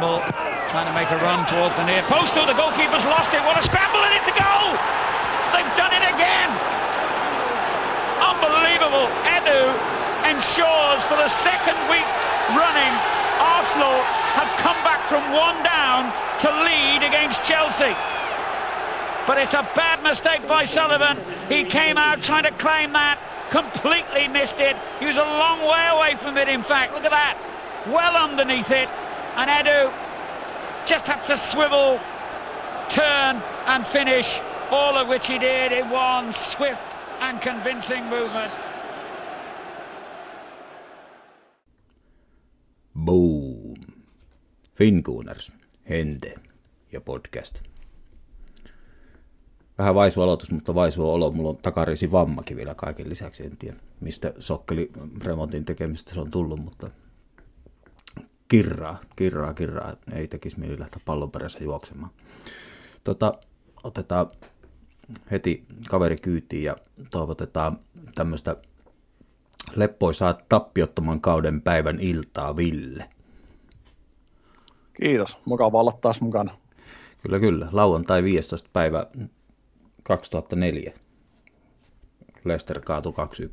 Campbell 0.00 0.24
trying 0.72 0.88
to 0.88 0.96
make 0.96 1.12
a 1.12 1.20
run 1.20 1.44
towards 1.44 1.76
the 1.76 1.84
near 1.84 2.00
post. 2.08 2.32
Oh, 2.32 2.48
the 2.48 2.56
goalkeeper's 2.56 3.04
lost 3.04 3.36
it. 3.36 3.44
What 3.44 3.60
a 3.60 3.64
scramble 3.68 4.00
and 4.00 4.16
it's 4.16 4.32
a 4.32 4.36
goal! 4.40 4.72
They've 5.52 5.74
done 5.76 5.92
it 5.92 6.00
again! 6.08 6.48
Unbelievable. 8.16 9.12
Edu 9.28 9.60
ensures 10.24 11.04
for 11.04 11.20
the 11.20 11.28
second 11.44 11.76
week 11.92 12.08
running 12.56 12.92
Arsenal 13.44 13.92
have 14.40 14.48
come 14.64 14.80
back 14.80 15.04
from 15.04 15.20
one 15.36 15.60
down 15.68 16.08
to 16.40 16.48
lead 16.64 17.04
against 17.04 17.44
Chelsea. 17.44 17.92
But 19.28 19.36
it's 19.36 19.52
a 19.52 19.68
bad 19.76 20.02
mistake 20.02 20.48
by 20.48 20.64
Sullivan. 20.64 21.18
He 21.52 21.64
came 21.64 21.98
out 21.98 22.22
trying 22.22 22.44
to 22.44 22.52
claim 22.56 22.94
that, 22.94 23.20
completely 23.50 24.28
missed 24.28 24.60
it. 24.60 24.76
He 24.98 25.04
was 25.04 25.18
a 25.18 25.28
long 25.28 25.60
way 25.60 25.84
away 25.92 26.16
from 26.16 26.38
it, 26.38 26.48
in 26.48 26.62
fact. 26.62 26.94
Look 26.94 27.04
at 27.04 27.12
that. 27.12 27.36
Well 27.92 28.16
underneath 28.16 28.70
it. 28.70 28.88
And 29.40 29.48
Edu 29.48 29.90
just 30.86 31.06
had 31.06 31.24
to 31.24 31.36
swivel, 31.36 31.98
turn 32.94 33.42
and 33.66 33.86
finish, 33.86 34.40
all 34.70 34.98
of 34.98 35.08
which 35.08 35.26
he 35.26 35.38
did 35.38 35.72
in 35.72 35.90
one 35.90 36.32
swift 36.32 36.80
and 37.20 37.40
convincing 37.40 38.04
movement. 38.04 38.52
Boom. 42.94 43.76
Finkuuners, 44.74 45.52
Hente 45.88 46.34
ja 46.92 47.00
podcast. 47.00 47.60
Vähän 49.78 49.94
vaisu 49.94 50.22
aloitus, 50.22 50.50
mutta 50.50 50.74
vaisu 50.74 51.10
olo. 51.10 51.30
Mulla 51.30 51.50
on 51.50 51.56
takariisi 51.56 52.12
vammakin 52.12 52.56
vielä 52.56 52.74
kaiken 52.74 53.08
lisäksi. 53.08 53.46
En 53.46 53.56
tiedä, 53.56 53.76
mistä 54.00 54.34
sokkeli 54.38 54.90
remontin 55.24 55.64
tekemistä 55.64 56.14
se 56.14 56.20
on 56.20 56.30
tullut, 56.30 56.60
mutta 56.60 56.90
kirraa, 58.50 59.00
kirraa, 59.16 59.54
kirraa. 59.54 59.96
Ei 60.12 60.28
tekisi 60.28 60.60
mieli 60.60 60.78
lähteä 60.78 61.02
pallon 61.04 61.30
perässä 61.30 61.58
juoksemaan. 61.64 62.12
Tota, 63.04 63.34
otetaan 63.84 64.30
heti 65.30 65.64
kaveri 65.88 66.16
kyytiin 66.16 66.62
ja 66.62 66.76
toivotetaan 67.10 67.78
tämmöistä 68.14 68.56
leppoisaa 69.74 70.38
tappiottoman 70.48 71.20
kauden 71.20 71.62
päivän 71.62 72.00
iltaa 72.00 72.56
Ville. 72.56 73.10
Kiitos, 74.92 75.36
mukava 75.44 75.80
olla 75.80 75.92
taas 76.00 76.20
mukana. 76.20 76.56
Kyllä, 77.22 77.38
kyllä. 77.38 77.68
Lauantai 77.72 78.22
15. 78.22 78.68
päivä 78.72 79.06
2004. 80.02 80.92
Leicester 82.44 82.80
kaatui 82.80 83.12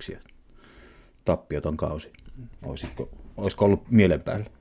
2-1 0.10 0.14
ja 0.14 0.20
tappioton 1.26 1.78
kausi. 1.78 2.14
Olisiko, 2.66 3.10
olisiko 3.38 3.66
ollut 3.66 3.92
mielen 3.92 4.24
päällä? 4.24 4.57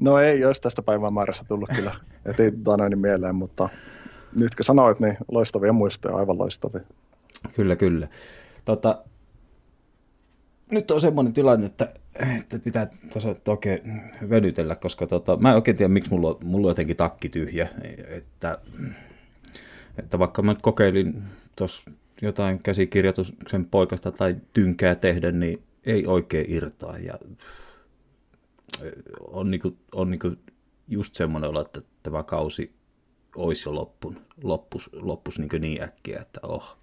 No 0.00 0.18
ei 0.18 0.44
olisi 0.44 0.62
tästä 0.62 0.82
päivän 0.82 1.14
määrässä 1.14 1.44
tullut 1.48 1.70
kyllä 1.76 1.94
heti 2.26 2.42
noin 2.66 2.98
mieleen, 2.98 3.34
mutta 3.34 3.68
nyt 4.40 4.54
kun 4.54 4.64
sanoit, 4.64 5.00
niin 5.00 5.16
loistavia 5.28 5.72
muistoja, 5.72 6.16
aivan 6.16 6.38
loistavia. 6.38 6.80
Kyllä, 7.56 7.76
kyllä. 7.76 8.08
Tota, 8.64 9.04
nyt 10.70 10.90
on 10.90 11.00
semmoinen 11.00 11.32
tilanne, 11.32 11.66
että, 11.66 11.92
että 12.40 12.58
pitää 12.58 12.86
tässä 13.12 13.34
oikein 13.48 14.02
venytellä, 14.30 14.76
koska 14.76 15.06
tota, 15.06 15.36
mä 15.36 15.48
en 15.48 15.54
oikein 15.54 15.76
tiedä, 15.76 15.88
miksi 15.88 16.10
mulla, 16.10 16.38
mulla 16.44 16.66
on 16.66 16.70
jotenkin 16.70 16.96
takki 16.96 17.28
tyhjä. 17.28 17.68
Että, 18.08 18.58
että 19.98 20.18
vaikka 20.18 20.42
mä 20.42 20.52
nyt 20.52 20.62
kokeilin 20.62 21.22
tuossa 21.56 21.90
jotain 22.22 22.62
käsikirjoituksen 22.62 23.64
poikasta 23.70 24.12
tai 24.12 24.36
tynkää 24.52 24.94
tehdä, 24.94 25.32
niin 25.32 25.62
ei 25.86 26.06
oikein 26.06 26.46
irtaa. 26.48 26.98
Ja 26.98 27.18
on, 29.20 29.50
niinku, 29.50 29.76
on 29.94 30.10
niinku 30.10 30.32
just 30.88 31.14
semmoinen 31.14 31.50
olo, 31.50 31.60
että 31.60 31.82
tämä 32.02 32.22
kausi 32.22 32.74
olisi 33.36 33.68
jo 33.68 33.74
loppun, 33.74 34.20
loppus, 34.42 34.90
loppus 34.92 35.38
niin, 35.38 35.60
niin 35.60 35.82
äkkiä, 35.82 36.20
että 36.20 36.40
oh. 36.42 36.76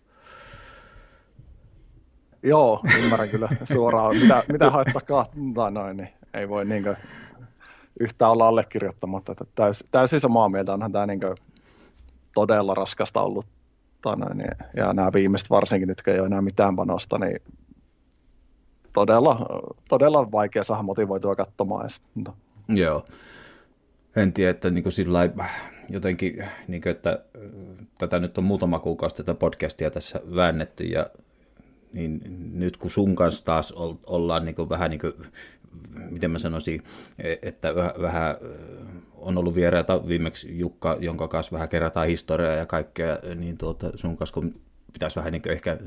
Joo, 2.44 2.84
ymmärrän 3.04 3.30
kyllä 3.30 3.50
suoraan. 3.74 4.16
Mitä, 4.16 4.44
mitä 4.52 4.70
haittaa 4.72 5.02
kahtaa 5.02 5.70
noin, 5.70 5.98
niin 5.98 6.10
ei 6.34 6.50
voi 6.50 6.66
niin 6.66 6.86
yhtään 8.00 8.32
olla 8.32 8.48
allekirjoittamatta. 8.48 9.32
Että 9.32 9.46
täys, 9.56 9.86
täysin 9.92 10.20
samaa 10.20 10.50
mieltä 10.50 10.74
onhan 10.74 10.92
tämä 10.92 11.06
niin 11.06 11.20
todella 12.36 12.74
raskasta 12.74 13.22
ollut. 13.22 13.46
Noin, 14.06 14.38
niin, 14.38 14.52
ja 14.76 14.94
nämä 14.94 15.14
viimeiset 15.14 15.50
varsinkin 15.50 15.96
kun 16.04 16.14
ei 16.14 16.20
ole 16.20 16.28
enää 16.28 16.42
mitään 16.42 16.76
panosta, 16.76 17.18
niin 17.18 17.42
todella, 18.98 19.46
todella 19.90 20.32
vaikea 20.32 20.64
saada 20.64 20.84
motivoitua 20.84 21.36
katsomaan 21.36 21.82
edes. 21.82 22.02
Joo. 22.70 23.06
En 24.16 24.34
tiedä, 24.34 24.52
että 24.52 24.70
niin 24.70 24.92
sillä 24.92 25.20
jotenkin, 25.90 26.46
niin 26.68 26.82
kuin, 26.82 26.92
että 26.92 27.24
tätä 27.98 28.20
nyt 28.20 28.38
on 28.38 28.44
muutama 28.44 28.80
kuukausi 28.80 29.16
tätä 29.16 29.34
podcastia 29.34 29.92
tässä 29.92 30.22
väännetty 30.36 30.84
ja 30.84 31.10
niin 31.94 32.22
nyt 32.54 32.78
kun 32.78 32.92
sun 32.92 33.16
kanssa 33.16 33.46
taas 33.46 33.72
ollaan 34.06 34.46
niin 34.46 34.56
kuin 34.56 34.70
vähän 34.70 34.90
niin 34.90 35.00
kuin, 35.00 35.14
miten 36.10 36.32
mä 36.32 36.38
sanoisin, 36.38 36.84
että 37.42 37.76
vähän 37.76 38.36
on 39.16 39.38
ollut 39.38 39.56
vieraita 39.56 40.08
viimeksi 40.08 40.60
Jukka, 40.60 40.98
jonka 41.00 41.28
kanssa 41.28 41.52
vähän 41.52 41.70
kerätään 41.70 42.08
historiaa 42.08 42.56
ja 42.56 42.66
kaikkea, 42.66 43.18
niin 43.36 43.58
tuota, 43.58 43.92
sun 43.96 44.18
kanssa 44.18 44.34
kun 44.34 44.60
pitäisi 44.94 45.16
vähän 45.16 45.32
niin 45.32 45.52
ehkä 45.52 45.78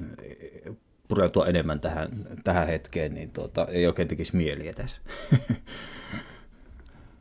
pureutua 1.10 1.46
enemmän 1.46 1.80
tähän, 1.80 2.08
tähän 2.44 2.66
hetkeen, 2.66 3.14
niin 3.14 3.30
tuota, 3.30 3.66
ei 3.70 3.86
oikein 3.86 4.08
tekisi 4.08 4.36
mieli 4.36 4.72
tässä. 4.74 4.96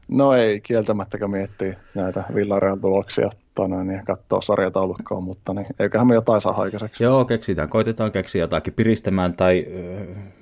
No 0.09 0.33
ei 0.33 0.61
kieltämättäkään 0.61 1.31
miettiä 1.31 1.77
näitä 1.95 2.23
Villareal 2.35 2.75
tuloksia 2.75 3.29
niin 3.67 3.95
ja 3.95 4.03
katsoa 4.05 4.41
sarjataulukkoa, 4.41 5.21
mutta 5.21 5.53
niin, 5.53 5.65
eiköhän 5.79 6.07
me 6.07 6.13
jotain 6.13 6.41
saa 6.41 6.61
aikaiseksi. 6.61 7.03
Joo, 7.03 7.25
keksitään. 7.25 7.69
Koitetaan 7.69 8.11
keksiä 8.11 8.43
jotakin 8.43 8.73
piristämään 8.73 9.33
tai 9.33 9.65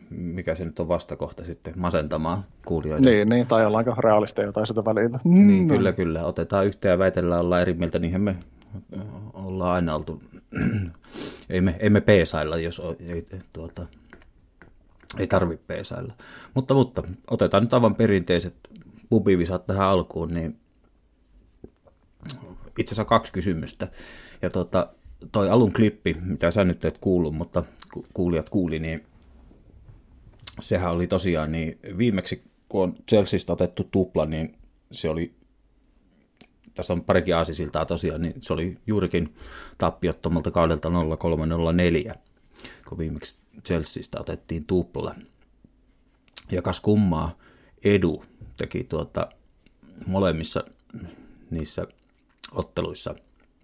mikä 0.09 0.55
se 0.55 0.65
nyt 0.65 0.79
on 0.79 0.87
vastakohta 0.87 1.43
sitten, 1.43 1.73
masentamaan 1.77 2.43
kuulijoita. 2.65 3.09
Niin, 3.09 3.29
niin 3.29 3.47
tai 3.47 3.65
ollaanko 3.65 3.95
realisteja 3.97 4.45
jotain 4.45 4.67
sitä 4.67 4.85
välillä. 4.85 5.19
Niin, 5.23 5.63
mm. 5.63 5.67
kyllä, 5.67 5.91
kyllä. 5.91 6.25
Otetaan 6.25 6.65
yhteen 6.65 6.91
ja 6.91 6.99
väitellään 6.99 7.41
olla 7.41 7.61
eri 7.61 7.73
mieltä, 7.73 7.99
niinhän 7.99 8.21
me 8.21 8.35
ollaan 9.33 9.73
aina 9.73 9.95
oltu. 9.95 10.23
ei 11.49 11.61
me, 11.61 11.75
ei 11.79 11.89
me 11.89 12.01
peesailla, 12.01 12.57
jos 12.57 12.81
ei, 12.99 13.27
tuota, 13.53 13.87
ei 15.17 15.27
tarvitse 15.27 15.65
peesailla. 15.67 16.13
Mutta, 16.53 16.73
mutta 16.73 17.03
otetaan 17.31 17.63
nyt 17.63 17.73
aivan 17.73 17.95
perinteiset 17.95 18.55
pubivisat 19.09 19.65
tähän 19.65 19.87
alkuun, 19.87 20.33
niin 20.33 20.59
itse 22.77 22.93
asiassa 22.93 23.05
kaksi 23.05 23.33
kysymystä. 23.33 23.87
Ja 24.41 24.49
tota, 24.49 24.89
toi 25.31 25.49
alun 25.49 25.73
klippi, 25.73 26.17
mitä 26.21 26.51
sä 26.51 26.63
nyt 26.63 26.85
et 26.85 26.97
kuullut, 26.97 27.35
mutta 27.35 27.63
kuulijat 28.13 28.49
kuuli, 28.49 28.79
niin 28.79 29.05
sehän 30.59 30.91
oli 30.91 31.07
tosiaan 31.07 31.51
niin 31.51 31.79
viimeksi, 31.97 32.43
kun 32.69 32.83
on 32.83 32.95
Chelseasta 33.09 33.53
otettu 33.53 33.83
tupla, 33.83 34.25
niin 34.25 34.55
se 34.91 35.09
oli, 35.09 35.33
tässä 36.77 36.93
on 36.93 37.03
parikin 37.03 37.35
aasisiltaa 37.35 37.85
tosiaan, 37.85 38.21
niin 38.21 38.33
se 38.41 38.53
oli 38.53 38.77
juurikin 38.87 39.35
tappiottomalta 39.77 40.51
kaudelta 40.51 40.89
0304, 41.19 42.15
kun 42.89 42.97
viimeksi 42.97 43.37
Chelseasta 43.65 44.19
otettiin 44.19 44.65
tupla. 44.65 45.15
Ja 46.51 46.61
kas 46.61 46.81
kummaa, 46.81 47.37
Edu 47.83 48.23
teki 48.57 48.83
tuota 48.83 49.29
molemmissa 50.07 50.63
niissä 51.51 51.87
otteluissa 52.51 53.15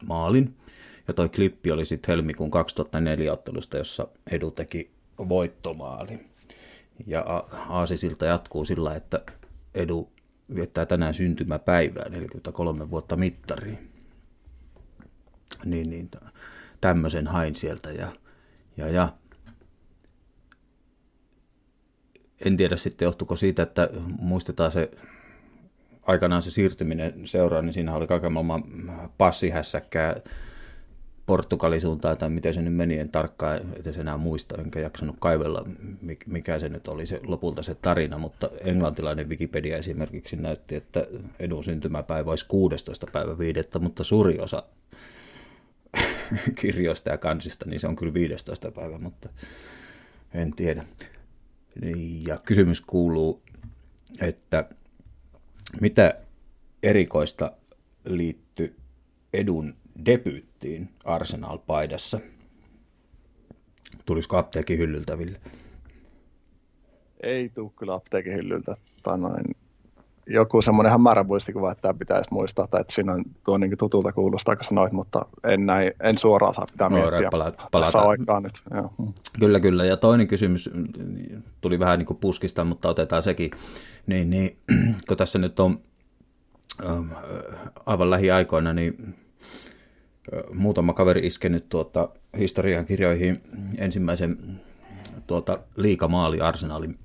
maalin. 0.06 0.56
Ja 1.08 1.14
toi 1.14 1.30
klippi 1.30 1.72
oli 1.72 1.86
sitten 1.86 2.12
helmikuun 2.12 2.52
2004 2.52 3.34
ottelusta, 3.34 3.78
jossa 3.78 4.08
Edu 4.32 4.52
teki 4.52 4.92
voittomaali. 5.30 6.20
Ja 7.08 7.22
Aasisilta 7.70 8.26
jatkuu 8.26 8.66
sillä, 8.66 8.96
että 8.96 9.22
Edu 9.74 10.12
viettää 10.56 10.86
tänään 10.86 11.14
syntymäpäivää, 11.14 12.10
43 12.10 12.90
vuotta 12.90 13.16
mittariin. 13.16 13.90
Niin, 15.66 15.90
niin 15.90 16.12
tämmöisen 16.82 17.28
hain 17.28 17.56
sieltä 17.56 17.92
ja, 17.92 18.08
ja, 18.78 18.90
ja 18.90 19.10
en 22.46 22.58
tiedä 22.58 22.76
sitten 22.76 23.06
johtuko 23.06 23.36
siitä, 23.36 23.64
että 23.64 23.90
muistetaan 24.20 24.72
se 24.72 24.92
aikanaan 26.04 26.42
se 26.42 26.52
siirtyminen 26.52 27.28
seuraan, 27.28 27.66
niin 27.66 27.74
siinä 27.74 27.96
oli 27.96 28.08
kaiken 28.08 28.32
maailman 28.32 28.64
passihässäkkää 29.18 30.16
Portugalin 31.26 31.82
suuntaan, 31.82 32.18
tai 32.18 32.30
miten 32.30 32.54
se 32.54 32.62
nyt 32.62 32.76
meni, 32.76 33.00
en 33.00 33.10
tarkkaan, 33.10 33.62
se 33.82 34.02
enää 34.02 34.18
muista, 34.18 34.62
enkä 34.62 34.80
jaksanut 34.80 35.16
kaivella, 35.20 35.66
mikä 36.26 36.60
se 36.60 36.70
nyt 36.70 36.88
oli 36.88 37.06
se 37.06 37.20
lopulta 37.24 37.64
se 37.64 37.76
tarina, 37.76 38.18
mutta 38.18 38.50
englantilainen 38.62 39.30
Wikipedia 39.30 39.78
esimerkiksi 39.78 40.36
näytti, 40.36 40.76
että 40.76 41.08
edun 41.40 41.64
syntymäpäivä 41.64 42.30
olisi 42.30 42.48
16. 42.48 43.08
päivä 43.12 43.38
viidettä, 43.38 43.80
mutta 43.80 44.04
suuri 44.04 44.40
osa 44.40 44.64
kirjoista 46.60 47.10
ja 47.10 47.18
kansista, 47.18 47.66
niin 47.70 47.80
se 47.80 47.88
on 47.88 47.96
kyllä 47.96 48.14
15. 48.14 48.72
päivä, 48.72 48.98
mutta 48.98 49.30
en 50.34 50.52
tiedä. 50.52 50.86
Ja 52.28 52.38
kysymys 52.46 52.82
kuuluu, 52.82 53.42
että 54.22 54.70
mitä 55.82 56.14
erikoista 56.84 57.52
liittyi 58.06 58.76
edun 59.34 59.76
debyyttiin 60.06 60.90
Arsenal-paidassa. 61.06 62.20
Tulisiko 64.06 64.38
apteekin 64.38 64.78
hyllyltä, 64.78 65.18
Ville? 65.18 65.40
Ei 67.24 67.50
tule 67.50 67.72
kyllä 67.76 67.94
apteekin 67.94 68.34
hyllyltä. 68.34 68.78
Tai 69.04 69.18
noin. 69.18 69.46
Joku 70.28 70.62
semmoinen 70.62 70.92
hämärä 70.92 71.24
muistikuva, 71.24 71.72
että 71.72 71.82
tämä 71.82 71.94
pitäisi 71.94 72.34
muistaa, 72.34 72.68
tai 72.68 72.82
että 72.82 72.94
siinä 72.94 73.14
on 73.14 73.24
tuo 73.46 73.58
niin 73.58 73.78
tutulta 73.78 74.12
kuulostaa, 74.12 74.56
kun 74.56 74.66
sanoit, 74.66 74.94
mutta 74.94 75.26
en, 75.44 75.66
näin, 75.66 75.92
en 76.04 76.18
suoraan 76.18 76.54
saa 76.54 76.66
pitää 76.72 76.90
no, 76.90 76.96
miettiä. 76.96 77.30
Pala- 77.32 77.68
palata. 77.72 78.00
aikaa 78.00 78.40
nyt. 78.40 78.54
Joo. 78.74 79.14
Kyllä, 79.40 79.60
kyllä. 79.60 79.86
Ja 79.86 79.98
toinen 79.98 80.28
kysymys 80.28 80.70
tuli 81.62 81.80
vähän 81.80 82.00
niin 82.00 82.06
kuin 82.06 82.18
puskista, 82.18 82.64
mutta 82.64 82.90
otetaan 82.90 83.24
sekin. 83.24 83.52
Niin, 84.08 84.30
niin, 84.30 84.58
kun 85.08 85.18
tässä 85.18 85.40
nyt 85.40 85.60
on 85.60 85.80
ähm, 86.86 87.12
aivan 87.86 88.10
lähiaikoina, 88.10 88.74
niin 88.74 89.16
muutama 90.54 90.94
kaveri 90.94 91.28
iskenyt 91.28 91.70
tuota 91.70 92.10
historian 92.38 92.86
kirjoihin 92.86 93.42
ensimmäisen 93.78 94.62
tuota 95.28 95.60
liikamaali 95.78 96.42
Arsenalin 96.42 97.00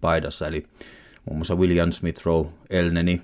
paidassa, 0.00 0.46
eli 0.46 0.66
muun 1.24 1.38
muassa 1.38 1.54
William 1.54 1.92
Smith 1.92 2.26
Rowe 2.26 2.50
Elneni 2.70 3.22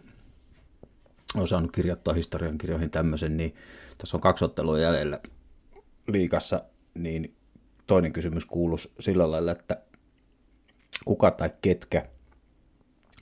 on 1.34 1.48
saanut 1.48 1.72
kirjoittaa 1.72 2.14
historian 2.14 2.58
kirjoihin 2.58 2.90
tämmöisen, 2.90 3.36
niin 3.36 3.54
tässä 3.98 4.16
on 4.16 4.20
kaksi 4.20 4.44
ottelua 4.44 4.78
jäljellä 4.78 5.20
liikassa, 6.08 6.64
niin 6.94 7.34
toinen 7.86 8.12
kysymys 8.12 8.44
kuuluisi 8.44 8.92
sillä 9.00 9.30
lailla, 9.30 9.52
että 9.52 9.82
kuka 11.04 11.30
tai 11.30 11.50
ketkä 11.62 12.08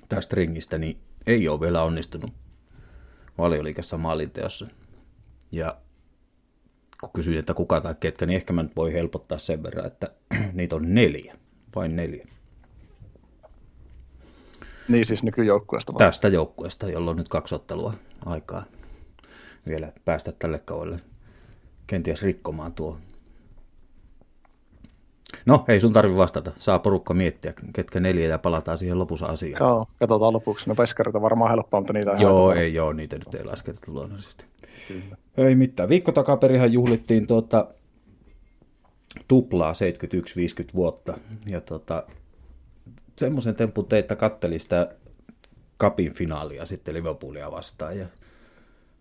tästä 0.09 0.37
ringistä 0.37 0.79
niin 0.79 0.99
ei 1.27 1.49
ole 1.49 1.61
vielä 1.61 1.83
onnistunut 1.83 2.31
valioliikassa 3.39 3.99
maalinteossa. 3.99 4.67
Ja 5.53 5.77
kun 7.01 7.11
kysyin, 7.13 7.39
että 7.39 7.55
kuka 7.55 7.81
tai 7.81 7.95
ketkä, 8.01 8.27
niin 8.27 8.37
ehkä 8.37 8.53
mä 8.53 8.63
nyt 8.63 8.77
voi 8.77 8.93
helpottaa 8.93 9.39
sen 9.39 9.63
verran, 9.63 9.87
että 9.87 10.11
niitä 10.53 10.77
on 10.77 10.95
neljä, 10.95 11.35
vain 11.77 11.97
neljä. 11.97 12.27
Niin 14.89 15.07
siis 15.07 15.23
nykyjoukkueesta 15.23 15.93
vaan. 15.93 15.99
Tästä 15.99 16.29
joukkueesta, 16.29 16.91
jolla 16.91 17.11
on 17.11 17.17
nyt 17.17 17.29
kaksi 17.29 17.55
ottelua 17.55 17.95
aikaa 18.27 18.65
vielä 19.67 19.93
päästä 20.05 20.33
tälle 20.33 20.59
kaudelle 20.59 20.99
kenties 21.87 22.23
rikkomaan 22.23 22.73
tuo. 22.73 22.99
No, 25.47 25.65
ei 25.69 25.81
sun 25.81 25.93
tarvi 25.93 26.17
vastata. 26.17 26.53
Saa 26.59 26.79
porukka 26.79 27.15
miettiä, 27.15 27.53
ketkä 27.73 28.01
neljä 28.01 28.29
ja 28.29 28.39
palataan 28.39 28.79
siihen 28.79 28.99
lopussa 28.99 29.27
asiaan. 29.27 29.69
Joo, 29.69 29.87
katsotaan 29.99 30.33
lopuksi. 30.33 30.69
No 30.69 30.75
peskarita 30.75 31.23
varmaan 31.23 31.51
helppoa, 31.51 31.81
mutta 31.81 31.93
niitä 31.93 32.15
Joo, 32.19 32.53
ei, 32.53 32.75
joo, 32.75 32.93
niitä 32.93 33.19
nyt 33.19 33.35
ei 33.35 33.45
lasketa 33.45 33.81
luonnollisesti. 33.87 34.45
Kyllä. 34.89 35.17
Ei 35.37 35.55
mitään. 35.55 35.89
Viikko 35.89 36.13
takaperihän 36.13 36.73
juhlittiin 36.73 37.27
tuota, 37.27 37.69
tuplaa 39.29 39.73
71-50 39.73 39.77
vuotta. 40.75 41.19
Ja 41.47 41.61
tota, 41.61 42.03
semmoisen 43.17 43.55
tempun 43.55 43.87
teitä 43.87 44.17
katteli 44.17 44.59
sitä 44.59 44.95
kapin 45.77 46.15
finaalia 46.15 46.67
sitten 46.67 46.95
Liverpoolia 46.95 47.51
vastaan. 47.51 47.99
Ja 47.99 48.07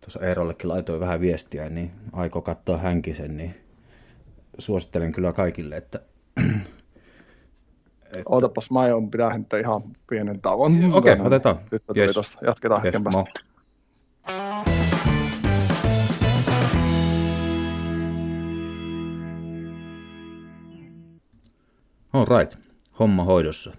tuossa 0.02 0.20
Eerollekin 0.26 0.70
laitoin 0.70 1.00
vähän 1.00 1.22
viestiä, 1.22 1.70
niin 1.70 1.92
aiko 2.14 2.42
katsoa 2.42 2.78
hänkisen, 2.78 3.38
niin 3.38 3.56
suosittelen 4.58 5.12
kyllä 5.12 5.34
kaikille, 5.34 5.78
että 5.78 6.00
että... 8.06 8.24
Ootapas, 8.26 8.72
mä 8.72 8.80
aion 8.80 9.12
pitää 9.12 9.40
ihan 9.60 9.84
pienen 10.10 10.42
tauon. 10.42 10.94
Okei, 10.94 11.14
okay, 11.14 11.26
otetaan. 11.26 11.60
Nyt 11.72 11.84
yes. 11.98 12.16
Jatketaan 12.42 12.86
yes, 12.86 12.94
hetken 12.94 13.04
päästä. 13.04 13.55
All 22.16 22.40
right, 22.40 22.58
homma 23.00 23.24
hoidossa. 23.24 23.74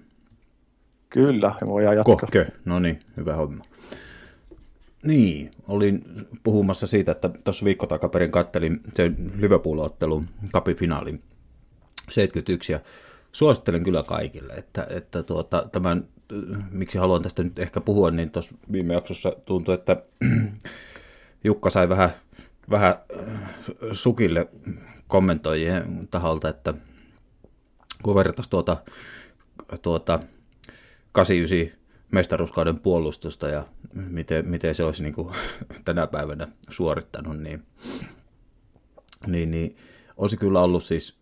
Kyllä, 1.11 1.55
voidaan 1.67 1.97
jatkaa. 1.97 2.17
Kohkö, 2.17 2.47
no 2.65 2.79
niin, 2.79 3.01
hyvä 3.17 3.35
homma. 3.37 3.65
Niin, 5.07 5.51
olin 5.69 6.05
puhumassa 6.43 6.87
siitä, 6.87 7.13
että 7.13 7.29
tuossa 7.29 7.65
viikko 7.65 7.87
takaperin 7.87 8.31
kattelin 8.31 8.81
sen 8.95 9.33
Liverpool-ottelun 9.37 10.29
kapifinaalin 10.53 11.23
71 12.11 12.73
ja 12.73 12.81
suosittelen 13.33 13.83
kyllä 13.83 14.03
kaikille, 14.03 14.53
että, 14.53 14.87
että 14.91 15.23
tuota, 15.23 15.69
tämän, 15.73 16.05
miksi 16.71 16.99
haluan 16.99 17.23
tästä 17.23 17.43
nyt 17.43 17.59
ehkä 17.59 17.81
puhua, 17.81 18.11
niin 18.11 18.31
tuossa 18.31 18.55
viime 18.73 18.95
jaksossa 18.95 19.33
tuntui, 19.45 19.75
että 19.75 20.03
Jukka 21.45 21.71
sai 21.71 21.89
vähän, 21.89 22.11
vähän 22.71 22.95
sukille 23.93 24.49
kommentoijien 25.09 26.09
taholta, 26.11 26.49
että 26.49 26.75
kun 28.03 28.15
vertaisi 28.15 28.51
tuota, 28.51 28.77
tuota 29.83 30.21
89 31.13 31.87
mestaruuskauden 32.11 32.79
puolustusta 32.79 33.49
ja 33.49 33.65
miten, 33.95 34.49
miten 34.49 34.75
se 34.75 34.85
olisi 34.85 35.03
niin 35.03 35.15
kuin 35.15 35.35
tänä 35.85 36.07
päivänä 36.07 36.49
suorittanut, 36.71 37.39
niin, 37.39 37.63
niin, 39.27 39.51
niin 39.51 39.77
olisi 40.17 40.37
kyllä 40.37 40.61
ollut 40.61 40.85
siis, 40.85 41.19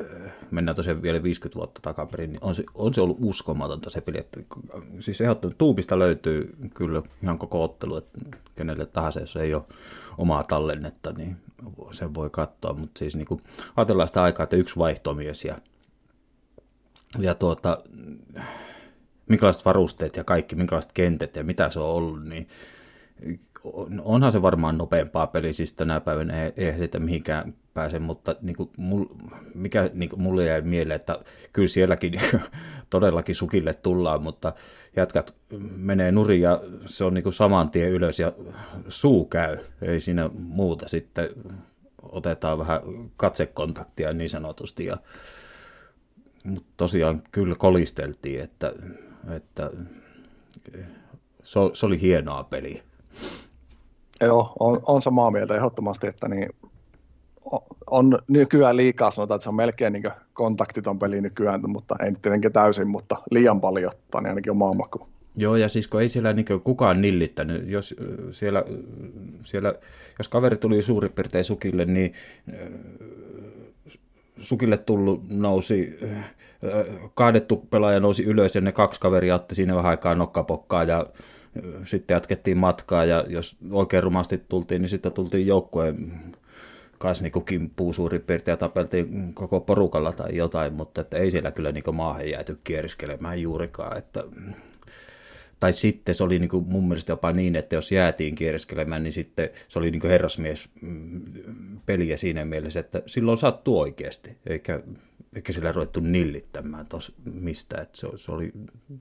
äh, 0.00 0.32
mennään 0.50 0.76
tosiaan 0.76 1.02
vielä 1.02 1.22
50 1.22 1.56
vuotta 1.56 1.80
takaperin, 1.82 2.32
niin 2.32 2.44
on 2.44 2.54
se, 2.54 2.64
on 2.74 2.94
se 2.94 3.00
ollut 3.00 3.18
uskomatonta 3.20 3.90
se 3.90 4.00
peli. 4.00 4.18
Että, 4.18 4.40
siis 5.00 5.20
ehdottomasti 5.20 5.58
tuubista 5.58 5.98
löytyy 5.98 6.56
kyllä 6.74 7.02
ihan 7.22 7.38
koko 7.38 7.64
ottelu, 7.64 7.96
että 7.96 8.18
kenelle 8.54 8.86
tahansa, 8.86 9.20
jos 9.20 9.36
ei 9.36 9.54
ole 9.54 9.64
omaa 10.18 10.44
tallennetta, 10.44 11.12
niin 11.12 11.36
sen 11.90 12.14
voi 12.14 12.30
katsoa, 12.30 12.72
mutta 12.72 12.98
siis 12.98 13.16
niin 13.16 13.26
kuin, 13.26 13.42
ajatellaan 13.76 14.08
sitä 14.08 14.22
aikaa, 14.22 14.44
että 14.44 14.56
yksi 14.56 14.76
vaihtomies 14.76 15.44
ja, 15.44 15.58
ja 17.18 17.34
tuota, 17.34 17.78
minkälaiset 19.28 19.64
varusteet 19.64 20.16
ja 20.16 20.24
kaikki, 20.24 20.56
minkälaiset 20.56 20.92
kentät 20.92 21.36
ja 21.36 21.44
mitä 21.44 21.70
se 21.70 21.80
on 21.80 21.88
ollut, 21.88 22.24
niin 22.24 22.48
onhan 24.02 24.32
se 24.32 24.42
varmaan 24.42 24.78
nopeampaa 24.78 25.26
peli, 25.26 25.52
siis 25.52 25.72
tänä 25.72 26.00
päivänä 26.00 26.44
ei, 26.44 26.52
ei 26.56 26.78
sitä 26.78 26.98
mihinkään 26.98 27.54
pääse, 27.74 27.98
mutta 27.98 28.36
niin 28.40 28.56
kuin 28.56 28.70
mul, 28.76 29.04
mikä 29.54 29.90
niin 29.92 30.08
kuin 30.08 30.22
mulle 30.22 30.44
jäi 30.44 30.62
mieleen, 30.62 30.96
että 30.96 31.18
kyllä 31.52 31.68
sielläkin 31.68 32.20
todellakin 32.90 33.34
sukille 33.34 33.74
tullaan, 33.74 34.22
mutta 34.22 34.52
jatkat 34.96 35.34
menee 35.76 36.12
nurin 36.12 36.40
ja 36.40 36.60
se 36.86 37.04
on 37.04 37.14
niin 37.14 37.22
kuin 37.22 37.32
saman 37.32 37.70
tien 37.70 37.90
ylös 37.90 38.20
ja 38.20 38.32
suu 38.88 39.24
käy, 39.24 39.58
ei 39.82 40.00
siinä 40.00 40.30
muuta 40.38 40.88
sitten. 40.88 41.28
Otetaan 42.02 42.58
vähän 42.58 42.80
katsekontaktia 43.16 44.12
niin 44.12 44.30
sanotusti 44.30 44.84
ja 44.84 44.96
mutta 46.48 46.72
tosiaan 46.76 47.22
kyllä 47.32 47.54
kolisteltiin, 47.54 48.40
että 48.40 48.72
että 49.36 49.70
se, 51.42 51.60
se 51.72 51.86
oli 51.86 52.00
hienoa 52.00 52.44
peliä. 52.44 52.82
Joo, 54.20 54.52
on, 54.60 54.80
on 54.86 55.02
samaa 55.02 55.30
mieltä 55.30 55.54
ehdottomasti, 55.56 56.06
että 56.06 56.28
niin, 56.28 56.48
on 57.86 58.18
nykyään 58.28 58.76
liikaa 58.76 59.10
sanotaan, 59.10 59.36
että 59.36 59.42
se 59.42 59.48
on 59.48 59.54
melkein 59.54 59.92
niin 59.92 60.10
kontaktiton 60.32 60.98
peli 60.98 61.20
nykyään, 61.20 61.60
mutta 61.66 61.96
ei 62.04 62.10
nyt 62.10 62.22
tietenkin 62.22 62.52
täysin, 62.52 62.88
mutta 62.88 63.16
liian 63.30 63.60
paljon, 63.60 63.92
tai 64.10 64.22
niin 64.22 64.28
ainakin 64.28 64.52
omaa 64.52 64.72
maku. 64.74 65.08
Joo, 65.36 65.56
ja 65.56 65.68
siis 65.68 65.88
kun 65.88 66.02
ei 66.02 66.08
siellä 66.08 66.32
niin 66.32 66.46
kukaan 66.64 67.02
nillittänyt, 67.02 67.68
jos, 67.68 67.94
siellä, 68.30 68.64
siellä, 69.42 69.74
jos 70.18 70.28
kaveri 70.28 70.56
tuli 70.56 70.82
suurin 70.82 71.12
piirtein 71.12 71.44
sukille, 71.44 71.84
niin 71.84 72.12
sukille 74.38 74.78
tullut 74.78 75.28
nousi, 75.28 75.98
kaadettu 77.14 77.56
pelaaja 77.56 78.00
nousi 78.00 78.24
ylös 78.24 78.54
ja 78.54 78.60
ne 78.60 78.72
kaksi 78.72 79.00
kaveria 79.00 79.34
otti 79.34 79.54
siinä 79.54 79.76
vähän 79.76 79.90
aikaa 79.90 80.14
nokkapokkaa 80.14 80.84
ja 80.84 81.06
sitten 81.84 82.14
jatkettiin 82.14 82.58
matkaa 82.58 83.04
ja 83.04 83.24
jos 83.28 83.56
oikein 83.70 84.02
rumasti 84.02 84.38
tultiin, 84.48 84.82
niin 84.82 84.88
sitten 84.88 85.12
tultiin 85.12 85.46
joukkueen 85.46 86.12
kanssa 86.98 87.24
niin 87.24 87.44
kimppuun 87.44 87.94
suurin 87.94 88.20
piirtein 88.20 88.52
ja 88.52 88.56
tapeltiin 88.56 89.34
koko 89.34 89.60
porukalla 89.60 90.12
tai 90.12 90.36
jotain, 90.36 90.72
mutta 90.72 91.00
että 91.00 91.16
ei 91.16 91.30
siellä 91.30 91.50
kyllä 91.50 91.72
niin 91.72 91.94
maahan 91.94 92.30
jääty 92.30 92.58
kieriskelemään 92.64 93.42
juurikaan, 93.42 93.98
että 93.98 94.24
tai 95.60 95.72
sitten 95.72 96.14
se 96.14 96.24
oli 96.24 96.38
niin 96.38 96.48
kuin 96.48 96.66
mun 96.68 96.88
mielestä 96.88 97.12
jopa 97.12 97.32
niin, 97.32 97.56
että 97.56 97.74
jos 97.74 97.92
jäätiin 97.92 98.34
kiereskelemään, 98.34 99.02
niin 99.02 99.12
sitten 99.12 99.50
se 99.68 99.78
oli 99.78 99.90
niin 99.90 100.00
kuin 100.00 100.10
herrasmies 100.10 100.68
mm, 100.80 101.80
peliä 101.86 102.16
siinä 102.16 102.44
mielessä, 102.44 102.80
että 102.80 103.02
silloin 103.06 103.38
sattuu 103.38 103.80
oikeasti, 103.80 104.36
eikä, 104.46 104.80
eikä 105.36 105.52
sillä 105.52 105.72
ruvettu 105.72 106.00
nillittämään 106.00 106.86
tos 106.86 107.14
mistä, 107.24 107.80
että 107.80 107.98
se, 107.98 108.08
se 108.16 108.32
oli 108.32 108.52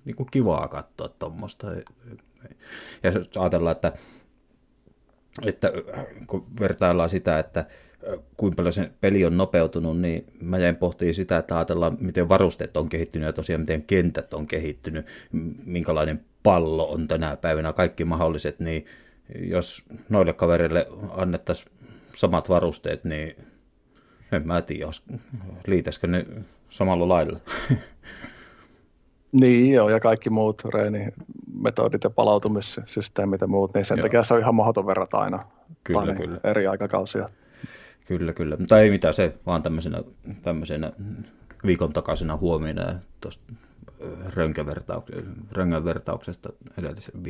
niin 0.06 0.16
kuin 0.16 0.28
kivaa 0.32 0.68
katsoa 0.68 1.10
tuommoista. 1.10 1.68
Ja 3.04 3.12
ajatellaan, 3.40 3.76
että, 3.76 3.94
että 5.46 5.72
kun 6.28 6.46
vertaillaan 6.60 7.10
sitä, 7.10 7.40
että 7.40 7.66
kuinka 8.38 8.56
paljon 8.56 8.74
se 8.74 8.92
peli 9.02 9.26
on 9.26 9.38
nopeutunut, 9.38 10.00
niin 10.00 10.26
mä 10.42 10.58
jäin 10.58 10.76
pohtimaan 10.76 11.14
sitä, 11.14 11.38
että 11.38 11.56
ajatellaan, 11.56 11.98
miten 12.00 12.30
varusteet 12.30 12.78
on 12.78 12.90
kehittynyt 12.90 13.26
ja 13.26 13.34
tosiaan 13.34 13.62
miten 13.62 13.84
kentät 13.84 14.34
on 14.34 14.48
kehittynyt, 14.48 15.06
minkälainen 15.66 16.26
pallo 16.48 16.92
on 16.92 17.08
tänä 17.08 17.38
päivänä, 17.38 17.74
kaikki 17.74 18.06
mahdolliset, 18.06 18.60
niin 18.60 18.86
jos 19.40 19.84
noille 20.10 20.34
kaverille 20.34 20.88
annettaisiin 21.12 21.72
samat 22.16 22.50
varusteet, 22.50 23.04
niin 23.04 23.36
en 24.32 24.48
mä 24.48 24.62
tiedä, 24.62 24.92
liitäisikö 25.68 26.08
ne 26.08 26.26
samalla 26.70 27.10
lailla. 27.10 27.40
Niin 29.32 29.74
joo, 29.74 29.90
ja 29.90 30.00
kaikki 30.00 30.30
muut 30.30 30.62
reenimetodit 30.74 32.04
ja 32.04 32.10
palautumissysteemit 32.10 33.42
ja 33.42 33.48
muut, 33.48 33.74
niin 33.74 33.86
sen 33.86 33.98
joo. 33.98 34.02
takia 34.02 34.24
se 34.24 34.34
on 34.34 34.40
ihan 34.40 34.56
mahdoton 34.56 34.88
verrata 34.88 35.18
aina 35.18 35.46
kyllä, 35.84 36.16
kyllä. 36.16 36.40
eri 36.44 36.68
aikakausia. 36.68 37.30
Kyllä, 38.06 38.34
kyllä. 38.34 38.58
Mutta 38.58 38.80
ei 38.80 38.90
mitään 38.90 39.14
se, 39.14 39.34
vaan 39.46 39.64
tämmöisenä, 39.64 40.04
tämmöisenä 40.42 40.92
viikon 41.66 41.94
takaisena 41.94 42.38
huomiona 42.38 43.00
tuosta 43.22 43.54
röngänvertauksesta 45.56 46.50
edellisen 46.78 47.24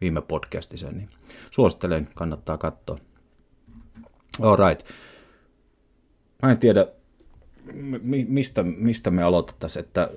viime 0.00 0.20
podcastissa, 0.20 0.90
niin 0.90 1.08
suosittelen, 1.50 2.08
kannattaa 2.14 2.58
katsoa. 2.58 2.98
All 4.40 4.56
right. 4.68 4.86
Mä 6.42 6.50
en 6.50 6.58
tiedä, 6.58 6.86
mistä, 8.28 8.62
mistä 8.62 9.10
me 9.10 9.22
aloitettaisiin, 9.22 9.84
että 9.84 10.10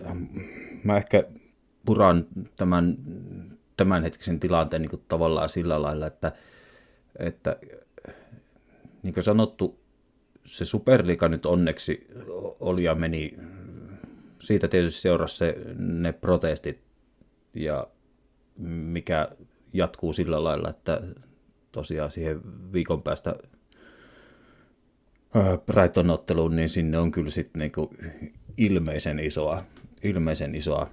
mä 0.83 0.97
ehkä 0.97 1.23
puran 1.85 2.25
tämän 2.55 2.97
tämänhetkisen 3.77 4.39
tilanteen 4.39 4.81
niin 4.81 4.89
kuin 4.89 5.03
tavallaan 5.07 5.49
sillä 5.49 5.81
lailla, 5.81 6.07
että, 6.07 6.31
että 7.19 7.57
niin 9.03 9.13
kuin 9.13 9.23
sanottu, 9.23 9.79
se 10.45 10.65
Superliga 10.65 11.27
nyt 11.27 11.45
onneksi 11.45 12.07
oli 12.59 12.83
ja 12.83 12.95
meni, 12.95 13.37
siitä 14.41 14.67
tietysti 14.67 15.01
seurasi 15.01 15.38
se, 15.38 15.55
ne 15.77 16.12
protestit 16.12 16.81
ja 17.53 17.88
mikä 18.67 19.29
jatkuu 19.74 20.13
sillä 20.13 20.43
lailla, 20.43 20.69
että 20.69 21.01
tosiaan 21.71 22.12
siihen 22.12 22.41
viikon 22.74 23.03
päästä 23.03 23.36
Brighton-otteluun, 25.65 26.55
niin 26.55 26.69
sinne 26.69 26.98
on 26.98 27.12
kyllä 27.12 27.31
sitten 27.31 27.60
niinku 27.60 27.93
ilmeisen 28.57 29.19
isoa, 29.19 29.63
ilmeisen 30.03 30.55
isoa 30.55 30.89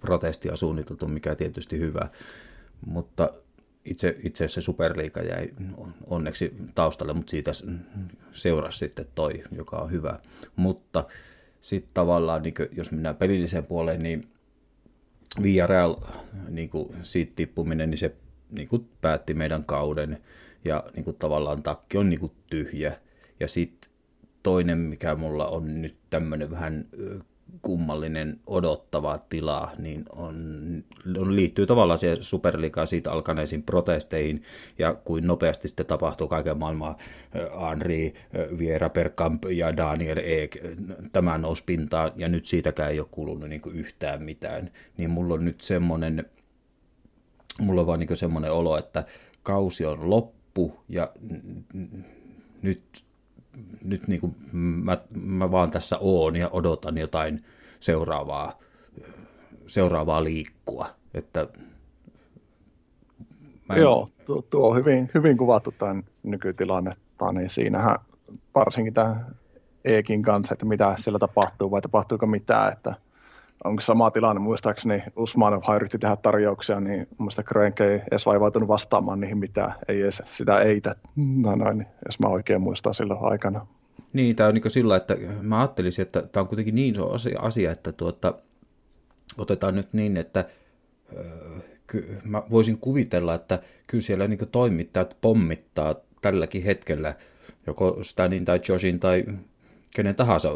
protestia 0.00 0.56
suunniteltu, 0.56 1.08
mikä 1.08 1.34
tietysti 1.34 1.78
hyvä, 1.78 2.08
mutta 2.86 3.30
itse, 3.84 4.16
itse 4.24 4.44
asiassa 4.44 4.60
Superliiga 4.60 5.20
jäi 5.20 5.48
onneksi 6.06 6.54
taustalle, 6.74 7.12
mutta 7.12 7.30
siitä 7.30 7.50
seurasi 8.30 8.78
sitten 8.78 9.06
toi, 9.14 9.42
joka 9.52 9.76
on 9.76 9.90
hyvä. 9.90 10.18
Mutta 10.56 11.04
sitten 11.62 11.94
tavallaan, 11.94 12.42
niin 12.42 12.54
jos 12.72 12.90
mennään 12.90 13.16
pelilliseen 13.16 13.66
puoleen, 13.66 14.02
niin 14.02 14.28
Villarreal, 15.42 15.96
niin 16.48 16.70
siitä 17.02 17.32
tippuminen, 17.36 17.90
niin 17.90 17.98
se 17.98 18.14
niin 18.50 18.68
kuin 18.68 18.88
päätti 19.00 19.34
meidän 19.34 19.64
kauden 19.66 20.18
ja 20.64 20.84
niin 20.96 21.04
kuin 21.04 21.16
tavallaan 21.16 21.62
takki 21.62 21.98
on 21.98 22.10
niin 22.10 22.20
kuin 22.20 22.32
tyhjä. 22.50 22.96
Ja 23.40 23.48
sitten 23.48 23.90
toinen, 24.42 24.78
mikä 24.78 25.14
mulla 25.14 25.48
on 25.48 25.82
nyt 25.82 25.96
tämmöinen 26.10 26.50
vähän 26.50 26.88
kummallinen 27.62 28.40
odottava 28.46 29.18
tila, 29.28 29.70
niin 29.78 30.04
on, 30.16 30.34
on, 31.18 31.36
liittyy 31.36 31.66
tavallaan 31.66 31.98
siihen 31.98 32.22
superliikaan 32.22 32.86
siitä 32.86 33.12
alkaneisiin 33.12 33.62
protesteihin, 33.62 34.42
ja 34.78 34.94
kuin 34.94 35.26
nopeasti 35.26 35.68
sitten 35.68 35.86
tapahtuu 35.86 36.28
kaiken 36.28 36.58
maailman 36.58 36.96
Henri, 37.70 38.14
Viera 38.58 38.88
Perkamp 38.88 39.44
ja 39.44 39.76
Daniel 39.76 40.18
Eek, 40.18 40.58
tämä 41.12 41.38
nousi 41.38 41.62
pintaan, 41.66 42.12
ja 42.16 42.28
nyt 42.28 42.46
siitäkään 42.46 42.90
ei 42.90 43.00
ole 43.00 43.08
kuulunut 43.10 43.48
niin 43.48 43.62
yhtään 43.72 44.22
mitään, 44.22 44.70
niin 44.96 45.10
mulla 45.10 45.34
on 45.34 45.44
nyt 45.44 45.60
semmoinen, 45.60 46.24
mulla 47.60 47.80
on 47.80 47.86
vaan 47.86 48.00
niin 48.00 48.16
semmoinen 48.16 48.52
olo, 48.52 48.78
että 48.78 49.04
kausi 49.42 49.86
on 49.86 50.10
loppu, 50.10 50.80
ja 50.88 51.12
nyt 52.62 53.04
nyt 53.84 54.08
niin 54.08 54.20
kuin 54.20 54.36
mä, 54.52 54.98
mä 55.14 55.50
vaan 55.50 55.70
tässä 55.70 55.98
oon 56.00 56.36
ja 56.36 56.48
odotan 56.48 56.98
jotain 56.98 57.44
seuraavaa, 57.80 58.58
seuraavaa 59.66 60.24
liikkua. 60.24 60.86
Että 61.14 61.48
en... 63.70 63.82
Joo, 63.82 64.08
tuo, 64.24 64.42
tuo 64.42 64.68
on 64.68 64.76
hyvin, 64.76 65.10
hyvin 65.14 65.36
kuvattu 65.36 65.74
tämän 65.78 66.02
nykytilannetta, 66.22 67.32
niin 67.32 67.50
siinähän 67.50 67.98
varsinkin 68.54 68.94
tämän 68.94 69.26
Eekin 69.84 70.22
kanssa, 70.22 70.52
että 70.54 70.66
mitä 70.66 70.94
siellä 70.98 71.18
tapahtuu 71.18 71.70
vai 71.70 71.80
tapahtuuko 71.80 72.26
mitään, 72.26 72.72
että 72.72 72.94
onko 73.64 73.80
sama 73.80 74.10
tilanne, 74.10 74.40
muistaakseni 74.40 75.02
Usmanov 75.16 75.62
yritti 75.76 75.98
tehdä 75.98 76.16
tarjouksia, 76.16 76.80
niin 76.80 77.08
muista 77.18 77.42
Kroenke 77.42 77.84
ei 77.84 78.00
edes 78.10 78.26
vaivautunut 78.26 78.68
vastaamaan 78.68 79.20
niihin 79.20 79.38
mitään, 79.38 79.74
ei 79.88 80.02
edes 80.02 80.22
sitä 80.30 80.60
eitä, 80.60 80.94
no 81.16 81.56
noin, 81.56 81.86
jos 82.06 82.20
mä 82.20 82.28
oikein 82.28 82.60
muistan 82.60 82.94
silloin 82.94 83.20
aikana. 83.22 83.66
Niin, 84.12 84.36
tämä 84.36 84.48
on 84.48 84.54
niin 84.54 84.70
sillä, 84.70 84.96
että 84.96 85.16
mä 85.42 85.60
ajattelisin, 85.60 86.02
että 86.02 86.22
tämä 86.22 86.42
on 86.42 86.48
kuitenkin 86.48 86.74
niin 86.74 86.94
iso 86.94 87.10
asia, 87.38 87.72
että 87.72 87.92
tuota, 87.92 88.34
otetaan 89.38 89.74
nyt 89.74 89.92
niin, 89.92 90.16
että 90.16 90.44
ky, 91.86 92.18
mä 92.24 92.42
voisin 92.50 92.78
kuvitella, 92.78 93.34
että 93.34 93.58
kyllä 93.86 94.02
siellä 94.02 94.28
niin 94.28 94.48
toimittajat 94.52 95.16
pommittaa 95.20 95.94
tälläkin 96.20 96.62
hetkellä 96.62 97.14
joko 97.66 97.98
Stanin 98.02 98.44
tai 98.44 98.60
Joshin 98.68 99.00
tai 99.00 99.24
kenen 99.94 100.14
tahansa, 100.14 100.48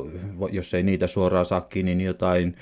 jos 0.52 0.74
ei 0.74 0.82
niitä 0.82 1.06
suoraan 1.06 1.44
saa 1.44 1.60
kiinni, 1.60 1.94
niin 1.94 2.06
jotain 2.06 2.56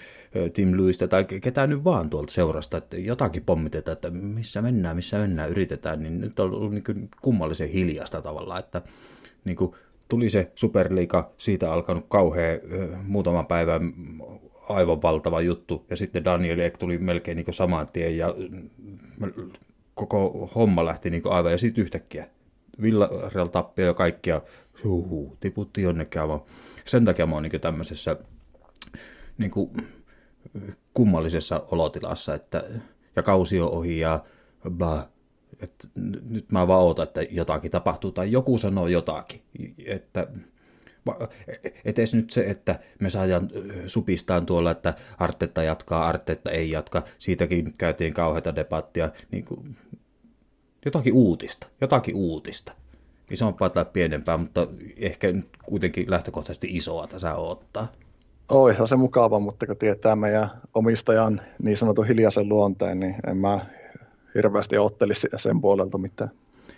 Tim 0.52 0.72
Lewista 0.76 1.08
tai 1.08 1.24
ketään 1.24 1.70
nyt 1.70 1.84
vaan 1.84 2.10
tuolta 2.10 2.32
seurasta, 2.32 2.76
että 2.76 2.96
jotakin 2.96 3.44
pommitetaan, 3.44 3.92
että 3.92 4.10
missä 4.10 4.62
mennään, 4.62 4.96
missä 4.96 5.18
mennään, 5.18 5.50
yritetään, 5.50 6.02
niin 6.02 6.20
nyt 6.20 6.40
on 6.40 6.54
ollut 6.54 6.72
niin 6.72 7.10
kummallisen 7.20 7.68
hiljasta 7.68 8.22
tavalla, 8.22 8.58
että 8.58 8.82
niin 9.44 9.56
kuin 9.56 9.72
tuli 10.08 10.30
se 10.30 10.52
Superliiga, 10.54 11.30
siitä 11.38 11.72
alkanut 11.72 12.06
kauhea 12.08 12.58
muutaman 13.02 13.46
päivän 13.46 13.94
aivan 14.68 15.02
valtava 15.02 15.40
juttu, 15.40 15.86
ja 15.90 15.96
sitten 15.96 16.24
Daniel 16.24 16.58
Ek 16.58 16.78
tuli 16.78 16.98
melkein 16.98 17.36
niin 17.36 17.54
saman 17.54 17.88
tien, 17.88 18.18
ja 18.18 18.34
koko 19.94 20.50
homma 20.54 20.84
lähti 20.84 21.10
niin 21.10 21.22
aivan, 21.30 21.52
ja 21.52 21.58
sitten 21.58 21.82
yhtäkkiä 21.82 22.28
Villarreal 22.82 23.46
tappia 23.46 23.86
ja 23.86 23.94
kaikkia, 23.94 24.42
huhu, 24.84 25.36
tiputti 25.40 25.82
jonnekin 25.82 26.20
aivan. 26.20 26.40
Sen 26.84 27.04
takia 27.04 27.26
mä 27.26 27.34
oon 27.34 27.42
niin 27.42 27.60
tämmöisessä 27.60 28.16
niin 29.38 29.50
kuin, 29.50 29.70
kummallisessa 30.94 31.64
olotilassa, 31.70 32.34
että 32.34 32.64
ja 33.16 33.22
kausi 33.22 33.60
on 33.60 33.70
ohi 33.70 33.98
ja 33.98 34.24
bah, 34.70 35.08
että 35.60 35.88
nyt 36.30 36.52
mä 36.52 36.66
vaan 36.66 36.82
ootan, 36.82 37.02
että 37.02 37.22
jotakin 37.22 37.70
tapahtuu 37.70 38.12
tai 38.12 38.32
joku 38.32 38.58
sanoo 38.58 38.88
jotakin. 38.88 39.42
Että 39.86 40.26
etes 41.84 42.14
nyt 42.14 42.30
se, 42.30 42.44
että 42.44 42.78
me 43.00 43.10
saadaan 43.10 43.50
supistaan 43.86 44.46
tuolla, 44.46 44.70
että 44.70 44.94
Artetta 45.18 45.62
jatkaa, 45.62 46.06
Artetta 46.06 46.50
ei 46.50 46.70
jatka, 46.70 47.02
siitäkin 47.18 47.74
käytiin 47.78 48.14
kauheita 48.14 48.56
debattia, 48.56 49.10
niin 49.30 49.44
kuin, 49.44 49.76
jotakin 50.84 51.12
uutista, 51.12 51.66
jotakin 51.80 52.14
uutista. 52.14 52.72
Isompaa 53.34 53.70
tai 53.70 53.84
pienempää, 53.92 54.36
mutta 54.36 54.66
ehkä 54.96 55.32
nyt 55.32 55.48
kuitenkin 55.64 56.10
lähtökohtaisesti 56.10 56.68
isoa 56.70 57.06
tässä 57.06 57.34
ottaa. 57.34 57.86
Oihan 58.48 58.88
se 58.88 58.96
mukava, 58.96 59.38
mutta 59.38 59.66
kun 59.66 59.76
tietää 59.76 60.16
meidän 60.16 60.50
omistajan 60.74 61.40
niin 61.62 61.76
sanotun 61.76 62.06
hiljaisen 62.06 62.48
luonteen, 62.48 63.00
niin 63.00 63.14
en 63.26 63.36
mä 63.36 63.66
hirveästi 64.34 64.78
ottelisi 64.78 65.28
sen 65.36 65.60
puolelta 65.60 65.98
mitään. 65.98 66.30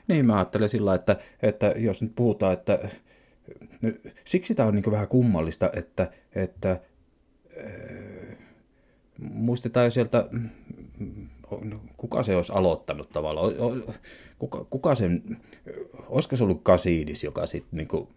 Niin, 0.09 0.27
mä 0.27 0.35
ajattelen 0.35 0.69
sillä 0.69 0.95
että, 0.95 1.17
että 1.43 1.75
jos 1.77 2.03
nyt 2.03 2.13
puhutaan, 2.15 2.53
että 2.53 2.79
siksi 4.25 4.55
tämä 4.55 4.69
on 4.69 4.75
niin 4.75 4.93
vähän 4.93 5.09
kummallista, 5.09 5.71
että, 5.73 6.11
että 6.35 6.71
äh, 6.71 8.39
muistetaan 9.19 9.87
jo 9.87 9.91
sieltä, 9.91 10.25
kuka 11.97 12.23
se 12.23 12.37
olisi 12.37 12.53
aloittanut 12.53 13.11
tavallaan, 13.11 13.53
kuka, 14.39 14.67
kuka 14.71 14.95
sen, 14.95 15.23
olisiko 16.07 16.37
se 16.37 16.45
ollut 16.45 16.63
Kasiidis, 16.63 17.25
joka 17.25 17.47
sitten 17.47 17.77
niin 17.77 18.09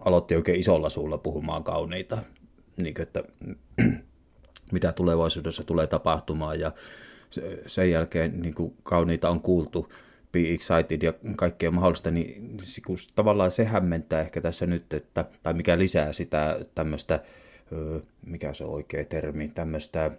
aloitti 0.00 0.36
oikein 0.36 0.60
isolla 0.60 0.88
suulla 0.88 1.18
puhumaan 1.18 1.64
kauniita, 1.64 2.18
niin 2.76 2.94
kuin, 2.94 3.02
että 3.02 3.22
mitä 4.72 4.92
tulevaisuudessa 4.92 5.64
tulee 5.64 5.86
tapahtumaan 5.86 6.60
ja 6.60 6.72
sen 7.66 7.90
jälkeen 7.90 8.42
niin 8.42 8.54
kuin 8.54 8.74
kauniita 8.82 9.30
on 9.30 9.40
kuultu, 9.40 9.92
Be 10.32 10.52
Excited 10.54 11.02
ja 11.02 11.12
kaikkea 11.36 11.70
mahdollista, 11.70 12.10
niin 12.10 12.56
kun 12.86 12.96
tavallaan 13.14 13.50
se 13.50 13.64
hämmentää 13.64 14.20
ehkä 14.20 14.40
tässä 14.40 14.66
nyt, 14.66 14.92
että, 14.92 15.24
tai 15.42 15.54
mikä 15.54 15.78
lisää 15.78 16.12
sitä 16.12 16.60
tämmöistä, 16.74 17.20
mikä 18.26 18.52
se 18.52 18.64
on 18.64 18.70
oikea 18.70 19.04
termi, 19.04 19.48
tämmöistä 19.48 20.10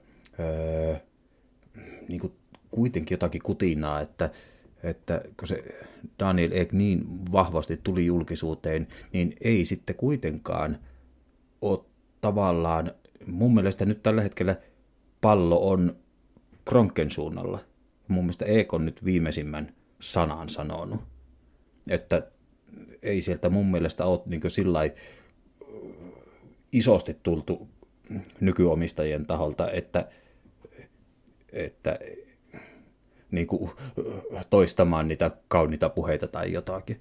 niin 2.07 2.19
kuin 2.19 2.33
kuitenkin 2.75 3.15
jotakin 3.15 3.41
kutinaa, 3.41 4.01
että, 4.01 4.29
että 4.83 5.21
kun 5.39 5.47
se 5.47 5.63
Daniel 6.19 6.51
Ek 6.53 6.71
niin 6.71 7.03
vahvasti 7.31 7.79
tuli 7.83 8.05
julkisuuteen, 8.05 8.87
niin 9.13 9.33
ei 9.41 9.65
sitten 9.65 9.95
kuitenkaan 9.95 10.79
ole 11.61 11.79
tavallaan, 12.21 12.91
mun 13.27 13.53
mielestä 13.53 13.85
nyt 13.85 14.03
tällä 14.03 14.21
hetkellä 14.21 14.55
pallo 15.21 15.69
on 15.69 15.95
Kronken 16.65 17.11
suunnalla. 17.11 17.59
Mun 18.07 18.23
mielestä 18.23 18.45
EK 18.45 18.73
on 18.73 18.85
nyt 18.85 19.05
viimeisimmän 19.05 19.73
sanan 19.99 20.49
sanonut. 20.49 21.01
Että 21.87 22.27
ei 23.01 23.21
sieltä 23.21 23.49
mun 23.49 23.71
mielestä 23.71 24.05
ole 24.05 24.21
niin 24.25 24.41
sillä 24.47 24.79
isosti 26.71 27.17
tultu 27.23 27.67
nykyomistajien 28.39 29.25
taholta, 29.25 29.71
että, 29.71 30.09
että 31.53 31.99
niin 33.35 33.47
kuin 33.47 33.71
toistamaan 34.49 35.07
niitä 35.07 35.31
kauniita 35.47 35.89
puheita 35.89 36.27
tai 36.27 36.53
jotakin. 36.53 36.97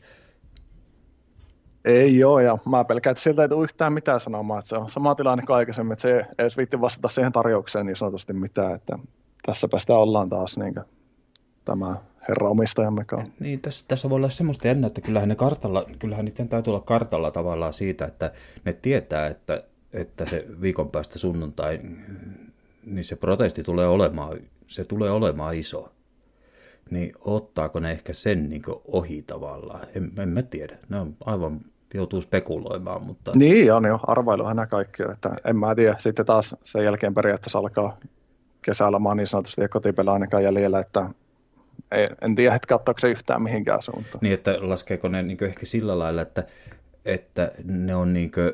Ei 1.85 2.19
joo, 2.19 2.41
ja 2.41 2.59
mä 2.69 2.85
pelkään, 2.85 3.13
että 3.13 3.23
sieltä 3.23 3.43
ei 3.43 3.49
tule 3.49 3.65
yhtään 3.65 3.93
mitään 3.93 4.21
sanomaan, 4.21 4.59
että 4.59 4.69
se 4.69 4.77
on 4.77 4.91
sama 4.91 5.15
tilanne 5.15 5.47
kuin 5.47 5.57
aikaisemmin, 5.57 5.93
että 5.93 6.03
se 6.03 6.17
ei 6.17 6.25
edes 6.39 6.57
viitti 6.57 6.81
vastata 6.81 7.09
siihen 7.09 7.33
tarjoukseen 7.33 7.87
niin 7.87 7.97
sanotusti 7.97 8.33
mitään, 8.33 8.75
että 8.75 8.99
tässä 9.47 9.69
päästä 9.69 9.95
ollaan 9.95 10.29
taas 10.29 10.57
niin 10.57 10.75
kuin, 10.75 10.85
tämä 11.65 11.97
herra 12.29 12.49
omistajamme 12.49 13.05
kanssa. 13.05 13.33
Niin, 13.41 13.61
tässä, 13.61 13.85
tässä 13.89 14.11
voi 14.11 14.17
olla 14.17 14.29
semmoista 14.29 14.67
jännä, 14.67 14.87
että 14.87 15.01
kyllähän, 15.01 15.29
ne 15.29 15.35
kartalla, 15.35 15.87
kyllähän 15.99 16.25
niiden 16.25 16.49
täytyy 16.49 16.71
olla 16.71 16.81
kartalla 16.81 17.31
tavallaan 17.31 17.73
siitä, 17.73 18.05
että 18.05 18.33
ne 18.65 18.73
tietää, 18.73 19.27
että, 19.27 19.63
että 19.93 20.27
se 20.27 20.47
viikon 20.61 20.91
päästä 20.91 21.19
sunnuntai, 21.19 21.81
niin 22.87 23.05
se 23.05 23.17
protesti 23.17 23.63
tulee 23.63 23.87
olemaan, 23.87 24.39
se 24.67 24.85
tulee 24.85 25.11
olemaan 25.11 25.55
iso. 25.55 25.94
Niin 26.91 27.13
ottaako 27.21 27.81
ne 27.81 27.91
ehkä 27.91 28.13
sen 28.13 28.49
niin 28.49 28.63
ohi 28.85 29.23
tavallaan? 29.23 29.87
En, 29.95 30.13
en 30.19 30.29
mä 30.29 30.43
tiedä. 30.43 30.77
Ne 30.89 31.01
on 31.01 31.17
aivan 31.25 31.61
joutuu 31.95 32.21
spekuloimaan. 32.21 33.03
Mutta... 33.03 33.33
Niin 33.35 33.73
on 33.73 33.85
jo, 33.85 34.01
arvailuhan 34.07 34.57
nämä 34.57 34.67
kaikki 34.67 35.03
että 35.13 35.31
en 35.45 35.57
mä 35.57 35.75
tiedä. 35.75 35.97
Sitten 35.99 36.27
taas 36.27 36.55
sen 36.63 36.85
jälkeen 36.85 37.15
periaatteessa 37.15 37.59
alkaa 37.59 37.99
kesälomaa 38.63 39.15
niin 39.15 39.27
sanotusti 39.27 39.61
ja 39.61 39.69
kotipelä 39.69 40.13
ainakaan 40.13 40.45
jäljellä, 40.45 40.81
että 40.81 41.11
ei, 41.93 42.09
en 42.23 42.35
tiedä, 42.35 42.55
että 42.55 42.69
katsoako 42.69 43.01
se 43.01 43.11
yhtään 43.11 43.43
mihinkään 43.43 43.83
suuntaan. 43.83 44.19
Niin, 44.21 44.35
että 44.35 44.57
laskeeko 44.61 45.09
ne 45.09 45.23
niin 45.23 45.45
ehkä 45.45 45.67
sillä 45.67 45.99
lailla, 45.99 46.23
että, 46.23 46.45
että 47.05 47.53
ne 47.65 47.95
on 47.95 48.13
niin 48.13 48.31
kuin, 48.31 48.53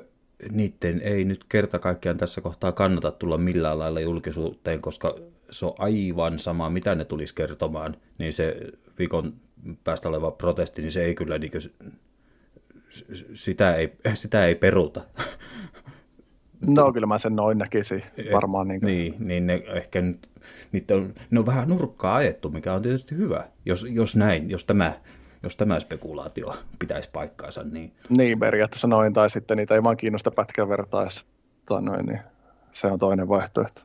niiden 0.50 1.00
ei 1.04 1.24
nyt 1.24 1.44
kerta 1.48 1.78
kaikkiaan 1.78 2.18
tässä 2.18 2.40
kohtaa 2.40 2.72
kannata 2.72 3.10
tulla 3.10 3.38
millään 3.38 3.78
lailla 3.78 4.00
julkisuuteen, 4.00 4.80
koska 4.80 5.14
se 5.50 5.66
on 5.66 5.74
aivan 5.78 6.38
sama, 6.38 6.70
mitä 6.70 6.94
ne 6.94 7.04
tulisi 7.04 7.34
kertomaan, 7.34 7.96
niin 8.18 8.32
se 8.32 8.56
viikon 8.98 9.32
päästä 9.84 10.08
oleva 10.08 10.30
protesti, 10.30 10.82
niin 10.82 10.92
se 10.92 11.04
ei 11.04 11.14
kyllä 11.14 11.38
niin 11.38 11.50
kuin, 11.50 11.62
sitä 13.34 13.74
ei, 13.74 13.92
sitä 14.14 14.46
ei 14.46 14.54
peruta. 14.54 15.00
No 16.66 16.92
kyllä 16.92 17.06
mä 17.06 17.18
sen 17.18 17.36
noin 17.36 17.58
näkisin 17.58 18.02
varmaan. 18.32 18.68
Niin, 18.68 18.80
niin, 18.80 19.14
niin 19.18 19.46
ne 19.46 19.62
ehkä 19.74 20.00
nyt, 20.00 20.30
niitä 20.72 20.94
on, 20.94 21.14
ne 21.30 21.38
on 21.38 21.46
vähän 21.46 21.68
nurkkaa 21.68 22.14
ajettu, 22.14 22.50
mikä 22.50 22.74
on 22.74 22.82
tietysti 22.82 23.16
hyvä, 23.16 23.44
jos, 23.66 23.86
jos 23.90 24.16
näin, 24.16 24.50
jos 24.50 24.64
tämä, 24.64 24.92
jos 25.42 25.56
tämä 25.56 25.80
spekulaatio 25.80 26.54
pitäisi 26.78 27.10
paikkaansa. 27.12 27.62
Niin, 27.62 27.92
niin 28.08 28.38
periaatteessa 28.38 28.88
noin, 28.88 29.12
tai 29.12 29.30
sitten 29.30 29.56
niitä 29.56 29.74
ei 29.74 29.82
vaan 29.82 29.96
kiinnosta 29.96 30.30
pätkän 30.30 30.68
vertaessa, 30.68 31.26
tai 31.66 31.82
noin, 31.82 32.06
niin 32.06 32.20
se 32.72 32.86
on 32.86 32.98
toinen 32.98 33.28
vaihtoehto. 33.28 33.82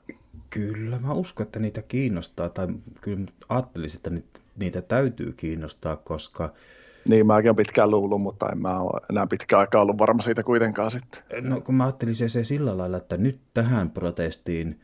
Kyllä, 0.50 1.00
mä 1.00 1.14
uskon, 1.14 1.46
että 1.46 1.60
niitä 1.60 1.82
kiinnostaa, 1.82 2.50
tai 2.50 2.68
kyllä 3.02 3.26
ajattelisin, 3.50 3.98
että 3.98 4.10
niitä, 4.10 4.40
niitä 4.60 4.82
täytyy 4.82 5.34
kiinnostaa, 5.34 5.96
koska 5.96 6.54
niin, 7.10 7.28
mäkin 7.28 7.50
olen 7.50 7.56
pitkään 7.56 7.92
luullut, 7.92 8.22
mutta 8.22 8.50
en 8.50 8.62
mä 8.62 8.80
ole 8.80 9.02
enää 9.10 9.28
pitkään 9.28 9.60
aikaa 9.60 9.82
ollut 9.82 9.98
varma 9.98 10.22
siitä 10.22 10.44
kuitenkaan 10.44 10.92
sitten. 10.92 11.24
No 11.42 11.62
kun 11.62 11.76
mä 11.76 11.84
ajattelin 11.84 12.16
se, 12.16 12.30
se 12.30 12.44
sillä 12.44 12.78
lailla, 12.78 12.98
että 12.98 13.18
nyt 13.18 13.40
tähän 13.54 13.92
protestiin 13.92 14.80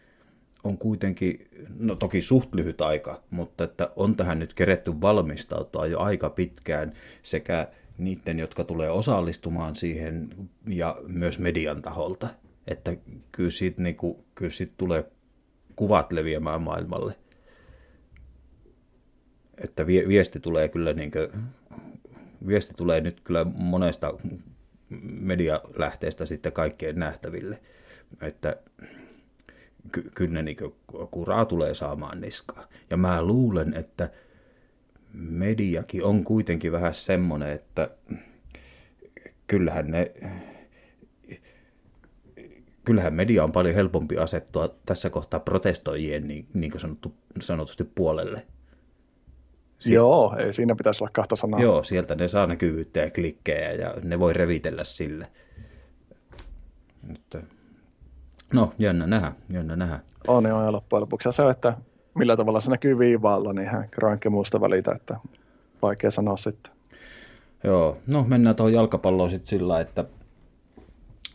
on 0.63 0.77
kuitenkin, 0.77 1.47
no 1.79 1.95
toki 1.95 2.21
suht 2.21 2.55
lyhyt 2.55 2.81
aika, 2.81 3.21
mutta 3.29 3.63
että 3.63 3.91
on 3.95 4.15
tähän 4.15 4.39
nyt 4.39 4.53
keretty 4.53 5.01
valmistautua 5.01 5.85
jo 5.85 5.99
aika 5.99 6.29
pitkään 6.29 6.93
sekä 7.21 7.67
niiden, 7.97 8.39
jotka 8.39 8.63
tulee 8.63 8.89
osallistumaan 8.89 9.75
siihen 9.75 10.29
ja 10.67 10.97
myös 11.07 11.39
median 11.39 11.81
taholta. 11.81 12.27
Että 12.67 12.97
kyllä 13.31 13.49
siitä, 13.49 13.81
niin 13.81 13.95
kuin, 13.95 14.17
kyllä 14.35 14.51
siitä 14.51 14.73
tulee 14.77 15.11
kuvat 15.81 16.11
leviämään 16.11 16.61
maailmalle. 16.61 17.15
Että 19.57 19.87
viesti 19.87 20.39
tulee 20.39 20.69
kyllä 20.69 20.93
niin 20.93 21.11
kuin 21.11 21.29
viesti 22.47 22.73
tulee 22.73 23.01
nyt 23.01 23.21
kyllä 23.21 23.43
monesta 23.43 24.13
medialähteestä 25.03 26.25
sitten 26.25 26.51
kaikkeen 26.51 26.99
nähtäville, 26.99 27.61
että 28.21 28.55
ky- 29.91 30.11
kyllä 30.15 30.41
niin 30.41 30.57
kuraa 31.11 31.45
tulee 31.45 31.73
saamaan 31.73 32.21
niskaa. 32.21 32.67
Ja 32.89 32.97
mä 32.97 33.23
luulen, 33.23 33.73
että 33.73 34.09
mediakin 35.13 36.03
on 36.03 36.23
kuitenkin 36.23 36.71
vähän 36.71 36.93
semmoinen, 36.93 37.51
että 37.51 37.89
kyllähän 39.47 39.91
ne 39.91 40.11
kyllähän 42.85 43.13
media 43.13 43.43
on 43.43 43.51
paljon 43.51 43.75
helpompi 43.75 44.17
asettua 44.17 44.75
tässä 44.85 45.09
kohtaa 45.09 45.39
protestoijien 45.39 46.27
niin, 46.27 46.47
niin 46.53 46.71
kuin 46.71 46.81
sanottu, 46.81 47.13
sanotusti 47.41 47.83
puolelle 47.83 48.45
Si- 49.81 49.93
Joo, 49.93 50.35
ei 50.39 50.53
siinä 50.53 50.75
pitäisi 50.75 51.03
olla 51.03 51.11
kahta 51.13 51.35
sanaa. 51.35 51.61
Joo, 51.61 51.83
sieltä 51.83 52.15
ne 52.15 52.27
saa 52.27 52.47
näkyvyyttä 52.47 52.99
ja 52.99 53.11
klikkejä 53.11 53.71
ja 53.71 53.95
ne 54.03 54.19
voi 54.19 54.33
revitellä 54.33 54.83
sille. 54.83 55.27
Nyt, 57.07 57.37
no, 58.53 58.73
jännä 58.79 59.07
nähdä, 59.07 59.31
jännä 59.49 59.75
nähdä. 59.75 59.99
On 60.27 60.43
joo, 60.43 60.63
ja 60.63 60.71
loppujen 60.71 61.01
lopuksi 61.01 61.31
se, 61.31 61.49
että 61.49 61.77
millä 62.15 62.37
tavalla 62.37 62.59
se 62.59 62.71
näkyy 62.71 62.99
viivaalla, 62.99 63.53
niin 63.53 63.67
hän 63.67 63.89
Kranke 63.89 64.29
muusta 64.29 64.61
välitä, 64.61 64.91
että 64.91 65.17
vaikea 65.81 66.11
sanoa 66.11 66.37
sitten. 66.37 66.71
Joo, 67.63 67.97
no 68.07 68.23
mennään 68.23 68.55
tuohon 68.55 68.73
jalkapalloon 68.73 69.29
sitten 69.29 69.47
sillä, 69.47 69.79
että 69.79 70.05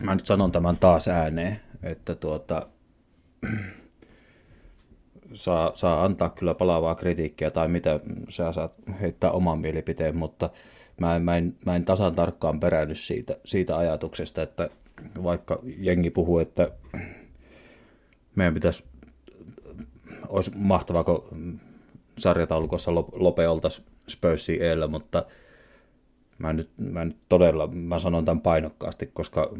mä 0.02 0.14
nyt 0.14 0.26
sanon 0.26 0.52
tämän 0.52 0.76
taas 0.76 1.08
ääneen, 1.08 1.60
että 1.82 2.14
tuota, 2.14 2.66
saa, 5.32 5.72
saa 5.74 6.04
antaa 6.04 6.28
kyllä 6.28 6.54
palaavaa 6.54 6.94
kritiikkiä 6.94 7.50
tai 7.50 7.68
mitä 7.68 8.00
sä 8.28 8.52
saat 8.52 8.74
heittää 9.00 9.30
oman 9.30 9.58
mielipiteen, 9.58 10.16
mutta 10.16 10.50
mä 11.00 11.16
en, 11.16 11.22
mä 11.22 11.36
en, 11.36 11.56
mä 11.66 11.76
en 11.76 11.84
tasan 11.84 12.14
tarkkaan 12.14 12.60
perännyt 12.60 12.98
siitä, 12.98 13.36
siitä 13.44 13.76
ajatuksesta, 13.76 14.42
että 14.42 14.70
vaikka 15.22 15.58
jengi 15.78 16.10
puhuu, 16.10 16.38
että 16.38 16.70
meidän 18.34 18.54
pitäisi, 18.54 18.84
olisi 20.28 20.50
mahtavaa, 20.54 21.04
kun 21.04 21.60
sarjataulukossa 22.18 22.94
Lope 22.94 23.48
oltaisiin 23.48 24.62
eellä, 24.62 24.86
mutta 24.86 25.24
mä 26.38 26.52
nyt, 26.52 26.70
mä 26.78 27.04
nyt 27.04 27.16
todella, 27.28 27.66
mä 27.66 27.98
sanon 27.98 28.24
tämän 28.24 28.40
painokkaasti, 28.40 29.06
koska 29.06 29.50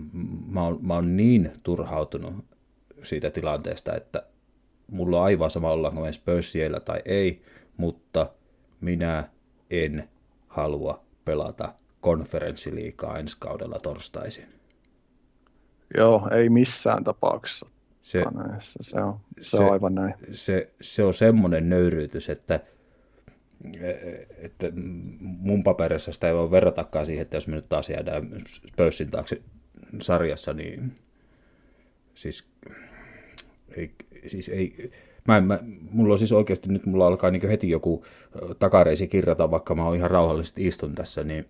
mä 0.49 0.65
oon, 0.65 0.79
mä 0.83 0.95
oon 0.95 1.17
niin 1.17 1.53
turhautunut 1.63 2.35
siitä 3.03 3.31
tilanteesta, 3.31 3.97
että 3.97 4.23
mulla 4.91 5.19
on 5.19 5.25
aivan 5.25 5.51
sama 5.51 5.71
ollaanko 5.71 6.01
me 6.01 6.13
Spursiellä 6.13 6.81
tai 6.81 7.03
ei, 7.05 7.43
mutta 7.77 8.31
minä 8.81 9.29
en 9.71 10.09
halua 10.49 11.05
pelata 11.25 11.75
konferenssiliikaa 12.01 13.19
ensi 13.19 13.37
kaudella 13.41 13.79
torstaisin. 13.83 14.45
Joo, 15.97 16.29
ei 16.33 16.49
missään 16.49 17.05
tapauksessa. 17.05 17.67
Se, 18.03 18.23
se, 18.81 19.01
on, 19.01 19.15
se, 19.41 19.51
se 19.51 19.57
on 19.57 19.73
aivan 19.73 19.95
näin. 19.95 20.15
Se, 20.33 20.73
se 20.81 21.05
on 21.05 21.15
semmoinen 21.15 21.69
nöyryytys, 21.69 22.31
että, 22.31 22.61
että 24.39 24.67
mun 25.21 25.63
paperissa 25.63 26.13
sitä 26.13 26.29
ei 26.29 26.35
voi 26.35 26.51
verratakaan 26.51 27.07
siihen, 27.07 27.23
että 27.23 27.37
jos 27.37 27.49
me 27.49 27.57
nyt 27.57 27.69
taas 27.69 27.91
jäädään 27.91 28.23
Spurssin 28.69 29.11
taakse 29.11 29.43
sarjassa, 30.01 30.53
niin 30.53 30.93
siis 32.15 32.45
ei, 33.77 33.95
siis 34.27 34.49
ei, 34.49 34.91
mä, 35.29 35.41
mä, 35.41 35.59
mulla 35.91 36.15
on 36.15 36.19
siis 36.19 36.33
oikeasti 36.33 36.73
nyt, 36.73 36.87
mulla 36.87 37.07
alkaa 37.07 37.31
niin 37.31 37.49
heti 37.49 37.71
joku 37.71 38.05
takareisi 38.59 39.09
kirjata, 39.09 39.51
vaikka 39.51 39.75
mä 39.75 39.85
oon 39.85 39.97
ihan 39.97 40.11
rauhallisesti 40.11 40.67
istun 40.67 40.95
tässä, 40.95 41.25
niin 41.25 41.47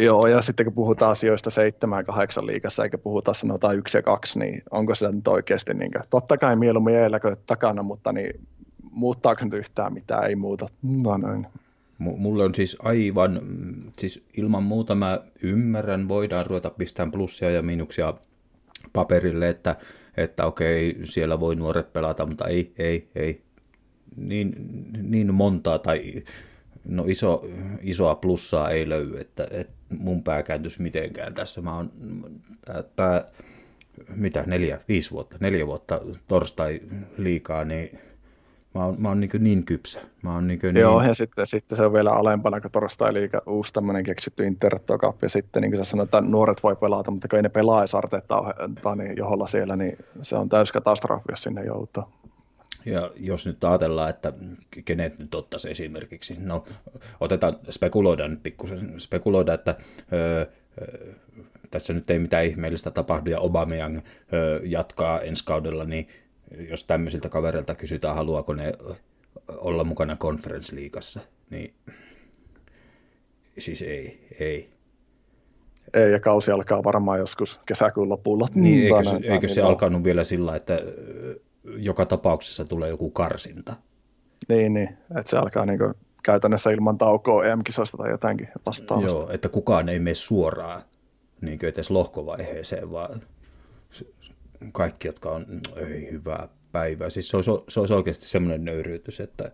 Joo, 0.00 0.26
ja 0.26 0.42
sitten 0.42 0.66
kun 0.66 0.74
puhutaan 0.74 1.12
asioista 1.12 1.50
seitsemän 1.50 2.04
kahdeksan 2.04 2.46
liikassa, 2.46 2.84
eikä 2.84 2.98
puhuta 2.98 3.34
sanotaan 3.34 3.76
yksi 3.76 3.98
ja 3.98 4.02
kaksi, 4.02 4.38
niin 4.38 4.62
onko 4.70 4.94
se 4.94 5.12
nyt 5.12 5.28
oikeasti, 5.28 5.74
niin 5.74 5.92
kuin, 5.92 6.02
totta 6.10 6.38
kai 6.38 6.56
mieluummin 6.56 6.94
jäälläkö 6.94 7.36
takana, 7.46 7.82
mutta 7.82 8.12
niin, 8.12 8.40
muuttaako 8.90 9.44
nyt 9.44 9.54
yhtään 9.54 9.92
mitään, 9.92 10.24
ei 10.24 10.36
muuta. 10.36 10.66
No 10.82 11.16
noin. 11.16 11.46
Mulle 11.98 12.44
on 12.44 12.54
siis 12.54 12.76
aivan, 12.80 13.40
siis 13.98 14.24
ilman 14.36 14.62
muuta 14.62 14.94
mä 14.94 15.20
ymmärrän, 15.42 16.08
voidaan 16.08 16.46
ruveta 16.46 16.70
pistämään 16.70 17.10
plussia 17.10 17.50
ja 17.50 17.62
miinuksia 17.62 18.14
paperille, 18.92 19.48
että 19.48 19.76
että 20.18 20.46
okei, 20.46 20.98
siellä 21.04 21.40
voi 21.40 21.56
nuoret 21.56 21.92
pelata, 21.92 22.26
mutta 22.26 22.46
ei, 22.46 22.72
ei, 22.78 23.08
ei. 23.14 23.42
Niin, 24.16 24.54
niin 25.02 25.34
montaa 25.34 25.78
tai 25.78 26.22
no 26.84 27.04
iso, 27.06 27.48
isoa 27.80 28.14
plussaa 28.14 28.70
ei 28.70 28.88
löydy, 28.88 29.18
että, 29.18 29.48
että 29.50 29.72
mun 29.98 30.22
pää 30.22 30.42
kääntyisi 30.42 30.82
mitenkään 30.82 31.34
tässä. 31.34 31.60
Mä 31.60 31.76
oon, 31.76 31.92
mitä, 34.14 34.44
neljä, 34.46 34.80
viisi 34.88 35.10
vuotta, 35.10 35.36
neljä 35.40 35.66
vuotta 35.66 36.00
torstai 36.28 36.80
liikaa, 37.18 37.64
niin 37.64 37.98
mä 38.78 38.84
oon, 38.84 38.94
mä 38.98 39.08
oon 39.08 39.20
niin, 39.20 39.30
niin 39.38 39.64
kypsä. 39.64 40.00
Mä 40.22 40.34
oon 40.34 40.46
niin, 40.46 40.58
niin... 40.62 40.76
Joo, 40.76 41.02
ja 41.02 41.14
sitten, 41.14 41.46
sitten 41.46 41.76
se 41.76 41.84
on 41.84 41.92
vielä 41.92 42.12
alempana 42.12 42.60
kuin 42.60 42.72
torstai 42.72 43.14
liiga 43.14 43.42
uusi 43.46 43.72
tämmöinen 43.72 44.04
keksitty 44.04 44.44
Interto 44.44 44.98
Cup, 44.98 45.22
ja 45.22 45.28
sitten 45.28 45.62
niin 45.62 45.70
kuin 45.70 45.84
sä 45.84 45.90
sanoit, 45.90 46.06
että 46.06 46.20
nuoret 46.20 46.62
voi 46.62 46.76
pelata, 46.76 47.10
mutta 47.10 47.28
kun 47.28 47.36
ei 47.36 47.42
ne 47.42 47.48
pelaa 47.48 47.80
edes 47.80 47.94
Arteettaa 47.94 48.96
niin 48.96 49.16
joholla 49.16 49.46
siellä, 49.46 49.76
niin 49.76 49.98
se 50.22 50.36
on 50.36 50.48
täys 50.48 50.72
katastrofi, 50.72 51.24
jos 51.28 51.42
sinne 51.42 51.64
joutuu. 51.64 52.04
Ja 52.86 53.10
jos 53.16 53.46
nyt 53.46 53.64
ajatellaan, 53.64 54.10
että 54.10 54.32
kenet 54.84 55.18
nyt 55.18 55.34
ottaisi 55.34 55.70
esimerkiksi, 55.70 56.36
no 56.38 56.64
otetaan, 57.20 57.56
spekuloidaan 57.70 58.30
nyt 58.30 58.42
pikkusen, 58.42 58.94
spekuloidaan, 59.00 59.54
että 59.54 59.76
öö, 60.12 60.46
tässä 61.70 61.92
nyt 61.92 62.10
ei 62.10 62.18
mitään 62.18 62.44
ihmeellistä 62.44 62.90
tapahdu 62.90 63.30
ja 63.30 63.38
Aubameyang 63.38 63.98
öö, 64.32 64.60
jatkaa 64.64 65.20
ensi 65.20 65.44
kaudella, 65.44 65.84
niin 65.84 66.08
jos 66.68 66.84
tämmöisiltä 66.84 67.28
kavereilta 67.28 67.74
kysytään, 67.74 68.16
haluaako 68.16 68.54
ne 68.54 68.72
olla 69.48 69.84
mukana 69.84 70.16
konferenssliigassa, 70.16 71.20
niin 71.50 71.74
siis 73.58 73.82
ei, 73.82 74.28
ei. 74.40 74.70
Ei, 75.94 76.12
ja 76.12 76.20
kausi 76.20 76.50
alkaa 76.50 76.84
varmaan 76.84 77.18
joskus 77.18 77.60
kesäkuun 77.66 78.08
lopulla. 78.08 78.48
Niin, 78.54 78.96
eikö, 78.96 79.10
se, 79.10 79.16
eikö 79.22 79.48
se 79.48 79.62
alkanut 79.62 80.04
vielä 80.04 80.24
sillä, 80.24 80.56
että 80.56 80.82
joka 81.64 82.06
tapauksessa 82.06 82.64
tulee 82.64 82.88
joku 82.88 83.10
karsinta? 83.10 83.76
Niin, 84.48 84.74
niin. 84.74 84.88
että 85.18 85.30
se 85.30 85.36
alkaa 85.36 85.66
niin 85.66 85.78
käytännössä 86.22 86.70
ilman 86.70 86.98
taukoa 86.98 87.44
EM-kisoista 87.44 87.96
tai 87.96 88.10
jotakin 88.10 88.48
vastaavasta. 88.66 89.10
Joo, 89.10 89.30
että 89.30 89.48
kukaan 89.48 89.88
ei 89.88 89.98
mene 89.98 90.14
suoraan 90.14 90.82
niin 91.40 91.58
edes 91.64 91.90
lohkovaiheeseen, 91.90 92.90
vaan 92.90 93.22
kaikki, 94.72 95.08
jotka 95.08 95.30
on, 95.30 95.46
ei 95.76 96.10
hyvää 96.10 96.48
päivää. 96.72 97.10
Siis 97.10 97.28
se 97.28 97.36
olisi, 97.36 97.50
se 97.68 97.80
olisi 97.80 97.94
oikeasti 97.94 98.26
semmoinen 98.26 98.64
nöyryytys, 98.64 99.20
että 99.20 99.52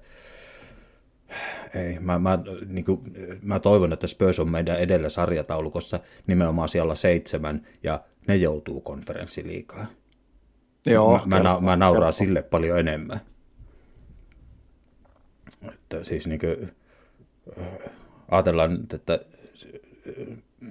ei, 1.74 1.98
mä, 2.00 2.18
mä, 2.18 2.38
niin 2.66 2.84
kuin, 2.84 3.00
mä 3.42 3.60
toivon, 3.60 3.92
että 3.92 4.06
Spurs 4.06 4.40
on 4.40 4.50
meidän 4.50 4.78
edellä 4.78 5.08
sarjataulukossa 5.08 6.00
nimenomaan 6.26 6.68
siellä 6.68 6.94
seitsemän 6.94 7.66
ja 7.82 8.00
ne 8.28 8.36
joutuu 8.36 8.80
konferenssiliikaan. 8.80 9.88
Joo, 10.86 11.20
mä, 11.26 11.42
mä, 11.42 11.60
mä 11.60 11.76
nauraan 11.76 12.12
sille 12.12 12.42
paljon 12.42 12.78
enemmän. 12.78 13.20
Että 15.74 16.04
siis 16.04 16.26
niin 16.26 16.40
kuin, 16.40 16.72
ajatellaan 18.30 18.80
nyt, 18.80 18.92
että 18.92 19.20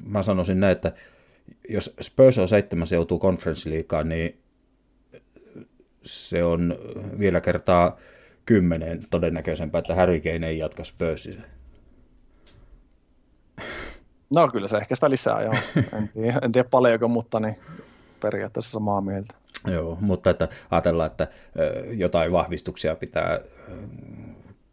mä 0.06 0.24
sanoisin 0.24 0.60
näin, 0.60 0.72
että 0.72 0.94
jos 1.70 1.96
Spurs 2.02 2.38
on 2.38 2.48
seitsemän, 2.48 2.88
se 2.88 2.96
joutuu 2.96 3.20
konferenssiliikaan, 3.20 4.10
niin 4.10 4.40
se 6.04 6.44
on 6.44 6.76
vielä 7.20 7.42
kertaa 7.42 7.98
kymmenen 8.46 9.08
todennäköisempää, 9.10 9.80
että 9.80 9.96
Harry 9.96 10.20
Kane 10.20 10.48
ei 10.48 10.58
jatka 10.58 10.84
Spursissä. 10.84 11.42
No 14.30 14.48
kyllä 14.48 14.68
se 14.68 14.78
ehkä 14.78 14.96
sitä 14.96 15.10
lisää, 15.10 15.42
joo. 15.42 15.54
En 15.94 16.10
tiedä, 16.14 16.40
en 16.42 16.52
tiedä 16.52 16.70
paljonko, 16.70 17.08
mutta 17.08 17.40
niin 17.40 17.60
periaatteessa 18.20 18.72
samaa 18.72 19.02
mieltä. 19.02 19.34
Joo, 19.68 19.98
mutta 20.02 20.30
että 20.30 20.48
ajatellaan, 20.72 21.12
että 21.12 21.28
jotain 21.88 22.32
vahvistuksia 22.32 22.96
pitää 22.96 23.40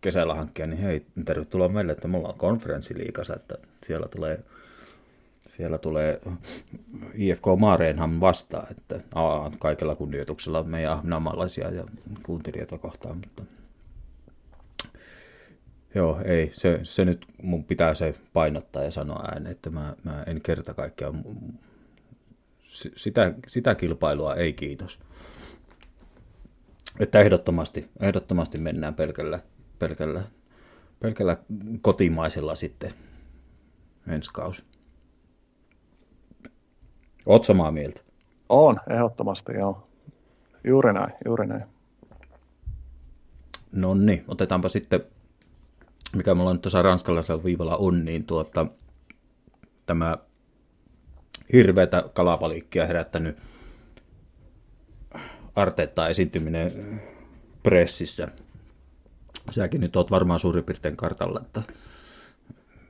kesällä 0.00 0.34
hankkia, 0.34 0.66
niin 0.66 0.82
hei, 0.82 1.06
tervetuloa 1.24 1.68
meille, 1.68 1.92
että 1.92 2.08
mulla 2.08 2.28
on 2.28 2.38
konferenssiliikassa, 2.38 3.36
että 3.36 3.54
siellä 3.86 4.08
tulee 4.08 4.40
siellä 5.60 5.78
tulee 5.78 6.20
IFK 7.14 7.44
Maareenham 7.58 8.20
vastaan, 8.20 8.66
että 8.70 9.00
aa, 9.14 9.50
kaikella 9.58 9.94
kunnioituksella 9.94 10.62
meidän 10.62 10.92
ahvenanmaalaisia 10.92 11.70
ja 11.70 11.84
kuuntelijoita 12.22 12.78
kohtaan, 12.78 13.16
mutta 13.16 13.42
joo, 15.94 16.20
ei, 16.24 16.50
se, 16.52 16.80
se 16.82 17.04
nyt 17.04 17.26
mun 17.42 17.64
pitää 17.64 17.94
se 17.94 18.14
painottaa 18.32 18.82
ja 18.82 18.90
sanoa 18.90 19.24
ääneen, 19.24 19.52
että 19.52 19.70
mä, 19.70 19.94
mä 20.04 20.22
en 20.26 20.40
kerta 20.40 20.74
kaikkiaan, 20.74 21.24
sitä, 22.96 23.34
sitä 23.46 23.74
kilpailua 23.74 24.34
ei 24.34 24.52
kiitos. 24.52 24.98
Että 27.00 27.20
ehdottomasti, 27.20 27.90
ehdottomasti 28.00 28.58
mennään 28.58 28.94
pelkällä, 28.94 29.40
pelkällä, 29.78 30.22
pelkällä 31.00 31.36
kotimaisella 31.80 32.54
sitten 32.54 32.90
ensi 34.08 34.30
kausi. 34.32 34.69
Oot 37.30 37.44
samaa 37.44 37.70
mieltä? 37.70 38.00
On, 38.48 38.80
ehdottomasti 38.90 39.52
joo. 39.52 39.88
Juuri 40.64 40.92
näin, 40.92 41.12
juuri 41.24 41.46
näin. 41.46 41.64
No 43.72 43.94
niin, 43.94 44.24
otetaanpa 44.28 44.68
sitten, 44.68 45.00
mikä 46.16 46.34
mulla 46.34 46.52
nyt 46.52 46.62
tuossa 46.62 46.82
ranskalaisella 46.82 47.44
viivalla 47.44 47.76
on, 47.76 48.04
niin 48.04 48.24
tuota, 48.24 48.66
tämä 49.86 50.18
hirveätä 51.52 52.04
kalapaliikkia 52.12 52.86
herättänyt 52.86 53.38
Arteetta 55.56 56.08
esiintyminen 56.08 57.00
pressissä. 57.62 58.28
Säkin 59.50 59.80
nyt 59.80 59.96
oot 59.96 60.10
varmaan 60.10 60.38
suurin 60.38 60.64
piirtein 60.64 60.96
kartalla, 60.96 61.40
että 61.40 61.62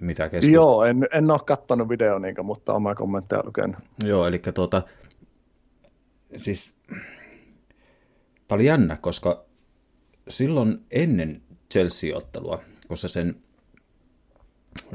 mitä 0.01 0.29
keskusta. 0.29 0.55
Joo, 0.55 0.85
en, 0.85 1.09
en 1.13 1.31
ole 1.31 1.41
katsonut 1.47 1.89
video, 1.89 2.19
niin, 2.19 2.35
mutta 2.43 2.75
oma 2.75 2.95
kommentteja 2.95 3.43
lukenut. 3.45 3.77
Joo, 4.05 4.27
eli 4.27 4.39
tuota, 4.55 4.83
siis 6.37 6.73
tämä 8.49 8.57
oli 8.57 8.65
jännä, 8.65 8.97
koska 8.97 9.45
silloin 10.29 10.79
ennen 10.91 11.43
Chelsea-ottelua, 11.73 12.63
kun 12.89 12.97
se 12.97 13.09
sen 13.09 13.37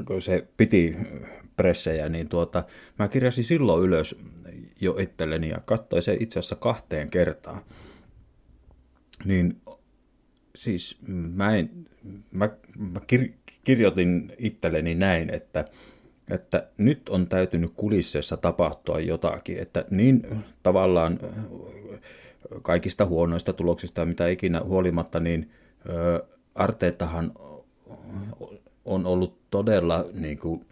kun 0.06 0.22
se 0.22 0.46
piti 0.56 0.96
pressejä, 1.56 2.08
niin 2.08 2.28
tuota, 2.28 2.64
mä 2.98 3.08
kirjasin 3.08 3.44
silloin 3.44 3.84
ylös 3.84 4.16
jo 4.80 4.96
itselleni 4.98 5.48
ja 5.48 5.60
katsoin 5.64 6.02
se 6.02 6.16
itse 6.20 6.38
asiassa 6.38 6.56
kahteen 6.56 7.10
kertaan. 7.10 7.60
Niin 9.24 9.60
siis 10.56 10.98
mä, 11.34 11.56
en, 11.56 11.70
mä, 12.30 12.50
mä 12.78 13.00
kir, 13.06 13.28
kirjoitin 13.64 14.32
itselleni 14.38 14.94
näin, 14.94 15.30
että, 15.30 15.64
että 16.30 16.68
nyt 16.78 17.08
on 17.08 17.26
täytynyt 17.26 17.72
kulisseissa 17.76 18.36
tapahtua 18.36 19.00
jotakin, 19.00 19.58
että 19.58 19.84
niin 19.90 20.26
tavallaan 20.62 21.18
kaikista 22.62 23.06
huonoista 23.06 23.52
tuloksista 23.52 24.06
mitä 24.06 24.28
ikinä 24.28 24.60
huolimatta, 24.60 25.20
niin 25.20 25.50
Arteetahan 26.54 27.32
on 28.84 29.06
ollut 29.06 29.38
todella 29.50 30.04
niin 30.12 30.38
kuin, 30.38 30.66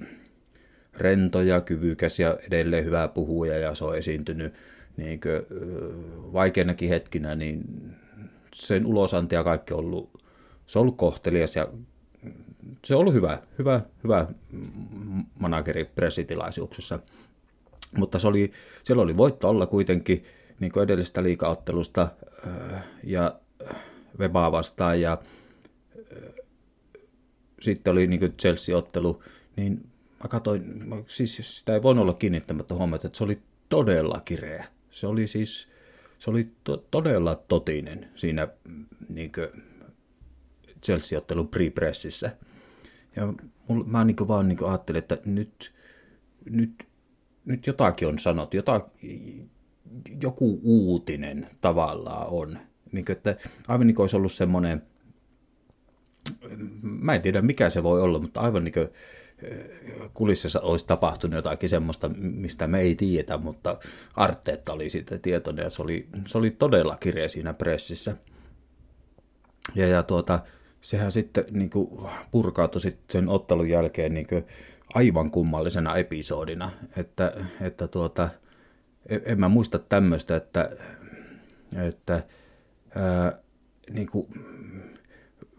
rento 0.96 1.42
ja 1.42 1.60
kyvykäs 1.60 2.20
ja 2.20 2.38
edelleen 2.46 2.84
hyvä 2.84 3.08
puhuja 3.08 3.58
ja 3.58 3.74
se 3.74 3.84
on 3.84 3.98
esiintynyt 3.98 4.54
niin 4.96 5.20
kuin, 5.20 5.60
vaikeinakin 6.32 6.88
hetkinä, 6.88 7.34
niin 7.34 7.64
sen 8.54 8.86
ulosanti 8.86 9.34
ja 9.34 9.44
kaikki 9.44 9.74
on 9.74 9.78
ollut, 9.78 10.22
se 10.66 10.78
on 10.78 10.80
ollut 10.80 10.96
kohtelias 10.96 11.56
ja 11.56 11.68
se 12.84 12.94
on 12.94 13.00
ollut 13.00 13.14
hyvä, 13.14 13.38
hyvä, 13.58 13.80
hyvä 14.04 14.26
manageri 15.38 15.84
pressitilaisuuksessa. 15.84 16.98
Mutta 17.96 18.18
se 18.18 18.26
oli, 18.26 18.52
siellä 18.84 19.02
oli 19.02 19.16
voitto 19.16 19.48
olla 19.48 19.66
kuitenkin 19.66 20.24
niin 20.60 20.72
kuin 20.72 20.84
edellisestä 20.84 21.22
liikaottelusta 21.22 22.08
äh, 22.46 22.88
ja 23.04 23.40
Webaa 24.18 24.52
vastaan 24.52 25.00
ja 25.00 25.12
äh, 25.12 26.34
sitten 27.60 27.92
oli 27.92 28.06
niin 28.06 28.32
Chelsea-ottelu, 28.32 29.22
niin 29.56 29.88
mä 30.22 30.28
katsoin, 30.28 30.84
siis 31.06 31.58
sitä 31.58 31.74
ei 31.74 31.82
voinut 31.82 32.02
olla 32.02 32.14
kiinnittämättä 32.14 32.74
huomiota, 32.74 33.06
että 33.06 33.18
se 33.18 33.24
oli 33.24 33.38
todella 33.68 34.20
kireä. 34.24 34.64
Se 34.90 35.06
oli 35.06 35.26
siis, 35.26 35.68
se 36.18 36.30
oli 36.30 36.52
to, 36.64 36.76
todella 36.76 37.34
totinen 37.34 38.10
siinä 38.14 38.48
niin 39.08 39.32
Chelsea-ottelun 40.84 41.48
pre-pressissä. 41.48 42.30
Ja 43.16 43.32
mulla, 43.68 43.84
mä 43.84 44.04
niin 44.04 44.28
vaan 44.28 44.48
niin 44.48 44.64
ajattelin, 44.64 44.98
että 44.98 45.18
nyt, 45.24 45.74
nyt, 46.50 46.86
nyt 47.44 47.66
jotakin 47.66 48.08
on 48.08 48.18
sanottu, 48.18 48.56
jotakin, 48.56 49.50
joku 50.22 50.60
uutinen 50.62 51.46
tavallaan 51.60 52.28
on. 52.28 52.58
Niin 52.92 53.04
kuin, 53.04 53.16
että 53.16 53.36
aivan 53.68 53.86
niin 53.86 53.94
kuin 53.94 54.04
olisi 54.04 54.16
ollut 54.16 54.32
semmoinen, 54.32 54.82
mä 56.82 57.14
en 57.14 57.22
tiedä 57.22 57.42
mikä 57.42 57.70
se 57.70 57.82
voi 57.82 58.00
olla, 58.00 58.18
mutta 58.18 58.40
aivan 58.40 58.64
niin 58.64 58.74
kuin 58.74 58.88
kulississa 60.14 60.60
olisi 60.60 60.86
tapahtunut 60.86 61.34
jotakin 61.34 61.68
semmoista, 61.68 62.08
mistä 62.16 62.66
me 62.66 62.80
ei 62.80 62.94
tiedetä, 62.94 63.38
mutta 63.38 63.78
Arteetta 64.14 64.72
oli 64.72 64.90
siitä 64.90 65.18
tietoinen 65.18 65.62
ja 65.62 65.70
se 65.70 65.82
oli, 65.82 66.08
se 66.26 66.38
oli 66.38 66.50
todella 66.50 66.96
kireä 67.00 67.28
siinä 67.28 67.54
pressissä. 67.54 68.16
Ja, 69.74 69.86
ja 69.86 70.02
tuota, 70.02 70.38
sehän 70.80 71.12
sitten 71.12 71.44
niin 71.50 71.70
kuin, 71.70 72.10
purkautui 72.30 72.80
sitten 72.80 73.04
sen 73.12 73.28
ottelun 73.28 73.68
jälkeen 73.68 74.14
niin 74.14 74.26
kuin, 74.26 74.44
aivan 74.94 75.30
kummallisena 75.30 75.96
episodina, 75.96 76.70
että, 76.96 77.32
että 77.60 77.88
tuota, 77.88 78.28
en, 79.08 79.22
en 79.24 79.40
mä 79.40 79.48
muista 79.48 79.78
tämmöistä, 79.78 80.36
että, 80.36 80.70
että 81.86 82.22
ää, 82.94 83.38
niin 83.90 84.06
kuin, 84.06 84.26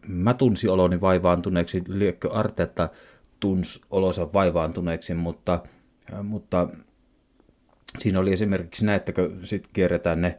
mä 0.08 0.34
tunsin 0.34 0.70
oloni 0.70 1.02
vaivaantuneeksi, 1.02 1.84
liekkö 1.88 2.32
Arteta 2.32 2.90
tunsi 3.40 3.82
olonsa 3.92 4.34
vaivaantuneeksi, 4.34 5.14
mutta, 5.14 5.64
mutta 6.24 6.68
siinä 8.00 8.20
oli 8.20 8.34
esimerkiksi 8.34 8.86
kun 9.16 9.40
sitten 9.44 9.72
kierretään 9.74 10.22
ne 10.22 10.38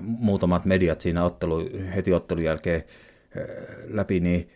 muutamat 0.00 0.64
mediat 0.64 1.00
siinä 1.00 1.24
ottelu, 1.24 1.70
heti 1.94 2.12
ottelun 2.12 2.44
jälkeen 2.44 2.82
läpi, 3.88 4.20
niin 4.20 4.50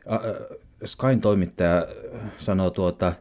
Skyn 0.84 1.20
toimittaja 1.20 1.86
sanoi 2.36 2.70
tuota, 2.70 3.12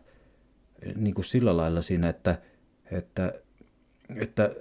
niin 0.96 1.14
kuin 1.14 1.26
sillä 1.26 1.58
lailla 1.58 1.82
siinä, 1.82 2.10
että, 2.10 2.38
että, 2.92 3.34
että, 4.16 4.52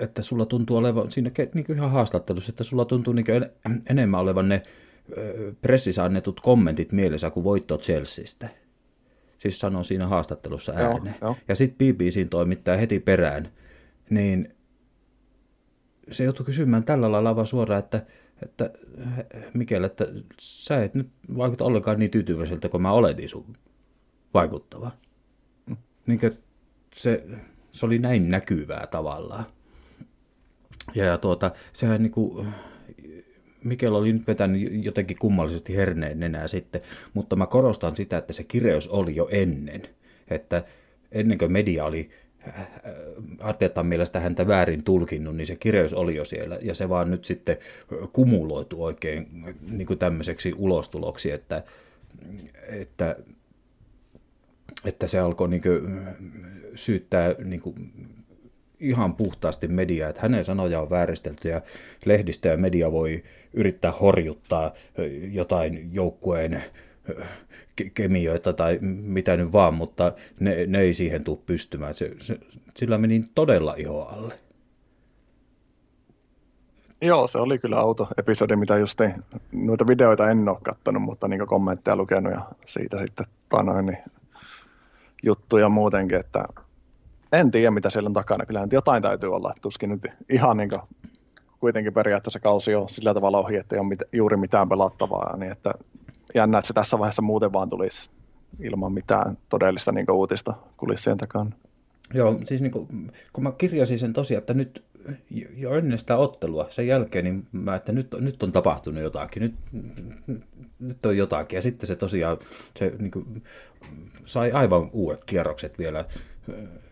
että 0.00 0.22
sulla 0.22 0.46
tuntuu 0.46 0.76
olevan 0.76 1.10
siinä 1.10 1.30
niin 1.54 1.66
kuin 1.66 1.76
ihan 1.76 1.90
haastattelussa, 1.90 2.50
että 2.50 2.64
sulla 2.64 2.84
tuntuu 2.84 3.12
niin 3.12 3.26
en, 3.30 3.82
enemmän 3.90 4.20
olevan 4.20 4.48
ne 4.48 4.62
pressissä 5.62 6.04
annetut 6.04 6.40
kommentit 6.40 6.92
mielessä 6.92 7.30
kuin 7.30 7.44
voitto 7.44 7.78
Chelseastä. 7.78 8.48
Siis 9.38 9.60
sanoo 9.60 9.84
siinä 9.84 10.06
haastattelussa 10.06 10.72
ääneen. 10.72 11.16
Joo, 11.20 11.30
jo. 11.30 11.36
Ja 11.48 11.54
sitten 11.54 11.94
BBCin 11.94 12.28
toimittaja 12.28 12.76
heti 12.76 13.00
perään, 13.00 13.48
niin 14.10 14.54
se 16.10 16.24
joutui 16.24 16.46
kysymään 16.46 16.84
tällä 16.84 17.12
lailla 17.12 17.36
vaan 17.36 17.46
suoraan, 17.46 17.78
että, 17.78 18.02
että 18.42 18.70
Mikel, 19.54 19.84
että 19.84 20.06
sä 20.40 20.84
et 20.84 20.94
nyt 20.94 21.08
vaikuta 21.36 21.64
ollenkaan 21.64 21.98
niin 21.98 22.10
tyytyväiseltä 22.10 22.68
kuin 22.68 22.82
mä 22.82 22.92
oletin 22.92 23.28
sun 23.28 23.56
vaikuttava. 24.34 24.90
Mm. 25.66 25.76
Niin 26.06 26.20
se, 26.94 27.24
se 27.70 27.86
oli 27.86 27.98
näin 27.98 28.28
näkyvää 28.28 28.86
tavallaan. 28.86 29.44
Ja, 30.94 31.04
ja 31.04 31.18
tuota, 31.18 31.50
sehän 31.72 32.02
niin 32.02 32.12
kuin, 32.12 32.48
Mikel 33.64 33.94
oli 33.94 34.12
nyt 34.12 34.26
vetänyt 34.26 34.84
jotenkin 34.84 35.16
kummallisesti 35.18 35.76
herneen 35.76 36.20
nenää 36.20 36.48
sitten, 36.48 36.80
mutta 37.14 37.36
mä 37.36 37.46
korostan 37.46 37.96
sitä, 37.96 38.18
että 38.18 38.32
se 38.32 38.44
kireys 38.44 38.88
oli 38.88 39.16
jo 39.16 39.28
ennen. 39.30 39.82
Että 40.30 40.64
ennen 41.12 41.38
kuin 41.38 41.52
media 41.52 41.84
oli 41.84 42.08
Arteetan 43.38 43.86
mielestä 43.86 44.20
häntä 44.20 44.46
väärin 44.46 44.84
tulkinnut, 44.84 45.36
niin 45.36 45.46
se 45.46 45.56
kireys 45.56 45.94
oli 45.94 46.16
jo 46.16 46.24
siellä, 46.24 46.58
ja 46.62 46.74
se 46.74 46.88
vaan 46.88 47.10
nyt 47.10 47.24
sitten 47.24 47.56
kumuloitu 48.12 48.84
oikein 48.84 49.28
niin 49.70 49.86
kuin 49.86 49.98
tämmöiseksi 49.98 50.54
ulostuloksi, 50.56 51.30
että, 51.30 51.62
että, 52.68 53.16
että 54.84 55.06
se 55.06 55.18
alkoi 55.18 55.48
niin 55.48 55.62
kuin 55.62 56.00
syyttää 56.74 57.34
niin 57.44 57.60
kuin 57.60 57.92
ihan 58.80 59.14
puhtaasti 59.14 59.68
mediaa, 59.68 60.10
että 60.10 60.22
hänen 60.22 60.44
sanoja 60.44 60.80
on 60.80 60.90
vääristelty 60.90 61.48
ja 61.48 61.60
lehdistö 62.04 62.48
ja 62.48 62.56
media 62.56 62.92
voi 62.92 63.22
yrittää 63.52 63.92
horjuttaa 63.92 64.72
jotain 65.30 65.94
joukkueen 65.94 66.62
kemioita 67.94 68.52
tai 68.52 68.78
mitä 68.82 69.36
nyt 69.36 69.52
vaan, 69.52 69.74
mutta 69.74 70.12
ne, 70.40 70.66
ne 70.66 70.80
ei 70.80 70.94
siihen 70.94 71.24
tule 71.24 71.38
pystymään. 71.46 71.94
Se, 71.94 72.14
se, 72.18 72.38
sillä 72.76 72.98
meni 72.98 73.24
todella 73.34 73.74
iho 73.76 74.02
alle. 74.02 74.34
Joo, 77.02 77.26
se 77.26 77.38
oli 77.38 77.58
kyllä 77.58 77.78
auto-episodi, 77.78 78.56
mitä 78.56 78.76
just 78.76 79.00
ei, 79.00 79.10
noita 79.52 79.86
videoita 79.86 80.30
en 80.30 80.48
ole 80.48 80.58
katsonut, 80.62 81.02
mutta 81.02 81.28
niin 81.28 81.46
kommentteja 81.46 81.96
lukenut 81.96 82.32
ja 82.32 82.40
siitä 82.66 82.98
sitten 82.98 83.26
tanoin, 83.48 83.86
niin 83.86 83.98
juttuja 85.22 85.68
muutenkin, 85.68 86.18
että 86.18 86.44
en 87.32 87.50
tiedä 87.50 87.70
mitä 87.70 87.90
siellä 87.90 88.06
on 88.06 88.12
takana. 88.12 88.46
Kyllähän 88.46 88.68
jotain 88.72 89.02
täytyy 89.02 89.34
olla, 89.34 89.54
tuskin 89.62 89.90
nyt 89.90 90.06
ihan 90.28 90.56
niin 90.56 90.68
kuin, 90.68 90.82
kuitenkin 91.60 91.94
periaatteessa 91.94 92.40
kausi 92.40 92.74
on 92.74 92.88
sillä 92.88 93.14
tavalla 93.14 93.38
ohi, 93.38 93.56
että 93.56 93.76
ei 93.76 93.80
ole 93.80 93.88
mit, 93.88 94.02
juuri 94.12 94.36
mitään 94.36 94.68
pelattavaa, 94.68 95.36
niin 95.36 95.52
että 95.52 95.74
jännä, 96.34 96.58
että 96.58 96.66
se 96.66 96.74
tässä 96.74 96.98
vaiheessa 96.98 97.22
muuten 97.22 97.52
vaan 97.52 97.70
tulisi 97.70 98.10
ilman 98.60 98.92
mitään 98.92 99.38
todellista 99.48 99.92
niin 99.92 100.10
uutista 100.10 100.54
kulissien 100.76 101.16
takana. 101.16 101.50
Joo, 102.14 102.38
siis 102.44 102.62
niin 102.62 102.70
kuin, 102.70 103.12
kun 103.32 103.44
mä 103.44 103.52
kirjasin 103.52 103.98
sen 103.98 104.12
tosiaan, 104.12 104.38
että 104.38 104.54
nyt 104.54 104.84
jo 105.56 105.74
ennen 105.74 105.98
sitä 105.98 106.16
ottelua, 106.16 106.66
sen 106.68 106.86
jälkeen, 106.86 107.24
niin 107.24 107.46
mä, 107.52 107.74
että 107.74 107.92
nyt, 107.92 108.14
nyt 108.20 108.42
on 108.42 108.52
tapahtunut 108.52 109.02
jotakin, 109.02 109.42
nyt, 109.42 109.54
nyt 110.80 111.06
on 111.06 111.16
jotakin. 111.16 111.56
Ja 111.56 111.62
sitten 111.62 111.86
se 111.86 111.96
tosiaan 111.96 112.36
se 112.76 112.92
niin 112.98 113.10
kuin, 113.10 113.42
sai 114.24 114.52
aivan 114.52 114.90
uudet 114.92 115.24
kierrokset 115.24 115.78
vielä 115.78 116.04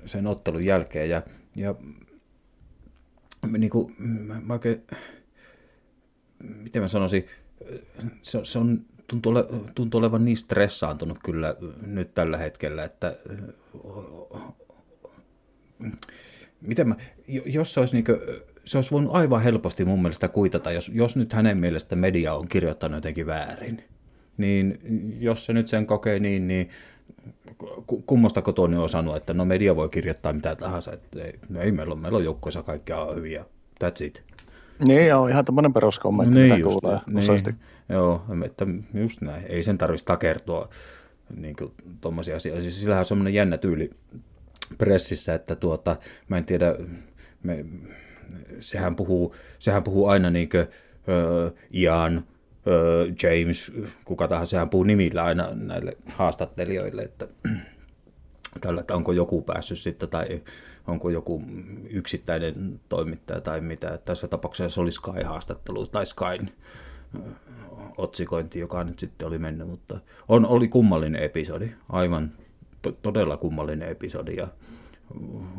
sen 0.07 0.27
ottelun 0.27 0.65
jälkeen. 0.65 1.11
Ja, 1.11 1.23
ja 1.57 1.75
niin 3.59 3.71
kuin, 3.71 3.95
mä 4.45 4.53
oikein, 4.53 4.83
miten 6.43 6.83
mä 6.83 6.89
sanoisin, 6.89 7.27
se, 8.23 8.41
se 8.43 8.59
on 8.59 8.85
tuntuu, 9.07 9.33
ole, 9.33 9.47
tuntuu 9.75 9.99
olevan 9.99 10.25
niin 10.25 10.37
stressaantunut 10.37 11.19
kyllä 11.25 11.57
nyt 11.87 12.15
tällä 12.15 12.39
hetkellä, 12.39 12.85
että 12.85 13.17
miten 16.61 16.89
mä, 16.89 16.97
jos 17.47 17.75
se 17.75 17.81
olisi 17.81 17.95
niin 17.95 18.05
kuin, 18.05 18.19
se 18.65 18.79
olisi 18.79 18.91
voinut 18.91 19.15
aivan 19.15 19.43
helposti 19.43 19.85
mun 19.85 20.03
mielestä 20.03 20.29
kuitata, 20.29 20.73
jos, 20.73 20.91
jos 20.95 21.17
nyt 21.17 21.33
hänen 21.33 21.59
mielestä 21.59 21.97
media 21.97 22.35
on 22.35 22.49
kirjoittanut 22.49 22.97
jotenkin 22.97 23.27
väärin. 23.27 23.85
Niin 24.37 24.81
jos 25.21 25.45
se 25.45 25.53
nyt 25.53 25.69
sen 25.69 25.87
kokee 25.87 26.19
niin, 26.19 26.49
niin 26.49 26.69
kummosta 28.07 28.43
kotoni 28.43 28.77
on 28.77 28.89
sanonut, 28.89 29.17
että 29.17 29.35
no 29.35 29.45
media 29.45 29.77
voi 29.77 29.89
kirjoittaa 29.89 30.33
mitä 30.33 30.57
tahansa, 30.57 30.93
että 30.93 31.25
ei, 31.25 31.33
no 31.49 31.61
ei 31.61 31.73
meillä 31.73 31.93
on, 31.93 31.99
meillä 31.99 32.19
on 32.19 32.25
joukkoissa 32.25 32.63
kaikkia 32.63 33.07
hyviä, 33.15 33.45
that's 33.85 34.05
it. 34.05 34.23
Niin 34.89 35.07
joo, 35.07 35.29
ihan 35.29 35.45
tämmöinen 35.45 35.73
peruskommentti, 35.73 36.35
niin 36.35 36.45
mitä 36.45 36.57
just, 36.57 36.79
kuulee 36.81 37.01
niin, 37.07 37.19
useasti. 37.19 37.55
Joo, 37.89 38.23
että 38.45 38.67
just 38.95 39.21
näin, 39.21 39.45
ei 39.49 39.63
sen 39.63 39.79
tarvitsisi 39.79 40.07
takertua 40.07 40.69
niin 41.37 41.57
tuommoisia 42.01 42.37
asioita. 42.37 42.63
Siis 42.63 42.81
sillähän 42.81 43.01
on 43.01 43.05
semmoinen 43.05 43.35
jännä 43.35 43.59
tyyli 43.59 43.91
pressissä, 44.79 45.35
että 45.35 45.57
tuota, 45.57 45.97
mä 46.29 46.39
en 46.39 46.45
tiedä, 46.45 46.75
me, 47.43 47.65
sehän, 48.61 48.97
puhuu, 48.97 49.35
sehän 49.59 49.83
puhuu 49.83 50.07
aina 50.07 50.31
niin 50.31 50.49
kuin, 50.49 50.63
uh, 50.63 51.59
James, 53.23 53.73
kuka 54.05 54.29
tahansa, 54.29 54.51
sehän 54.51 54.71
puhuu 54.71 54.85
nimillä 54.85 55.25
aina 55.25 55.49
näille 55.55 55.97
haastattelijoille, 56.15 57.03
että 57.03 57.29
tällä, 58.61 58.81
että 58.81 58.97
onko 58.97 59.13
joku 59.13 59.43
päässyt 59.43 59.79
sitten 59.79 60.09
tai 60.09 60.43
onko 60.87 61.11
joku 61.11 61.43
yksittäinen 61.91 62.81
toimittaja 62.89 63.41
tai 63.41 63.61
mitä. 63.61 63.99
Tässä 63.99 64.29
tapauksessa 64.29 64.75
se 64.75 64.81
oli 64.81 64.93
Sky-haastattelu 64.93 65.87
tai 65.87 66.07
Skyn 66.07 66.51
otsikointi, 67.99 68.59
joka 68.59 68.85
nyt 68.85 68.99
sitten 68.99 69.29
oli 69.29 69.39
mennyt, 69.39 69.69
mutta 69.69 69.99
on, 70.29 70.47
oli 70.47 70.69
kummallinen 70.69 71.23
episodi, 71.23 71.73
aivan 71.89 72.33
to, 72.83 72.93
todella 72.93 73.37
kummallinen 73.37 73.89
episodi 73.89 74.37
ja 74.37 74.49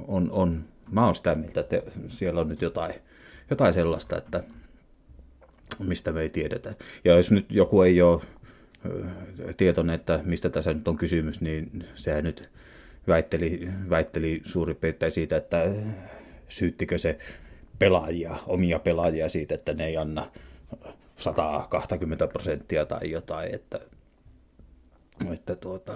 on, 0.07 0.31
on, 0.31 0.65
mä 0.91 1.05
oon 1.05 1.15
sitä 1.15 1.35
mieltä, 1.35 1.59
että 1.61 1.81
siellä 2.07 2.41
on 2.41 2.47
nyt 2.47 2.61
jotain, 2.61 2.93
jotain 3.49 3.73
sellaista, 3.73 4.17
että 4.17 4.43
mistä 5.79 6.11
me 6.11 6.21
ei 6.21 6.29
tiedetä. 6.29 6.73
Ja 7.05 7.17
jos 7.17 7.31
nyt 7.31 7.45
joku 7.49 7.81
ei 7.81 8.01
ole 8.01 8.21
tietoinen, 9.57 9.95
että 9.95 10.19
mistä 10.23 10.49
tässä 10.49 10.73
nyt 10.73 10.87
on 10.87 10.97
kysymys, 10.97 11.41
niin 11.41 11.85
sehän 11.95 12.23
nyt 12.23 12.49
väitteli, 13.07 13.69
väitteli 13.89 14.41
suurin 14.45 14.75
piirtein 14.75 15.11
siitä, 15.11 15.37
että 15.37 15.65
syyttikö 16.47 16.97
se 16.97 17.17
pelaajia, 17.79 18.35
omia 18.47 18.79
pelaajia 18.79 19.29
siitä, 19.29 19.55
että 19.55 19.73
ne 19.73 19.85
ei 19.85 19.97
anna 19.97 20.31
120 21.15 22.27
prosenttia 22.27 22.85
tai 22.85 23.11
jotain, 23.11 23.55
että, 23.55 23.79
että 25.33 25.55
tuota, 25.55 25.93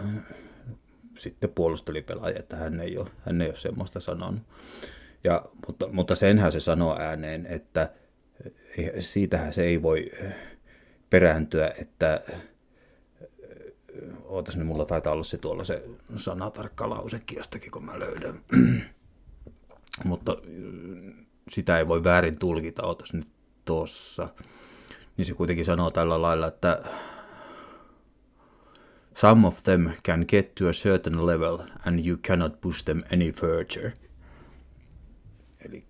sitten 1.15 1.49
puolusteli 1.49 2.01
pelaajia, 2.01 2.39
että 2.39 2.55
hän 2.55 2.79
ei 2.79 2.97
ole, 2.97 3.09
hän 3.25 3.41
ei 3.41 3.47
ole 3.47 3.55
semmoista 3.55 3.99
sanonut. 3.99 4.41
Ja, 5.23 5.41
mutta, 5.67 5.87
mutta 5.87 6.15
senhän 6.15 6.51
se 6.51 6.59
sanoo 6.59 6.97
ääneen, 6.99 7.45
että 7.45 7.89
siitähän 8.99 9.53
se 9.53 9.63
ei 9.63 9.81
voi 9.81 10.11
perääntyä, 11.09 11.73
että 11.79 12.21
ootas 14.23 14.57
nyt, 14.57 14.67
mulla 14.67 14.85
taitaa 14.85 15.13
olla 15.13 15.23
se 15.23 15.37
tuolla 15.37 15.63
se 15.63 15.83
sanatarkka 16.15 16.89
lausekin 16.89 17.37
jostakin, 17.37 17.71
kun 17.71 17.85
mä 17.85 17.99
löydän. 17.99 18.39
Mutta 20.05 20.37
sitä 21.49 21.77
ei 21.77 21.87
voi 21.87 22.03
väärin 22.03 22.39
tulkita, 22.39 22.85
ootas 22.85 23.13
nyt 23.13 23.27
tossa. 23.65 24.29
Niin 25.17 25.25
se 25.25 25.33
kuitenkin 25.33 25.65
sanoo 25.65 25.91
tällä 25.91 26.21
lailla, 26.21 26.47
että 26.47 26.83
Some 29.15 29.47
of 29.47 29.63
them 29.63 29.89
can 30.03 30.25
get 30.27 30.55
to 30.55 30.69
a 30.69 30.73
certain 30.73 31.25
level 31.25 31.59
and 31.85 32.05
you 32.05 32.17
cannot 32.17 32.61
push 32.61 32.83
them 32.85 33.03
any 33.13 33.31
further. 33.31 33.91
Eli 35.65 35.83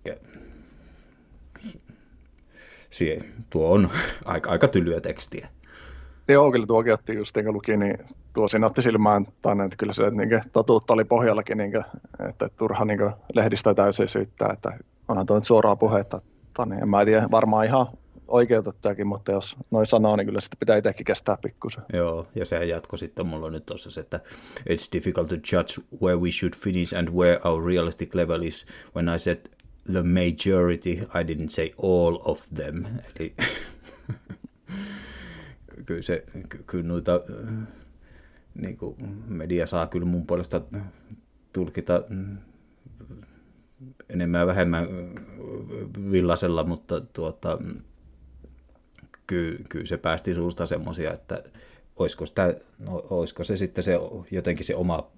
tuo 3.50 3.70
on 3.70 3.90
aika, 4.24 4.50
aika 4.50 4.68
tylyä 4.68 5.00
tekstiä. 5.00 5.48
Joo, 6.28 6.52
kyllä 6.52 6.66
tuokin 6.66 6.92
otti 6.92 7.14
just, 7.14 7.36
niin 7.36 7.52
luki, 7.52 7.76
niin 7.76 7.98
tuo 8.34 8.48
siinä 8.48 8.66
otti 8.66 8.82
silmään 8.82 9.26
tänne, 9.42 9.64
että 9.64 9.76
kyllä 9.76 9.92
se 9.92 10.06
että 10.06 10.20
niin 10.20 10.42
totuutta 10.52 10.92
oli 10.94 11.04
pohjallakin, 11.04 11.58
niin 11.58 11.72
että 12.28 12.48
turha 12.56 12.84
niin 12.84 13.10
lehdistä 13.34 13.74
täysin 13.74 14.08
syyttää, 14.08 14.50
että 14.52 14.78
onhan 15.08 15.26
tuo 15.26 15.36
nyt 15.36 15.44
suoraa 15.44 15.76
puhetta. 15.76 16.20
Niin, 16.66 16.82
en 16.82 16.88
mä 16.88 17.04
tiedä, 17.04 17.28
varmaan 17.30 17.66
ihan 17.66 17.86
oikeutettuakin, 18.28 19.06
mutta 19.06 19.32
jos 19.32 19.56
noin 19.70 19.86
sanoo, 19.86 20.16
niin 20.16 20.26
kyllä 20.26 20.40
sitä 20.40 20.56
pitää 20.60 20.76
itsekin 20.76 21.04
kestää 21.04 21.36
pikkusen. 21.42 21.82
Joo, 21.92 22.26
ja 22.34 22.44
se 22.44 22.64
jatko 22.64 22.96
sitten 22.96 23.26
mulla 23.26 23.46
on 23.46 23.52
nyt 23.52 23.66
tuossa 23.66 23.90
se, 23.90 24.00
että 24.00 24.20
it's 24.60 24.88
difficult 24.92 25.28
to 25.28 25.34
judge 25.34 25.98
where 26.02 26.18
we 26.18 26.30
should 26.30 26.54
finish 26.56 26.96
and 26.96 27.08
where 27.08 27.40
our 27.44 27.64
realistic 27.64 28.14
level 28.14 28.42
is. 28.42 28.66
When 28.96 29.14
I 29.14 29.18
said 29.18 29.38
the 29.86 30.02
majority, 30.02 30.90
I 30.90 31.24
didn't 31.24 31.48
say 31.48 31.70
all 31.82 32.18
of 32.24 32.42
them. 32.54 32.84
Eli 33.20 33.34
kyllä 35.86 36.02
se, 36.02 36.24
kyllä 36.66 36.84
noita, 36.84 37.20
niin 38.54 38.76
kuin 38.76 38.96
media 39.26 39.66
saa 39.66 39.86
kyllä 39.86 40.06
mun 40.06 40.26
puolesta 40.26 40.60
tulkita 41.52 42.02
enemmän 44.08 44.40
ja 44.40 44.46
vähemmän 44.46 44.88
villasella, 46.12 46.64
mutta 46.64 47.00
tuota, 47.00 47.58
kyllä, 49.26 49.58
kyllä 49.68 49.86
se 49.86 49.96
päästi 49.96 50.34
suusta 50.34 50.66
semmoisia, 50.66 51.12
että 51.12 51.42
olisiko, 51.96 52.26
sitä, 52.26 52.54
no, 52.78 53.06
olisiko 53.10 53.44
se 53.44 53.56
sitten 53.56 53.84
se, 53.84 53.92
jotenkin 54.30 54.66
se 54.66 54.74
oma 54.74 55.10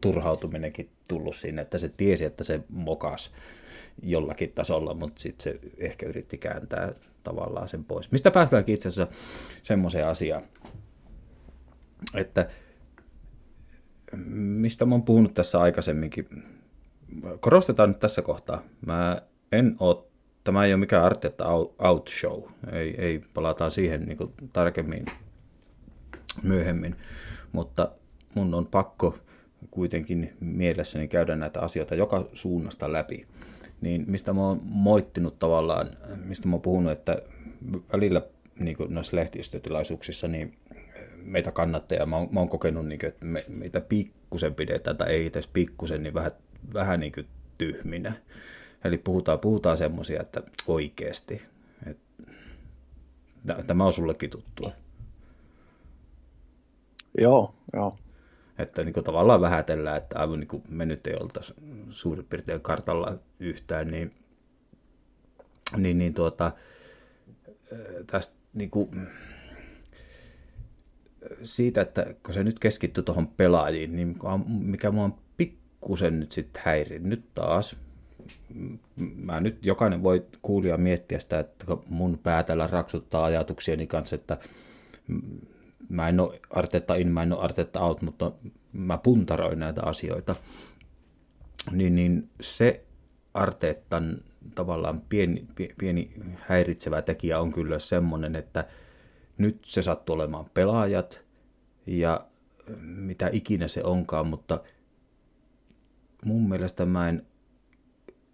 turhautuminenkin 0.00 0.90
tullut 1.08 1.36
sinne, 1.36 1.62
että 1.62 1.78
se 1.78 1.88
tiesi, 1.88 2.24
että 2.24 2.44
se 2.44 2.60
mokas 2.68 3.30
jollakin 4.02 4.52
tasolla, 4.52 4.94
mutta 4.94 5.20
sitten 5.20 5.42
se 5.42 5.60
ehkä 5.78 6.06
yritti 6.06 6.38
kääntää 6.38 6.92
tavallaan 7.22 7.68
sen 7.68 7.84
pois. 7.84 8.12
Mistä 8.12 8.30
päästäänkin 8.30 8.74
itse 8.74 8.88
asiassa 8.88 9.14
semmoiseen 9.62 10.06
asiaan, 10.06 10.42
että 12.14 12.48
mistä 14.36 14.84
mä 14.84 14.94
oon 14.94 15.02
puhunut 15.02 15.34
tässä 15.34 15.60
aikaisemminkin, 15.60 16.28
korostetaan 17.40 17.88
nyt 17.88 17.98
tässä 17.98 18.22
kohtaa. 18.22 18.62
Mä 18.86 19.22
en 19.52 19.76
ole, 19.80 20.04
tämä 20.44 20.64
ei 20.64 20.72
ole 20.72 20.80
mikään 20.80 21.04
Artetta 21.04 21.48
Out 21.78 22.08
Show, 22.20 22.42
ei, 22.72 22.94
ei 22.98 23.24
palataan 23.34 23.70
siihen 23.70 24.04
niin 24.04 24.18
tarkemmin 24.52 25.04
myöhemmin, 26.42 26.96
mutta 27.52 27.92
mun 28.34 28.54
on 28.54 28.66
pakko 28.66 29.18
kuitenkin 29.70 30.36
mielessäni 30.40 31.08
käydä 31.08 31.36
näitä 31.36 31.60
asioita 31.60 31.94
joka 31.94 32.28
suunnasta 32.32 32.92
läpi. 32.92 33.26
Niin 33.84 34.04
mistä 34.06 34.32
mä 34.32 34.40
oon 34.40 34.60
moittinut 34.64 35.38
tavallaan, 35.38 35.90
mistä 36.24 36.48
mä 36.48 36.54
oon 36.54 36.62
puhunut, 36.62 36.92
että 36.92 37.22
välillä 37.92 38.22
niin 38.58 38.76
kuin 38.76 38.94
noissa 38.94 39.16
lehtistötilaisuuksissa, 39.16 40.28
niin 40.28 40.56
meitä 41.22 41.52
kannattajia, 41.52 42.06
mä 42.06 42.16
oon, 42.16 42.28
mä 42.32 42.40
oon 42.40 42.48
kokenut, 42.48 42.86
niin 42.86 42.98
kuin, 42.98 43.08
että 43.08 43.24
me, 43.24 43.44
meitä 43.48 43.80
pikkusen 43.80 44.54
pidetään, 44.54 44.96
tai 44.96 45.10
ei 45.10 45.26
edes 45.26 45.48
pikkusen, 45.48 46.02
niin 46.02 46.14
vähän 46.14 46.30
vähän 46.74 47.00
niin 47.00 47.12
kuin 47.12 47.26
tyhminä. 47.58 48.12
Eli 48.84 48.98
puhutaan, 48.98 49.38
puhutaan 49.38 49.76
semmoisia, 49.76 50.20
että 50.20 50.42
oikeasti. 50.66 51.42
Että 51.86 53.62
tämä 53.66 53.84
on 53.84 53.92
sullekin 53.92 54.30
tuttua. 54.30 54.72
Joo, 57.18 57.54
joo. 57.72 57.98
Että 58.58 58.84
niin 58.84 58.92
kuin 58.92 59.04
tavallaan 59.04 59.40
vähätellään, 59.40 59.96
että 59.96 60.18
aivan 60.18 60.40
niin 60.40 60.48
kuin 60.48 60.62
me 60.68 60.86
nyt 60.86 61.06
ei 61.06 61.16
oltaisi 61.20 61.54
suurin 61.90 62.26
piirtein 62.26 62.60
kartalla 62.60 63.18
yhtään, 63.40 63.90
niin, 63.90 64.14
niin, 65.76 65.98
niin 65.98 66.14
tuota, 66.14 66.52
tästä 68.06 68.34
niin 68.54 68.70
kuin, 68.70 69.08
siitä, 71.42 71.80
että 71.80 72.14
kun 72.22 72.34
se 72.34 72.44
nyt 72.44 72.58
keskittyy 72.58 73.04
tuohon 73.04 73.26
pelaajiin, 73.28 73.96
niin 73.96 74.18
mikä 74.48 74.90
mua 74.90 75.04
on 75.04 75.14
pikkusen 75.36 76.20
nyt 76.20 76.32
sitten 76.32 76.62
häirinnyt 76.64 77.24
taas. 77.34 77.76
Mä 78.96 79.40
nyt 79.40 79.66
jokainen 79.66 80.02
voi 80.02 80.26
kuulia 80.42 80.76
miettiä 80.76 81.18
sitä, 81.18 81.38
että 81.38 81.66
mun 81.88 82.18
pää 82.22 82.42
täällä 82.42 82.66
raksuttaa 82.66 83.24
ajatuksieni 83.24 83.86
kanssa, 83.86 84.16
että 84.16 84.38
mä 85.88 86.08
en 86.08 86.20
ole 86.20 86.40
Artetta 86.50 86.94
in, 86.94 87.08
mä 87.08 87.22
en 87.22 87.32
ole 87.32 87.42
Artetta 87.42 87.80
out, 87.80 88.02
mutta 88.02 88.32
mä 88.72 88.98
puntaroin 88.98 89.58
näitä 89.58 89.82
asioita. 89.82 90.36
Niin, 91.70 91.94
niin 91.94 92.30
se 92.40 92.84
Arteettan 93.34 94.18
tavallaan 94.54 95.02
pieni, 95.08 95.46
pieni 95.78 96.10
häiritsevä 96.40 97.02
tekijä 97.02 97.40
on 97.40 97.52
kyllä 97.52 97.78
semmoinen, 97.78 98.36
että 98.36 98.64
nyt 99.38 99.58
se 99.64 99.82
sattuu 99.82 100.14
olemaan 100.14 100.50
pelaajat 100.54 101.24
ja 101.86 102.26
mitä 102.80 103.28
ikinä 103.32 103.68
se 103.68 103.84
onkaan, 103.84 104.26
mutta 104.26 104.60
mun 106.24 106.48
mielestä 106.48 106.86
mä 106.86 107.08
en, 107.08 107.26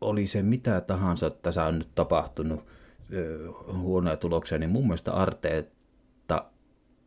oli 0.00 0.26
se 0.26 0.42
mitä 0.42 0.80
tahansa, 0.80 1.26
että 1.26 1.42
tässä 1.42 1.64
on 1.64 1.78
nyt 1.78 1.88
tapahtunut 1.94 2.66
huonoja 3.72 4.16
tuloksia, 4.16 4.58
niin 4.58 4.70
mun 4.70 4.86
mielestä 4.86 5.12
Arteetta 5.12 5.79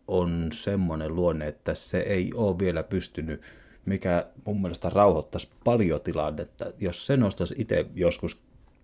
on 0.07 0.49
semmoinen 0.53 1.15
luonne, 1.15 1.47
että 1.47 1.75
se 1.75 1.99
ei 1.99 2.31
ole 2.35 2.59
vielä 2.59 2.83
pystynyt, 2.83 3.41
mikä 3.85 4.25
mun 4.45 4.61
mielestä 4.61 4.89
rauhoittaisi 4.89 5.49
paljon 5.63 6.01
tilannetta. 6.01 6.65
Jos 6.79 7.07
se 7.07 7.17
nostaisi 7.17 7.55
itse 7.57 7.85
joskus 7.95 8.41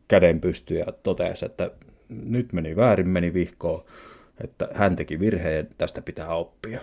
käden 0.07 0.41
pystyyn 0.41 0.79
ja 0.79 0.93
toteaisi, 1.03 1.45
että 1.45 1.71
nyt 2.09 2.53
meni 2.53 2.75
väärin, 2.75 3.07
meni 3.07 3.33
vihkoon, 3.33 3.83
että 4.43 4.69
hän 4.73 4.95
teki 4.95 5.19
virheen, 5.19 5.67
tästä 5.77 6.01
pitää 6.01 6.35
oppia. 6.35 6.79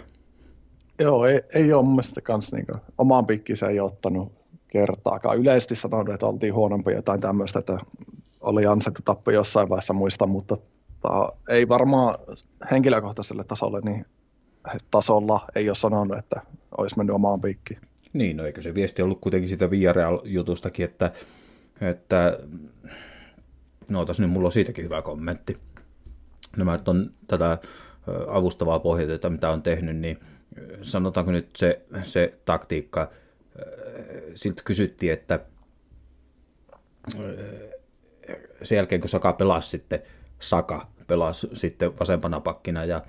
Joo, 0.99 1.27
ei, 1.27 1.40
ei 1.55 1.72
ole 1.72 1.83
mun 1.83 1.92
mielestä 1.92 2.20
kans 2.20 2.53
niin 2.53 2.66
omaan 2.99 3.27
pikkiseen 3.27 3.72
ei 3.72 3.81
ottanut 3.81 4.33
kertaakaan. 4.68 5.38
Yleisesti 5.38 5.77
sanonut, 5.77 6.14
että 6.14 6.27
oltiin 6.27 6.55
huonompi 6.55 6.92
jotain 6.92 7.20
tämmöistä, 7.20 7.59
että 7.59 7.79
oli 8.40 8.66
ansaittu 8.66 9.03
tappo 9.05 9.31
jossain 9.31 9.68
vaiheessa 9.68 9.94
muista, 9.94 10.27
mutta 10.27 10.57
ta, 11.01 11.33
ei 11.49 11.68
varmaan 11.68 12.18
henkilökohtaiselle 12.70 13.44
tasolle 13.44 13.81
niin 13.81 14.07
tasolla 14.90 15.48
ei 15.55 15.68
ole 15.68 15.74
sanonut, 15.74 16.18
että 16.18 16.40
olisi 16.79 16.98
mennyt 16.98 17.14
omaan 17.14 17.40
piikkiin. 17.40 17.81
Niin, 18.12 18.37
no 18.37 18.46
eikö 18.46 18.62
se 18.62 18.74
viesti 18.74 19.02
ollut 19.02 19.20
kuitenkin 19.20 19.48
sitä 19.48 19.66
VRL-jutustakin, 19.70 20.85
että, 20.85 21.12
että 21.81 22.38
no 23.90 24.00
otas 24.00 24.20
nyt, 24.20 24.31
mulla 24.31 24.46
on 24.48 24.52
siitäkin 24.52 24.85
hyvä 24.85 25.02
kommentti. 25.02 25.59
Nämä 26.57 26.79
on 26.87 27.11
tätä 27.26 27.59
avustavaa 28.29 28.79
pohjata, 28.79 29.31
mitä 29.31 29.50
on 29.50 29.62
tehnyt, 29.62 29.96
niin 29.96 30.18
sanotaanko 30.83 31.33
nyt 31.33 31.57
se, 31.57 31.83
se 32.02 32.38
taktiikka, 32.44 33.11
siltä 34.35 34.62
kysyttiin, 34.64 35.12
että 35.12 35.40
sen 38.62 38.76
jälkeen 38.76 39.00
kun 39.00 39.11
Saka 39.11 39.33
pelasi 39.33 39.68
sitten, 39.68 40.02
Saka 40.38 40.87
pelasi 41.07 41.48
sitten 41.52 41.98
vasempana 42.00 42.40
pakkina 42.40 42.85
ja 42.85 43.02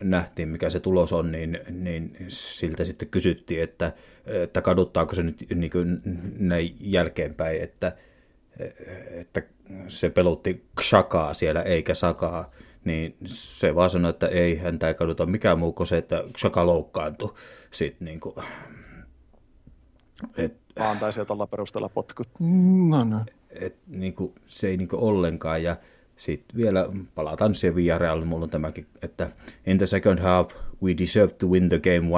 nähtiin, 0.00 0.48
mikä 0.48 0.70
se 0.70 0.80
tulos 0.80 1.12
on, 1.12 1.32
niin, 1.32 1.60
niin 1.70 2.16
siltä 2.28 2.84
sitten 2.84 3.08
kysyttiin, 3.08 3.62
että, 3.62 3.92
että 4.26 4.62
kaduttaako 4.62 5.14
se 5.14 5.22
nyt 5.22 5.46
niin 5.54 5.70
kuin 5.70 6.00
näin 6.38 6.76
jälkeenpäin, 6.80 7.62
että, 7.62 7.96
että 9.10 9.42
se 9.88 10.10
pelutti 10.10 10.64
Shakaa 10.82 11.34
siellä 11.34 11.62
eikä 11.62 11.94
Sakaa, 11.94 12.50
niin 12.84 13.16
se 13.24 13.74
vaan 13.74 13.90
sanoi, 13.90 14.10
että 14.10 14.26
ei, 14.26 14.56
häntä 14.56 14.88
ei 14.88 14.94
kaduta 14.94 15.26
mikään 15.26 15.58
muu 15.58 15.72
kuin 15.72 15.86
se, 15.86 15.96
että 15.96 16.24
Shaka 16.38 16.66
loukkaantui 16.66 17.34
sitten 17.70 18.04
niin 18.04 18.20
kuin 18.20 18.34
et, 20.36 20.60
Vaan 20.78 20.98
taisi 20.98 21.24
tuolla 21.24 21.46
perusteella 21.46 21.88
potkut. 21.88 22.28
No, 22.88 23.04
no. 23.04 23.24
Et, 23.50 23.76
niin 23.86 24.14
kuin, 24.14 24.34
se 24.46 24.68
ei 24.68 24.76
niin 24.76 24.88
kuin 24.88 25.02
ollenkaan. 25.02 25.62
Ja 25.62 25.76
sitten 26.20 26.56
vielä 26.56 26.88
palataan 27.14 27.54
siihen 27.54 27.74
Villarreal, 27.76 28.24
mulla 28.24 28.44
on 28.44 28.50
tämäkin, 28.50 28.86
että 29.02 29.30
in 29.66 29.78
the 29.78 29.86
second 29.86 30.18
half 30.18 30.50
we 30.82 30.98
deserved 30.98 31.34
to 31.38 31.46
win 31.46 31.68
the 31.68 31.78
game 31.78 32.08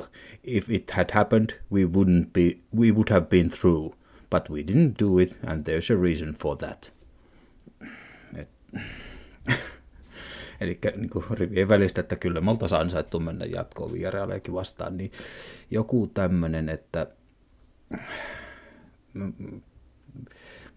1-0. 0.00 0.06
If 0.44 0.70
it 0.70 0.90
had 0.90 1.10
happened, 1.12 1.50
we 1.72 1.84
wouldn't 1.84 2.26
be, 2.32 2.58
we 2.78 2.90
would 2.90 3.10
have 3.10 3.26
been 3.26 3.50
through. 3.50 3.94
But 4.30 4.50
we 4.50 4.60
didn't 4.60 4.94
do 5.00 5.18
it, 5.18 5.38
and 5.46 5.68
there's 5.68 5.90
a 5.98 6.02
reason 6.02 6.34
for 6.42 6.56
that. 6.56 6.92
Et, 8.36 8.48
Eli 10.60 10.78
niin 10.96 11.10
kuin 11.10 11.24
rivien 11.30 11.68
välistä, 11.68 12.00
että 12.00 12.16
kyllä 12.16 12.40
me 12.40 12.50
oltaisiin 12.50 12.80
ansaittu 12.80 13.20
mennä 13.20 13.44
jatkoon 13.44 13.92
Villarrealeekin 13.92 14.54
vastaan, 14.54 14.96
niin 14.96 15.12
joku 15.70 16.10
tämmöinen, 16.14 16.68
että 16.68 17.06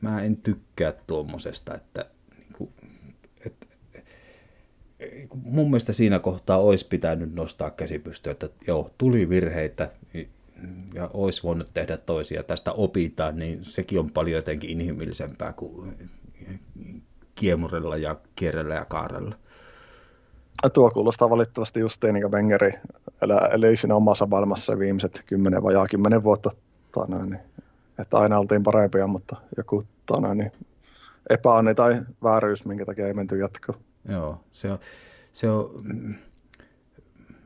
mä 0.01 0.21
en 0.21 0.37
tykkää 0.37 0.93
tuommoisesta, 1.07 1.75
että 1.75 2.05
mun 5.43 5.65
mielestä 5.65 5.93
siinä 5.93 6.19
kohtaa 6.19 6.57
olisi 6.57 6.87
pitänyt 6.87 7.33
nostaa 7.33 7.69
käsipystyä, 7.69 8.31
että 8.31 8.49
joo, 8.67 8.89
tuli 8.97 9.29
virheitä 9.29 9.89
ja 10.93 11.09
olisi 11.13 11.43
voinut 11.43 11.67
tehdä 11.73 11.97
toisia, 11.97 12.43
tästä 12.43 12.71
opitaan, 12.71 13.35
niin 13.35 13.63
sekin 13.63 13.99
on 13.99 14.11
paljon 14.11 14.35
jotenkin 14.35 14.69
inhimillisempää 14.69 15.53
kuin 15.53 15.93
kiemurella 17.35 17.97
ja 17.97 18.15
kierrellä 18.35 18.75
ja 18.75 18.85
kaarella. 18.85 19.35
Tuo 20.73 20.91
kuulostaa 20.91 21.29
valitettavasti 21.29 21.79
just 21.79 22.03
niin 22.03 22.21
kuin 22.21 22.31
Wengeri 22.31 22.71
eli 23.51 23.77
siinä 23.77 23.95
omassa 23.95 24.25
maailmassa 24.25 24.79
viimeiset 24.79 25.23
kymmenen 25.25 25.63
vajaa 25.63 25.87
kymmenen 25.87 26.23
vuotta 26.23 26.51
tai 26.91 27.07
noin, 27.07 27.29
niin, 27.29 27.41
että 27.99 28.17
aina 28.17 28.39
oltiin 28.39 28.63
parempia, 28.63 29.07
mutta 29.07 29.35
joku 29.57 29.83
tai 30.05 30.21
noin, 30.21 30.37
niin 30.37 30.51
epäonni 31.29 31.75
tai 31.75 32.01
vääryys, 32.23 32.65
minkä 32.65 32.85
takia 32.85 33.07
ei 33.07 33.13
menty 33.13 33.37
jatkoon. 33.37 33.79
Joo, 34.09 34.43
se 34.51 34.71
on, 34.71 34.79
se 35.31 35.49
on, 35.49 36.15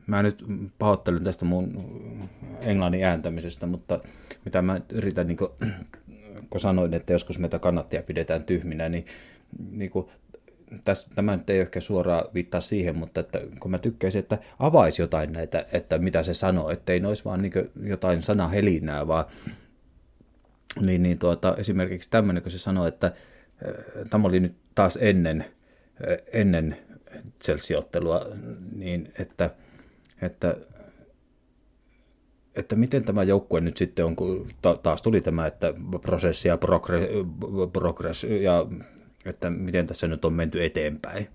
mä 0.06 0.22
nyt 0.22 0.44
pahoittelen 0.78 1.24
tästä 1.24 1.44
mun 1.44 1.88
englannin 2.60 3.04
ääntämisestä, 3.04 3.66
mutta 3.66 4.00
mitä 4.44 4.62
mä 4.62 4.80
yritän, 4.92 5.26
niin 5.26 5.36
kuin, 5.36 5.50
kun 6.50 6.60
sanoin, 6.60 6.94
että 6.94 7.12
joskus 7.12 7.38
meitä 7.38 7.58
kannattia 7.58 8.02
pidetään 8.02 8.44
tyhminä, 8.44 8.88
niin, 8.88 9.06
niin 9.70 9.90
kuin, 9.90 10.06
tässä, 10.84 11.10
tämä 11.14 11.36
nyt 11.36 11.50
ei 11.50 11.60
ehkä 11.60 11.80
suoraan 11.80 12.24
viittaa 12.34 12.60
siihen, 12.60 12.96
mutta 12.96 13.20
että 13.20 13.40
kun 13.60 13.70
mä 13.70 13.78
tykkäisin, 13.78 14.18
että 14.18 14.38
avaisi 14.58 15.02
jotain 15.02 15.32
näitä, 15.32 15.66
että 15.72 15.98
mitä 15.98 16.22
se 16.22 16.34
sanoo, 16.34 16.70
ettei 16.70 17.00
ne 17.00 17.08
olisi 17.08 17.24
vaan 17.24 17.42
niin 17.42 17.52
jotain 17.82 18.22
sanahelinää, 18.22 19.06
vaan 19.06 19.24
niin, 20.80 21.02
niin 21.02 21.18
tuota, 21.18 21.54
esimerkiksi 21.56 22.10
tämmöinen, 22.10 22.42
kun 22.42 22.52
se 22.52 22.58
sanoi, 22.58 22.88
että 22.88 23.12
tämä 24.10 24.28
oli 24.28 24.40
nyt 24.40 24.54
taas 24.74 24.98
ennen, 25.00 25.44
ennen 26.32 26.76
Chelsea-ottelua, 27.44 28.26
niin 28.72 29.12
että, 29.18 29.50
että 30.22 30.56
että 32.56 32.76
miten 32.76 33.04
tämä 33.04 33.22
joukkue 33.22 33.60
nyt 33.60 33.76
sitten 33.76 34.04
on, 34.04 34.16
kun 34.16 34.48
taas 34.82 35.02
tuli 35.02 35.20
tämä, 35.20 35.46
että 35.46 35.74
prosessi 36.02 36.48
ja 36.48 36.58
progress, 36.58 37.04
progress 37.72 38.24
ja 38.24 38.66
että 39.24 39.50
miten 39.50 39.86
tässä 39.86 40.08
nyt 40.08 40.24
on 40.24 40.32
menty 40.32 40.64
eteenpäin. 40.64 41.28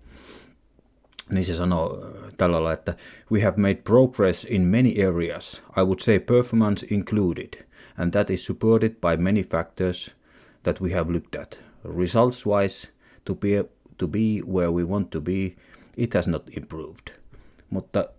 Niin 1.29 1.45
se 1.45 1.53
sanoo 1.53 1.99
tällä 2.37 2.53
lailla, 2.53 2.73
että 2.73 2.95
we 3.31 3.41
have 3.41 3.57
made 3.57 3.75
progress 3.75 4.47
in 4.49 4.61
many 4.61 5.07
areas, 5.07 5.63
I 5.77 5.81
would 5.81 5.99
say 5.99 6.19
performance 6.19 6.87
included, 6.89 7.65
and 7.97 8.11
that 8.11 8.29
is 8.29 8.45
supported 8.45 8.91
by 8.91 9.23
many 9.23 9.43
factors 9.43 10.15
that 10.63 10.81
we 10.81 10.93
have 10.93 11.13
looked 11.13 11.41
at. 11.41 11.59
Results 11.97 12.45
wise, 12.47 12.89
to 13.25 13.35
be, 13.35 13.49
to 14.01 14.07
be 14.07 14.41
where 14.53 14.71
we 14.71 14.83
want 14.83 15.09
to 15.09 15.21
be, 15.21 15.55
it 15.97 16.13
has 16.13 16.27
not 16.27 16.57
improved. 16.57 17.13
Mutta 17.69 18.09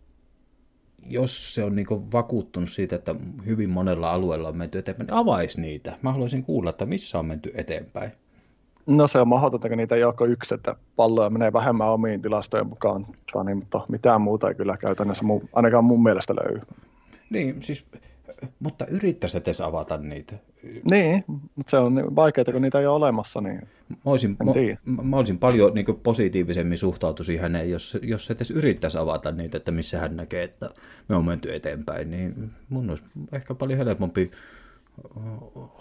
jos 1.07 1.55
se 1.55 1.65
on 1.65 1.77
niin 1.77 1.87
vakuuttunut 2.13 2.71
siitä, 2.71 2.97
että 2.97 3.15
hyvin 3.47 3.71
monella 3.71 4.13
alueella 4.13 4.49
on 4.49 4.57
menty 4.57 4.79
eteenpäin, 4.79 5.07
niin 5.07 5.17
avaisi 5.17 5.61
niitä. 5.61 5.99
Mä 6.03 6.13
haluaisin 6.13 6.45
kuulla, 6.45 6.71
että 6.71 6.87
missä 6.87 7.19
on 7.19 7.27
menty 7.27 7.53
eteenpäin. 7.55 8.13
No 8.87 9.07
se 9.07 9.19
on 9.19 9.29
mahdotonta, 9.29 9.69
kun 9.69 9.79
niitä 9.79 9.95
ei 9.95 10.05
ole 10.05 10.29
yksi, 10.29 10.55
että 10.55 10.77
palloja 10.97 11.31
menee 11.31 11.53
vähemmän 11.53 11.89
omiin 11.89 12.23
tilastojen 12.23 12.67
mukaan, 12.67 13.07
niin, 13.45 13.57
mutta 13.57 13.81
mitään 13.89 14.21
muuta 14.21 14.49
ei 14.49 14.55
kyllä 14.55 14.77
käytännössä 14.77 15.25
ainakaan 15.53 15.85
mun 15.85 16.03
mielestä 16.03 16.35
löydy. 16.35 16.61
Niin, 17.31 17.63
siis, 17.63 17.87
mutta 18.61 18.87
yrittäisi 18.87 19.39
edes 19.39 19.61
avata 19.61 19.97
niitä. 19.97 20.35
Niin, 20.91 21.25
mutta 21.29 21.71
se 21.71 21.77
on 21.77 22.17
vaikeaa, 22.17 22.45
kun 22.45 22.63
niitä 22.63 22.81
ei 22.81 22.87
ole 22.87 22.97
olemassa, 22.97 23.41
niin 23.41 23.69
mä 23.89 23.97
olisin, 24.05 24.37
mä, 24.85 25.03
mä 25.03 25.17
olisin 25.17 25.39
paljon 25.39 25.75
niin 25.75 25.87
positiivisemmin 26.03 26.79
suhtautuisi 26.79 27.37
häneen, 27.37 27.71
jos, 27.71 27.99
jos 28.03 28.31
edes 28.31 28.51
yrittäisi 28.51 28.99
avata 28.99 29.33
niitä, 29.33 29.57
että 29.57 29.73
missä 29.73 29.99
hän 29.99 30.17
näkee, 30.17 30.43
että 30.43 30.71
me 31.09 31.17
on 31.17 31.25
menty 31.25 31.55
eteenpäin, 31.55 32.11
niin 32.11 32.51
mun 32.69 32.91
olisi 32.91 33.05
ehkä 33.33 33.55
paljon 33.55 33.79
helpompi 33.79 34.31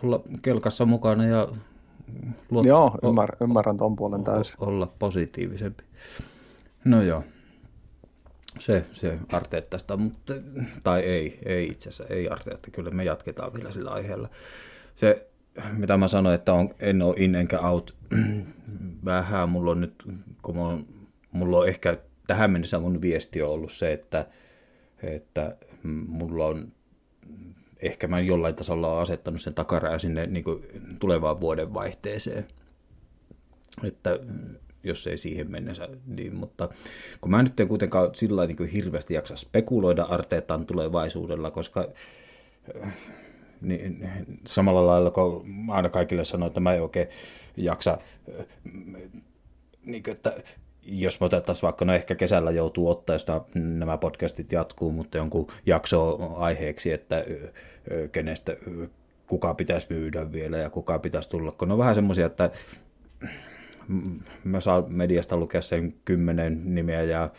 olla 0.04 0.22
kelkassa 0.42 0.86
mukana 0.86 1.26
ja 1.26 1.48
luot, 2.50 2.66
Joo, 2.66 2.98
ymmär, 3.04 3.36
ymmärrän 3.42 3.78
tuon 3.78 3.96
puolen 3.96 4.24
täysin. 4.24 4.56
Olla 4.60 4.94
positiivisempi. 5.00 5.84
No 6.86 7.02
joo, 7.02 7.24
se, 8.60 8.86
se 8.94 9.18
Arteettasta, 9.30 9.98
mutta, 9.98 10.34
tai 10.84 11.02
ei, 11.02 11.40
ei 11.46 11.68
itse 11.68 11.90
asiassa, 11.90 12.14
ei 12.14 12.30
Arteetta, 12.30 12.72
kyllä 12.72 12.92
me 12.92 13.04
jatketaan 13.04 13.54
vielä 13.54 13.72
sillä 13.72 13.92
aiheella. 13.92 14.30
Se, 14.96 15.28
mitä 15.72 15.98
mä 15.98 16.08
sanoin, 16.08 16.36
että 16.36 16.54
on, 16.54 16.76
en 16.80 17.02
ole 17.02 17.16
in 17.18 17.36
enkä 17.36 17.60
out, 17.60 17.96
vähän 19.06 19.50
mulla 19.50 19.72
on 19.72 19.82
nyt, 19.82 20.04
kun 20.42 20.56
mä 20.58 20.68
on, 20.68 20.86
mulla 21.32 21.58
on 21.58 21.68
ehkä 21.68 21.98
tähän 22.28 22.52
mennessä 22.52 22.80
mun 22.80 23.02
viesti 23.02 23.42
on 23.42 23.50
ollut 23.50 23.72
se, 23.72 23.94
että, 23.94 24.26
että 25.04 25.56
mulla 26.08 26.46
on 26.46 26.72
ehkä 27.82 28.08
mä 28.08 28.20
jollain 28.20 28.56
tasolla 28.56 28.92
olen 28.92 29.02
asettanut 29.02 29.42
sen 29.42 29.54
takaraja 29.54 30.00
sinne 30.00 30.26
niin 30.26 30.44
kuin 30.44 30.64
tulevaan 31.00 31.42
vuoden 31.42 31.74
vaihteeseen. 31.74 32.48
Että 33.84 34.20
jos 34.84 35.08
ei 35.08 35.18
siihen 35.18 35.52
mennessä, 35.52 35.90
niin, 36.06 36.36
mutta 36.36 36.70
kun 37.22 37.32
mä 37.32 37.44
nyt 37.44 37.60
en 37.60 37.68
kuitenkaan 37.68 38.16
sillä 38.16 38.48
niin 38.48 38.68
hirveästi 38.68 39.14
jaksa 39.14 39.36
spekuloida 39.36 40.04
Arteetan 40.04 40.66
tulevaisuudella, 40.66 41.52
koska 41.52 41.88
niin, 43.62 44.10
samalla 44.48 44.88
lailla 44.88 45.12
kun 45.12 45.46
aina 45.70 45.90
kaikille 45.90 46.26
sanoin, 46.26 46.48
että 46.48 46.60
mä 46.60 46.74
en 46.74 46.82
oikein 46.82 47.08
jaksa, 47.58 47.98
niin 49.86 50.04
kuin, 50.04 50.12
että 50.16 50.36
jos 50.84 51.20
me 51.20 51.26
otettaisiin 51.26 51.62
vaikka, 51.62 51.86
no 51.86 51.94
ehkä 51.94 52.16
kesällä 52.16 52.52
joutuu 52.52 52.90
ottaa, 52.90 53.16
josta 53.16 53.42
nämä 53.54 53.98
podcastit 53.98 54.52
jatkuu, 54.52 54.92
mutta 54.92 55.18
jonkun 55.18 55.48
jakso 55.66 56.20
aiheeksi, 56.36 56.92
että 56.92 57.26
kenestä 58.12 58.56
kuka 59.28 59.54
pitäisi 59.54 59.88
myydä 59.90 60.32
vielä 60.32 60.58
ja 60.58 60.70
kuka 60.70 61.00
pitäisi 61.00 61.30
tulla, 61.30 61.52
kun 61.52 61.72
on 61.72 61.78
vähän 61.78 61.96
semmoisia, 61.96 62.26
että 62.26 62.52
mä 64.44 64.62
saan 64.62 64.84
mediasta 64.88 65.38
lukea 65.38 65.62
sen 65.62 65.94
kymmenen 66.06 66.76
nimeä 66.76 67.04
ja 67.04 67.30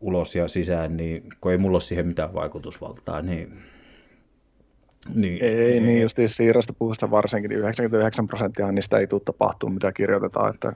ulos 0.00 0.36
ja 0.36 0.48
sisään, 0.48 0.96
niin 0.96 1.22
kun 1.40 1.52
ei 1.52 1.58
mulla 1.58 1.74
ole 1.74 1.80
siihen 1.80 2.06
mitään 2.06 2.34
vaikutusvaltaa, 2.34 3.22
niin 3.22 3.62
niin, 5.14 5.44
ei, 5.44 5.80
niin 5.80 6.02
just 6.02 6.18
siirrosta 6.26 6.72
puhusta 6.78 7.10
varsinkin, 7.10 7.52
99 7.52 8.22
niin 8.22 8.28
prosenttia 8.28 8.72
niistä 8.72 8.98
ei 8.98 9.06
tule 9.06 9.20
tapahtumaan, 9.24 9.74
mitä 9.74 9.92
kirjoitetaan, 9.92 10.54
että 10.54 10.72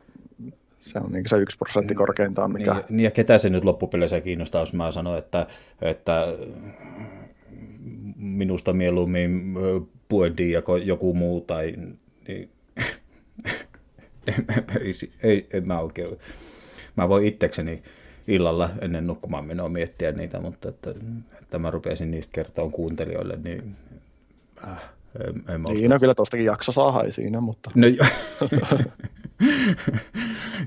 se 0.79 0.99
on 0.99 1.13
niin 1.13 1.29
se 1.29 1.37
yksi 1.37 1.59
prosentti 1.59 1.95
korkeintaan. 1.95 2.53
Mikä... 2.53 2.75
Niin, 2.75 2.85
niin, 2.89 3.05
ja 3.05 3.11
ketä 3.11 3.39
se 3.39 3.51
nyt 3.51 3.65
loppupeleissä 3.65 4.21
kiinnostaa, 4.21 4.63
jos 4.63 4.73
mä 4.73 4.91
sanon, 4.91 5.19
että, 5.19 5.47
että 5.83 6.27
minusta 8.17 8.73
mieluummin 8.73 9.55
Puedi 10.09 10.51
ja 10.51 10.63
joku 10.85 11.15
muu, 11.15 11.41
tai 11.41 11.75
niin, 12.29 12.49
ei, 14.81 14.91
ei, 15.23 15.47
en 15.53 15.67
mä 15.67 15.81
oikein, 15.81 16.19
mä 16.97 17.09
voin 17.09 17.27
itsekseni 17.27 17.83
illalla 18.29 18.71
ennen 18.81 19.07
nukkumaan 19.07 19.45
menoa 19.45 19.69
miettiä 19.69 20.13
niitä, 20.13 20.41
mutta 20.41 20.69
että, 20.69 20.95
että 21.43 21.59
mä 21.59 21.71
rupeaisin 21.71 22.11
niistä 22.11 22.33
kertoa 22.33 22.71
kuuntelijoille, 22.71 23.39
niin 23.45 23.77
äh, 24.65 24.83
en, 25.29 25.55
en 25.55 25.61
mä 25.61 25.69
Siinä 25.69 25.99
kyllä 25.99 26.15
tuostakin 26.15 26.47
jakso 26.47 26.73
saa 26.73 27.11
siinä, 27.11 27.41
mutta... 27.41 27.71
No, 27.75 27.87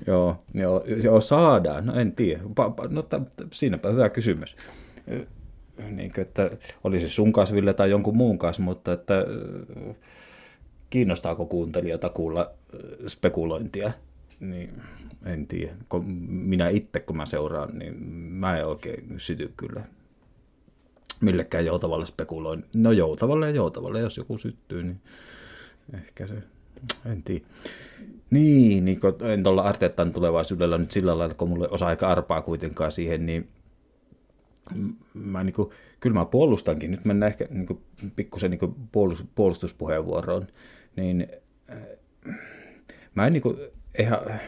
joo, 0.07 0.43
joo, 0.53 0.83
joo, 1.03 1.21
saadaan, 1.21 1.85
no 1.85 1.99
en 1.99 2.11
tiedä. 2.11 2.41
Pa, 2.55 2.69
pa, 2.69 2.87
no, 2.87 3.01
t- 3.01 3.13
siinäpä 3.53 3.89
hyvä 3.89 4.09
kysymys. 4.09 4.57
Niin 5.91 6.11
että 6.17 6.51
olisi 6.83 7.09
sun 7.09 7.33
kasville 7.33 7.73
tai 7.73 7.89
jonkun 7.89 8.17
muun 8.17 8.37
kanssa, 8.37 8.61
mutta 8.61 8.93
että 8.93 9.25
kiinnostaako 10.89 11.45
kuuntelijoita 11.45 12.09
kuulla 12.09 12.51
spekulointia, 13.07 13.91
niin 14.39 14.81
en 15.25 15.47
tiedä. 15.47 15.73
Kun 15.89 16.05
minä 16.29 16.69
itse, 16.69 16.99
kun 16.99 17.17
mä 17.17 17.25
seuraan, 17.25 17.79
niin 17.79 18.03
mä 18.13 18.57
en 18.57 18.67
oikein 18.67 19.13
syty 19.17 19.53
kyllä 19.57 19.83
millekään 21.21 21.65
joutavalle 21.65 22.05
spekuloin. 22.05 22.65
No 22.75 22.91
joutavalle 22.91 23.45
ja 23.45 23.55
joutavalle, 23.55 23.99
jos 23.99 24.17
joku 24.17 24.37
syttyy, 24.37 24.83
niin 24.83 25.01
ehkä 25.93 26.27
se, 26.27 26.35
en 27.05 27.23
tiedä. 27.23 27.45
Niin, 28.29 28.85
niin 28.85 28.99
kun 28.99 29.17
en 29.21 29.43
tuolla 29.43 29.61
Arteettan 29.61 30.13
tulevaisuudella 30.13 30.77
nyt 30.77 30.91
sillä 30.91 31.17
lailla, 31.17 31.33
kun 31.33 31.49
mulle 31.49 31.67
osa 31.69 31.87
aika 31.87 32.07
arpaa 32.07 32.41
kuitenkaan 32.41 32.91
siihen, 32.91 33.25
niin 33.25 33.47
mä 35.13 35.43
niin 35.43 35.53
kuin, 35.53 35.69
kyllä 35.99 36.13
mä 36.13 36.25
puolustankin. 36.25 36.91
Nyt 36.91 37.05
mennään 37.05 37.31
ehkä 37.31 37.47
niin 37.49 37.67
kuin, 37.67 37.79
pikkusen 38.15 38.51
niin 38.51 38.59
kuin 38.59 38.75
puolustuspuheenvuoroon. 39.35 40.47
Niin 40.97 41.27
äh, 41.71 41.77
mä 43.15 43.27
en 43.27 43.33
niin 43.33 43.43
kuin, 43.43 43.57
eihän, 43.95 44.41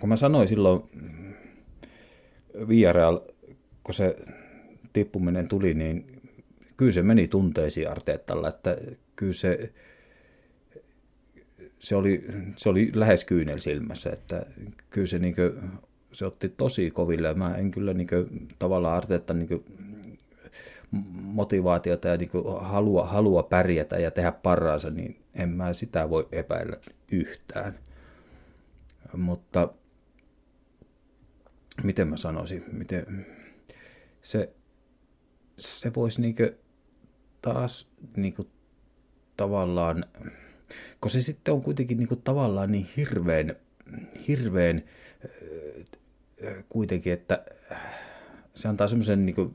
kun 0.00 0.08
mä 0.08 0.16
sanoin 0.16 0.48
silloin 0.48 0.82
Villarreal, 2.68 3.20
kun 3.84 3.94
se 3.94 4.16
tippuminen 4.92 5.48
tuli, 5.48 5.74
niin 5.74 6.20
kyllä 6.76 6.92
se 6.92 7.02
meni 7.02 7.28
tunteisiin 7.28 7.90
Arteettalla, 7.90 8.48
että 8.48 8.76
kyllä 9.16 9.32
se 9.32 9.72
se 11.78 11.96
oli, 11.96 12.24
se 12.56 12.68
oli 12.68 12.90
lähes 12.94 13.24
kyynel 13.24 13.58
silmässä, 13.58 14.10
että 14.10 14.46
kyllä 14.90 15.06
se, 15.06 15.18
niin 15.18 15.34
kuin, 15.34 15.52
se 16.12 16.26
otti 16.26 16.48
tosi 16.48 16.90
koville. 16.90 17.34
Mä 17.34 17.54
en 17.54 17.70
kyllä 17.70 17.94
niin 17.94 18.06
kuin, 18.08 18.48
tavallaan 18.58 18.96
Arteetta 18.96 19.34
niin 19.34 19.48
kuin, 19.48 19.64
motivaatiota 21.12 22.08
ja 22.08 22.16
niin 22.16 22.28
kuin, 22.28 22.44
halua, 22.60 23.06
halua 23.06 23.42
pärjätä 23.42 23.98
ja 23.98 24.10
tehdä 24.10 24.32
parhaansa, 24.32 24.90
niin 24.90 25.16
en 25.36 25.48
mä 25.48 25.72
sitä 25.72 26.10
voi 26.10 26.28
epäillä 26.32 26.76
yhtään. 27.12 27.78
Mutta 29.16 29.72
miten 31.82 32.08
mä 32.08 32.16
sanoisin, 32.16 32.64
miten 32.72 33.26
se, 34.22 34.52
se 35.56 35.94
voisi 35.94 36.20
niin 36.20 36.34
kuin, 36.34 36.50
taas 37.42 37.88
niin 38.16 38.34
kuin, 38.34 38.48
tavallaan 39.36 40.04
kun 41.00 41.10
se 41.10 41.20
sitten 41.20 41.54
on 41.54 41.62
kuitenkin 41.62 41.98
niin 41.98 42.08
kuin 42.08 42.22
tavallaan 42.22 42.72
niin 42.72 42.88
hirveän, 42.96 43.56
hirveän 44.28 44.82
kuitenkin, 46.68 47.12
että 47.12 47.44
se 48.54 48.68
antaa 48.68 48.88
semmoisen 48.88 49.26
niin 49.26 49.54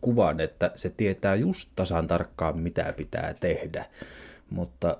kuvan, 0.00 0.40
että 0.40 0.72
se 0.76 0.90
tietää 0.90 1.34
just 1.34 1.70
tasan 1.76 2.08
tarkkaan, 2.08 2.58
mitä 2.58 2.94
pitää 2.96 3.34
tehdä, 3.34 3.86
mutta 4.50 4.96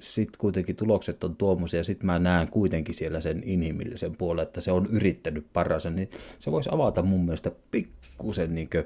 sitten 0.00 0.38
kuitenkin 0.38 0.76
tulokset 0.76 1.24
on 1.24 1.36
tuommoisia, 1.36 1.80
ja 1.80 1.84
sitten 1.84 2.06
mä 2.06 2.18
näen 2.18 2.50
kuitenkin 2.50 2.94
siellä 2.94 3.20
sen 3.20 3.42
inhimillisen 3.44 4.16
puolen, 4.16 4.42
että 4.42 4.60
se 4.60 4.72
on 4.72 4.86
yrittänyt 4.86 5.46
paransa, 5.52 5.90
niin 5.90 6.10
se 6.38 6.52
voisi 6.52 6.70
avata 6.72 7.02
mun 7.02 7.24
mielestä 7.24 7.52
pikkusen, 7.70 8.54
niin 8.54 8.70
kuin, 8.70 8.84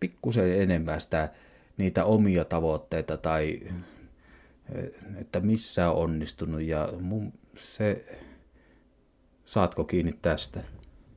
pikkusen 0.00 0.62
enemmän 0.62 1.00
sitä, 1.00 1.28
niitä 1.76 2.04
omia 2.04 2.44
tavoitteita 2.44 3.16
tai 3.16 3.60
että 5.16 5.40
missä 5.40 5.90
on 5.90 5.96
onnistunut 5.96 6.60
ja 6.60 6.92
mun, 7.00 7.32
se, 7.56 8.04
saatko 9.44 9.84
kiinni 9.84 10.12
tästä? 10.22 10.60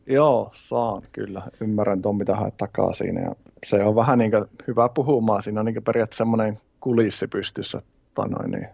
Joo, 0.08 0.52
saan 0.54 1.02
kyllä. 1.12 1.42
Ymmärrän 1.62 2.02
tuon, 2.02 2.16
mitä 2.16 2.52
takaa 2.58 2.94
siinä. 2.94 3.22
Ja 3.22 3.36
se 3.66 3.84
on 3.84 3.96
vähän 3.96 4.20
niin 4.20 4.32
hyvä 4.68 4.90
puhumaan. 4.90 5.44
Siinä 5.44 5.60
on 5.60 5.66
niin 5.66 5.84
periaatteessa 5.84 6.18
semmoinen 6.18 6.60
kulissi 6.80 7.28
pystyssä. 7.28 7.82
Tai 8.14 8.30
noin, 8.30 8.52
niin 8.52 8.68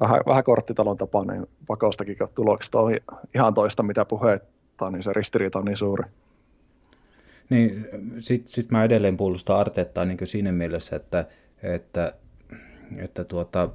vähän, 0.00 0.20
vähän 0.26 0.44
korttitalon 0.44 0.96
tapainen 0.96 1.46
pakostakin, 1.66 2.18
kun 2.18 2.28
tulokset 2.34 2.74
on 2.74 2.96
ihan 3.34 3.54
toista, 3.54 3.82
mitä 3.82 4.04
puheet 4.04 4.42
niin 4.90 5.02
se 5.02 5.12
ristiriita 5.12 5.58
on 5.58 5.64
niin 5.64 5.76
suuri. 5.76 6.04
Niin, 7.50 7.88
sitten 8.20 8.52
sit 8.52 8.70
mä 8.70 8.84
edelleen 8.84 9.16
puolustan 9.16 9.56
Arteettaa 9.56 10.04
niin 10.04 10.18
siinä 10.24 10.52
mielessä, 10.52 10.96
että, 10.96 11.24
että, 11.62 12.14
että 12.96 13.24
tuota, 13.24 13.68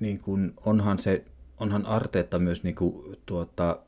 niin 0.00 0.20
kuin 0.20 0.52
onhan 0.66 0.98
se, 0.98 1.24
onhan 1.60 1.86
Arteetta 1.86 2.38
myös 2.38 2.62
niin 2.62 2.74
kuin, 2.74 3.16
tuota, 3.26 3.78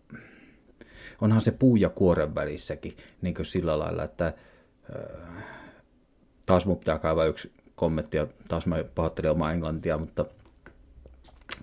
onhan 1.23 1.41
se 1.41 1.51
puu 1.51 1.77
ja 1.77 1.89
kuoren 1.89 2.35
välissäkin 2.35 2.97
niin 3.23 3.35
kuin 3.35 3.47
sillä 3.47 3.79
lailla, 3.79 4.05
että 4.05 4.27
äh, 4.27 5.45
taas 6.47 6.67
mun 6.67 6.79
pitää 6.79 6.99
kaivaa 6.99 7.25
yksi 7.25 7.53
kommentti 7.75 8.17
ja 8.17 8.27
taas 8.49 8.67
mä 8.67 8.85
pahoittelin 8.95 9.31
omaa 9.31 9.53
englantia, 9.53 9.99
mutta 9.99 10.25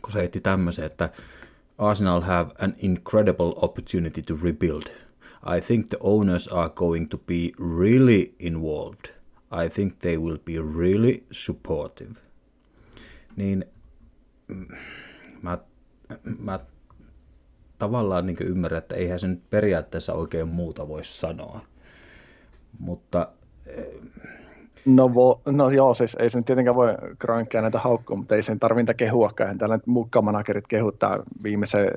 kun 0.02 0.12
se 0.12 0.20
heitti 0.20 0.42
tämmöisen, 0.42 0.86
että 0.86 1.10
Arsenal 1.78 2.22
have 2.22 2.52
an 2.60 2.74
incredible 2.78 3.54
opportunity 3.56 4.22
to 4.22 4.38
rebuild. 4.44 4.84
I 5.58 5.62
think 5.62 5.88
the 5.88 5.98
owners 6.00 6.48
are 6.48 6.70
going 6.70 7.10
to 7.10 7.18
be 7.18 7.52
really 7.80 8.34
involved. 8.40 9.10
I 9.66 9.70
think 9.70 10.00
they 10.00 10.18
will 10.18 10.38
be 10.38 10.54
really 10.78 11.24
supportive. 11.32 12.16
Niin 13.36 13.66
mm, 14.48 14.68
mä, 15.42 15.58
mä 16.40 16.60
tavallaan 17.80 18.26
niin 18.26 18.38
ymmärrän, 18.42 18.78
että 18.78 18.96
eihän 18.96 19.20
se 19.20 19.28
nyt 19.28 19.50
periaatteessa 19.50 20.14
oikein 20.14 20.48
muuta 20.48 20.88
voi 20.88 21.04
sanoa. 21.04 21.62
Mutta... 22.80 23.28
Eh, 23.66 23.86
no, 24.86 25.14
vo, 25.14 25.42
no 25.46 25.70
joo, 25.70 25.94
siis 25.94 26.18
ei 26.20 26.30
se 26.30 26.38
nyt 26.38 26.46
tietenkään 26.46 26.76
voi 26.76 26.96
kroinkkia 27.20 27.62
näitä 27.62 27.80
haukkua, 27.80 28.18
mutta 28.18 28.36
ei 28.36 28.42
sen 28.42 28.60
tarvinta 28.60 28.94
kehuakaan. 28.94 29.58
Täällä 29.58 29.80
mukkamanagerit 29.86 30.68
kehuttaa 30.68 31.24
viimeisen 31.44 31.88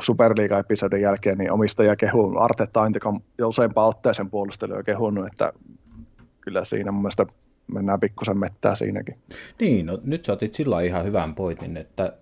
Superliiga-episodin 0.00 1.00
jälkeen, 1.00 1.38
niin 1.38 1.52
omistaja 1.52 1.96
kehu 1.96 2.38
Arteta 2.38 2.80
on 2.80 3.20
useampaan 3.44 3.88
otteeseen 3.88 4.30
puolustelu 4.30 4.74
ja 4.74 4.82
kehunut, 4.82 5.26
että 5.26 5.52
kyllä 6.40 6.64
siinä 6.64 6.92
mun 6.92 7.02
mielestä 7.02 7.26
mennään 7.66 8.00
pikkusen 8.00 8.38
mettää 8.38 8.74
siinäkin. 8.74 9.18
Niin, 9.60 9.86
no 9.86 9.98
nyt 10.04 10.24
sä 10.24 10.32
otit 10.32 10.54
sillä 10.54 10.80
ihan 10.80 11.04
hyvän 11.04 11.34
pointin, 11.34 11.76
että 11.76 12.12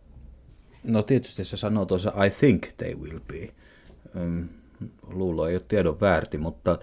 No 0.88 1.02
tietysti 1.02 1.44
se 1.44 1.56
sanoo 1.56 1.84
tuossa 1.84 2.24
I 2.24 2.30
think 2.30 2.66
they 2.76 2.94
will 2.94 3.20
be. 3.32 3.48
Luulo 5.12 5.48
ei 5.48 5.54
ole 5.54 5.62
tiedon 5.68 6.00
väärti, 6.00 6.38
mutta... 6.38 6.78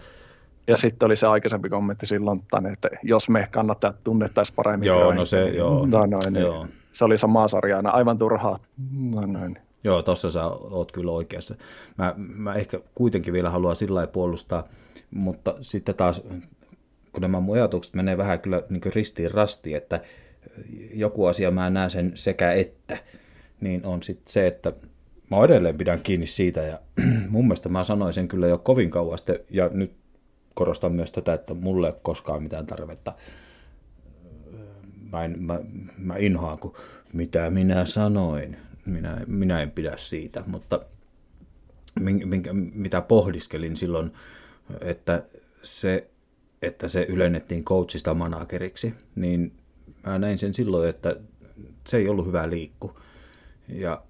Ja 0.67 0.77
sitten 0.77 1.05
oli 1.05 1.15
se 1.15 1.27
aikaisempi 1.27 1.69
kommentti 1.69 2.07
silloin, 2.07 2.41
että 2.71 2.89
jos 3.03 3.29
me 3.29 3.47
kannattajat 3.51 4.03
tunnettaisiin 4.03 4.55
paremmin. 4.55 4.87
Joo, 4.87 5.13
no 5.13 5.25
se, 5.25 5.49
joo. 5.49 5.85
No, 5.85 6.05
noin, 6.05 6.33
niin 6.33 6.41
joo. 6.41 6.67
Se 6.91 7.05
oli 7.05 7.17
samaa 7.17 7.47
sarjaa, 7.47 7.81
aivan 7.85 8.17
turhaa. 8.17 8.59
No, 8.91 9.21
noin. 9.21 9.57
Joo, 9.83 10.01
tuossa 10.01 10.31
sä 10.31 10.45
oot 10.45 10.91
kyllä 10.91 11.11
oikeassa. 11.11 11.55
Mä, 11.97 12.13
mä 12.17 12.53
ehkä 12.53 12.79
kuitenkin 12.95 13.33
vielä 13.33 13.49
haluan 13.49 13.75
sillä 13.75 13.95
lailla 13.95 14.11
puolustaa, 14.11 14.67
mutta 15.11 15.55
sitten 15.61 15.95
taas, 15.95 16.21
kun 17.11 17.21
nämä 17.21 17.39
mun 17.39 17.55
ajatukset 17.55 17.93
menee 17.93 18.17
vähän 18.17 18.39
kyllä 18.39 18.63
niin 18.69 18.81
ristiin 18.95 19.31
rastiin, 19.31 19.77
että 19.77 20.01
joku 20.93 21.25
asia 21.25 21.51
mä 21.51 21.69
näen 21.69 21.89
sen 21.89 22.11
sekä 22.15 22.53
että 22.53 22.97
niin 23.65 23.85
on 23.85 24.03
sitten 24.03 24.31
se, 24.31 24.47
että 24.47 24.73
mä 25.31 25.43
edelleen 25.45 25.77
pidän 25.77 26.01
kiinni 26.01 26.25
siitä 26.25 26.61
ja 26.61 26.79
mun 27.29 27.45
mielestä 27.45 27.69
mä 27.69 27.83
sanoin 27.83 28.13
sen 28.13 28.27
kyllä 28.27 28.47
jo 28.47 28.57
kovin 28.57 28.89
kauan 28.89 29.17
sitten 29.17 29.39
ja 29.49 29.69
nyt 29.73 29.95
korostan 30.53 30.91
myös 30.91 31.11
tätä, 31.11 31.33
että 31.33 31.53
mulle 31.53 31.87
ei 31.87 31.93
ole 31.93 31.99
koskaan 32.03 32.43
mitään 32.43 32.65
tarvetta. 32.65 33.13
Mä, 35.11 35.25
en, 35.25 35.35
mä, 35.39 35.59
mä 35.97 36.15
inhoan, 36.17 36.59
kun 36.59 36.75
mitä 37.13 37.49
minä 37.49 37.85
sanoin. 37.85 38.57
Minä, 38.85 39.21
minä 39.27 39.61
en 39.61 39.71
pidä 39.71 39.97
siitä, 39.97 40.43
mutta 40.47 40.79
minkä, 41.99 42.53
mitä 42.53 43.01
pohdiskelin 43.01 43.77
silloin, 43.77 44.11
että 44.81 45.23
se, 45.63 46.09
että 46.61 46.87
se 46.87 47.05
ylennettiin 47.09 47.65
coachista 47.65 48.13
manageriksi, 48.13 48.93
niin 49.15 49.51
mä 50.05 50.19
näin 50.19 50.37
sen 50.37 50.53
silloin, 50.53 50.89
että 50.89 51.15
se 51.87 51.97
ei 51.97 52.09
ollut 52.09 52.27
hyvä 52.27 52.49
liikku. 52.49 52.99
Ja, 53.67 54.03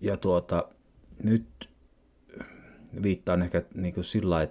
ja 0.00 0.16
tuota, 0.16 0.68
nyt 1.22 1.70
viittaan 3.02 3.42
ehkä 3.42 3.62
niin 3.74 3.94
kuin 3.94 4.04
sillä 4.04 4.48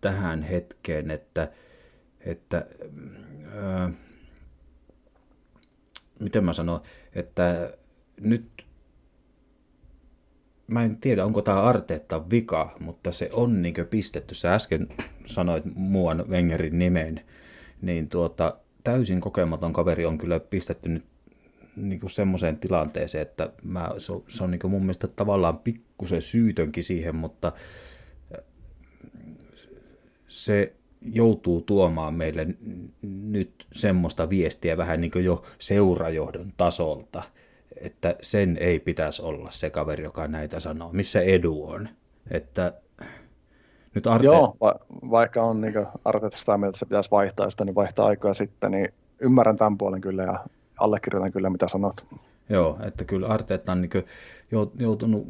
tähän 0.00 0.42
hetkeen, 0.42 1.10
että, 1.10 1.52
että 2.20 2.66
ää, 3.54 3.90
miten 6.20 6.44
mä 6.44 6.52
sanon, 6.52 6.80
että 7.14 7.72
nyt 8.20 8.66
mä 10.66 10.84
en 10.84 10.96
tiedä, 10.96 11.24
onko 11.24 11.42
tämä 11.42 11.62
Arteetta 11.62 12.30
vika, 12.30 12.76
mutta 12.80 13.12
se 13.12 13.30
on 13.32 13.62
niin 13.62 13.74
pistetty. 13.90 14.34
Sä 14.34 14.54
äsken 14.54 14.88
sanoit 15.24 15.64
muuan 15.74 16.24
Wengerin 16.28 16.78
nimen, 16.78 17.20
niin 17.82 18.08
tuota, 18.08 18.56
täysin 18.84 19.20
kokematon 19.20 19.72
kaveri 19.72 20.06
on 20.06 20.18
kyllä 20.18 20.40
pistetty 20.40 20.88
nyt 20.88 21.04
niin 21.76 22.00
kuin 22.00 22.10
semmoiseen 22.10 22.56
tilanteeseen, 22.56 23.22
että 23.22 23.50
mä, 23.62 23.90
se 23.98 24.12
on, 24.12 24.22
se 24.28 24.44
on 24.44 24.50
niin 24.50 24.58
kuin 24.58 24.70
mun 24.70 24.82
mielestä 24.82 25.08
tavallaan 25.08 25.58
pikkusen 25.58 26.22
syytönkin 26.22 26.84
siihen, 26.84 27.16
mutta 27.16 27.52
äh, 28.34 28.44
se 30.28 30.72
joutuu 31.12 31.60
tuomaan 31.60 32.14
meille 32.14 32.46
nyt 33.02 33.66
semmoista 33.72 34.30
viestiä 34.30 34.76
vähän 34.76 35.00
niin 35.00 35.10
kuin 35.10 35.24
jo 35.24 35.42
seurajohdon 35.58 36.52
tasolta, 36.56 37.22
että 37.80 38.16
sen 38.22 38.56
ei 38.60 38.80
pitäisi 38.80 39.22
olla 39.22 39.50
se 39.50 39.70
kaveri, 39.70 40.04
joka 40.04 40.28
näitä 40.28 40.60
sanoo. 40.60 40.92
Missä 40.92 41.20
edu 41.20 41.64
on? 41.64 41.88
Että 42.30 42.72
nyt 43.94 44.06
Arte... 44.06 44.26
Joo, 44.26 44.56
va- 44.60 44.78
vaikka 45.10 45.42
on 45.42 45.60
niin 45.60 45.86
Arteta 46.04 46.36
sitä 46.36 46.58
mieltä, 46.58 46.68
että 46.68 46.78
se 46.78 46.86
pitäisi 46.86 47.10
vaihtaa 47.10 47.50
sitä, 47.50 47.64
niin 47.64 47.74
vaihtaa 47.74 48.06
aikaa 48.06 48.34
sitten, 48.34 48.70
niin 48.70 48.88
ymmärrän 49.18 49.56
tämän 49.56 49.78
puolen 49.78 50.00
kyllä 50.00 50.22
ja 50.22 50.44
allekirjoitan 50.84 51.32
kyllä 51.32 51.50
mitä 51.50 51.68
sanot. 51.68 52.04
Joo, 52.48 52.78
että 52.86 53.04
kyllä 53.04 53.26
Arteetta 53.26 53.72
on 53.72 53.80
niin 53.80 54.04
joutunut, 54.78 55.26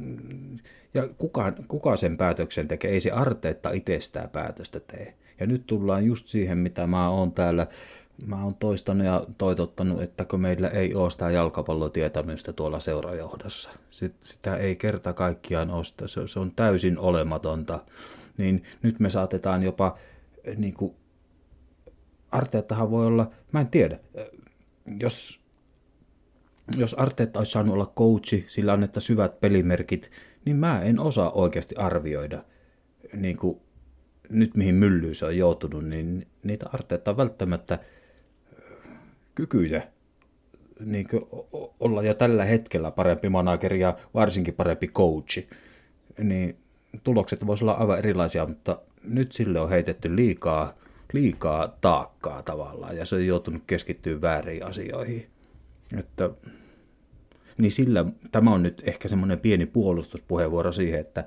ja 0.94 1.08
kuka, 1.18 1.52
kuka 1.68 1.96
sen 1.96 2.16
päätöksen 2.16 2.68
tekee, 2.68 2.90
ei 2.90 3.00
se 3.00 3.10
Arteetta 3.10 3.70
itsestään 3.70 4.30
päätöstä 4.30 4.80
tee. 4.80 5.14
Ja 5.40 5.46
nyt 5.46 5.66
tullaan 5.66 6.04
just 6.04 6.28
siihen, 6.28 6.58
mitä 6.58 6.86
mä 6.86 7.08
oon 7.08 7.32
täällä, 7.32 7.66
mä 8.26 8.44
oon 8.44 8.54
toistanut 8.54 9.06
ja 9.06 9.26
toitottanut, 9.38 10.02
että 10.02 10.24
kun 10.24 10.40
meillä 10.40 10.68
ei 10.68 10.94
ole 10.94 11.10
sitä 11.10 11.30
jalkapallotietämystä 11.30 12.52
tuolla 12.52 12.80
seurajohdossa. 12.80 13.70
Sitä 14.20 14.56
ei 14.56 14.76
kerta 14.76 15.12
kaikkiaan 15.12 15.70
osta, 15.70 16.08
se, 16.08 16.40
on 16.40 16.52
täysin 16.56 16.98
olematonta. 16.98 17.84
Niin 18.38 18.62
nyt 18.82 19.00
me 19.00 19.10
saatetaan 19.10 19.62
jopa, 19.62 19.98
niin 20.56 20.74
kuin, 20.74 20.94
Arteettahan 22.32 22.90
voi 22.90 23.06
olla, 23.06 23.30
mä 23.52 23.60
en 23.60 23.68
tiedä, 23.68 23.98
jos 25.00 25.41
jos 26.76 26.94
Arteetta 26.94 27.40
olisi 27.40 27.52
saanut 27.52 27.74
olla 27.74 27.92
coachi, 27.96 28.44
sillä 28.46 28.72
on 28.72 28.82
että 28.82 29.00
syvät 29.00 29.40
pelimerkit, 29.40 30.10
niin 30.44 30.56
mä 30.56 30.82
en 30.82 31.00
osaa 31.00 31.30
oikeasti 31.30 31.74
arvioida 31.74 32.44
niin 33.14 33.36
kuin 33.36 33.60
nyt 34.28 34.54
mihin 34.56 34.74
myllyyn 34.74 35.14
se 35.14 35.26
on 35.26 35.36
joutunut, 35.36 35.84
niin 35.84 36.26
niitä 36.44 36.66
Arteetta 36.72 37.10
on 37.10 37.16
välttämättä 37.16 37.78
kykyjä 39.34 39.82
niin 40.84 41.06
olla 41.80 42.02
jo 42.02 42.14
tällä 42.14 42.44
hetkellä 42.44 42.90
parempi 42.90 43.28
manageri 43.28 43.80
ja 43.80 43.96
varsinkin 44.14 44.54
parempi 44.54 44.88
coachi, 44.88 45.48
niin 46.18 46.56
tulokset 47.04 47.46
voisivat 47.46 47.70
olla 47.70 47.80
aivan 47.80 47.98
erilaisia, 47.98 48.46
mutta 48.46 48.78
nyt 49.04 49.32
sille 49.32 49.60
on 49.60 49.70
heitetty 49.70 50.16
liikaa, 50.16 50.74
liikaa 51.12 51.78
taakkaa 51.80 52.42
tavallaan 52.42 52.96
ja 52.96 53.06
se 53.06 53.14
on 53.14 53.26
joutunut 53.26 53.62
keskittyä 53.66 54.20
väärin 54.20 54.64
asioihin. 54.64 55.31
Että 55.98 56.30
niin 57.58 57.72
sillä 57.72 58.04
tämä 58.32 58.54
on 58.54 58.62
nyt 58.62 58.82
ehkä 58.86 59.08
semmoinen 59.08 59.40
pieni 59.40 59.66
puolustuspuheenvuoro 59.66 60.72
siihen, 60.72 61.00
että 61.00 61.24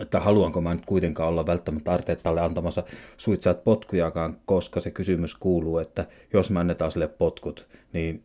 että 0.00 0.20
haluanko 0.20 0.60
mä 0.60 0.74
nyt 0.74 0.86
kuitenkaan 0.86 1.28
olla 1.28 1.46
välttämättä 1.46 1.92
Arteettalle 1.92 2.40
antamassa 2.40 2.82
suitsaat 3.16 3.64
potkujakaan, 3.64 4.36
koska 4.44 4.80
se 4.80 4.90
kysymys 4.90 5.34
kuuluu, 5.34 5.78
että 5.78 6.06
jos 6.32 6.50
mä 6.50 6.60
annetaan 6.60 6.90
sille 6.90 7.08
potkut, 7.08 7.68
niin 7.92 8.24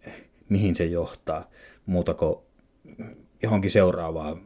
mihin 0.50 0.76
se 0.76 0.86
johtaa, 0.86 1.50
muuta 1.86 2.14
kuin 2.14 2.36
johonkin 3.44 3.72
seuraavaan, 3.72 4.42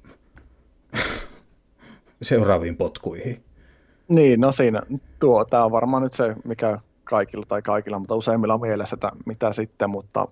seuraaviin 2.21 2.77
potkuihin. 2.77 3.43
Niin, 4.07 4.39
no 4.39 4.51
siinä, 4.51 4.81
tuo, 5.19 5.45
tämä 5.45 5.65
on 5.65 5.71
varmaan 5.71 6.03
nyt 6.03 6.13
se, 6.13 6.35
mikä 6.43 6.79
kaikilla 7.03 7.45
tai 7.47 7.61
kaikilla, 7.61 7.99
mutta 7.99 8.15
useimmilla 8.15 8.53
on 8.53 8.61
mielessä, 8.61 8.93
että 8.93 9.11
mitä 9.25 9.53
sitten, 9.53 9.89
mutta 9.89 10.27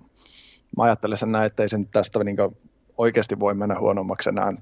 mä 0.78 0.84
ajattelen 0.84 1.18
sen 1.18 1.30
näin, 1.30 1.46
että 1.46 1.64
ei 1.64 1.70
se 1.70 1.78
nyt 1.78 1.92
tästä 1.92 2.24
niin 2.24 2.38
oikeasti 2.98 3.40
voi 3.40 3.54
mennä 3.54 3.80
huonommaksi 3.80 4.30
enää. 4.30 4.54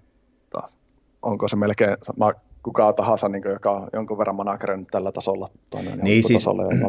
Onko 1.21 1.47
se 1.47 1.55
melkein 1.55 1.97
kuka 2.63 2.93
tahansa, 2.93 3.29
niin 3.29 3.43
joka 3.45 3.71
on 3.71 3.89
jonkun 3.93 4.17
verran 4.17 4.35
managerannut 4.35 4.87
tällä 4.91 5.11
tasolla. 5.11 5.49
Niin, 5.75 5.99
niin, 6.01 6.23
siis, 6.23 6.45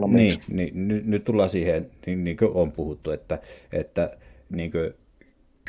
niin, 0.06 0.38
niin, 0.48 0.88
nyt, 0.88 1.06
nyt 1.06 1.24
tullaan 1.24 1.48
siihen, 1.48 1.90
niin, 2.06 2.24
niin 2.24 2.36
kuin 2.36 2.50
on 2.54 2.72
puhuttu, 2.72 3.10
että, 3.10 3.38
että 3.72 4.16
niin 4.50 4.70
kuin, 4.70 4.94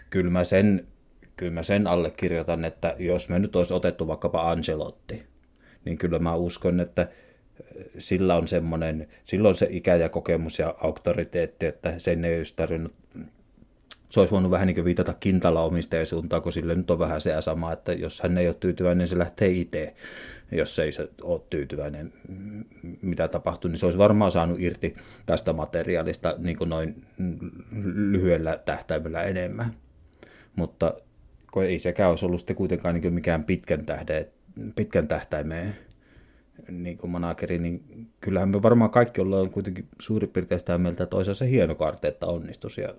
kyllä, 0.09 0.31
mä 0.31 0.43
sen, 0.43 0.87
kyllä 1.35 1.51
mä 1.51 1.63
sen 1.63 1.87
allekirjoitan, 1.87 2.65
että 2.65 2.95
jos 2.99 3.29
me 3.29 3.39
nyt 3.39 3.55
olisi 3.55 3.73
otettu 3.73 4.07
vaikkapa 4.07 4.51
Angelotti, 4.51 5.23
niin 5.85 5.97
kyllä 5.97 6.19
mä 6.19 6.35
uskon, 6.35 6.79
että 6.79 7.07
sillä 7.97 8.35
on 8.35 8.47
semmoinen, 8.47 9.07
silloin 9.23 9.55
se 9.55 9.67
ikä 9.69 9.95
ja 9.95 10.09
kokemus 10.09 10.59
ja 10.59 10.75
auktoriteetti, 10.83 11.65
että 11.65 11.99
sen 11.99 12.25
ei 12.25 12.37
olisi 12.37 12.53
tarvinnut 12.55 12.93
se 14.09 14.19
olisi 14.19 14.31
voinut 14.31 14.51
vähän 14.51 14.67
niin 14.67 14.85
viitata 14.85 15.13
kintala 15.13 15.61
omistajan 15.61 16.05
suuntaan, 16.05 16.41
kun 16.41 16.51
sille 16.51 16.75
nyt 16.75 16.91
on 16.91 16.99
vähän 16.99 17.21
se 17.21 17.41
sama, 17.41 17.71
että 17.71 17.93
jos 17.93 18.21
hän 18.21 18.37
ei 18.37 18.47
ole 18.47 18.55
tyytyväinen, 18.59 18.97
niin 18.97 19.07
se 19.07 19.17
lähtee 19.17 19.47
itse. 19.47 19.93
Jos 20.51 20.79
ei 20.79 20.91
se 20.91 21.09
ole 21.21 21.41
tyytyväinen, 21.49 22.13
mitä 23.01 23.27
tapahtuu, 23.27 23.71
niin 23.71 23.79
se 23.79 23.85
olisi 23.85 23.97
varmaan 23.97 24.31
saanut 24.31 24.59
irti 24.59 24.95
tästä 25.25 25.53
materiaalista 25.53 26.35
niin 26.37 26.57
kuin 26.57 26.69
noin 26.69 27.05
lyhyellä 27.95 28.59
tähtäimellä 28.65 29.23
enemmän. 29.23 29.73
Mutta 30.55 30.93
kun 31.51 31.63
ei 31.63 31.79
sekään 31.79 32.09
olisi 32.09 32.25
ollut 32.25 32.39
sitten 32.39 32.55
kuitenkaan 32.55 32.95
niin 32.95 33.13
mikään 33.13 33.43
pitkän, 33.43 33.85
tähde, 33.85 34.29
pitkän 34.75 35.07
tähtäimeen 35.07 35.75
niin 36.69 36.97
kuin 36.97 37.11
manageri, 37.11 37.59
niin 37.59 38.07
kyllähän 38.21 38.49
me 38.49 38.61
varmaan 38.61 38.89
kaikki 38.89 39.21
ollaan 39.21 39.49
kuitenkin 39.49 39.87
suurin 39.99 40.29
piirtein 40.29 40.59
sitä 40.59 40.77
mieltä, 40.77 41.03
että 41.03 41.17
olisi 41.17 41.35
se 41.35 41.49
hieno 41.49 41.75
että 42.03 42.25
onnistus. 42.25 42.77
Ja... 42.77 42.93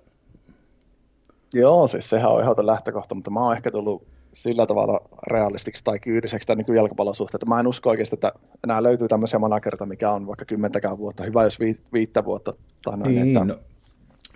Joo, 1.53 1.87
siis 1.87 2.09
sehän 2.09 2.31
on 2.31 2.41
ihan 2.41 2.55
lähtökohta, 2.59 3.15
mutta 3.15 3.31
mä 3.31 3.39
oon 3.39 3.55
ehkä 3.55 3.71
tullut 3.71 4.07
sillä 4.33 4.65
tavalla 4.65 4.99
realistiksi 5.27 5.83
tai 5.83 5.99
kyydiseksi 5.99 6.47
tämän 6.47 6.65
jalkapallon 6.75 7.15
suhteen, 7.15 7.37
että 7.37 7.45
mä 7.45 7.59
en 7.59 7.67
usko 7.67 7.89
oikeasti, 7.89 8.15
että 8.15 8.31
enää 8.63 8.83
löytyy 8.83 9.07
tämmöisiä 9.07 9.39
managerita, 9.39 9.85
mikä 9.85 10.11
on 10.11 10.27
vaikka 10.27 10.45
kymmentäkään 10.45 10.97
vuotta, 10.97 11.23
hyvä 11.23 11.43
jos 11.43 11.59
vi, 11.59 11.79
viittä 11.93 12.25
vuotta. 12.25 12.53
Tai 12.85 12.97
noin, 12.97 13.15
niin, 13.15 13.27
että 13.27 13.45
no, 13.45 13.59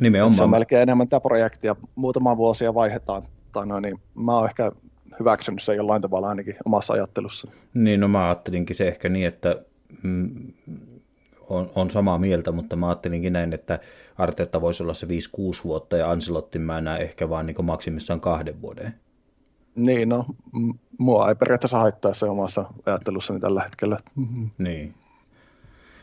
nimenomaan. 0.02 0.36
Se 0.36 0.44
on 0.44 0.50
melkein 0.50 0.82
enemmän 0.82 1.08
tämä 1.08 1.20
projekti 1.20 1.68
ja 1.68 1.76
muutama 1.96 2.38
vuosia 2.38 2.74
vaihdetaan. 2.74 3.24
Tai 3.54 3.68
noin, 3.68 3.82
niin 3.82 4.00
mä 4.16 4.38
oon 4.38 4.50
ehkä 4.50 4.72
hyväksynyt 5.20 5.64
sen 5.64 5.76
jollain 5.76 6.02
tavalla 6.02 6.30
ainakin 6.30 6.56
omassa 6.66 6.94
ajattelussa. 6.94 7.52
Niin, 7.74 8.00
no 8.00 8.08
mä 8.08 8.26
ajattelinkin 8.26 8.76
se 8.76 8.88
ehkä 8.88 9.10
niin, 9.10 9.28
että 9.28 9.56
mm, 10.04 10.54
on, 11.52 11.72
on 11.76 11.90
samaa 11.90 12.18
mieltä, 12.18 12.52
mutta 12.52 12.76
mä 12.76 12.88
ajattelinkin 12.88 13.34
näin, 13.34 13.54
että 13.54 13.80
Arteetta 14.18 14.62
voisi 14.62 14.84
olla 14.84 14.94
se 14.94 15.08
5-6 15.08 15.10
vuotta 15.64 15.98
ja 15.98 16.12
Anselotti 16.12 16.60
mä 16.60 16.82
näen 16.82 17.02
ehkä 17.02 17.30
vaan 17.30 17.46
niin 17.46 17.66
maksimissaan 17.66 18.22
kahden 18.22 18.62
vuoden. 18.62 18.94
Niin, 19.76 20.10
no 20.10 20.26
mua 20.98 21.30
ei 21.30 21.36
periaatteessa 21.36 21.80
haittaa 21.80 22.14
se 22.14 22.26
omassa 22.26 22.66
ajattelussani 22.86 23.40
tällä 23.40 23.64
hetkellä. 23.64 24.00
Mm-hmm. 24.16 24.50
Niin. 24.58 24.94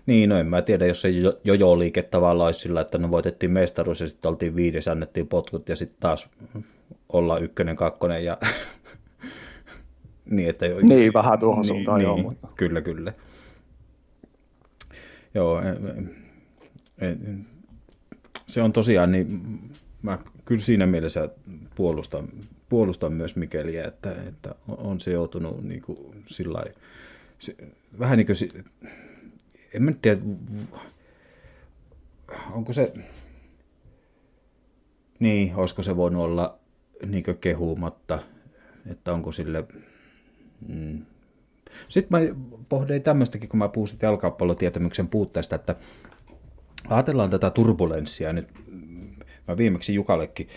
Niin, 0.06 0.28
no 0.28 0.38
en 0.38 0.46
mä 0.46 0.62
tiedä, 0.62 0.86
jos 0.86 1.02
se 1.02 1.08
jojo-liike 1.44 2.02
tavallaan 2.02 2.46
olisi 2.46 2.60
sillä, 2.60 2.80
että 2.80 2.98
no 2.98 3.10
voitettiin 3.10 3.52
mestaruus 3.52 4.00
ja 4.00 4.08
sitten 4.08 4.28
oltiin 4.28 4.56
viides, 4.56 4.88
annettiin 4.88 5.28
potkut 5.28 5.68
ja 5.68 5.76
sitten 5.76 6.00
taas 6.00 6.28
olla 7.08 7.38
ykkönen, 7.38 7.76
kakkonen 7.76 8.24
ja 8.24 8.38
niin, 10.30 10.48
että 10.48 10.66
jo, 10.66 10.76
niin, 10.82 11.12
vähän 11.12 11.38
tuohon 11.38 11.62
niin, 11.62 11.68
suuntaan, 11.68 11.98
niin, 11.98 12.04
joo. 12.04 12.16
Mutta. 12.16 12.48
Kyllä, 12.56 12.80
kyllä. 12.80 13.12
Joo, 15.34 15.62
se 18.46 18.62
on 18.62 18.72
tosiaan, 18.72 19.12
niin 19.12 19.40
mä 20.02 20.18
kyllä 20.44 20.62
siinä 20.62 20.86
mielessä 20.86 21.28
puolustan, 21.74 22.28
puolustan 22.68 23.12
myös 23.12 23.36
Mikeliä, 23.36 23.86
että, 23.86 24.16
että 24.28 24.54
on 24.68 25.00
se 25.00 25.10
joutunut 25.10 25.64
niin 25.64 25.82
kuin 25.82 26.24
sillä 26.26 26.64
se, 27.38 27.56
vähän 27.98 28.18
niin 28.18 28.26
kuin, 28.26 28.64
en 29.74 29.82
mä 29.82 29.92
tiedä, 30.02 30.20
onko 32.52 32.72
se, 32.72 32.92
niin, 35.18 35.54
olisiko 35.56 35.82
se 35.82 35.96
voinut 35.96 36.22
olla 36.22 36.58
niin 37.06 37.24
kehumatta, 37.40 38.18
että 38.86 39.12
onko 39.12 39.32
sille 39.32 39.64
Mm. 40.68 41.04
Sitten 41.88 42.20
mä 42.20 42.34
pohdin 42.68 43.02
tämmöistäkin, 43.02 43.48
kun 43.48 43.58
mä 43.58 43.68
puhun 43.68 43.88
jalkapallotietämyksen 44.02 45.08
puutteesta, 45.08 45.56
että 45.56 45.76
ajatellaan 46.88 47.30
tätä 47.30 47.50
turbulenssia 47.50 48.32
nyt. 48.32 48.48
Mä 49.48 49.56
viimeksi 49.56 49.94
Jukallekin 49.94 50.48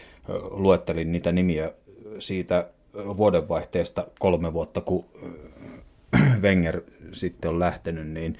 luettelin 0.51 1.11
niitä 1.11 1.31
nimiä 1.31 1.71
siitä 2.19 2.69
vuodenvaihteesta 2.93 4.07
kolme 4.19 4.53
vuotta, 4.53 4.81
kun 4.81 5.05
Wenger 6.43 6.81
sitten 7.11 7.49
on 7.49 7.59
lähtenyt, 7.59 8.07
niin 8.07 8.37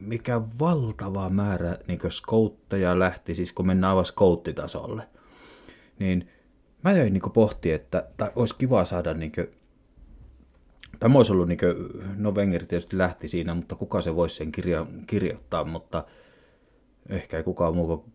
mikä 0.00 0.40
valtava 0.60 1.30
määrä 1.30 1.76
niin 1.88 2.00
skoutteja 2.08 2.98
lähti, 2.98 3.34
siis 3.34 3.52
kun 3.52 3.66
mennään 3.66 3.90
aivan 3.90 4.04
skouttitasolle, 4.04 5.02
niin 5.98 6.28
mä 6.84 6.92
jäin 6.92 7.12
niin 7.12 7.32
pohtia, 7.34 7.74
että 7.74 8.06
tai 8.16 8.30
olisi 8.36 8.56
kiva 8.56 8.84
saada 8.84 9.14
niin 9.14 9.32
Tämä 11.02 11.18
olisi 11.18 11.32
ollut, 11.32 11.48
niin 11.48 11.58
kuin, 11.58 11.74
no 12.16 12.34
Wenger 12.34 12.66
tietysti 12.66 12.98
lähti 12.98 13.28
siinä, 13.28 13.54
mutta 13.54 13.74
kuka 13.74 14.00
se 14.00 14.16
voisi 14.16 14.36
sen 14.36 14.52
kirja, 14.52 14.86
kirjoittaa, 15.06 15.64
mutta 15.64 16.04
ehkä 17.08 17.36
ei 17.36 17.42
kukaan 17.42 17.74
muu 17.74 17.86
kuin 17.86 18.12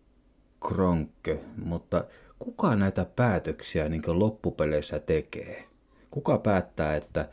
Kronke, 0.68 1.40
mutta 1.64 2.04
kuka 2.38 2.76
näitä 2.76 3.06
päätöksiä 3.16 3.88
niin 3.88 4.02
loppupeleissä 4.06 5.00
tekee? 5.00 5.64
Kuka 6.10 6.38
päättää, 6.38 6.96
että 6.96 7.28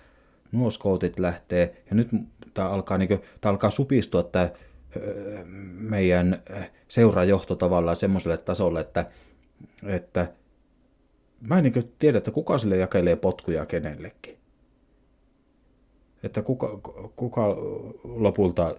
nuo 0.52 0.70
skoutit 0.70 1.20
lähtee, 1.20 1.84
ja 1.90 1.96
nyt 1.96 2.08
tämä 2.54 2.70
alkaa, 2.70 2.98
niin 2.98 3.08
kuin, 3.08 3.22
tämä 3.42 3.52
alkaa 3.52 3.70
supistua 3.70 4.24
tämä 4.24 4.50
meidän 5.74 6.44
seurajohto 6.88 7.56
tavallaan 7.56 7.96
semmoiselle 7.96 8.38
tasolle, 8.38 8.80
että, 8.80 9.06
että 9.86 10.32
mä 11.42 11.58
en 11.58 11.64
niin 11.64 11.94
tiedä, 12.00 12.18
että 12.18 12.32
kuka 12.32 12.58
sille 12.58 12.78
jakelee 12.78 13.16
potkuja 13.16 13.66
kenellekin 13.66 14.45
että 16.26 16.42
kuka, 16.42 16.80
kuka 17.16 17.56
lopulta 18.04 18.76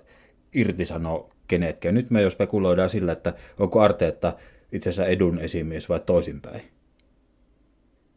irtisanoo 0.55 1.30
kenetkään. 1.49 1.94
Nyt 1.94 2.11
me 2.11 2.22
jo 2.22 2.30
spekuloidaan 2.30 2.90
sillä, 2.90 3.12
että 3.12 3.34
onko 3.59 3.80
Arteetta 3.80 4.32
itse 4.72 4.90
asiassa 4.90 5.11
edun 5.11 5.38
esimies 5.38 5.88
vai 5.88 6.01
toisinpäin. 6.01 6.62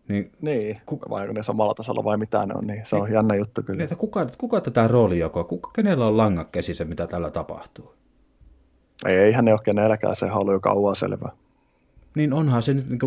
Niin, 0.08 0.26
niin 0.42 0.82
ku... 0.86 1.00
vai 1.10 1.22
onko 1.22 1.34
ne 1.34 1.44
samalla 1.44 1.74
tasolla 1.74 2.04
vai 2.04 2.18
mitä 2.18 2.46
ne 2.46 2.54
on, 2.54 2.68
niin 2.68 2.82
se 2.86 2.96
on 2.96 3.04
niin, 3.04 3.14
jännä 3.14 3.36
juttu 3.36 3.64
kyllä. 3.64 3.78
Niin, 3.78 3.84
että 3.84 3.96
kuka, 3.96 4.28
kuka 4.38 4.62
tätä 4.62 4.88
roolijakoa, 4.88 5.44
kuka, 5.44 5.72
kenellä 5.76 6.08
on 6.08 6.18
langat 6.18 6.50
käsissä, 6.52 6.86
mitä 6.86 7.08
tällä 7.08 7.32
tapahtuu? 7.32 7.94
Ei, 9.06 9.18
eihän 9.18 9.46
ne 9.46 9.52
ole 9.52 9.60
kenelläkään, 9.64 10.16
se 10.16 10.28
halu 10.28 10.52
jo 10.52 10.60
kauan 10.60 10.96
selvä. 10.96 11.30
Niin 12.16 12.34
onhan 12.34 12.64
se 12.64 12.74
nyt 12.74 12.90
niin 12.90 13.00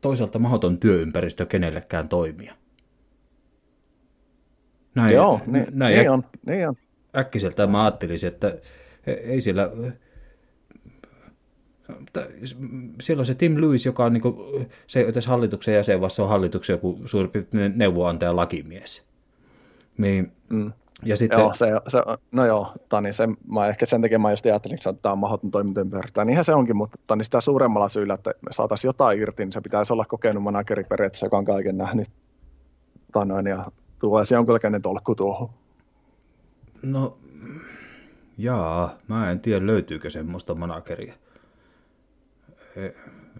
toisaalta 0.00 0.38
mahdoton 0.38 0.78
työympäristö 0.78 1.46
kenellekään 1.46 2.08
toimia. 2.08 2.54
Näin, 4.94 5.14
Joo, 5.14 5.40
niin, 5.46 5.66
näin 5.70 5.98
niin, 5.98 6.10
on, 6.10 6.24
niin 6.46 6.68
on. 6.68 6.74
Äkkiseltä 7.16 7.66
mä 7.66 7.82
ajattelisin, 7.82 8.28
että 8.28 8.56
ei 9.06 9.40
siellä... 9.40 9.70
Siellä 13.00 13.20
on 13.20 13.26
se 13.26 13.34
Tim 13.34 13.60
Lewis, 13.60 13.86
joka 13.86 14.04
on 14.04 14.12
niin 14.12 14.20
kuin, 14.20 14.66
se 14.86 15.00
ei 15.00 15.06
hallituksen 15.26 15.74
jäsen, 15.74 16.00
vaan 16.00 16.10
se 16.10 16.22
on 16.22 16.28
hallituksen 16.28 16.74
joku 16.74 17.00
suurin 17.04 17.30
piirtein 17.30 17.72
neuvoantaja 17.76 18.36
lakimies. 18.36 19.02
Niin, 19.98 20.32
mm. 20.48 20.72
Ja 21.04 21.16
sitten... 21.16 21.38
Joo, 21.38 21.54
se, 21.54 21.66
se, 21.88 21.98
no 22.32 22.46
joo, 22.46 22.72
Tani, 22.88 23.12
se, 23.12 23.28
mä 23.52 23.68
ehkä 23.68 23.86
sen 23.86 24.02
takia 24.02 24.18
mä 24.18 24.30
just 24.30 24.46
ajattelin, 24.46 24.74
että 24.74 24.92
tämä 24.92 25.12
on 25.12 25.18
mahdoton 25.18 25.50
toimintaympäristö. 25.50 26.24
Niinhän 26.24 26.44
se 26.44 26.54
onkin, 26.54 26.76
mutta 26.76 26.98
Tani 27.06 27.24
sitä 27.24 27.40
suuremmalla 27.40 27.88
syyllä, 27.88 28.14
että 28.14 28.30
me 28.30 28.52
saataisiin 28.52 28.88
jotain 28.88 29.20
irti, 29.20 29.44
niin 29.44 29.52
se 29.52 29.60
pitäisi 29.60 29.92
olla 29.92 30.04
kokenut 30.04 30.42
manageri 30.42 30.84
periaatteessa, 30.84 31.26
joka 31.26 31.38
on 31.38 31.44
kaiken 31.44 31.78
nähnyt. 31.78 32.08
Tanoin, 33.12 33.46
ja 33.46 33.66
tulee 34.00 34.24
se 34.24 34.34
jonkinlainen 34.34 34.82
tolkku 34.82 35.14
tuohon. 35.14 35.48
No, 36.82 37.18
jaa, 38.38 38.98
mä 39.08 39.30
en 39.30 39.40
tiedä 39.40 39.66
löytyykö 39.66 40.10
semmoista 40.10 40.54
manageria. 40.54 41.14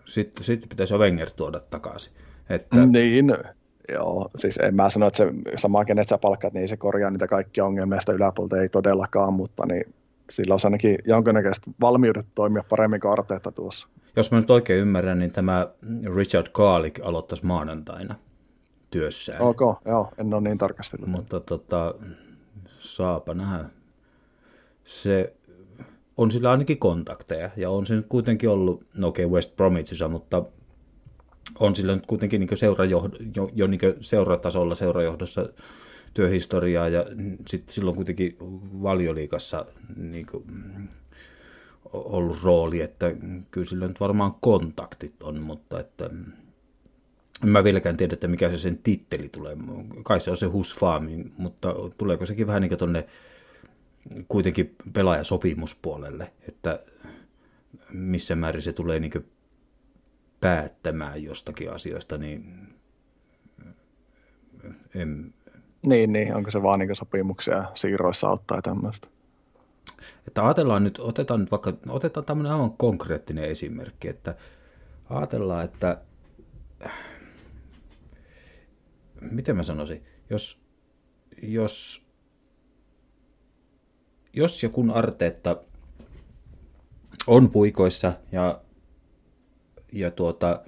Sitten, 0.05 0.45
sitten 0.45 0.69
pitäisi 0.69 0.95
Wenger 0.95 1.31
tuoda 1.31 1.61
takaisin. 1.61 2.13
Että... 2.49 2.87
Niin, 2.87 3.35
joo. 3.89 4.31
Siis 4.37 4.57
en 4.57 4.75
mä 4.75 4.91
sano, 4.91 5.07
että 5.07 5.17
se 5.17 5.33
sama 5.57 5.85
kenet 5.85 6.09
sä 6.09 6.19
palkkaat, 6.19 6.55
niin 6.55 6.69
se 6.69 6.77
korjaa 6.77 7.11
niitä 7.11 7.27
kaikkia 7.27 7.65
ongelmia 7.65 8.01
sitä 8.01 8.13
yläpuolta 8.13 8.61
ei 8.61 8.69
todellakaan, 8.69 9.33
mutta 9.33 9.67
niin 9.67 9.95
sillä 10.31 10.55
on 10.55 10.61
ainakin 10.65 10.99
jonkinnäköiset 11.05 11.65
valmiudet 11.81 12.27
toimia 12.35 12.65
paremmin 12.69 13.01
kuin 13.01 13.13
Arteetta 13.13 13.53
tuossa. 13.53 13.89
Jos 14.17 14.31
mä 14.31 14.41
nyt 14.41 14.51
oikein 14.51 14.81
ymmärrän, 14.81 15.19
niin 15.19 15.33
tämä 15.33 15.69
Richard 16.17 16.47
Garlick 16.53 17.01
aloittaisi 17.05 17.47
maanantaina 17.47 18.15
työssään. 18.91 19.43
Ok, 19.43 19.61
joo, 19.85 20.13
en 20.19 20.35
ole 20.35 20.41
niin 20.43 20.59
tarkastellut. 20.59 21.09
Mutta 21.09 21.41
tota, 21.41 21.95
saapa 22.79 23.35
nähdä. 23.35 23.65
Se 24.85 25.35
on 26.17 26.31
sillä 26.31 26.51
ainakin 26.51 26.79
kontakteja, 26.79 27.51
ja 27.57 27.71
on 27.71 27.87
se 27.87 27.95
nyt 27.95 28.07
kuitenkin 28.09 28.51
ollut, 28.51 28.83
no 28.95 29.09
okei 29.09 29.25
okay, 29.25 29.35
West 29.35 29.57
Bromwichissa, 29.57 30.09
mutta 30.09 30.43
on 31.59 31.77
sillä 31.77 31.95
nyt 31.95 32.07
kuitenkin 32.07 32.41
niin 32.41 32.57
seurajohdo, 32.57 33.17
jo, 33.37 33.51
jo 33.55 33.67
niin 33.67 33.81
seuratasolla 34.01 34.75
seurajohdossa 34.75 35.49
työhistoriaa, 36.15 36.89
ja 36.89 37.07
sitten 37.47 37.75
silloin 37.75 37.97
kuitenkin 37.97 38.37
valioliikassa 38.83 39.67
niin 39.97 40.27
kuin, 40.27 40.45
ollut 41.93 42.43
rooli, 42.43 42.81
että 42.81 43.15
kyllä 43.51 43.67
sillä 43.67 43.89
nyt 43.89 44.01
varmaan 44.01 44.35
kontaktit 44.41 45.23
on, 45.23 45.43
mutta 45.43 45.81
että 45.81 46.11
mä 47.47 47.65
vieläkään 47.65 47.97
tiedä, 47.97 48.15
että 48.15 48.29
mikä 48.29 48.51
se 48.51 48.59
sen 48.59 48.79
titteli 48.79 49.29
tulee. 49.29 49.57
Kai 50.03 50.21
se 50.21 50.31
on 50.31 50.37
se 50.37 50.47
Husfaamin, 50.47 51.33
mutta 51.39 51.75
tuleeko 51.99 52.27
sekin 52.27 52.47
vähän 52.47 52.63
niin 52.63 52.69
kuin 52.69 52.79
tuonne 52.79 53.07
kuitenkin 54.29 54.75
pelaajasopimuspuolelle, 54.93 56.33
että 56.49 56.81
missä 57.93 58.35
määrin 58.37 58.63
se 58.63 58.73
tulee 58.73 59.01
niin 59.01 59.27
päättämään 60.41 61.23
jostakin 61.23 61.73
asioista, 61.73 62.19
niin 62.19 62.69
en... 64.95 65.35
Niin, 65.83 66.13
niin, 66.13 66.37
onko 66.37 66.51
se 66.51 66.63
vaan 66.63 66.79
niin 66.79 66.97
sopimuksia 66.97 67.65
siirroissa 67.75 68.29
auttaa 68.29 68.59
ja 68.59 68.63
tämmöistä? 68.63 69.09
Että 70.29 70.45
ajatellaan 70.47 70.85
nyt, 70.85 70.99
otetaan 70.99 71.41
nyt 71.41 71.51
vaikka, 71.51 71.73
otetaan 71.89 72.27
tämmöinen 72.27 72.53
aivan 72.53 72.73
konkreettinen 72.73 73.45
esimerkki, 73.45 74.09
että 74.09 74.35
ajatellaan, 75.11 75.65
että 75.65 75.99
miten 79.21 79.57
mä 79.57 79.63
sanoisin, 79.63 80.03
jos, 80.31 80.61
jos, 81.43 82.05
jos 84.33 84.63
ja 84.63 84.69
kun 84.69 84.91
Arteetta 84.91 85.63
on 87.27 87.51
puikoissa 87.51 88.13
ja, 88.33 88.61
ja 89.93 90.11
tuota, 90.11 90.63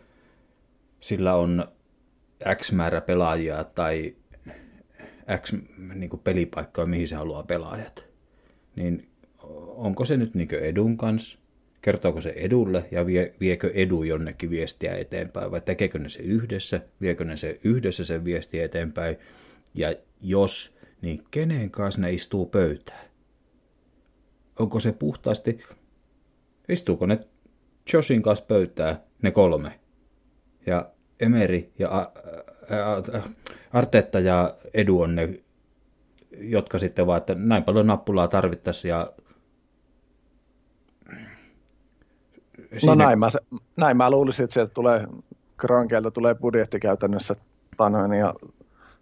sillä 1.01 1.35
on 1.35 1.69
X 2.55 2.73
määrä 2.73 3.01
pelaajia 3.01 3.65
tai 3.65 4.17
X 5.43 5.53
niin 5.95 6.11
pelipaikkaa, 6.25 6.87
mihin 6.87 7.09
se 7.09 7.17
haluaa 7.17 7.43
pelaajat, 7.43 8.05
niin 8.77 9.11
onko 9.67 10.05
se 10.05 10.17
nyt 10.17 10.35
niin 10.35 10.55
edun 10.55 10.97
kanssa, 10.97 11.39
kertooko 11.83 12.21
se 12.21 12.33
edulle 12.37 12.85
ja 12.91 13.07
vie, 13.07 13.35
viekö 13.41 13.71
edu 13.75 14.03
jonnekin 14.03 14.51
viestiä 14.51 14.95
eteenpäin 14.97 15.51
vai 15.51 15.61
tekeekö 15.61 15.99
ne 15.99 16.09
se 16.09 16.23
yhdessä, 16.23 16.81
viekö 17.01 17.25
ne 17.25 17.37
se 17.37 17.61
yhdessä 17.65 18.05
sen 18.05 18.25
viesti 18.25 18.61
eteenpäin 18.61 19.17
ja 19.75 19.95
jos, 20.21 20.79
niin 21.03 21.25
kenen 21.31 21.71
kanssa 21.71 22.01
ne 22.01 22.13
istuu 22.13 22.47
pöytään? 22.47 23.07
Onko 24.59 24.81
se 24.81 24.93
puhtaasti, 24.93 25.59
istuuko 26.69 27.07
ne 27.07 27.21
Joshin 27.93 28.23
kanssa 28.23 28.45
pöytään, 28.45 28.97
ne 29.23 29.31
kolme? 29.31 29.81
Ja 30.67 30.91
Emeri 31.21 31.73
ja 31.79 32.13
Artetta 33.73 34.21
ja 34.21 34.57
Edu 34.75 35.01
on 35.01 35.15
ne, 35.15 35.29
jotka 36.39 36.79
sitten 36.79 37.07
vaan, 37.07 37.19
että 37.19 37.35
näin 37.35 37.63
paljon 37.63 37.87
nappulaa 37.87 38.29
tarvittaisiin 38.29 38.91
ja 38.91 39.13
Siinä... 42.77 42.95
No 42.95 43.05
näin 43.05 43.19
mä, 43.19 43.29
näin 43.77 43.97
mä 43.97 44.11
luulisin, 44.11 44.45
että 44.45 44.55
sieltä 44.55 44.75
tulee, 44.75 45.07
Krankeelta 45.57 46.11
tulee 46.11 46.35
budjetti 46.35 46.81
käytännössä 46.81 47.37
panoin 47.77 48.13
ja 48.13 48.35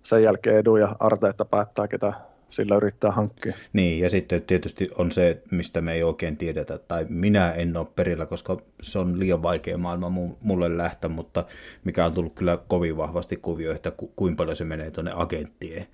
sen 0.02 0.22
jälkeen 0.22 0.56
Edu 0.56 0.76
ja 0.76 0.96
Arteetta 1.00 1.44
päättää, 1.44 1.88
ketä 1.88 2.12
sillä 2.50 2.76
yrittää 2.76 3.10
hankkia. 3.10 3.52
Niin, 3.72 4.00
ja 4.00 4.10
sitten 4.10 4.42
tietysti 4.42 4.90
on 4.98 5.12
se, 5.12 5.42
mistä 5.50 5.80
me 5.80 5.92
ei 5.92 6.02
oikein 6.02 6.36
tiedetä, 6.36 6.78
tai 6.78 7.06
minä 7.08 7.52
en 7.52 7.76
ole 7.76 7.86
perillä, 7.96 8.26
koska 8.26 8.56
se 8.82 8.98
on 8.98 9.18
liian 9.18 9.42
vaikea 9.42 9.78
maailma 9.78 10.10
mulle 10.40 10.76
lähteä, 10.76 11.10
mutta 11.10 11.44
mikä 11.84 12.06
on 12.06 12.12
tullut 12.12 12.32
kyllä 12.34 12.58
kovin 12.68 12.96
vahvasti 12.96 13.36
kuvio, 13.36 13.74
että 13.74 13.90
ku, 13.90 14.12
kuinka 14.16 14.36
paljon 14.36 14.56
se 14.56 14.64
menee 14.64 14.90
tuonne 14.90 15.12
agenttien 15.14 15.86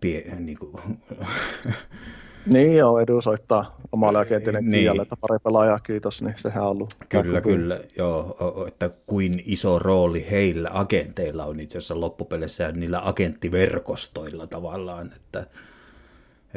pie, 0.00 0.36
niin 0.38 0.58
kuin, 0.58 0.72
Niin 2.46 2.76
joo, 2.76 2.98
Edu 2.98 3.20
soittaa 3.20 3.76
omalle 3.92 4.18
agentille 4.18 4.60
niin. 4.60 4.82
Kialle, 4.82 5.02
että 5.02 5.16
pari 5.20 5.38
pelaajaa, 5.38 5.80
kiitos, 5.80 6.22
niin 6.22 6.34
sehän 6.36 6.64
on 6.64 6.70
ollut. 6.70 6.94
Kyllä, 7.08 7.40
kyllä, 7.40 7.80
joo, 7.98 8.64
että 8.68 8.90
kuin 9.06 9.42
iso 9.46 9.78
rooli 9.78 10.26
heillä 10.30 10.70
agenteilla 10.72 11.44
on 11.44 11.60
itse 11.60 11.78
asiassa 11.78 12.00
loppupeleissä 12.00 12.64
ja 12.64 12.72
niillä 12.72 13.00
agenttiverkostoilla 13.04 14.46
tavallaan, 14.46 15.12
että 15.16 15.46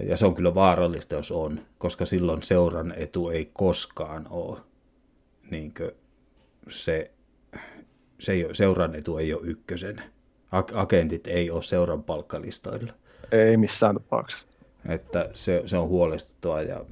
ja 0.03 0.17
se 0.17 0.25
on 0.25 0.35
kyllä 0.35 0.55
vaarallista, 0.55 1.15
jos 1.15 1.31
on, 1.31 1.59
koska 1.77 2.05
silloin 2.05 2.43
seuran 2.43 2.93
etu 2.97 3.29
ei 3.29 3.49
koskaan 3.53 4.27
ole 4.29 4.59
niin 5.51 5.73
se, 6.69 7.11
se 8.19 8.31
ei, 8.31 8.49
seuran 8.51 8.95
etu 8.95 9.17
ei 9.17 9.33
ole 9.33 9.41
ykkösen. 9.45 10.01
Agentit 10.73 11.27
ei 11.27 11.51
ole 11.51 11.63
seuran 11.63 12.03
palkkalistoilla. 12.03 12.93
Ei 13.31 13.57
missään 13.57 13.95
tapauksessa. 13.95 14.45
Että 14.89 15.29
se, 15.33 15.61
se 15.65 15.77
on 15.77 15.87
huolestuttavaa 15.87 16.61
ja 16.61 16.85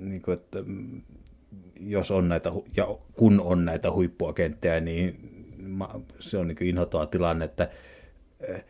niin 0.00 0.22
kuin, 0.22 0.32
että 0.32 0.58
jos 1.80 2.10
on 2.10 2.28
näitä, 2.28 2.52
ja 2.76 2.98
kun 3.12 3.40
on 3.40 3.64
näitä 3.64 3.92
huippuagenttejä, 3.92 4.80
niin 4.80 5.30
se 6.18 6.38
on 6.38 6.48
niin 6.48 6.56
inhottava 6.62 7.06
tilanne, 7.06 7.44
että 7.44 7.68
eh, 8.40 8.64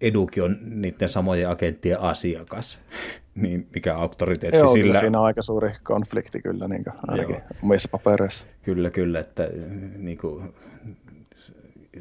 Edukin 0.00 0.42
on 0.42 0.56
niiden 0.62 1.08
samojen 1.08 1.48
agenttien 1.48 2.00
asiakas, 2.00 2.80
niin 3.34 3.66
mikä 3.74 3.96
auktoriteetti 3.96 4.58
Joo, 4.58 4.72
sillä... 4.72 5.00
siinä 5.00 5.18
on 5.18 5.26
aika 5.26 5.42
suuri 5.42 5.72
konflikti 5.82 6.42
kyllä, 6.42 6.68
niin 6.68 6.84
kuin, 6.84 6.94
ainakin 7.06 7.34
Joo. 7.34 7.44
omissa 7.62 7.88
papereissa. 7.88 8.44
Kyllä, 8.62 8.90
kyllä, 8.90 9.20
että 9.20 9.48
niin 9.96 10.18
kuin, 10.18 10.54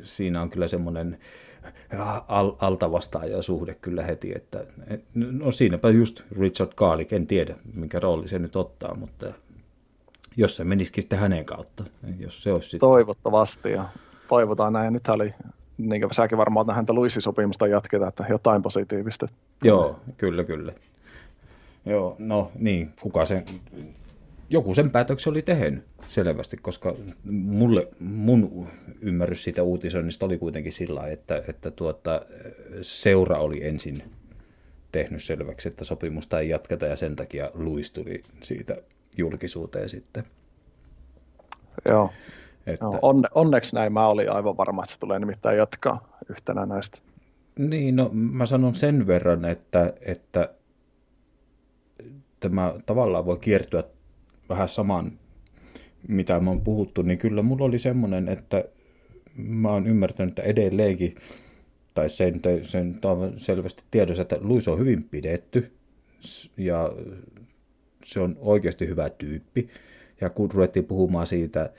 siinä 0.01 0.41
on 0.41 0.49
kyllä 0.49 0.67
semmoinen 0.67 1.17
al, 2.27 2.51
altavastaaja 2.59 3.41
suhde 3.41 3.75
kyllä 3.75 4.03
heti, 4.03 4.33
että 4.35 4.65
no 5.15 5.51
siinäpä 5.51 5.89
just 5.89 6.21
Richard 6.39 6.71
Garlick, 6.75 7.13
en 7.13 7.27
tiedä 7.27 7.55
minkä 7.73 7.99
rooli 7.99 8.27
se 8.27 8.39
nyt 8.39 8.55
ottaa, 8.55 8.95
mutta 8.95 9.33
jos 10.37 10.55
se 10.55 10.63
menisikin 10.63 11.03
sitten 11.03 11.19
hänen 11.19 11.45
kautta, 11.45 11.83
jos 12.19 12.43
se 12.43 12.51
olisi 12.51 12.69
sitten... 12.69 12.89
Toivottavasti 12.89 13.71
ja 13.71 13.85
toivotaan 14.27 14.73
näin. 14.73 14.93
Nyt 14.93 15.07
oli, 15.07 15.33
niin 15.77 16.01
kuin 16.01 16.13
säkin 16.13 16.37
varmaan 16.37 16.75
häntä 16.75 16.93
Luissi-sopimusta 16.93 17.67
jatketaan, 17.67 18.09
että 18.09 18.25
jotain 18.29 18.61
positiivista. 18.61 19.27
Joo, 19.63 19.99
kyllä, 20.17 20.43
kyllä. 20.43 20.73
Joo, 21.85 22.15
no 22.19 22.51
niin, 22.55 22.93
kuka 23.01 23.25
sen 23.25 23.45
joku 24.49 24.75
sen 24.75 24.91
päätöksen 24.91 25.31
oli 25.31 25.41
tehnyt 25.41 25.83
selvästi, 26.07 26.57
koska 26.57 26.95
mulle, 27.31 27.87
mun 27.99 28.67
ymmärrys 29.01 29.43
siitä 29.43 29.63
uutisoinnista 29.63 30.25
oli 30.25 30.37
kuitenkin 30.37 30.71
sillä 30.71 31.07
että, 31.07 31.43
että 31.47 31.71
tuota, 31.71 32.21
seura 32.81 33.39
oli 33.39 33.67
ensin 33.67 34.03
tehnyt 34.91 35.23
selväksi, 35.23 35.69
että 35.69 35.83
sopimusta 35.83 36.39
ei 36.39 36.49
jatketa 36.49 36.85
ja 36.85 36.95
sen 36.95 37.15
takia 37.15 37.51
Luis 37.53 37.91
tuli 37.91 38.23
siitä 38.43 38.77
julkisuuteen 39.17 39.89
sitten. 39.89 40.23
Joo. 41.89 42.09
Että... 42.67 42.85
No, 42.85 42.99
onne, 43.01 43.29
onneksi 43.35 43.75
näin 43.75 43.93
mä 43.93 44.07
olin 44.07 44.31
aivan 44.31 44.57
varma, 44.57 44.83
että 44.83 44.93
se 44.93 44.99
tulee 44.99 45.19
nimittäin 45.19 45.57
jatkaa 45.57 46.17
yhtenä 46.29 46.65
näistä. 46.65 46.97
Niin, 47.59 47.95
no 47.95 48.09
mä 48.13 48.45
sanon 48.45 48.75
sen 48.75 49.07
verran, 49.07 49.45
että, 49.45 49.93
että 50.01 50.53
tämä 52.39 52.73
tavallaan 52.85 53.25
voi 53.25 53.37
kiertyä 53.37 53.83
vähän 54.53 54.69
saman, 54.69 55.11
mitä 56.07 56.39
me 56.39 56.49
on 56.49 56.61
puhuttu, 56.61 57.01
niin 57.01 57.17
kyllä 57.17 57.41
mulla 57.41 57.65
oli 57.65 57.79
semmoinen, 57.79 58.27
että 58.29 58.63
mä 59.35 59.71
oon 59.71 59.87
ymmärtänyt, 59.87 60.31
että 60.31 60.41
edelleenkin, 60.41 61.15
tai 61.93 62.09
sen, 62.09 62.41
sen 62.61 62.99
on 63.03 63.33
selvästi 63.37 63.83
tiedossa, 63.91 64.21
että 64.21 64.37
Luis 64.41 64.67
on 64.67 64.79
hyvin 64.79 65.03
pidetty, 65.03 65.71
ja 66.57 66.93
se 68.03 68.19
on 68.19 68.37
oikeasti 68.39 68.87
hyvä 68.87 69.09
tyyppi. 69.09 69.69
Ja 70.21 70.29
kun 70.29 70.51
ruvettiin 70.51 70.85
puhumaan 70.85 71.27
siitä, 71.27 71.69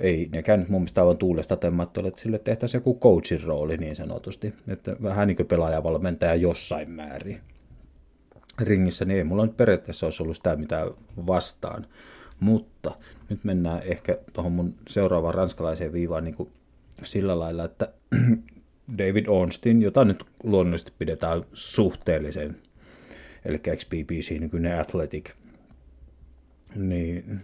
ei 0.00 0.28
nekään 0.32 0.60
nyt 0.60 0.68
mun 0.68 0.80
mielestä 0.80 1.00
aivan 1.00 1.18
tuulesta 1.18 1.56
temmattu, 1.56 2.06
että 2.06 2.20
sille 2.20 2.38
tehtäisiin 2.38 2.78
joku 2.78 2.98
coachin 2.98 3.42
rooli 3.42 3.76
niin 3.76 3.96
sanotusti, 3.96 4.54
että 4.68 4.96
vähän 5.02 5.28
niin 5.28 5.36
kuin 5.36 5.46
pelaajavalmentaja 5.46 6.34
jossain 6.34 6.90
määrin 6.90 7.40
ringissä, 8.60 9.04
niin 9.04 9.18
ei 9.18 9.24
mulla 9.24 9.46
nyt 9.46 9.56
periaatteessa 9.56 10.06
olisi 10.06 10.22
ollut 10.22 10.36
sitä 10.36 10.56
mitä 10.56 10.86
vastaan. 11.26 11.86
Mutta 12.42 12.96
nyt 13.28 13.44
mennään 13.44 13.82
ehkä 13.82 14.18
tuohon 14.32 14.52
mun 14.52 14.74
seuraavaan 14.88 15.34
ranskalaiseen 15.34 15.92
viivaan 15.92 16.24
niin 16.24 16.34
kuin 16.34 16.50
sillä 17.02 17.38
lailla, 17.38 17.64
että 17.64 17.92
David 18.98 19.26
Ornstein, 19.28 19.82
jota 19.82 20.04
nyt 20.04 20.24
luonnollisesti 20.42 20.92
pidetään 20.98 21.42
suhteellisen, 21.52 22.56
eli 23.44 23.58
XBBC, 23.58 24.40
nykyinen 24.40 24.80
Athletic, 24.80 25.30
niin 26.76 27.40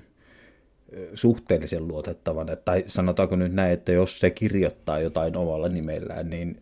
suhteellisen 1.14 1.88
luotettavan, 1.88 2.46
tai 2.64 2.84
sanotaanko 2.86 3.36
nyt 3.36 3.52
näin, 3.52 3.72
että 3.72 3.92
jos 3.92 4.20
se 4.20 4.30
kirjoittaa 4.30 5.00
jotain 5.00 5.36
omalla 5.36 5.68
nimellään, 5.68 6.30
niin 6.30 6.60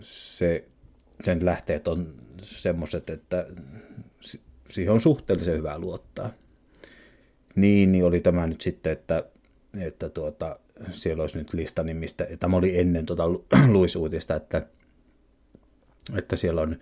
se, 0.00 0.64
sen 1.24 1.44
lähteet 1.44 1.88
on 1.88 2.14
semmoiset, 2.42 3.10
että 3.10 3.46
siihen 4.70 4.92
on 4.92 5.00
suhteellisen 5.00 5.56
hyvä 5.56 5.78
luottaa. 5.78 6.30
Niin, 7.60 7.92
niin 7.92 8.04
oli 8.04 8.20
tämä 8.20 8.46
nyt 8.46 8.60
sitten, 8.60 8.92
että, 8.92 9.24
että 9.80 10.08
tuota, 10.08 10.58
siellä 10.90 11.20
olisi 11.20 11.38
nyt 11.38 11.54
lista 11.54 11.82
nimistä, 11.82 12.26
tämä 12.40 12.56
oli 12.56 12.78
ennen 12.78 13.06
tuota 13.06 13.24
Luis-uutista, 13.74 14.36
että, 14.36 14.66
että 16.18 16.36
siellä 16.36 16.60
on 16.60 16.76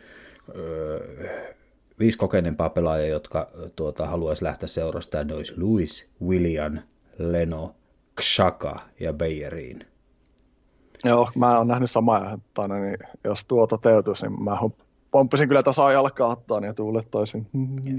öö, 0.54 1.54
viisi 1.98 2.18
kokeneempaa 2.18 2.70
pelaajaa, 2.70 3.08
jotka 3.08 3.50
tuota, 3.76 4.06
haluaisi 4.06 4.44
lähteä 4.44 4.66
seurasta, 4.66 5.24
ne 5.24 5.34
olisi 5.34 5.60
Louis, 5.60 6.08
William, 6.26 6.78
Leno, 7.18 7.74
Xhaka 8.20 8.80
ja 9.00 9.12
Beyeriin. 9.12 9.86
Joo, 11.04 11.30
mä 11.36 11.58
oon 11.58 11.68
nähnyt 11.68 11.90
samaa, 11.90 12.32
että 12.32 12.68
niin 12.68 12.98
jos 13.24 13.44
tuo 13.44 13.66
toteutuisi, 13.66 14.26
niin 14.26 14.44
mä 14.44 14.58
pomppisin 15.16 15.48
kyllä 15.48 15.62
tasa 15.62 15.92
jalkaa 15.92 16.28
ottaan 16.28 16.64
ja 16.64 16.74
tuulettaisin. 16.74 17.46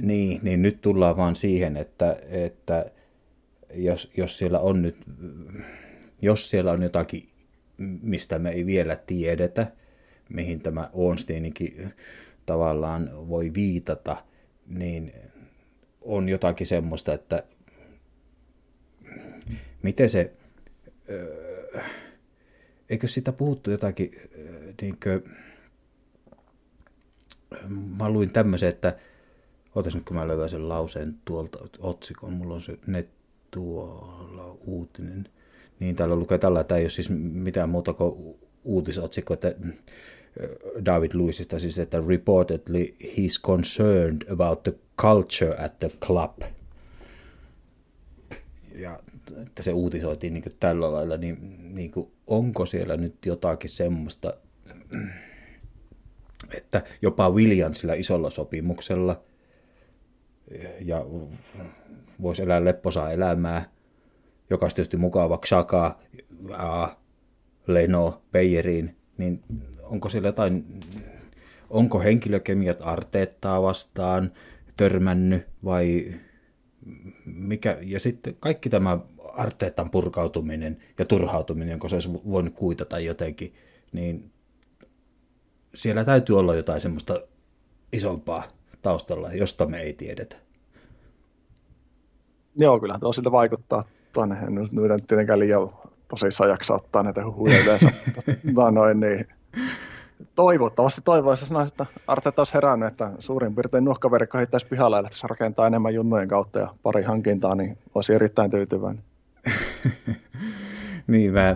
Niin, 0.01 0.39
niin 0.43 0.61
nyt 0.61 0.81
tullaan 0.81 1.17
vaan 1.17 1.35
siihen, 1.35 1.77
että, 1.77 2.17
että 2.29 2.91
jos, 3.73 4.11
jos 4.17 4.37
siellä 4.37 4.59
on 4.59 4.81
nyt, 4.81 4.97
jos 6.21 6.49
siellä 6.49 6.71
on 6.71 6.83
jotakin, 6.83 7.29
mistä 8.01 8.39
me 8.39 8.49
ei 8.49 8.65
vielä 8.65 8.95
tiedetä, 8.95 9.71
mihin 10.29 10.59
tämä 10.59 10.89
Ornsteininkin 10.93 11.93
tavallaan 12.45 13.29
voi 13.29 13.53
viitata, 13.53 14.17
niin 14.67 15.13
on 16.01 16.29
jotakin 16.29 16.67
semmoista, 16.67 17.13
että 17.13 17.43
miten 19.83 20.09
se, 20.09 20.33
eikö 22.89 23.07
sitä 23.07 23.31
puhuttu 23.31 23.71
jotakin, 23.71 24.11
niin 24.81 24.97
kuin, 25.03 25.23
mä 27.97 28.09
luin 28.09 28.33
tämmöisen, 28.33 28.69
että 28.69 28.95
otas 29.75 29.95
nyt 29.95 30.05
kun 30.05 30.17
mä 30.17 30.27
löydän 30.27 30.49
sen 30.49 30.69
lauseen 30.69 31.15
tuolta 31.25 31.57
otsikon, 31.79 32.33
mulla 32.33 32.53
on 32.53 32.61
se 32.61 32.77
net 32.87 33.09
tuolla 33.51 34.57
uutinen, 34.65 35.29
niin 35.79 35.95
täällä 35.95 36.15
lukee 36.15 36.37
tällä, 36.37 36.59
että 36.59 36.75
ei 36.75 36.83
ole 36.83 36.89
siis 36.89 37.09
mitään 37.09 37.69
muuta 37.69 37.93
kuin 37.93 38.35
uutisotsikko, 38.63 39.33
että 39.33 39.55
David 40.85 41.11
Lewisista 41.13 41.59
siis, 41.59 41.79
että 41.79 42.03
reportedly 42.07 42.95
he's 43.03 43.41
concerned 43.43 44.31
about 44.31 44.63
the 44.63 44.73
culture 45.01 45.55
at 45.65 45.79
the 45.79 45.91
club. 46.05 46.41
Ja 48.75 48.99
että 49.47 49.63
se 49.63 49.73
uutisoitiin 49.73 50.33
niin 50.33 50.43
tällä 50.59 50.91
lailla, 50.91 51.17
niin, 51.17 51.57
niin 51.75 51.91
kuin, 51.91 52.11
onko 52.27 52.65
siellä 52.65 52.97
nyt 52.97 53.25
jotakin 53.25 53.69
semmoista, 53.69 54.33
että 56.53 56.83
jopa 57.01 57.29
Williamsilla 57.29 57.93
isolla 57.93 58.29
sopimuksella 58.29 59.21
ja 60.81 61.05
voisi 62.21 62.41
elää 62.41 62.65
lepposaa 62.65 63.11
elämää, 63.11 63.69
joka 64.49 64.65
olisi 64.65 64.75
tietysti 64.75 64.97
mukava 64.97 65.37
Xhaka, 65.37 65.99
Leno, 67.67 68.21
Beyerin, 68.31 68.95
niin 69.17 69.43
onko 69.83 70.09
siellä 70.09 70.27
jotain, 70.27 70.79
onko 71.69 71.99
henkilökemiat 71.99 72.77
Arteettaa 72.81 73.61
vastaan 73.61 74.31
törmännyt 74.77 75.47
vai 75.65 76.13
mikä, 77.25 77.77
ja 77.81 77.99
sitten 77.99 78.35
kaikki 78.39 78.69
tämä 78.69 78.99
Arteetan 79.33 79.89
purkautuminen 79.89 80.77
ja 80.99 81.05
turhautuminen, 81.05 81.71
jonka 81.71 81.89
se 81.89 81.95
olisi 81.95 82.13
voinut 82.13 82.53
kuitata 82.53 82.99
jotenkin, 82.99 83.53
niin 83.91 84.31
siellä 85.73 86.05
täytyy 86.05 86.39
olla 86.39 86.55
jotain 86.55 86.81
semmoista 86.81 87.21
isompaa 87.93 88.43
taustalla, 88.81 89.33
josta 89.33 89.65
me 89.65 89.79
ei 89.79 89.93
tiedetä. 89.93 90.35
Joo, 92.55 92.79
kyllä 92.79 92.99
tuo 92.99 93.13
siltä 93.13 93.31
vaikuttaa. 93.31 93.83
Tuonne 94.13 94.35
en 94.35 94.55
nyt 94.55 94.71
tietenkään 95.07 95.39
liian 95.39 95.69
tosissaan 96.07 96.49
jaksa 96.49 96.73
ottaa 96.73 97.03
näitä 97.03 97.25
huhuja 97.25 97.63
yleensä. 97.63 97.91
noin, 98.71 98.99
niin 98.99 99.27
Toivottavasti 100.35 101.01
toivoisi 101.01 101.45
sanoa, 101.45 101.63
että 101.63 101.85
Arteta 102.07 102.41
olisi 102.41 102.53
herännyt, 102.53 102.87
että 102.87 103.11
suurin 103.19 103.55
piirtein 103.55 103.85
nuohkaverikko 103.85 104.37
heittäisi 104.37 104.67
pihalle 104.67 104.99
että 104.99 105.17
se 105.17 105.27
rakentaa 105.27 105.67
enemmän 105.67 105.93
junnojen 105.93 106.27
kautta 106.27 106.59
ja 106.59 106.75
pari 106.83 107.03
hankintaa, 107.03 107.55
niin 107.55 107.77
olisi 107.95 108.13
erittäin 108.13 108.51
tyytyväinen. 108.51 109.03
niin, 111.07 111.33
mä, 111.33 111.55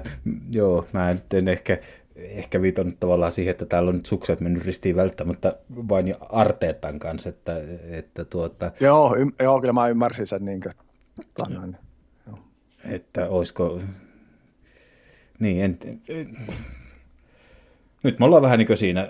joo, 0.51 0.86
mä 0.93 1.12
nyt 1.12 1.34
en 1.34 1.47
ehkä, 1.47 1.78
ehkä 2.24 2.61
viitonnut 2.61 2.99
tavallaan 2.99 3.32
siihen, 3.32 3.51
että 3.51 3.65
täällä 3.65 3.89
on 3.89 3.95
nyt 3.95 4.05
sukset 4.05 4.41
mennyt 4.41 4.65
ristiin 4.65 4.95
välttämättä 4.95 5.55
vain 5.69 6.15
Arteetan 6.30 6.99
kanssa, 6.99 7.30
että, 7.30 7.61
että 7.89 8.26
tuota... 8.26 8.72
Joo, 8.80 9.15
y- 9.15 9.43
joo, 9.43 9.61
kyllä 9.61 9.74
mä 9.74 9.88
ymmärsin 9.88 10.28
sen 10.28 10.45
niin 10.45 10.61
kuin, 10.61 10.74
tämän, 11.34 11.78
joo. 12.28 12.39
että 12.89 13.30
olisiko... 13.30 13.82
Niin, 15.39 15.63
en, 15.63 15.78
nyt 18.03 18.19
me 18.19 18.26
ollaan 18.26 18.43
vähän 18.43 18.59
niin 18.59 18.78
siinä 18.78 19.09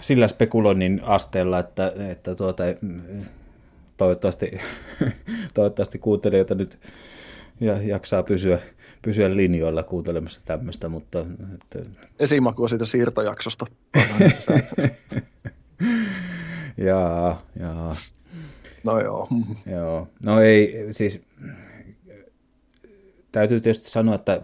sillä 0.00 0.28
spekuloinnin 0.28 1.00
asteella, 1.04 1.58
että, 1.58 1.92
että 2.10 2.34
tuota, 2.34 2.62
toivottavasti, 3.96 4.60
toivottavasti 5.54 5.98
kuuntelijoita 5.98 6.54
nyt 6.54 6.78
ja 7.60 7.82
jaksaa 7.82 8.22
pysyä, 8.22 8.58
pysyä 9.02 9.36
linjoilla 9.36 9.82
kuuntelemassa 9.82 10.40
tämmöistä, 10.44 10.88
mutta... 10.88 11.26
Että... 11.54 11.90
Esimakua 12.18 12.68
siitä 12.68 12.84
siirtojaksosta. 12.84 13.66
jaa, 16.76 17.42
jaa. 17.60 17.96
No 18.84 19.00
joo. 19.00 19.28
joo. 19.66 20.08
No 20.22 20.40
ei, 20.40 20.86
siis 20.90 21.20
täytyy 23.32 23.60
tietysti 23.60 23.90
sanoa, 23.90 24.14
että 24.14 24.40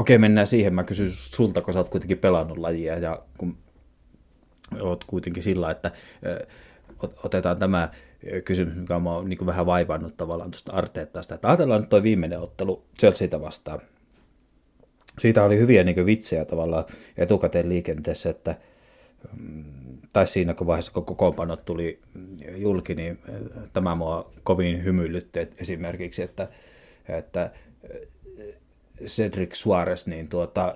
Okei, 0.00 0.18
mennään 0.18 0.46
siihen. 0.46 0.74
Mä 0.74 0.84
kysyn 0.84 1.10
sulta, 1.10 1.62
kun 1.62 1.74
sä 1.74 1.80
oot 1.80 1.88
kuitenkin 1.88 2.18
pelannut 2.18 2.58
lajia 2.58 2.98
ja 2.98 3.22
kun 3.38 3.56
oot 4.80 5.04
kuitenkin 5.04 5.42
sillä, 5.42 5.70
että 5.70 5.90
otetaan 7.24 7.58
tämä 7.58 7.88
kysymys, 8.44 8.76
mikä 8.76 8.96
on 8.96 9.28
niin 9.28 9.46
vähän 9.46 9.66
vaivannut 9.66 10.16
tavallaan 10.16 10.50
tuosta 10.50 10.72
Arteettaista. 10.72 11.34
Että 11.34 11.48
ajatellaan 11.48 11.80
nyt 11.80 11.90
toi 11.90 12.02
viimeinen 12.02 12.40
ottelu 12.40 12.82
Chelseaitä 12.98 13.40
vastaan. 13.40 13.80
Siitä 15.18 15.44
oli 15.44 15.58
hyviä 15.58 15.84
niin 15.84 16.06
vitsejä 16.06 16.44
tavallaan 16.44 16.84
etukäteen 17.16 17.68
liikenteessä, 17.68 18.30
että 18.30 18.56
mm, 19.40 19.64
tai 20.12 20.26
siinä 20.26 20.54
kun 20.54 20.66
vaiheessa 20.66 20.92
kun 20.92 21.04
kokoonpanot 21.04 21.64
tuli 21.64 21.98
julki, 22.56 22.94
niin 22.94 23.18
tämä 23.72 23.94
mua 23.94 24.32
kovin 24.42 24.84
hymyilytti 24.84 25.40
esimerkiksi, 25.58 26.22
että, 26.22 26.48
että 27.08 27.50
Cedric 29.04 29.54
Suarez, 29.54 30.06
niin 30.06 30.28
tuota, 30.28 30.74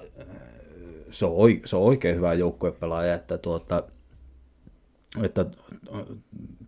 se, 1.10 1.26
on, 1.26 1.50
se 1.64 1.76
on 1.76 1.82
oikein 1.82 2.16
hyvä 2.16 2.34
joukkuepelaaja, 2.34 3.14
että, 3.14 3.38
tuota, 3.38 3.82
että 5.22 5.46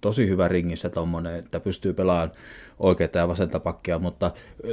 tosi 0.01 0.28
hyvä 0.28 0.49
ringissä 0.49 0.90
tommonen, 0.90 1.34
että 1.34 1.61
pystyy 1.61 1.92
pelaamaan 1.92 2.32
oikeita 2.78 3.18
ja 3.18 3.28
vasenta 3.28 3.61
pakkia, 3.61 3.99
mutta 3.99 4.30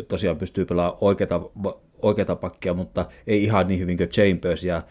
tosiaan 0.07 0.37
pystyy 0.37 0.65
pelaamaan 0.65 0.97
oikeita, 1.01 1.41
oikeita 2.01 2.35
pakkia, 2.35 2.73
mutta 2.73 3.05
ei 3.27 3.43
ihan 3.43 3.67
niin 3.67 3.79
hyvin 3.79 3.97
kuin 3.97 4.09
Chambers 4.09 4.63
ja 4.63 4.81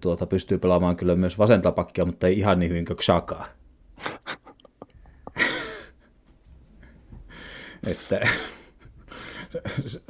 tuota, 0.00 0.26
pystyy 0.26 0.58
pelaamaan 0.58 0.96
kyllä 0.96 1.14
myös 1.14 1.38
vasenta 1.38 1.72
pakkia, 1.72 2.04
mutta 2.04 2.26
ei 2.26 2.38
ihan 2.38 2.58
niin 2.58 2.70
hyvin 2.70 2.84
kuin 2.84 2.96
Xhaka. 2.96 3.44
että 7.86 8.20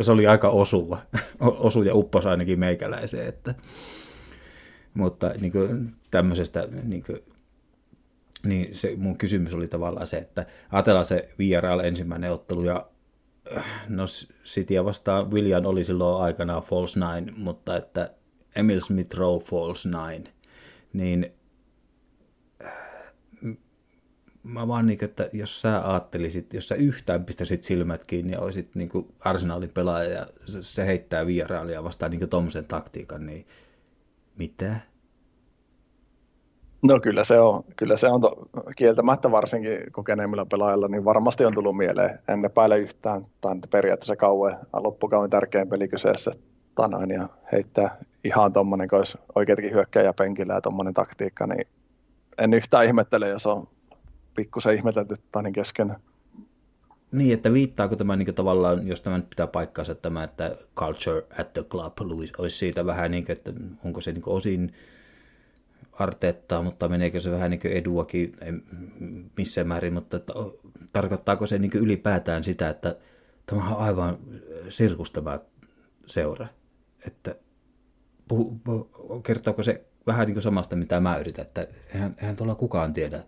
se 0.01 0.12
oli 0.12 0.26
aika 0.26 0.49
osuva, 0.49 0.99
osu 1.41 1.82
ja 1.82 1.95
uppos 1.95 2.26
ainakin 2.26 2.59
meikäläiseen, 2.59 3.28
että, 3.28 3.55
mutta 4.95 5.28
niin 5.41 5.53
kuin 5.53 5.95
tämmöisestä, 6.11 6.68
niin, 6.82 7.03
kuin, 7.03 7.22
niin 8.47 8.74
se 8.74 8.95
mun 8.97 9.18
kysymys 9.18 9.55
oli 9.55 9.68
tavallaan 9.68 10.07
se, 10.07 10.18
että 10.18 10.47
ajatellaan 10.72 11.05
se 11.05 11.28
VRL 11.39 11.80
ensimmäinen 11.80 12.32
ottelu 12.32 12.64
ja 12.64 12.91
no 13.89 14.05
Cityä 14.45 14.84
vastaan 14.84 15.30
William 15.30 15.64
oli 15.64 15.84
silloin 15.84 16.24
aikana 16.24 16.61
False 16.61 17.01
Nine, 17.01 17.32
mutta 17.36 17.76
että 17.76 18.14
Emil 18.57 18.80
Smith 18.80 19.16
Rowe 19.16 19.45
False 19.45 19.89
Nine, 19.89 20.32
niin 20.93 21.32
mä 24.43 24.68
vaan 24.68 24.86
niin, 24.86 25.05
että 25.05 25.28
jos 25.32 25.61
sä 25.61 25.91
ajattelisit, 25.91 26.55
jos 26.55 26.68
sä 26.68 26.74
yhtään 26.74 27.24
pistäisit 27.24 27.62
silmät 27.62 28.07
kiinni 28.07 28.32
ja 28.32 28.41
olisit 28.41 28.74
niin 28.74 28.89
kuin 28.89 29.14
arsenaalin 29.20 29.70
pelaaja 29.70 30.11
ja 30.11 30.26
se 30.61 30.86
heittää 30.86 31.26
vierailijaa 31.26 31.84
vastaan 31.84 32.11
niin 32.11 32.28
tuommoisen 32.28 32.64
taktiikan, 32.64 33.26
niin 33.26 33.47
mitä? 34.36 34.80
No 36.83 37.01
kyllä 37.01 37.24
se 37.24 37.41
on, 37.41 37.62
kyllä 37.76 37.97
se 37.97 38.09
on 38.09 38.20
to, 38.20 38.49
kieltämättä 38.76 39.31
varsinkin 39.31 39.79
kokeneemmilla 39.93 40.47
pelaajilla, 40.47 40.89
niin 40.89 41.05
varmasti 41.05 41.45
on 41.45 41.55
tullut 41.55 41.76
mieleen. 41.76 42.18
En 42.29 42.45
epäile 42.45 42.79
yhtään, 42.79 43.26
tai 43.41 43.57
periaatteessa 43.70 44.16
kauan 44.16 44.57
loppukauden 44.72 45.31
tärkein 45.31 45.68
peli 45.68 45.89
kyseessä 45.89 46.31
tanoin, 46.74 47.11
ja 47.11 47.29
heittää 47.53 47.97
ihan 48.24 48.53
tuommoinen, 48.53 48.89
kun 48.89 48.99
olisi 48.99 49.18
oikeakin 49.35 49.72
hyökkäjä 49.72 50.12
penkillä 50.12 50.55
ja 50.55 50.61
tuommoinen 50.61 50.95
taktiikka, 50.95 51.47
niin 51.47 51.66
en 52.39 52.55
yhtään 52.55 52.87
ihmettele, 52.87 53.29
jos 53.29 53.47
on 53.47 53.68
pikkusen 54.37 54.74
ihmetelty 54.74 55.14
niin 55.43 55.53
kesken. 55.53 55.97
Niin, 57.12 57.35
että 57.35 57.53
viittaako 57.53 57.97
tämä 57.97 58.16
niin 58.16 58.35
tavallaan, 58.35 58.89
jos 58.89 59.01
tämä 59.01 59.16
nyt 59.16 59.31
pitää 59.31 59.47
paikkaansa 59.47 59.95
tämä, 59.95 60.24
että 60.24 60.57
culture 60.76 61.22
at 61.41 61.53
the 61.53 61.62
club 61.62 61.99
olisi 62.39 62.59
siitä 62.59 62.87
vähän 62.87 63.11
niin 63.11 63.24
kuin, 63.24 63.37
että 63.37 63.53
onko 63.85 64.01
se 64.01 64.12
niin 64.12 64.22
osin 64.26 64.72
Arteettaa, 65.99 66.62
mutta 66.62 66.88
meneekö 66.88 67.20
se 67.20 67.30
vähän 67.30 67.51
niin 67.51 67.61
kuin 67.61 67.72
eduakin 67.72 68.36
missä 69.36 69.64
määrin, 69.64 69.92
mutta 69.92 70.16
että, 70.16 70.32
tarkoittaako 70.92 71.46
se 71.46 71.59
niin 71.59 71.70
ylipäätään 71.74 72.44
sitä, 72.44 72.68
että 72.68 72.96
tämä 73.46 73.68
on 73.70 73.76
aivan 73.76 74.18
sirkus 74.68 75.11
tämä 75.11 75.38
seura, 76.07 76.46
että 77.07 77.34
puhu, 78.28 78.61
puhu, 78.64 78.90
kertooko 79.22 79.62
se 79.62 79.84
vähän 80.07 80.26
niin 80.26 80.34
kuin 80.34 80.42
samasta, 80.42 80.76
mitä 80.76 81.01
mä 81.01 81.18
yritän, 81.18 81.46
että 81.46 81.66
eihän, 81.94 82.14
eihän 82.18 82.36
tuolla 82.36 82.55
kukaan 82.55 82.92
tiedä. 82.92 83.22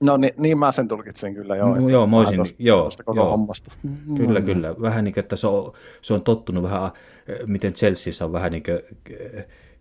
No 0.00 0.16
niin, 0.16 0.32
niin 0.36 0.58
mä 0.58 0.72
sen 0.72 0.88
tulkitsin 0.88 1.34
kyllä, 1.34 1.56
joo. 1.56 1.74
No, 1.74 1.88
joo, 1.88 2.06
moisin, 2.06 2.36
tosta, 2.36 2.56
joo, 2.58 2.84
tosta 2.84 3.04
koko 3.04 3.20
joo. 3.20 3.30
hommasta. 3.30 3.72
Kyllä, 4.16 4.40
mm. 4.40 4.46
kyllä. 4.46 4.80
Vähän 4.80 5.04
niin 5.04 5.14
kuin, 5.14 5.22
että 5.22 5.36
se 5.36 5.46
on, 5.46 5.72
se 6.02 6.14
on 6.14 6.22
tottunut 6.22 6.62
vähän, 6.62 6.90
miten 7.46 7.72
Chelseassa 7.72 8.24
on 8.24 8.32
vähän 8.32 8.52
niin 8.52 8.62
kuin, 8.62 8.80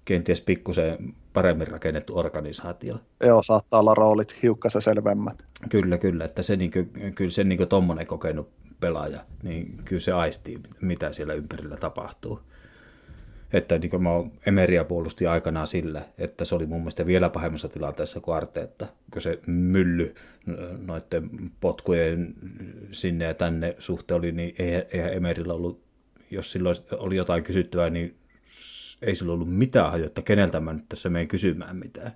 kenties 0.10 0.42
pikkusen 0.42 1.14
paremmin 1.34 1.68
rakennettu 1.68 2.18
organisaatio. 2.18 2.96
Joo, 3.24 3.44
saattaa 3.44 3.80
olla 3.80 3.96
roolit 3.96 4.42
hiukkasen 4.44 4.82
selvemmät. 4.82 5.44
Kyllä, 5.70 5.98
kyllä. 5.98 6.26
Että 6.26 6.42
se, 6.42 6.56
niin 6.56 6.72
kuin, 6.72 7.14
kyllä 7.16 7.32
se 7.32 7.44
niin 7.44 7.68
tuommoinen 7.68 8.08
kokenut 8.08 8.50
pelaaja, 8.80 9.20
niin 9.44 9.78
kyllä 9.86 10.00
se 10.00 10.12
aistii, 10.12 10.60
mitä 10.82 11.14
siellä 11.14 11.34
ympärillä 11.34 11.78
tapahtuu. 11.78 12.40
Että 13.54 13.78
niin 13.78 13.90
kuin 13.90 14.04
mä 14.04 14.10
Emeria 14.46 14.84
puolusti 14.84 15.28
aikanaan 15.28 15.68
sillä, 15.68 16.02
että 16.18 16.46
se 16.46 16.56
oli 16.56 16.66
mun 16.66 16.80
mielestä 16.80 17.06
vielä 17.06 17.30
pahemmassa 17.30 17.70
tilanteessa 17.70 18.20
kuin 18.20 18.36
Arteetta, 18.36 18.88
kun 19.14 19.22
se 19.22 19.40
mylly 19.48 20.16
noiden 20.86 21.30
potkujen 21.62 22.34
sinne 22.92 23.26
ja 23.26 23.34
tänne 23.34 23.76
suhteen 23.80 24.18
oli, 24.18 24.32
niin 24.32 24.56
eihän 24.92 25.14
Emerillä 25.14 25.54
ollut, 25.54 25.82
jos 26.32 26.52
silloin 26.52 26.76
oli 26.92 27.16
jotain 27.16 27.44
kysyttävää, 27.44 27.90
niin 27.90 28.19
ei 29.02 29.16
sillä 29.16 29.34
ollut 29.34 29.54
mitään 29.58 29.92
hajotta, 29.92 30.22
keneltä 30.22 30.60
mä 30.60 30.74
nyt 30.74 30.90
tässä 30.90 31.10
menen 31.10 31.28
kysymään 31.28 31.76
mitään. 31.76 32.08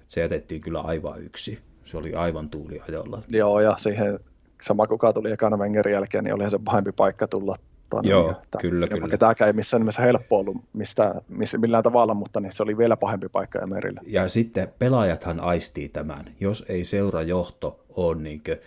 Et 0.00 0.10
se 0.10 0.20
jätettiin 0.20 0.60
kyllä 0.60 0.80
aivan 0.80 1.22
yksi. 1.22 1.58
Se 1.84 1.96
oli 1.96 2.14
aivan 2.14 2.50
tuuliajolla. 2.50 3.22
Joo, 3.28 3.60
ja 3.60 3.74
siihen 3.78 4.20
sama 4.62 4.86
kuka 4.86 5.12
tuli 5.12 5.32
ekana 5.32 5.56
Wengerin 5.56 5.92
jälkeen, 5.92 6.24
niin 6.24 6.34
olihan 6.34 6.50
se 6.50 6.58
pahempi 6.64 6.92
paikka 6.92 7.28
tulla 7.28 7.56
tuonne. 7.90 8.10
Joo, 8.10 8.22
niin, 8.22 8.36
että, 8.42 8.58
kyllä, 8.58 8.88
kyllä. 8.88 9.18
Tämäkään 9.18 9.46
ei 9.46 9.52
missään 9.52 9.80
nimessä 9.80 10.02
helppo 10.02 10.38
ollut 10.38 10.56
mistä, 10.72 11.14
missä, 11.28 11.58
millään 11.58 11.82
tavalla, 11.82 12.14
mutta 12.14 12.40
niin 12.40 12.52
se 12.52 12.62
oli 12.62 12.78
vielä 12.78 12.96
pahempi 12.96 13.28
paikka 13.28 13.58
Emerillä. 13.58 14.00
Ja 14.06 14.28
sitten 14.28 14.68
pelaajathan 14.78 15.40
aistii 15.40 15.88
tämän. 15.88 16.24
Jos 16.40 16.64
ei 16.68 16.84
seurajohto 16.84 17.84
ole 17.88 18.16
niin 18.16 18.42
kuin, 18.44 18.58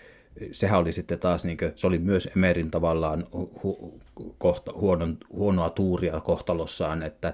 sehän 0.52 0.80
oli 0.80 0.92
sitten 0.92 1.20
taas, 1.20 1.46
niin 1.46 1.58
kuin, 1.58 1.72
se 1.76 1.88
oli 1.88 2.00
myös 2.00 2.30
Emerin 2.36 2.72
tavallaan 2.72 3.28
hu, 3.64 4.00
kohta, 4.38 4.74
huonon, 4.76 5.18
huonoa 5.34 5.70
tuuria 5.70 6.22
kohtalossaan, 6.22 7.04
että 7.04 7.34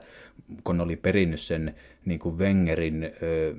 kun 0.63 0.81
oli 0.81 0.95
perinnyt 0.95 1.39
sen 1.39 1.75
niin 2.05 2.19
kuin 2.19 2.37
Wengerin 2.37 3.03
ö, 3.03 3.55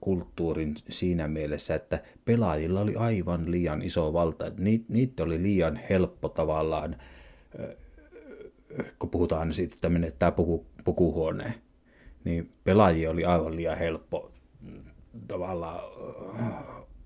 kulttuurin 0.00 0.74
siinä 0.88 1.28
mielessä, 1.28 1.74
että 1.74 2.02
pelaajilla 2.24 2.80
oli 2.80 2.94
aivan 2.96 3.50
liian 3.50 3.82
iso 3.82 4.12
valta, 4.12 4.46
että 4.46 4.62
niitä 4.88 5.22
oli 5.22 5.42
liian 5.42 5.80
helppo 5.90 6.28
tavallaan, 6.28 6.96
kun 8.98 9.10
puhutaan 9.10 9.54
siitä, 9.54 9.74
että 9.74 9.88
menettää 9.88 10.32
puku, 10.32 10.66
pukuhuoneen, 10.84 11.54
niin 12.24 12.52
pelaajia 12.64 13.10
oli 13.10 13.24
aivan 13.24 13.56
liian 13.56 13.78
helppo 13.78 14.30
tavallaan 15.28 15.80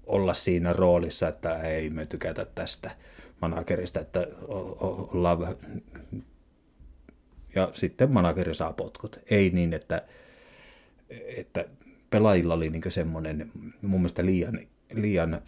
olla 0.08 0.34
siinä 0.34 0.72
roolissa, 0.72 1.28
että 1.28 1.62
ei 1.62 1.90
me 1.90 2.06
tykätä 2.06 2.44
tästä 2.54 2.90
managerista, 3.40 4.00
että 4.00 4.26
ollaan 4.48 5.56
ja 7.54 7.70
sitten 7.72 8.12
manageri 8.12 8.54
saa 8.54 8.72
potkut. 8.72 9.20
Ei 9.30 9.50
niin, 9.50 9.74
että, 9.74 10.02
että 11.36 11.64
pelaajilla 12.10 12.54
oli 12.54 12.70
niin 12.70 12.82
semmoinen 12.88 13.50
mun 13.82 14.00
mielestä 14.00 14.24
liian, 14.24 14.60
liian, 14.92 15.42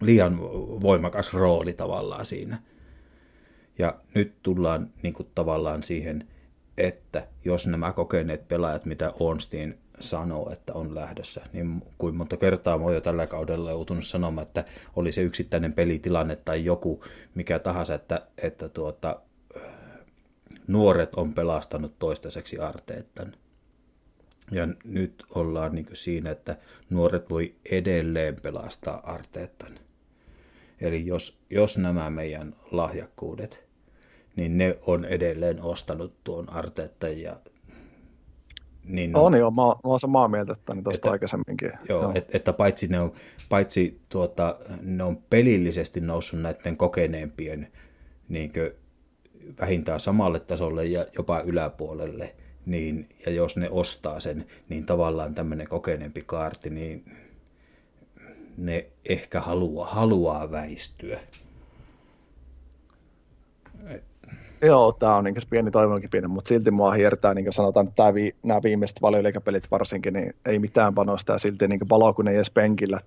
liian 0.00 0.40
voimakas 0.80 1.34
rooli 1.34 1.72
tavallaan 1.72 2.26
siinä. 2.26 2.62
Ja 3.78 4.00
nyt 4.14 4.34
tullaan 4.42 4.90
niin 5.02 5.14
tavallaan 5.34 5.82
siihen, 5.82 6.28
että 6.76 7.28
jos 7.44 7.66
nämä 7.66 7.92
kokeneet 7.92 8.48
pelaajat, 8.48 8.84
mitä 8.84 9.12
Ornstein 9.20 9.78
sanoo, 10.02 10.50
että 10.52 10.72
on 10.72 10.94
lähdössä, 10.94 11.40
niin 11.52 11.82
kuin 11.98 12.16
monta 12.16 12.36
kertaa 12.36 12.78
mä 12.78 12.84
oon 12.84 12.94
jo 12.94 13.00
tällä 13.00 13.26
kaudella 13.26 13.70
joutunut 13.70 14.04
sanomaan, 14.04 14.46
että 14.46 14.64
oli 14.96 15.12
se 15.12 15.22
yksittäinen 15.22 15.72
pelitilanne 15.72 16.36
tai 16.36 16.64
joku 16.64 17.04
mikä 17.34 17.58
tahansa, 17.58 17.94
että, 17.94 18.26
että 18.38 18.68
tuota, 18.68 19.20
nuoret 20.66 21.14
on 21.14 21.34
pelastanut 21.34 21.98
toistaiseksi 21.98 22.58
Arteetan. 22.58 23.34
Ja 24.50 24.68
nyt 24.84 25.24
ollaan 25.34 25.74
niin 25.74 25.86
siinä, 25.92 26.30
että 26.30 26.56
nuoret 26.90 27.30
voi 27.30 27.54
edelleen 27.70 28.36
pelastaa 28.42 29.00
Arteetan. 29.12 29.78
Eli 30.80 31.06
jos, 31.06 31.38
jos 31.50 31.78
nämä 31.78 32.10
meidän 32.10 32.56
lahjakkuudet, 32.70 33.64
niin 34.36 34.58
ne 34.58 34.78
on 34.86 35.04
edelleen 35.04 35.62
ostanut 35.62 36.14
tuon 36.24 36.50
Arteetan 36.52 37.20
ja 37.20 37.36
niin 38.84 39.16
on, 39.16 39.22
on 39.22 39.38
joo, 39.38 39.50
mä, 39.50 39.62
mä 39.62 39.72
oon 39.84 40.00
samaa 40.00 40.28
mieltä 40.28 40.52
että 40.52 40.74
niin 40.74 40.84
tuosta 40.84 41.10
aikaisemminkin. 41.10 41.72
Joo, 41.88 42.02
joo. 42.02 42.12
Et, 42.14 42.34
että 42.34 42.52
paitsi, 42.52 42.86
ne 42.86 43.00
on, 43.00 43.12
paitsi 43.48 44.00
tuota, 44.08 44.56
ne 44.82 45.04
on 45.04 45.16
pelillisesti 45.16 46.00
noussut 46.00 46.40
näiden 46.40 46.76
kokeneempien 46.76 47.68
niin 48.28 48.52
vähintään 49.60 50.00
samalle 50.00 50.40
tasolle 50.40 50.86
ja 50.86 51.06
jopa 51.18 51.40
yläpuolelle, 51.40 52.34
niin, 52.66 53.08
ja 53.26 53.32
jos 53.32 53.56
ne 53.56 53.70
ostaa 53.70 54.20
sen, 54.20 54.46
niin 54.68 54.86
tavallaan 54.86 55.34
tämmöinen 55.34 55.68
kokeneempi 55.68 56.22
kaarti, 56.26 56.70
niin 56.70 57.04
ne 58.56 58.86
ehkä 59.08 59.40
haluaa, 59.40 59.86
haluaa 59.86 60.50
väistyä. 60.50 61.20
Et. 63.88 64.04
Joo, 64.62 64.92
tämä 64.92 65.16
on 65.16 65.24
niin 65.24 65.34
pieni 65.50 65.70
toivonkin 65.70 66.10
pieni, 66.10 66.28
mutta 66.28 66.48
silti 66.48 66.70
mua 66.70 66.92
hiertää, 66.92 67.34
niin 67.34 67.44
kuin 67.44 67.54
sanotaan, 67.54 67.86
että 67.86 67.96
tämä 67.96 68.14
vi, 68.14 68.34
nämä 68.42 68.62
viimeiset 68.62 69.02
valioliikapelit 69.02 69.70
varsinkin, 69.70 70.14
niin 70.14 70.34
ei 70.46 70.58
mitään 70.58 70.94
panosta 70.94 71.32
ja 71.32 71.38
silti 71.38 71.68
niin 71.68 71.88
valo, 71.88 72.14
kun 72.14 72.28
ei 72.28 72.34
edes 72.34 72.50
penkillä. 72.50 73.00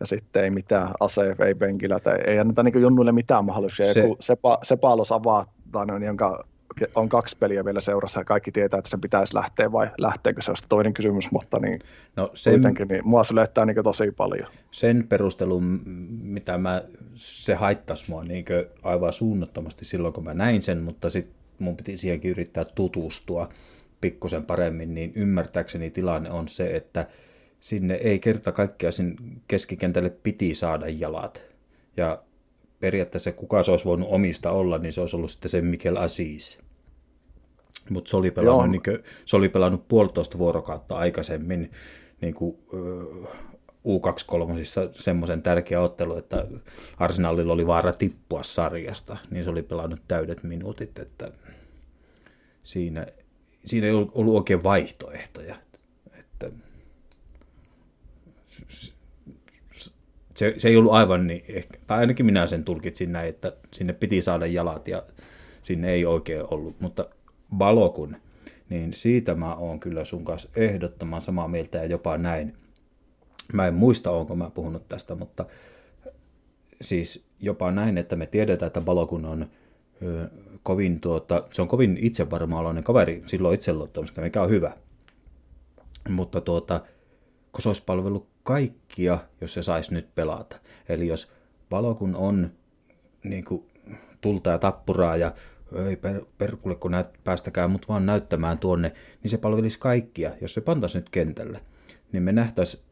Ja 0.00 0.06
sitten 0.06 0.44
ei 0.44 0.50
mitään 0.50 0.90
ase, 1.00 1.36
ei 1.46 1.54
penkillä, 1.54 2.00
tai 2.00 2.18
ei 2.26 2.38
anneta 2.38 2.62
niin 2.62 2.82
junnuille 2.82 3.12
mitään 3.12 3.44
mahdollisuuksia. 3.44 3.94
Se, 3.94 4.08
se, 4.20 4.36
se 4.62 4.76
paalos 4.76 5.12
avaa, 5.12 5.44
tai 5.72 5.86
noin, 5.86 6.02
jonka 6.02 6.44
on 6.94 7.08
kaksi 7.08 7.36
peliä 7.36 7.64
vielä 7.64 7.80
seurassa 7.80 8.20
ja 8.20 8.24
kaikki 8.24 8.52
tietää, 8.52 8.78
että 8.78 8.90
sen 8.90 9.00
pitäisi 9.00 9.34
lähteä 9.34 9.72
vai 9.72 9.90
lähteekö 9.98 10.42
se 10.42 10.50
on 10.50 10.56
toinen 10.68 10.94
kysymys, 10.94 11.30
mutta 11.32 11.58
niin 11.58 11.78
no 12.16 12.30
sen, 12.34 12.52
kuitenkin 12.52 12.88
niin 12.88 13.08
mua 13.08 13.24
se 13.24 13.34
löytää 13.34 13.66
niin 13.66 13.84
tosi 13.84 14.10
paljon. 14.10 14.48
Sen 14.70 15.06
perustelun, 15.08 15.80
mitä 16.22 16.58
mä, 16.58 16.82
se 17.14 17.54
haittaisi 17.54 18.04
mua 18.08 18.24
niin 18.24 18.44
aivan 18.82 19.12
suunnattomasti 19.12 19.84
silloin, 19.84 20.14
kun 20.14 20.24
mä 20.24 20.34
näin 20.34 20.62
sen, 20.62 20.82
mutta 20.82 21.10
sitten 21.10 21.34
mun 21.58 21.76
piti 21.76 21.96
siihenkin 21.96 22.30
yrittää 22.30 22.64
tutustua 22.74 23.48
pikkusen 24.00 24.44
paremmin, 24.44 24.94
niin 24.94 25.12
ymmärtääkseni 25.14 25.90
tilanne 25.90 26.30
on 26.30 26.48
se, 26.48 26.76
että 26.76 27.06
sinne 27.60 27.94
ei 27.94 28.18
kerta 28.18 28.52
kaikkiaan 28.52 28.92
sinne 28.92 29.14
keskikentälle 29.48 30.10
piti 30.10 30.54
saada 30.54 30.86
jalat. 30.88 31.42
Ja 31.96 32.22
periaatteessa 32.80 33.32
kuka 33.32 33.62
se 33.62 33.70
olisi 33.70 33.84
voinut 33.84 34.08
omista 34.12 34.50
olla, 34.50 34.78
niin 34.78 34.92
se 34.92 35.00
olisi 35.00 35.16
ollut 35.16 35.30
sitten 35.30 35.48
se 35.50 35.60
Mikel 35.60 35.96
Aziz. 35.96 36.58
Mutta 37.90 38.10
se, 38.10 38.16
oli 38.16 38.30
pelannut, 38.30 38.70
niin 38.70 38.82
kuin, 38.82 38.98
se 39.24 39.36
oli 39.36 39.48
pelannut 39.48 39.88
puolitoista 39.88 40.38
vuorokautta 40.38 40.96
aikaisemmin 40.96 41.70
niin 42.20 42.34
kuin, 42.34 42.58
U23 43.86 44.92
semmoisen 44.92 45.42
tärkeä 45.42 45.80
ottelu, 45.80 46.16
että 46.16 46.46
Arsenalilla 46.98 47.52
oli 47.52 47.66
vaara 47.66 47.92
tippua 47.92 48.42
sarjasta, 48.42 49.16
niin 49.30 49.44
se 49.44 49.50
oli 49.50 49.62
pelannut 49.62 50.00
täydet 50.08 50.42
minuutit, 50.42 50.98
että 50.98 51.32
siinä, 52.62 53.06
siinä 53.64 53.86
ei 53.86 53.92
ollut 53.92 54.34
oikein 54.34 54.62
vaihtoehtoja. 54.62 55.56
Että 56.18 56.50
se, 60.40 60.54
se 60.56 60.68
ei 60.68 60.76
ollut 60.76 60.92
aivan 60.92 61.26
niin, 61.26 61.44
ehkä, 61.48 61.78
tai 61.86 61.98
ainakin 61.98 62.26
minä 62.26 62.46
sen 62.46 62.64
tulkitsin 62.64 63.12
näin, 63.12 63.28
että 63.28 63.52
sinne 63.72 63.92
piti 63.92 64.22
saada 64.22 64.46
jalat 64.46 64.88
ja 64.88 65.02
sinne 65.62 65.90
ei 65.90 66.06
oikein 66.06 66.44
ollut, 66.50 66.80
mutta 66.80 67.06
Balokun, 67.56 68.16
niin 68.68 68.92
siitä 68.92 69.34
mä 69.34 69.54
oon 69.54 69.80
kyllä 69.80 70.04
sun 70.04 70.24
kanssa 70.24 70.48
ehdottoman 70.56 71.22
samaa 71.22 71.48
mieltä 71.48 71.78
ja 71.78 71.84
jopa 71.84 72.18
näin. 72.18 72.56
Mä 73.52 73.66
en 73.66 73.74
muista, 73.74 74.10
onko 74.10 74.36
mä 74.36 74.50
puhunut 74.50 74.88
tästä, 74.88 75.14
mutta 75.14 75.46
siis 76.80 77.24
jopa 77.40 77.70
näin, 77.70 77.98
että 77.98 78.16
me 78.16 78.26
tiedetään, 78.26 78.66
että 78.66 78.80
Balokun 78.80 79.24
on 79.24 79.46
ö, 80.02 80.28
kovin, 80.62 81.00
tuota, 81.00 81.44
se 81.52 81.62
on 81.62 81.68
kovin 81.68 81.98
itsevarma 82.00 82.82
kaveri, 82.82 83.22
silloin 83.26 83.54
itseluottamusta, 83.54 84.20
mikä 84.20 84.42
on 84.42 84.50
hyvä. 84.50 84.72
Mutta 86.08 86.40
tuota, 86.40 86.80
kun 87.52 87.62
se 87.62 87.68
olisi 87.68 87.82
palvellut 87.86 88.29
kaikkia, 88.42 89.18
jos 89.40 89.54
se 89.54 89.62
saisi 89.62 89.94
nyt 89.94 90.14
pelata. 90.14 90.56
Eli 90.88 91.06
jos 91.06 91.32
Balokun 91.70 92.16
on 92.16 92.50
niin 93.24 93.44
kuin, 93.44 93.64
tulta 94.20 94.50
ja 94.50 94.58
tappuraa 94.58 95.16
ja 95.16 95.32
ei 95.88 95.96
per, 95.96 96.24
perkulle, 96.38 96.76
kun 96.76 96.90
näet, 96.90 97.10
päästäkää 97.24 97.68
mut 97.68 97.88
vaan 97.88 98.06
näyttämään 98.06 98.58
tuonne, 98.58 98.92
niin 99.22 99.30
se 99.30 99.38
palvelisi 99.38 99.78
kaikkia. 99.78 100.32
Jos 100.40 100.54
se 100.54 100.60
pantaisi 100.60 100.98
nyt 100.98 101.10
kentälle, 101.10 101.60
niin 102.12 102.22
me 102.22 102.32
nähtäisi, 102.32 102.82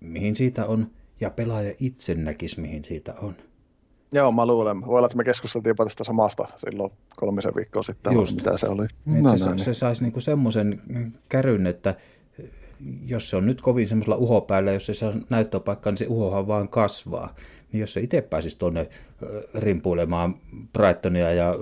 mihin 0.00 0.36
siitä 0.36 0.66
on, 0.66 0.90
ja 1.20 1.30
pelaaja 1.30 1.74
itse 1.80 2.14
näkisi, 2.14 2.60
mihin 2.60 2.84
siitä 2.84 3.14
on. 3.14 3.36
Joo, 4.12 4.32
mä 4.32 4.46
luulen. 4.46 4.86
Voi 4.86 4.96
olla, 4.96 5.06
että 5.06 5.16
me 5.16 5.24
keskusteltiin 5.24 5.70
jopa 5.70 5.84
tästä 5.84 6.04
samasta 6.04 6.48
silloin 6.56 6.92
kolmisen 7.16 7.54
viikkoa 7.56 7.82
sitten, 7.82 8.12
Just. 8.12 8.36
mitä 8.36 8.56
se 8.56 8.68
oli. 8.68 8.86
Niin, 9.04 9.24
no, 9.24 9.38
se, 9.38 9.44
no, 9.44 9.50
niin. 9.50 9.64
se 9.64 9.74
saisi 9.74 10.02
niinku 10.02 10.20
semmoisen 10.20 10.82
käryn, 11.28 11.66
että 11.66 11.94
jos 13.06 13.30
se 13.30 13.36
on 13.36 13.46
nyt 13.46 13.60
kovin 13.60 13.88
semmoisella 13.88 14.16
uho 14.16 14.40
päällä, 14.40 14.72
jos 14.72 14.86
se 14.86 14.94
saa 14.94 15.12
näyttöpaikkaa, 15.30 15.90
niin 15.90 15.98
se 15.98 16.06
uhohan 16.08 16.46
vaan 16.46 16.68
kasvaa. 16.68 17.34
Niin 17.72 17.80
jos 17.80 17.92
se 17.92 18.00
itse 18.00 18.20
pääsisi 18.20 18.58
tuonne 18.58 18.88
rimpuilemaan 19.54 20.34
Brightonia 20.72 21.32
ja 21.32 21.54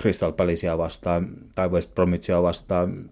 Crystal 0.00 0.32
Palacea 0.32 0.78
vastaan 0.78 1.28
tai 1.54 1.68
West 1.68 1.94
Bromwichia 1.94 2.42
vastaan 2.42 3.10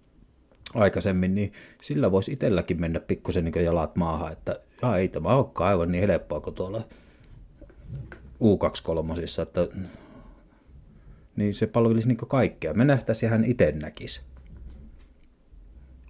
aikaisemmin, 0.75 1.35
niin 1.35 1.53
sillä 1.81 2.11
voisi 2.11 2.31
itselläkin 2.31 2.81
mennä 2.81 2.99
pikkusen 2.99 3.45
niin 3.45 3.65
jalat 3.65 3.95
maahan, 3.95 4.31
että 4.31 4.55
ja 4.81 4.97
ei 4.97 5.07
tämä 5.07 5.29
olekaan 5.29 5.69
aivan 5.69 5.91
niin 5.91 6.07
helppoa 6.07 6.39
kuin 6.41 6.55
tuolla 6.55 6.81
U23, 8.41 9.41
että 9.41 9.67
niin 11.35 11.53
se 11.53 11.67
palvelisi 11.67 12.07
niin 12.07 12.17
kaikkea. 12.17 12.73
Me 12.73 12.85
nähtäisiin 12.85 13.29
hän 13.29 13.43
itse 13.43 13.71
näkisi. 13.71 14.21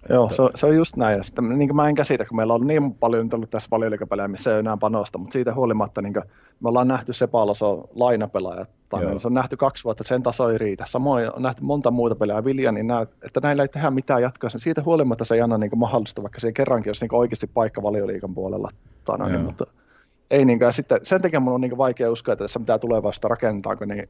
Joo, 0.08 0.28
se, 0.28 0.36
se 0.54 0.66
on 0.66 0.76
just 0.76 0.96
näin. 0.96 1.16
Ja 1.16 1.22
sitten, 1.22 1.58
niin 1.58 1.76
mä 1.76 1.88
en 1.88 1.94
käsitä, 1.94 2.24
kun 2.24 2.36
meillä 2.36 2.54
on 2.54 2.66
niin 2.66 2.94
paljon 2.94 3.26
nyt 3.26 3.34
ollut 3.34 3.50
tässä 3.50 3.68
valioliikapelejä, 3.70 4.28
missä 4.28 4.52
ei 4.52 4.58
enää 4.58 4.76
panosta, 4.76 5.18
mutta 5.18 5.32
siitä 5.32 5.54
huolimatta 5.54 6.02
niin 6.02 6.14
me 6.60 6.68
ollaan 6.68 6.88
nähty 6.88 7.12
Sepaloso 7.12 7.88
lainapelaaja, 7.94 8.66
tai 8.88 9.04
meillä 9.04 9.20
se 9.20 9.28
on 9.28 9.34
nähty 9.34 9.56
kaksi 9.56 9.84
vuotta, 9.84 10.02
että 10.02 10.08
sen 10.08 10.22
taso 10.22 10.48
ei 10.48 10.58
riitä. 10.58 10.84
Samoin 10.86 11.34
on 11.36 11.42
nähty 11.42 11.62
monta 11.64 11.90
muuta 11.90 12.14
peliä, 12.14 12.44
Vilja, 12.44 12.72
niin 12.72 12.86
näet, 12.86 13.10
että 13.22 13.40
näillä 13.42 13.62
ei 13.62 13.68
tehdä 13.68 13.90
mitään 13.90 14.22
jatkoa. 14.22 14.50
Siitä 14.50 14.82
huolimatta 14.82 15.24
se 15.24 15.34
ei 15.34 15.40
anna 15.40 15.58
niin 15.58 15.70
mahdollista, 15.76 16.22
vaikka 16.22 16.40
se 16.40 16.52
kerrankin 16.52 16.90
olisi 16.90 17.04
niin 17.04 17.14
oikeasti 17.14 17.46
paikka 17.46 17.82
valioliikan 17.82 18.34
puolella. 18.34 18.70
Tai 19.04 19.18
noin, 19.18 19.40
mutta 19.40 19.66
ei 20.30 20.44
niin, 20.44 20.60
ja 20.60 20.72
sitten 20.72 21.00
sen 21.02 21.22
takia 21.22 21.40
mun 21.40 21.54
on 21.54 21.60
niin 21.60 21.78
vaikea 21.78 22.10
uskoa, 22.10 22.32
että 22.32 22.44
tässä 22.44 22.60
pitää 22.60 22.78
tulevaisuutta 22.78 23.28
rakentaa, 23.28 23.76
kun 23.76 23.88
niin, 23.88 24.08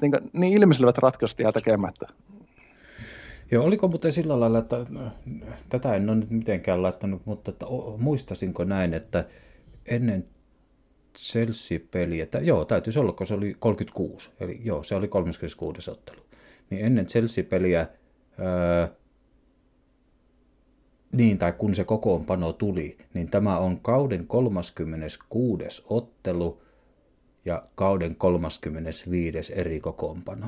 niin, 0.00 0.12
niin 0.32 0.52
ilmiselvät 0.52 0.98
ratkaisut 0.98 1.38
jää 1.40 1.52
tekemättä. 1.52 2.06
Joo, 3.50 3.64
oliko 3.64 3.88
muuten 3.88 4.12
sillä 4.12 4.40
lailla, 4.40 4.58
että 4.58 4.86
tätä 5.68 5.94
en 5.94 6.10
ole 6.10 6.16
nyt 6.16 6.30
mitenkään 6.30 6.82
laittanut, 6.82 7.26
mutta 7.26 7.50
että 7.50 7.66
muistasinko 7.98 8.64
näin, 8.64 8.94
että 8.94 9.24
ennen 9.86 10.28
Chelsea-peliä, 11.18 12.22
että 12.22 12.38
joo, 12.38 12.64
täytyisi 12.64 12.98
olla, 12.98 13.12
kun 13.12 13.26
se 13.26 13.34
oli 13.34 13.56
36, 13.58 14.30
eli 14.40 14.60
joo, 14.64 14.82
se 14.82 14.94
oli 14.94 15.08
36. 15.08 15.90
ottelu. 15.90 16.20
Niin 16.70 16.86
ennen 16.86 17.06
Chelsea-peliä, 17.06 17.86
ää, 18.38 18.88
niin, 21.12 21.38
tai 21.38 21.52
kun 21.52 21.74
se 21.74 21.84
kokoonpano 21.84 22.52
tuli, 22.52 22.98
niin 23.14 23.30
tämä 23.30 23.58
on 23.58 23.80
kauden 23.80 24.26
36. 24.26 25.82
ottelu 25.90 26.62
ja 27.44 27.62
kauden 27.74 28.16
35. 28.16 29.52
eri 29.54 29.80
kokoonpano. 29.80 30.46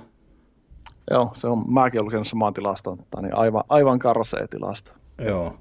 Joo, 1.10 1.30
se 1.34 1.46
on, 1.46 1.72
mäkin 1.72 2.00
olen 2.00 2.06
lukenut 2.06 2.28
samaan 2.28 2.54
tilastoon, 2.54 2.98
niin 3.22 3.34
aivan, 3.34 3.64
aivan 3.68 3.98
karsea 3.98 4.48
tilasto. 4.48 4.92
Joo, 5.18 5.56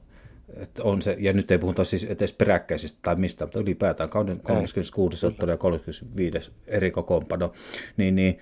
että 0.56 0.84
on 0.84 1.02
se, 1.02 1.16
ja 1.20 1.34
nyt 1.34 1.52
ei 1.52 1.58
puhuta 1.58 1.84
siis 1.84 2.04
edes 2.04 2.34
peräkkäisistä 2.34 3.00
tai 3.02 3.16
mistä, 3.16 3.46
mutta 3.46 3.60
ylipäätään 3.60 4.10
kauden 4.10 4.40
36. 4.40 5.26
ottelu 5.26 5.52
ja 5.52 5.58
35. 5.58 6.52
eri 6.68 6.92
kokoonpano, 6.92 7.54
niin, 7.98 8.16
niin 8.16 8.40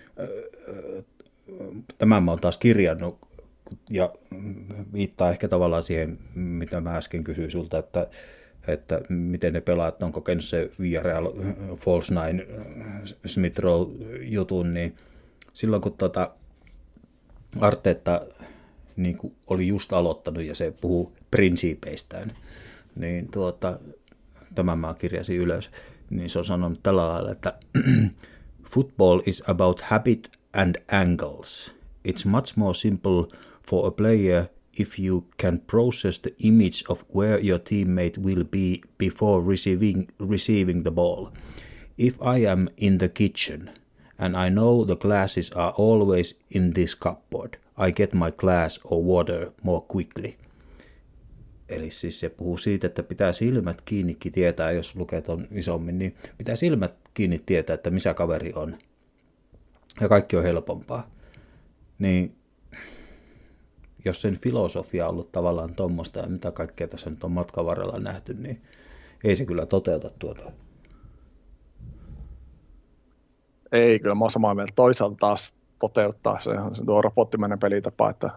tämän 1.97 2.23
mä 2.23 2.31
oon 2.31 2.39
taas 2.39 2.57
kirjannut, 2.57 3.17
ja 3.89 4.13
viittaa 4.93 5.31
ehkä 5.31 5.47
tavallaan 5.47 5.83
siihen, 5.83 6.19
mitä 6.35 6.81
mä 6.81 6.95
äsken 6.95 7.23
kysyin 7.23 7.51
sulta, 7.51 7.77
että, 7.77 8.07
että 8.67 9.01
miten 9.09 9.53
ne 9.53 9.61
pelaat, 9.61 10.03
on 10.03 10.11
kokenut 10.11 10.43
se 10.43 10.71
Villarreal 10.79 11.31
False 11.75 12.13
Nine 12.13 12.47
Smith 13.25 13.59
Rowe 13.59 13.87
jutun, 14.21 14.73
niin 14.73 14.95
silloin 15.53 15.81
kun 15.81 15.93
tota, 15.93 16.31
Arteetta 17.61 18.21
niin 18.95 19.17
kuin 19.17 19.35
oli 19.47 19.67
just 19.67 19.93
aloittanut 19.93 20.43
ja 20.43 20.55
se 20.55 20.73
puhuu 20.81 21.13
prinsiipeistään, 21.31 22.33
niin 22.95 23.31
tuota, 23.31 23.79
tämän 24.55 24.79
mä 24.79 24.95
kirjasin 24.99 25.37
ylös, 25.37 25.69
niin 26.09 26.29
se 26.29 26.39
on 26.39 26.45
sanonut 26.45 26.83
tällä 26.83 27.07
lailla, 27.07 27.31
että 27.31 27.53
football 28.73 29.21
is 29.25 29.43
about 29.47 29.81
habit 29.81 30.31
and 30.53 30.75
angles. 30.91 31.73
It's 32.07 32.27
much 32.27 32.57
more 32.57 32.73
simple 32.73 33.37
for 33.69 33.87
a 33.87 33.91
player 33.91 34.45
if 34.79 34.99
you 34.99 35.27
can 35.41 35.59
process 35.59 36.19
the 36.19 36.35
image 36.39 36.83
of 36.89 37.03
where 37.15 37.47
your 37.47 37.59
teammate 37.59 38.21
will 38.23 38.43
be 38.43 38.79
before 38.97 39.49
receiving, 39.49 40.07
receiving 40.29 40.83
the 40.83 40.91
ball. 40.91 41.27
If 41.97 42.15
I 42.21 42.47
am 42.47 42.69
in 42.77 42.97
the 42.97 43.09
kitchen– 43.09 43.69
and 44.17 44.47
I 44.47 44.49
know 44.49 44.85
the 44.85 44.95
glasses 44.95 45.51
are 45.55 45.73
always 45.77 46.39
in 46.49 46.73
this 46.73 46.97
cupboard. 46.97 47.53
I 47.87 47.91
get 47.91 48.13
my 48.13 48.31
glass 48.37 48.79
or 48.83 49.03
water 49.03 49.51
more 49.63 49.85
quickly. 49.95 50.33
Eli 51.69 51.89
siis 51.89 52.19
se 52.19 52.29
puhuu 52.29 52.57
siitä, 52.57 52.87
että 52.87 53.03
pitää 53.03 53.33
silmät 53.33 53.81
kiinnikin 53.81 54.31
tietää, 54.31 54.71
jos 54.71 54.95
lukee 54.95 55.23
on 55.27 55.47
isommin, 55.51 55.99
niin 55.99 56.15
pitää 56.37 56.55
silmät 56.55 56.95
kiinni 57.13 57.41
tietää, 57.45 57.73
että 57.73 57.89
missä 57.89 58.13
kaveri 58.13 58.53
on. 58.55 58.77
Ja 60.01 60.09
kaikki 60.09 60.37
on 60.37 60.43
helpompaa. 60.43 61.09
Niin 61.99 62.35
jos 64.05 64.21
sen 64.21 64.39
filosofia 64.39 65.05
on 65.05 65.11
ollut 65.11 65.31
tavallaan 65.31 65.75
tuommoista 65.75 66.19
ja 66.19 66.27
mitä 66.27 66.51
kaikkea 66.51 66.87
tässä 66.87 67.09
nyt 67.09 67.23
on 67.23 67.31
matkan 67.31 67.65
varrella 67.65 67.99
nähty, 67.99 68.33
niin 68.33 68.61
ei 69.23 69.35
se 69.35 69.45
kyllä 69.45 69.65
toteuta 69.65 70.09
tuota 70.19 70.51
ei, 73.71 73.99
kyllä 73.99 74.15
mä 74.15 74.23
oon 74.23 74.31
samaa 74.31 74.55
mieltä. 74.55 74.73
Toisaalta 74.75 75.15
taas 75.19 75.53
toteuttaa 75.79 76.39
se, 76.39 76.51
se 76.73 76.85
tuo 76.85 77.01
robottimäinen 77.01 77.59
pelitapa, 77.59 78.09
että 78.09 78.29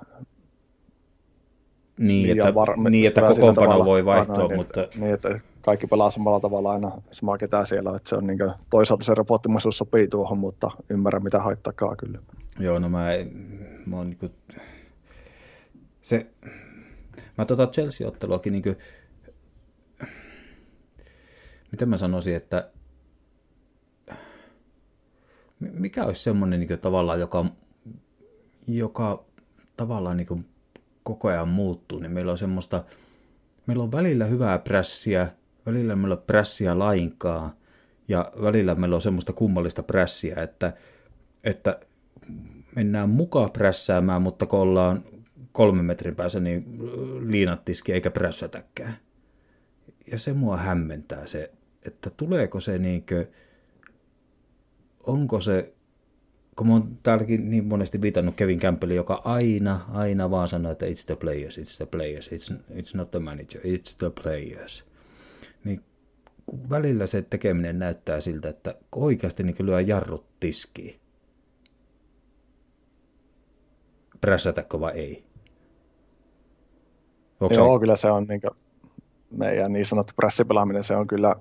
niin, 1.99 2.31
että, 2.31 2.55
var, 2.55 2.77
niin, 2.91 3.07
että 3.07 3.23
kokoonpano 3.23 3.85
voi 3.85 4.05
vaihtua, 4.05 4.37
noin, 4.37 4.57
mutta... 4.57 4.83
Että, 4.83 4.99
niin, 4.99 5.15
että 5.15 5.41
kaikki 5.61 5.87
pelaa 5.87 6.11
samalla 6.11 6.41
tavalla 6.41 6.73
aina 6.73 6.93
sama 7.13 7.39
ketään 7.39 7.67
siellä, 7.67 7.97
että 7.97 8.09
se 8.09 8.17
on 8.17 8.27
niin 8.27 8.39
kuin, 8.39 8.53
toisaalta 8.71 9.05
se 9.05 9.15
robottimaisuus 9.15 9.79
sopii 9.79 10.09
tuohon, 10.09 10.39
mutta 10.39 10.71
ymmärrän 10.91 11.25
mitä 11.25 11.39
haittakaa 11.39 11.97
kyllä. 11.97 12.19
Joo, 12.59 12.79
no 12.79 12.89
mä, 12.89 13.09
mä 13.87 13.97
oon 13.97 14.11
niin 14.11 14.19
kuin, 14.19 14.33
se, 16.03 16.27
mä 17.39 17.45
tota 17.45 17.67
Chelsea-otteluakin 17.67 18.53
niin 18.53 18.63
kuin, 18.63 18.77
miten 21.73 21.89
mä 21.89 21.97
sanoisin, 21.97 22.37
että 22.37 22.71
mikä 25.61 26.05
olisi 26.05 26.23
semmoinen 26.23 26.61
niin 26.61 26.79
tavallaan, 26.79 27.21
joka, 27.21 27.45
joka 28.69 29.25
tavallaan 29.77 30.17
niin 30.17 30.27
kuin 30.27 30.47
koko 31.03 31.29
ajan 31.29 31.49
muuttuu, 31.49 31.99
niin 31.99 32.13
meillä 32.13 32.33
on 32.33 32.39
semmoista, 32.39 32.85
meillä 33.67 33.85
on 33.85 33.93
välillä 33.93 34.25
hyvää 34.25 34.59
prässiä, 34.59 35.29
välillä 35.67 35.97
meillä 35.97 36.15
on 36.15 36.23
prässiä 36.27 36.79
lainkaan, 36.79 37.51
ja 38.09 38.33
välillä 38.43 38.75
meillä 38.75 38.95
on 38.97 39.03
semmoista 39.03 39.33
kummallista 39.33 39.83
prässiä, 39.83 40.43
että, 40.43 40.73
että 41.45 41.81
mennään 42.77 43.09
mukaan 43.09 43.51
prässäämään, 43.51 44.23
mutta 44.23 44.47
kun 44.47 44.59
ollaan 44.59 45.05
kolmen 45.53 45.85
metrin 45.85 46.17
päässä, 46.17 46.41
niin 46.41 46.79
liinat 47.31 47.65
tiski 47.65 47.93
eikä 47.93 48.11
prässätäkään. 48.11 48.97
Ja 50.11 50.19
se 50.19 50.33
mua 50.33 50.57
hämmentää 50.57 51.27
se, 51.27 51.53
että 51.87 52.11
tuleeko 52.11 52.61
se 52.61 52.79
niinkö, 52.79 53.27
onko 55.09 55.41
se, 55.41 55.75
kun 56.57 56.67
mä 56.67 56.73
oon 56.73 56.99
täälläkin 57.03 57.51
niin 57.51 57.65
monesti 57.65 58.01
viitannut 58.01 58.35
Kevin 58.35 58.61
Campbellin, 58.61 58.97
joka 58.97 59.21
aina, 59.25 59.81
aina 59.93 60.31
vaan 60.31 60.49
sanoo, 60.49 60.73
että 60.73 60.87
it's 60.87 61.07
the 61.07 61.17
players, 61.17 61.59
it's 61.59 61.77
the 61.77 61.87
players, 61.87 62.31
it's, 62.33 62.57
it's 62.71 62.97
not 62.97 63.11
the 63.11 63.19
manager, 63.19 63.61
it's 63.61 63.97
the 63.99 64.11
players. 64.23 64.85
Niin 65.65 65.81
välillä 66.71 67.07
se 67.07 67.23
tekeminen 67.23 67.79
näyttää 67.79 68.21
siltä, 68.21 68.49
että 68.49 68.75
oikeasti 68.97 69.43
niin 69.43 69.57
lyö 69.61 69.81
jarrut 69.81 70.27
tiskiin. 70.41 71.01
Prässätäkö 74.21 74.81
vai 74.81 74.93
ei? 74.93 75.25
Onko 77.41 77.55
Joo, 77.55 77.77
se... 77.77 77.81
kyllä 77.81 77.97
se 77.97 78.11
on 78.11 78.27
niin 78.29 78.41
meidän 79.37 79.73
niin 79.73 79.87
sanottu 79.87 80.13
pressipelaaminen, 80.17 80.83
se 80.83 80.97
on 80.97 81.07
kyllä 81.07 81.37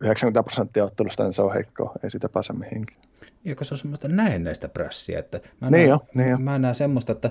90 0.00 0.42
prosenttia 0.42 0.84
ottelusta, 0.84 1.24
niin 1.24 1.32
se 1.32 1.42
on 1.42 1.52
heikko, 1.52 1.92
ei 2.04 2.10
sitä 2.10 2.28
pääse 2.28 2.52
mihinkään. 2.52 3.00
Ja 3.44 3.54
se 3.62 3.74
on 3.74 3.78
semmoista 3.78 4.08
näennäistä 4.08 4.68
prässiä, 4.68 5.18
että 5.18 5.40
mä 5.60 5.70
niin 5.70 5.72
näen, 5.72 5.88
jo, 5.88 6.06
niin 6.14 6.30
jo. 6.30 6.38
mä 6.38 6.58
näen 6.58 6.74
semmoista, 6.74 7.12
että 7.12 7.30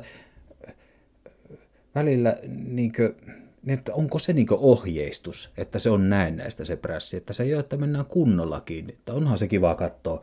välillä 1.96 2.38
niin 2.48 2.92
kuin, 2.96 3.16
niin 3.64 3.80
että 3.80 3.94
onko 3.94 4.20
se 4.20 4.34
niin 4.34 4.48
ohjeistus, 4.52 5.52
että 5.58 5.80
se 5.80 5.90
on 5.90 6.10
näennäistä 6.10 6.66
se 6.66 6.76
prässi, 6.76 7.18
että 7.18 7.34
se 7.34 7.44
ei 7.44 7.54
ole, 7.54 7.60
että 7.60 7.78
mennään 7.78 8.06
kunnolla 8.06 8.62
kiinni, 8.62 8.94
että 8.94 9.14
onhan 9.14 9.38
se 9.38 9.48
kiva 9.48 9.76
katsoa, 9.76 10.22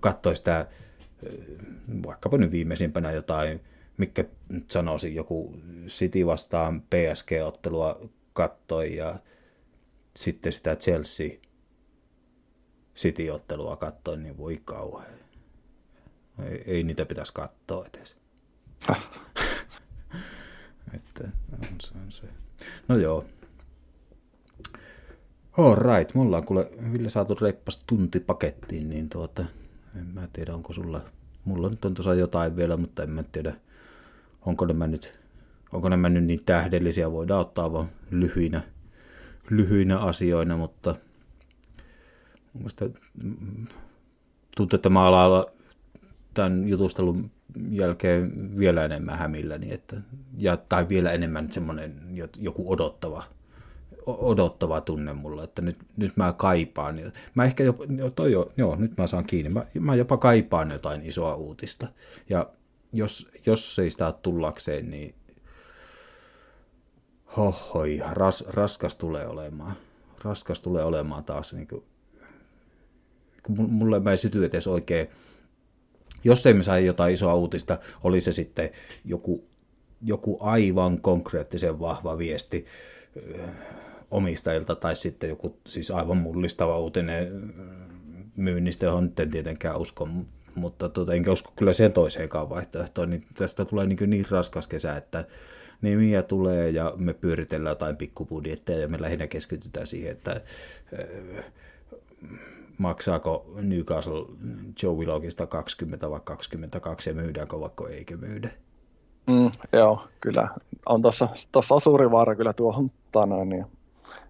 katsoa 0.00 0.34
sitä, 0.34 0.66
vaikkapa 2.06 2.38
nyt 2.38 2.50
viimeisimpänä 2.50 3.12
jotain, 3.12 3.60
mikä 3.96 4.24
nyt 4.48 4.70
sanoisin, 4.70 5.14
joku 5.14 5.56
City 5.86 6.26
vastaan 6.26 6.80
PSG-ottelua 6.80 8.08
kattoi 8.32 8.96
ja 8.96 9.18
sitten 10.16 10.52
sitä 10.52 10.76
Chelsea 10.76 11.30
City-ottelua 12.96 13.76
katsoin, 13.76 14.22
niin 14.22 14.38
voi 14.38 14.60
kauhean. 14.64 15.14
Ei, 16.44 16.62
ei 16.66 16.82
niitä 16.82 17.06
pitäisi 17.06 17.34
katsoa 17.34 17.86
edes. 17.94 18.16
että 20.94 21.28
on 21.52 21.80
se, 21.80 21.92
on 22.04 22.12
se. 22.12 22.26
No 22.88 22.96
joo. 22.96 23.24
All 25.58 25.74
right, 25.74 26.14
mulla 26.14 26.36
on 26.36 26.44
kuule 26.44 26.70
Ville 26.92 27.08
saatu 27.08 27.34
reippas 27.40 27.84
tunti 27.86 28.20
pakettiin, 28.20 28.90
niin 28.90 29.08
tuota, 29.08 29.44
en 29.98 30.06
mä 30.06 30.28
tiedä 30.32 30.54
onko 30.54 30.72
sulla, 30.72 31.00
mulla 31.44 31.68
nyt 31.68 31.84
on 31.84 31.94
tuossa 31.94 32.14
jotain 32.14 32.56
vielä, 32.56 32.76
mutta 32.76 33.02
en 33.02 33.10
mä 33.10 33.22
tiedä, 33.22 33.54
onko 34.46 34.66
nämä 34.66 34.86
nyt, 34.86 35.18
onko 35.72 35.88
nämä 35.88 36.08
nyt 36.08 36.24
niin 36.24 36.44
tähdellisiä, 36.46 37.12
voidaan 37.12 37.40
ottaa 37.40 37.72
vaan 37.72 37.90
lyhyinä, 38.10 38.62
lyhyinä 39.50 39.98
asioina, 39.98 40.56
mutta 40.56 40.94
Mielestäni 42.54 42.94
tuntuu, 44.56 44.76
että 44.76 44.88
mä 44.88 45.04
alan 45.04 45.44
tämän 46.34 46.68
jutustelun 46.68 47.30
jälkeen 47.70 48.50
vielä 48.58 48.84
enemmän 48.84 49.18
hämilläni, 49.18 49.72
että, 49.72 49.96
ja, 50.36 50.56
tai 50.56 50.88
vielä 50.88 51.12
enemmän 51.12 51.52
semmoinen 51.52 52.00
joku 52.38 52.72
odottava, 52.72 53.22
odottava 54.06 54.80
tunne 54.80 55.12
mulla, 55.12 55.44
että 55.44 55.62
nyt, 55.62 55.78
nyt 55.96 56.16
mä 56.16 56.32
kaipaan. 56.32 56.98
Mä 57.34 57.44
ehkä 57.44 57.64
jopa, 57.64 57.84
toi 58.14 58.32
jo, 58.32 58.52
joo, 58.56 58.76
nyt 58.76 58.96
mä 58.96 59.06
saan 59.06 59.24
kiinni, 59.24 59.50
mä, 59.50 59.66
mä 59.80 59.94
jopa 59.94 60.16
kaipaan 60.16 60.70
jotain 60.70 61.02
isoa 61.02 61.34
uutista. 61.34 61.88
Ja 62.28 62.50
jos, 62.92 63.28
jos 63.46 63.78
ei 63.78 63.90
sitä 63.90 64.14
tullakseen, 64.22 64.90
niin 64.90 65.14
hohoi, 67.36 68.02
ras, 68.10 68.44
raskas 68.48 68.94
tulee 68.94 69.26
olemaan. 69.26 69.76
Raskas 70.24 70.60
tulee 70.60 70.84
olemaan 70.84 71.24
taas 71.24 71.52
niin 71.52 71.68
kuin 71.68 71.84
mulle 73.48 74.00
mä 74.00 74.10
ei 74.10 74.16
syty 74.16 74.44
edes 74.44 74.66
oikein, 74.66 75.08
jos 76.24 76.46
ei 76.46 76.54
me 76.54 76.62
saa 76.62 76.78
jotain 76.78 77.14
isoa 77.14 77.34
uutista, 77.34 77.78
oli 78.04 78.20
se 78.20 78.32
sitten 78.32 78.70
joku, 79.04 79.44
joku 80.02 80.38
aivan 80.40 81.00
konkreettisen 81.00 81.80
vahva 81.80 82.18
viesti 82.18 82.66
omistajilta 84.10 84.74
tai 84.74 84.96
sitten 84.96 85.30
joku 85.30 85.56
siis 85.66 85.90
aivan 85.90 86.16
mullistava 86.16 86.78
uutinen 86.78 87.54
myynnistä, 88.36 88.86
johon 88.86 89.04
nyt 89.04 89.20
en 89.20 89.30
tietenkään 89.30 89.78
usko, 89.78 90.08
mutta 90.54 90.88
tuota, 90.88 91.14
enkä 91.14 91.32
usko 91.32 91.52
kyllä 91.56 91.72
sen 91.72 91.92
toiseenkaan 91.92 92.50
vaihtoehtoon, 92.50 93.10
niin 93.10 93.26
tästä 93.34 93.64
tulee 93.64 93.86
niin, 93.86 94.10
niin 94.10 94.26
raskas 94.30 94.68
kesä, 94.68 94.96
että 94.96 95.24
nimiä 95.82 96.22
tulee 96.22 96.70
ja 96.70 96.92
me 96.96 97.14
pyöritellään 97.14 97.72
jotain 97.72 97.96
pikkubudjetteja 97.96 98.78
ja 98.78 98.88
me 98.88 99.00
lähinnä 99.00 99.26
keskitytään 99.26 99.86
siihen, 99.86 100.12
että 100.12 100.40
maksaako 102.78 103.46
Newcastle 103.62 104.26
Joe 104.82 104.94
Willogista 104.94 105.46
20 105.46 106.10
vai 106.10 106.20
22 106.24 107.10
ja 107.10 107.14
myydäänkö 107.14 107.60
vaikka 107.60 107.88
eikö 107.88 108.16
myydä. 108.16 108.50
Mm, 109.26 109.50
joo, 109.72 110.02
kyllä. 110.20 110.48
On 110.86 111.02
tuossa, 111.02 111.28
tuossa 111.52 111.74
on 111.74 111.80
suuri 111.80 112.10
vaara 112.10 112.36
kyllä 112.36 112.52
tuohon 112.52 112.90
tanoin. 113.12 113.48
Niin. 113.48 113.66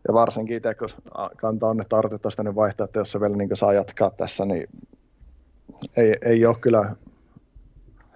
Ja 0.09 0.15
varsinkin 0.15 0.57
itse, 0.57 0.75
kun 0.75 0.89
kantaa 1.37 1.75
tartetta 1.89 2.31
sitä 2.31 2.43
niin 2.43 2.55
vaihtaa, 2.55 2.85
että 2.85 3.01
jos 3.01 3.13
se 3.13 3.21
vielä 3.21 3.37
niin 3.37 3.57
saa 3.57 3.73
jatkaa 3.73 4.11
tässä, 4.11 4.45
niin 4.45 4.69
ei, 5.97 6.15
ei 6.25 6.47
ole 6.47 6.57
kyllä 6.61 6.97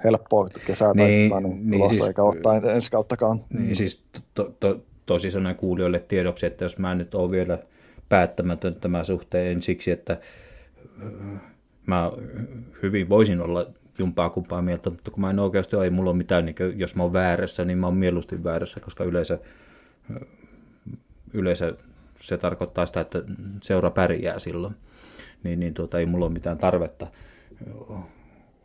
helppoa 0.05 0.49
kesää 0.67 0.93
niin, 0.95 1.31
tai 1.31 1.43
niin, 1.43 1.71
niin 1.71 1.89
siis, 1.89 2.03
eikä 2.03 2.23
ottaa 2.23 2.57
ensi 2.57 2.91
kauttakaan. 2.91 3.45
Niin 3.59 3.77
siis 3.77 4.03
to, 4.35 4.55
to, 4.61 4.81
tosi 5.07 5.31
sanoen 5.31 5.57
kuulijoille 5.57 5.99
tiedoksi, 5.99 6.47
että 6.47 6.65
jos 6.65 6.79
mä 6.79 6.95
nyt 6.95 7.15
ole 7.15 7.31
vielä– 7.31 7.59
päättämätön 8.09 8.75
tämä 8.75 9.05
suhteen 9.05 9.63
siksi, 9.63 9.91
että 9.91 10.13
äh, 11.03 11.41
mä 11.87 12.13
hyvin 12.83 13.09
voisin 13.09 13.41
olla 13.41 13.67
jumpaa 13.99 14.31
kumpaa 14.31 14.63
mieltä, 14.63 14.91
mutta 14.91 15.11
kun 15.11 15.21
mä 15.21 15.31
en 15.31 15.39
oikeasti 15.39 15.77
ole, 15.77 15.85
ei 15.85 15.91
mulla 15.91 16.11
ole 16.11 16.17
mitään, 16.17 16.45
niin 16.45 16.57
jos 16.75 16.97
mä 16.97 17.03
oon 17.03 17.13
väärässä, 17.13 17.65
niin 17.65 17.79
mä 17.79 17.87
oon 17.87 17.97
mieluusti 17.97 18.45
väärässä, 18.45 18.81
koska 18.81 19.05
yleensä, 19.05 19.39
äh, 20.11 20.29
yleensä 21.33 21.73
se 22.21 22.39
tarkoittaa 22.39 22.87
sitä, 22.87 23.01
että 23.01 23.23
seura 23.63 23.91
pärjää 23.91 24.39
silloin. 24.39 24.75
Niin, 25.43 25.61
niin 25.61 25.75
tuota, 25.75 25.99
ei 25.99 26.07
mulla 26.07 26.27
ole 26.27 26.33
mitään 26.33 26.59
tarvetta 26.59 27.07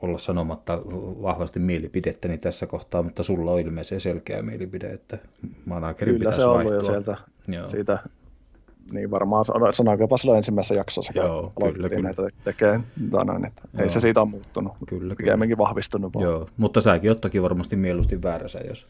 olla 0.01 0.17
sanomatta 0.17 0.81
vahvasti 1.21 1.59
mielipidettäni 1.59 2.37
tässä 2.37 2.67
kohtaa, 2.67 3.03
mutta 3.03 3.23
sulla 3.23 3.51
on 3.51 3.59
ilmeisesti 3.59 3.99
selkeä 3.99 4.41
mielipide, 4.41 4.91
että 4.91 5.17
managerin 5.65 6.15
Kyllä 6.15 6.19
pitäisi 6.19 6.41
se 6.41 6.47
on 6.47 6.55
vaihtua. 6.55 6.77
jo 6.77 6.83
sieltä, 6.83 7.17
Joo. 7.47 7.67
siitä 7.67 7.99
niin 8.91 9.11
varmaan 9.11 9.45
sanoinko 9.71 10.17
silloin 10.17 10.37
ensimmäisessä 10.37 10.79
jaksossa, 10.79 11.13
Joo, 11.15 11.51
kyllä, 11.73 11.89
kyllä. 11.89 12.03
näitä 12.03 12.21
tekemään, 12.43 12.83
noin, 13.11 13.45
että 13.45 13.61
ei 13.77 13.89
se 13.89 13.99
siitä 13.99 14.21
ole 14.21 14.29
muuttunut, 14.29 14.73
kyllä, 14.87 15.15
kyllä. 15.15 15.57
vahvistunut. 15.57 16.13
Vaan. 16.15 16.23
Joo, 16.23 16.47
mutta 16.57 16.81
säkin 16.81 17.11
oot 17.11 17.21
toki 17.21 17.41
varmasti 17.41 17.75
mieluusti 17.75 18.21
väärässä, 18.21 18.59
jos... 18.69 18.87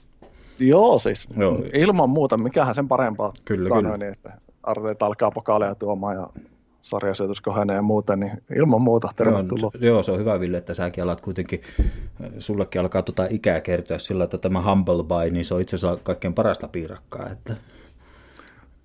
Joo, 0.60 1.00
siis 1.00 1.28
Joo. 1.38 1.64
ilman 1.74 2.10
muuta, 2.10 2.38
mikähän 2.38 2.76
sen 2.76 2.88
parempaa. 2.88 3.34
Kyllä, 3.46 3.70
kyllä. 3.70 3.90
Noin, 3.90 4.02
että 4.02 4.34
Arteet 4.64 5.02
alkaa 5.04 5.32
pokaaleja 5.32 5.76
tuomaan 5.76 6.16
ja 6.16 6.30
sarjasijoitus 6.82 7.42
kohenee 7.42 7.76
ja 7.76 7.82
muuten, 7.82 8.20
niin 8.20 8.32
ilman 8.56 8.82
muuta 8.82 9.10
tervetuloa. 9.16 9.72
Joo, 9.74 9.94
joo, 9.94 10.04
se 10.04 10.12
on 10.12 10.20
hyvä 10.20 10.40
Ville, 10.40 10.58
että 10.58 10.74
säkin 10.74 11.04
alat 11.04 11.22
kuitenkin, 11.22 11.62
sullekin 12.40 12.82
alkaa 12.82 13.02
tuota 13.02 13.28
ikää 13.30 13.62
kertoa 13.62 14.00
sillä, 14.00 14.24
että 14.24 14.38
tämä 14.38 14.62
Humble 14.62 15.04
Buy, 15.04 15.30
niin 15.32 15.46
se 15.46 15.54
on 15.54 15.62
itse 15.62 15.76
asiassa 15.76 16.04
kaikkein 16.04 16.34
parasta 16.34 16.68
piirakkaa, 16.68 17.30
että 17.30 17.56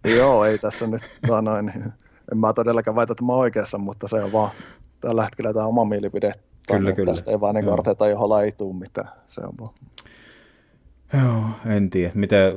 Joo, 0.06 0.44
ei 0.44 0.58
tässä 0.58 0.86
nyt, 0.86 1.02
tota 1.26 1.42
noin, 1.42 1.68
en 2.32 2.38
mä 2.38 2.52
todellakaan 2.52 2.96
väitä, 2.96 3.12
että 3.12 3.24
mä 3.24 3.32
oikeassa, 3.32 3.78
mutta 3.78 4.08
se 4.08 4.16
on 4.16 4.32
vaan 4.32 4.50
tällä 5.00 5.24
hetkellä 5.24 5.52
tämä 5.52 5.66
oma 5.66 5.84
mielipide. 5.84 6.32
Kyllä, 6.68 6.92
kyllä. 6.92 7.12
Tästä 7.12 7.30
ei 7.30 7.40
vaan 7.40 7.54
niin 7.54 7.72
Arteeta, 7.72 8.08
johon 8.08 8.44
ei 8.44 8.52
tule 8.52 8.74
mitään. 8.74 9.08
Se 9.28 9.40
on 9.40 9.54
vaan. 9.60 9.74
Joo, 11.22 11.74
en 11.74 11.90
tiedä. 11.90 12.12
Miten, 12.14 12.52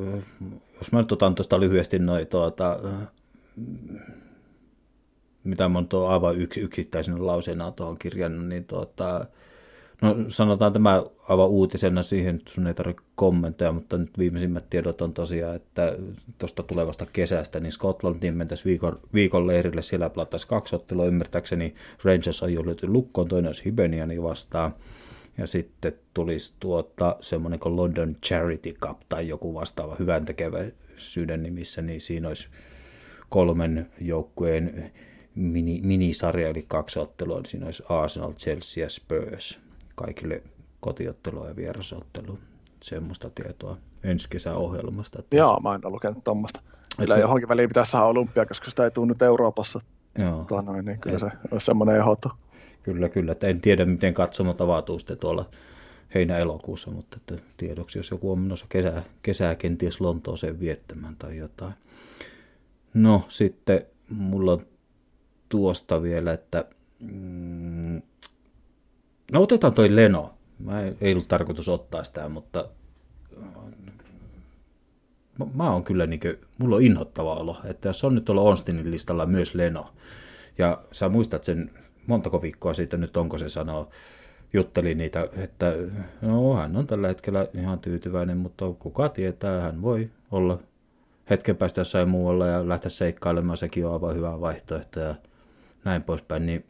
jos 0.77 0.91
mä 0.91 0.99
nyt 0.99 1.11
otan 1.11 1.35
tuosta 1.35 1.59
lyhyesti 1.59 1.99
noin, 1.99 2.27
tuota, 2.27 2.79
mitä 5.49 5.69
mä 5.69 5.83
oon 5.93 6.11
aivan 6.11 6.37
yksi, 6.37 6.61
yksittäisenä 6.61 7.25
lauseena 7.25 7.71
tuohon 7.71 7.97
kirjannut, 7.97 8.47
niin 8.47 8.65
tuota, 8.65 9.25
No 10.01 10.15
sanotaan 10.27 10.73
tämä 10.73 11.03
aivan 11.29 11.47
uutisena 11.47 12.03
siihen, 12.03 12.35
että 12.35 12.51
sun 12.51 12.67
ei 12.67 12.73
tarvitse 12.73 13.03
kommentteja, 13.15 13.71
mutta 13.71 13.97
nyt 13.97 14.17
viimeisimmät 14.17 14.69
tiedot 14.69 15.01
on 15.01 15.13
tosiaan, 15.13 15.55
että 15.55 15.97
tuosta 16.37 16.63
tulevasta 16.63 17.05
kesästä, 17.13 17.59
niin 17.59 17.71
Scotlandin 17.71 18.37
mentäisi 18.37 18.65
viikon, 18.65 18.99
viikon 19.13 19.47
leirille, 19.47 19.81
siellä 19.81 20.09
pelattaisi 20.09 20.47
kaksi 20.47 20.75
ottelua, 20.75 21.05
ymmärtääkseni 21.05 21.75
Rangers 22.03 22.43
on 22.43 22.53
jo 22.53 22.65
löyty 22.65 22.87
lukkoon, 22.87 23.27
toinen 23.27 23.49
olisi 23.49 23.65
Hibeniani 23.65 24.23
vastaan, 24.23 24.75
ja 25.37 25.47
sitten 25.47 25.93
tulisi 26.13 26.53
tuota, 26.59 27.15
semmoinen 27.21 27.59
kuin 27.59 27.75
London 27.75 28.15
Charity 28.25 28.71
Cup 28.71 28.99
tai 29.09 29.27
joku 29.27 29.53
vastaava 29.53 29.95
hyvän 29.99 30.25
tekeväisyyden 30.25 31.43
nimissä, 31.43 31.81
niin 31.81 32.01
siinä 32.01 32.27
olisi 32.27 32.47
kolmen 33.29 33.89
joukkueen 34.01 34.91
mini, 35.39 35.81
minisarja, 35.83 36.49
eli 36.49 36.65
kaksi 36.67 36.99
ottelua, 36.99 37.37
niin 37.37 37.45
siinä 37.45 37.65
olisi 37.65 37.83
Arsenal, 37.89 38.33
Chelsea 38.33 38.83
ja 38.83 38.89
Spurs 38.89 39.59
kaikille 39.95 40.43
kotiottelua 40.79 41.47
ja 41.47 41.55
vierasottelua. 41.55 42.37
Semmoista 42.83 43.29
tietoa 43.29 43.77
ensi 44.03 44.29
kesän 44.29 44.55
ohjelmasta. 44.55 45.19
Että 45.19 45.37
Joo, 45.37 45.59
mä 45.59 45.75
en 45.75 45.85
ole 45.85 45.93
lukenut 45.93 46.23
tuommoista. 46.23 46.61
Kyllä 46.97 47.15
että... 47.15 47.23
johonkin 47.23 47.49
väliin 47.49 47.69
pitäisi 47.69 47.91
saada 47.91 48.05
olympia, 48.05 48.45
koska 48.45 48.69
sitä 48.69 48.83
ei 48.83 48.91
tule 48.91 49.07
nyt 49.07 49.21
Euroopassa. 49.21 49.79
Joo. 50.17 50.45
Tota 50.47 50.61
noin, 50.61 50.85
niin 50.85 50.99
kyllä 50.99 51.15
et... 51.15 51.19
se 51.19 51.31
olisi 51.51 51.65
semmoinen 51.65 51.95
ehdoton. 51.95 52.31
Kyllä, 52.83 53.09
kyllä. 53.09 53.31
Että 53.31 53.47
en 53.47 53.61
tiedä, 53.61 53.85
miten 53.85 54.13
katsomot 54.13 54.61
avautuu 54.61 54.99
sitten 54.99 55.17
tuolla 55.17 55.45
heinä-elokuussa, 56.13 56.91
mutta 56.91 57.17
että 57.17 57.43
tiedoksi, 57.57 57.99
jos 57.99 58.11
joku 58.11 58.31
on 58.31 58.39
menossa 58.39 58.65
kesää, 58.69 59.03
kesää 59.21 59.55
kenties 59.55 60.01
Lontooseen 60.01 60.59
viettämään 60.59 61.15
tai 61.19 61.37
jotain. 61.37 61.73
No 62.93 63.23
sitten 63.29 63.85
mulla 64.09 64.51
on 64.51 64.65
tuosta 65.49 66.01
vielä, 66.01 66.33
että 66.33 66.65
mm, 66.99 68.01
no 69.31 69.41
otetaan 69.41 69.73
toi 69.73 69.95
Leno. 69.95 70.33
Mä 70.59 70.81
ei, 70.81 70.93
ei 71.01 71.11
ollut 71.11 71.27
tarkoitus 71.27 71.69
ottaa 71.69 72.03
sitä, 72.03 72.29
mutta 72.29 72.69
mä, 75.39 75.45
mä 75.53 75.71
oon 75.71 75.83
kyllä 75.83 76.05
niin 76.05 76.19
kuin, 76.19 76.37
mulla 76.57 76.75
on 76.75 76.81
inhottava 76.81 77.35
olo, 77.35 77.57
että 77.63 77.89
jos 77.89 78.03
on 78.03 78.15
nyt 78.15 78.25
tuolla 78.25 78.41
Onstinin 78.41 78.91
listalla 78.91 79.25
myös 79.25 79.55
Leno, 79.55 79.85
ja 80.57 80.81
sä 80.91 81.09
muistat 81.09 81.43
sen 81.43 81.71
montako 82.07 82.41
viikkoa 82.41 82.73
siitä 82.73 82.97
nyt, 82.97 83.17
onko 83.17 83.37
se 83.37 83.49
sanoo, 83.49 83.89
jutteli 84.53 84.95
niitä, 84.95 85.27
että 85.37 85.73
no 86.21 86.53
hän 86.55 86.75
on 86.75 86.87
tällä 86.87 87.07
hetkellä 87.07 87.47
ihan 87.53 87.79
tyytyväinen, 87.79 88.37
mutta 88.37 88.65
kuka 88.79 89.09
tietää, 89.09 89.61
hän 89.61 89.81
voi 89.81 90.09
olla 90.31 90.59
hetken 91.29 91.57
päästä 91.57 91.81
jossain 91.81 92.09
muualla 92.09 92.47
ja 92.47 92.69
lähteä 92.69 92.89
seikkailemaan, 92.89 93.57
sekin 93.57 93.85
on 93.85 93.93
aivan 93.93 94.15
hyvä 94.15 94.41
vaihtoehto 94.41 94.99
ja 94.99 95.15
näin 95.85 96.03
poispäin, 96.03 96.45
niin 96.45 96.65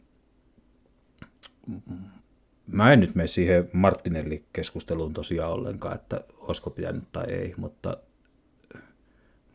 mä 2.66 2.92
en 2.92 3.00
nyt 3.00 3.14
mene 3.14 3.26
siihen 3.26 3.70
Martinelli-keskusteluun 3.72 5.12
tosiaan 5.12 5.52
ollenkaan, 5.52 5.94
että 5.94 6.24
olisiko 6.38 6.70
pitänyt 6.70 7.04
tai 7.12 7.24
ei, 7.32 7.54
mutta 7.56 7.96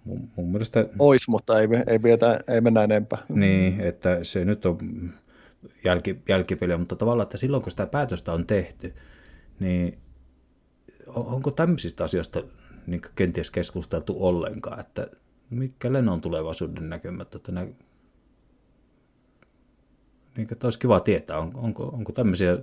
mun, 0.04 0.30
mun 0.36 0.52
mielestä... 0.52 0.86
Ois, 1.00 1.28
mutta 1.28 1.60
ei, 1.60 1.68
ei, 1.88 2.04
vietä, 2.04 2.40
ei 2.48 2.62
mennä 2.62 2.84
enempää. 2.84 3.26
Niin, 3.30 3.82
että 3.82 4.24
se 4.24 4.46
nyt 4.46 4.66
on 4.66 4.78
jälki, 5.84 6.22
jälkipeliä, 6.30 6.78
mutta 6.78 6.96
tavallaan, 6.96 7.24
että 7.26 7.38
silloin 7.38 7.64
kun 7.64 7.72
sitä 7.72 7.86
päätöstä 7.86 8.34
on 8.34 8.48
tehty, 8.48 8.94
niin 9.60 9.98
onko 11.08 11.52
tämmöisistä 11.52 12.04
asioista 12.04 12.44
niin 12.88 13.02
kenties 13.16 13.52
keskusteltu 13.52 14.16
ollenkaan, 14.20 14.80
että 14.80 15.08
mitkä 15.50 15.94
Lennon 15.94 16.22
tulevaisuuden 16.22 16.90
näkymät, 16.90 17.36
että, 17.36 17.52
nä... 17.52 17.68
niin, 20.38 20.48
että 20.52 20.68
olisi 20.68 20.80
kiva 20.80 21.00
tietää, 21.00 21.40
on, 21.40 21.52
onko, 21.56 21.84
onko 21.84 22.12
tämmöisiä 22.12 22.58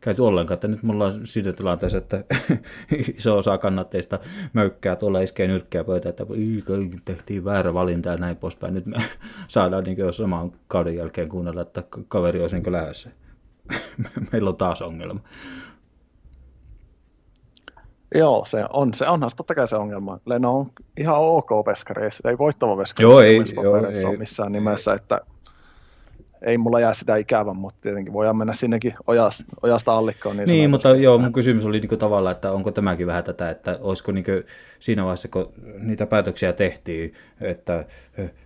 käyty 0.00 0.22
ollenkaan, 0.22 0.54
että 0.54 0.68
nyt 0.68 0.82
me 0.82 0.92
ollaan 0.92 1.12
siinä 1.26 1.52
tilanteessa, 1.52 1.98
että 1.98 2.24
iso 3.16 3.36
osa 3.36 3.58
kannatteista 3.58 4.18
möykkää 4.52 4.96
tuolla 4.96 5.20
iskee 5.20 5.46
nyrkkiä 5.46 5.84
pöytä, 5.84 6.08
että 6.08 6.24
tehtiin 7.04 7.44
väärä 7.44 7.74
valinta 7.74 8.08
ja 8.08 8.16
näin 8.16 8.36
poispäin. 8.36 8.74
Nyt 8.74 8.86
me 8.86 8.96
saadaan 9.48 9.84
niin 9.84 9.98
jo 9.98 10.12
saman 10.12 10.52
kauden 10.68 10.96
jälkeen 10.96 11.28
kuunnella, 11.28 11.62
että 11.62 11.82
kaveri 12.08 12.40
olisi 12.40 12.60
niin 12.60 12.72
lähdössä. 12.72 13.10
Meillä 14.32 14.50
on 14.50 14.56
taas 14.56 14.82
ongelma. 14.82 15.20
Joo, 18.14 18.44
se 18.44 18.64
on. 18.72 18.94
Se 18.94 19.08
onhan 19.08 19.30
totta 19.36 19.54
kai 19.54 19.68
se 19.68 19.76
ongelma. 19.76 20.18
Leno 20.26 20.58
on 20.58 20.70
ihan 20.96 21.16
ok 21.18 21.50
veskari, 21.66 22.08
ei 22.24 22.38
voittava 22.38 22.76
veskari. 22.76 23.02
Joo, 23.02 23.20
ei, 23.20 23.42
joo, 23.62 23.76
ei. 24.10 24.16
missään 24.16 24.52
nimessä, 24.52 24.92
että 24.92 25.20
ei 26.42 26.58
mulla 26.58 26.80
jää 26.80 26.94
sitä 26.94 27.16
ikävä, 27.16 27.52
mutta 27.52 27.78
tietenkin 27.80 28.12
voidaan 28.12 28.36
mennä 28.36 28.52
sinnekin 28.52 28.94
ojasta, 29.06 29.44
ojasta 29.62 29.96
allikkoon. 29.96 30.36
Niin, 30.36 30.48
niin 30.48 30.70
mutta 30.70 30.88
joo, 30.88 31.18
mun 31.18 31.32
kysymys 31.32 31.66
oli 31.66 31.80
niin 31.80 31.98
tavallaan, 31.98 32.32
että 32.32 32.52
onko 32.52 32.70
tämäkin 32.70 33.06
vähän 33.06 33.24
tätä, 33.24 33.50
että 33.50 33.78
olisiko 33.80 34.12
niin 34.12 34.24
siinä 34.78 35.04
vaiheessa, 35.04 35.28
kun 35.28 35.52
niitä 35.78 36.06
päätöksiä 36.06 36.52
tehtiin, 36.52 37.14
että 37.40 37.84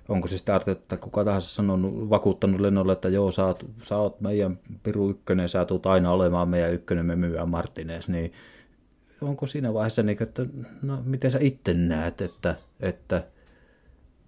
onko 0.09 0.29
se 0.29 0.39
sitten 0.39 0.61
että 0.67 0.97
kuka 0.97 1.25
tahansa 1.25 1.55
sanonut, 1.55 2.11
vakuuttanut 2.11 2.61
lennolle, 2.61 2.93
että 2.93 3.09
joo, 3.09 3.31
sä 3.31 3.45
oot, 3.45 3.67
sä 3.83 3.97
oot 3.97 4.21
meidän 4.21 4.59
Piru 4.83 5.11
ykkönen, 5.11 5.49
sä 5.49 5.65
tulet 5.65 5.87
aina 5.87 6.13
olemaan 6.13 6.49
meidän 6.49 6.75
ykkönen, 6.75 7.07
me 7.07 7.17
myyään 7.17 7.49
Martinez, 7.49 8.09
niin 8.09 8.33
onko 9.21 9.47
siinä 9.47 9.75
vaiheessa, 9.75 10.03
niin 10.03 10.17
kuin, 10.17 10.29
että 10.29 10.47
no, 10.83 11.03
miten 11.05 11.31
sä 11.31 11.39
itse 11.41 11.75
näet, 11.75 12.21
että, 12.21 12.55
että 12.81 13.25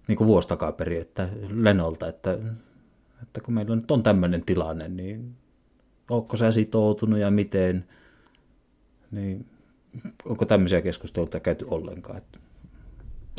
niin 0.07 0.17
kuin 0.17 0.27
vuosi 0.27 0.47
takaperin, 0.47 1.01
että 1.01 1.29
Lenolta, 1.49 2.07
että 2.07 2.37
että 3.21 3.41
kun 3.41 3.53
meillä 3.53 3.75
nyt 3.75 3.91
on 3.91 4.03
tämmöinen 4.03 4.45
tilanne, 4.45 4.87
niin 4.87 5.35
onko 6.09 6.37
sä 6.37 6.51
sitoutunut 6.51 7.19
ja 7.19 7.31
miten, 7.31 7.85
niin 9.11 9.45
onko 10.25 10.45
tämmöisiä 10.45 10.81
keskusteluita 10.81 11.39
käyty 11.39 11.65
ollenkaan? 11.69 12.17
Että... 12.17 12.39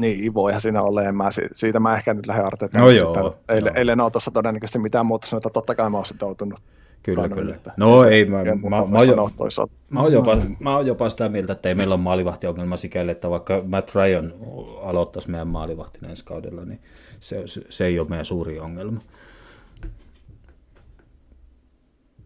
Niin, 0.00 0.34
voihan 0.34 0.60
siinä 0.60 0.82
olla, 0.82 1.02
en 1.02 1.16
mä, 1.16 1.28
siitä 1.54 1.80
mä 1.80 1.96
ehkä 1.96 2.14
nyt 2.14 2.26
lähden 2.26 2.46
arteetaan. 2.46 2.84
No 2.84 2.90
joo. 2.90 3.36
Eilen, 3.48 3.70
joo. 3.70 3.76
eilen 3.76 4.00
on 4.00 4.12
tuossa 4.12 4.30
todennäköisesti 4.30 4.78
mitään 4.78 5.06
muuta 5.06 5.26
sanoa, 5.26 5.38
että 5.38 5.50
totta 5.50 5.74
kai 5.74 5.90
mä 5.90 5.96
oon 5.96 6.06
sitoutunut. 6.06 6.60
Kyllä, 7.02 7.28
kyllä. 7.28 7.54
Että 7.54 7.72
no 7.76 8.04
ei, 8.04 8.24
mä, 8.24 8.44
mä, 8.44 8.54
mä, 8.54 8.86
mä, 8.86 9.02
jo, 9.04 9.30
mä, 9.90 10.00
oon 10.00 10.12
jopa, 10.12 10.36
mä 10.60 10.76
oon 10.76 10.86
jopa 10.86 11.08
sitä 11.08 11.28
mieltä, 11.28 11.52
että 11.52 11.68
ei 11.68 11.74
meillä 11.74 11.94
ole 11.94 12.02
maalivahtiongelma 12.02 12.76
sikäli, 12.76 13.10
että 13.10 13.30
vaikka 13.30 13.62
Matt 13.66 13.94
Ryan 13.94 14.34
aloittaisi 14.82 15.30
meidän 15.30 15.48
maalivahtina 15.48 16.08
ensi 16.08 16.24
kaudella, 16.24 16.64
niin 16.64 16.80
se, 17.20 17.42
se, 17.46 17.60
se 17.68 17.86
ei 17.86 17.98
ole 17.98 18.08
meidän 18.08 18.24
suuri 18.24 18.60
ongelma. 18.60 19.00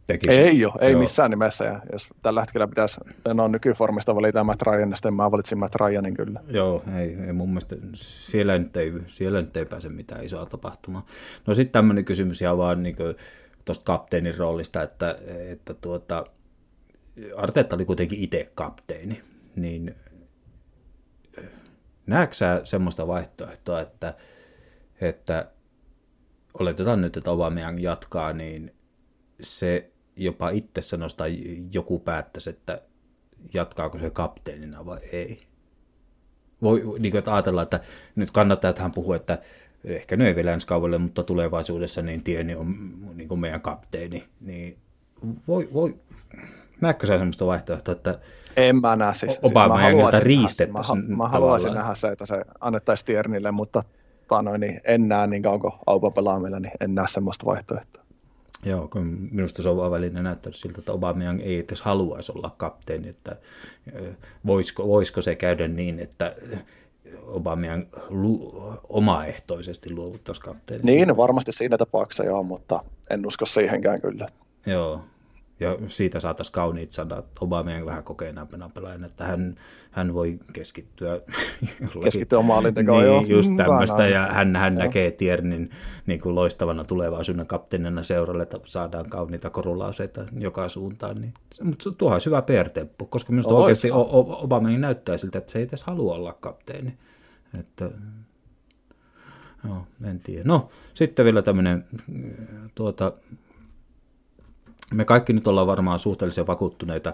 Tekisi. 0.06 0.40
Ei 0.40 0.64
ole, 0.64 0.74
ei 0.81 0.93
Joo. 0.93 1.01
missään 1.01 1.31
nimessä. 1.31 1.64
Ja 1.64 1.81
jos 1.93 2.09
tällä 2.22 2.40
hetkellä 2.40 2.68
pitäisi, 2.68 3.01
no 3.35 3.48
nykyformista 3.48 4.14
valita 4.14 4.44
Matt 4.44 4.62
Ryan, 4.62 4.89
niin 4.89 4.97
sitten 4.97 5.14
mä 5.14 5.31
valitsin 5.31 5.59
Matt 5.59 5.74
Ryanin 5.74 6.14
kyllä. 6.14 6.40
Joo, 6.48 6.82
ei, 6.97 7.16
ei 7.27 7.32
mun 7.32 7.48
mielestä, 7.48 7.77
siellä 7.94 8.59
nyt 8.59 8.77
ei, 8.77 8.93
siellä 9.06 9.40
nyt 9.40 9.56
ei 9.56 9.64
pääse 9.64 9.89
mitään 9.89 10.24
isoa 10.24 10.47
tapahtumaa. 10.47 11.06
No 11.47 11.55
sitten 11.55 11.72
tämmöinen 11.72 12.05
kysymys 12.05 12.43
ihan 12.43 12.59
vaan 12.59 12.82
niin 12.82 12.97
tuosta 13.64 13.85
kapteenin 13.85 14.39
roolista, 14.39 14.82
että, 14.82 15.18
että 15.51 15.74
tuota, 15.74 16.24
Arteetta 17.36 17.77
oli 17.77 17.85
kuitenkin 17.85 18.18
itse 18.18 18.51
kapteeni, 18.55 19.22
niin 19.56 19.94
näetkö 22.06 22.35
sä 22.35 22.60
semmoista 22.64 23.06
vaihtoehtoa, 23.06 23.81
että, 23.81 24.14
että 25.01 25.47
oletetaan 26.60 27.01
nyt, 27.01 27.16
että 27.16 27.31
Aubameyang 27.31 27.82
jatkaa, 27.82 28.32
niin 28.32 28.74
se 29.43 29.91
jopa 30.17 30.51
itse 30.51 30.83
sanoisi 30.83 31.17
tai 31.17 31.39
joku 31.73 31.99
päättäisi, 31.99 32.51
että 32.51 32.83
jatkaako 33.55 33.99
se 33.99 34.11
kapteenina 34.11 34.87
vai 34.87 34.99
ei. 35.12 35.43
Voi 36.62 36.83
niin 36.99 37.12
kuin, 37.12 37.19
että 37.19 37.35
ajatella, 37.35 37.62
että 37.62 37.81
nyt 38.17 38.31
kannattaa, 38.31 38.69
että 38.69 38.83
hän 38.83 38.93
puhuu, 38.93 39.12
että 39.12 39.39
ehkä 39.85 40.17
ne 40.17 40.27
ei 40.27 40.37
vielä 40.37 40.53
ensi 40.53 40.67
kaudelle, 40.67 40.99
mutta 40.99 41.23
tulevaisuudessa 41.23 42.03
niin 42.03 42.25
Tieni 42.25 42.55
on 42.55 42.75
niin 43.15 43.29
kuin 43.29 43.41
meidän 43.41 43.61
kapteeni. 43.61 44.25
Niin 44.41 44.79
voi, 45.49 45.69
voi, 45.73 45.95
näetkö 46.81 47.07
sä 47.07 47.19
sellaista 47.19 47.47
vaihtoehtoa, 47.47 47.93
että 47.93 48.19
en 48.57 48.81
mä 48.81 48.97
näe 48.97 49.15
siis. 49.15 49.39
Obama 49.43 49.81
siis 49.81 50.12
mä 50.12 50.21
riistettäisiin 50.21 51.11
Mä, 51.11 51.17
mä 51.17 51.29
haluaisin 51.29 51.75
nähdä 51.75 51.95
se, 51.95 52.09
että 52.09 52.27
se 52.27 52.45
annettaisiin 52.61 53.07
Tiernille, 53.07 53.51
mutta 53.51 53.83
noin, 54.43 54.61
niin 54.61 54.81
en 54.85 55.09
näe 55.09 55.27
niin 55.27 55.43
kauan 55.43 55.61
kuin 55.61 55.73
Aupa 55.87 56.11
pelaamilla, 56.11 56.61
niin 56.61 56.73
en 56.81 56.95
näe 56.95 57.09
semmoista 57.09 57.47
vaihtoehtoa. 57.47 58.05
Joo, 58.65 58.89
kun 58.89 59.28
minusta 59.31 59.62
se 59.62 59.69
on 59.69 59.91
välillä 59.91 60.23
näyttänyt 60.23 60.57
siltä, 60.57 60.78
että 60.78 60.93
Aubameyang 60.93 61.41
ei 61.41 61.59
edes 61.59 61.82
haluaisi 61.82 62.32
olla 62.32 62.55
kapteeni, 62.57 63.09
että 63.09 63.37
voisiko, 64.47 64.89
voisiko 64.89 65.20
se 65.20 65.35
käydä 65.35 65.69
niin, 65.69 65.99
että 65.99 66.37
Aubameyang 67.27 67.85
lu, 68.09 68.62
omaehtoisesti 68.89 69.95
luovuttaisi 69.95 70.41
kapteeni. 70.41 70.82
Niin, 70.85 71.16
varmasti 71.16 71.53
siinä 71.53 71.78
tapauksessa 71.78 72.24
joo, 72.24 72.43
mutta 72.43 72.85
en 73.11 73.27
usko 73.27 73.47
siihenkään 73.47 74.01
kyllä. 74.01 74.28
Joo, 74.66 75.01
ja 75.61 75.77
siitä 75.87 76.20
saataisiin 76.20 76.53
kauniit 76.53 76.91
sanat. 76.91 77.27
Obamien 77.41 77.87
vähän 77.87 78.05
kokeneempana 78.05 78.69
pelaajana, 78.69 79.07
että 79.07 79.24
hän, 79.24 79.55
hän 79.91 80.15
voi 80.15 80.39
keskittyä 80.53 81.20
keskittyä 82.03 82.43
maalintekoon, 82.43 82.99
niin, 82.99 83.07
joo. 83.07 83.24
just 83.28 83.51
tämmöistä, 83.57 84.07
ja 84.07 84.27
hän, 84.32 84.57
hän 84.57 84.74
näkee 84.74 85.11
Tiernin 85.11 85.70
niin 86.07 86.20
kuin 86.20 86.35
loistavana 86.35 86.85
tulevaisuuden 86.85 87.47
kapteenina 87.47 88.03
seuralle, 88.03 88.43
että 88.43 88.61
saadaan 88.65 89.11
kauniita 89.11 89.51
korulauseita 89.51 90.24
joka 90.39 90.69
suuntaan, 90.69 91.16
niin, 91.16 91.35
mutta 91.62 91.91
tuohan 91.93 92.15
olisi 92.15 92.27
hyvä 92.27 92.43
PR-temppu, 92.43 93.07
koska 93.07 93.32
minusta 93.32 93.55
Ois, 93.55 93.62
oikeasti 93.62 93.89
Obama 93.93 94.70
näyttää 94.70 95.16
siltä, 95.16 95.39
että 95.39 95.53
se 95.53 95.59
ei 95.59 95.65
edes 95.65 95.85
halua 95.85 96.15
olla 96.15 96.32
kapteeni, 96.32 96.99
että 97.59 97.91
Joo, 99.65 99.87
en 100.05 100.20
tiedä. 100.20 100.43
No, 100.45 100.69
sitten 100.95 101.24
vielä 101.24 101.43
tämmöinen 101.43 101.85
tuota, 102.74 103.12
me 104.95 105.05
kaikki 105.05 105.33
nyt 105.33 105.47
ollaan 105.47 105.67
varmaan 105.67 105.99
suhteellisen 105.99 106.47
vakuuttuneita 106.47 107.12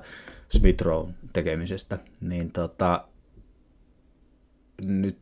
Smith 0.48 0.84
tekemisestä, 1.32 1.98
niin 2.20 2.52
tota, 2.52 3.04
nyt 4.82 5.18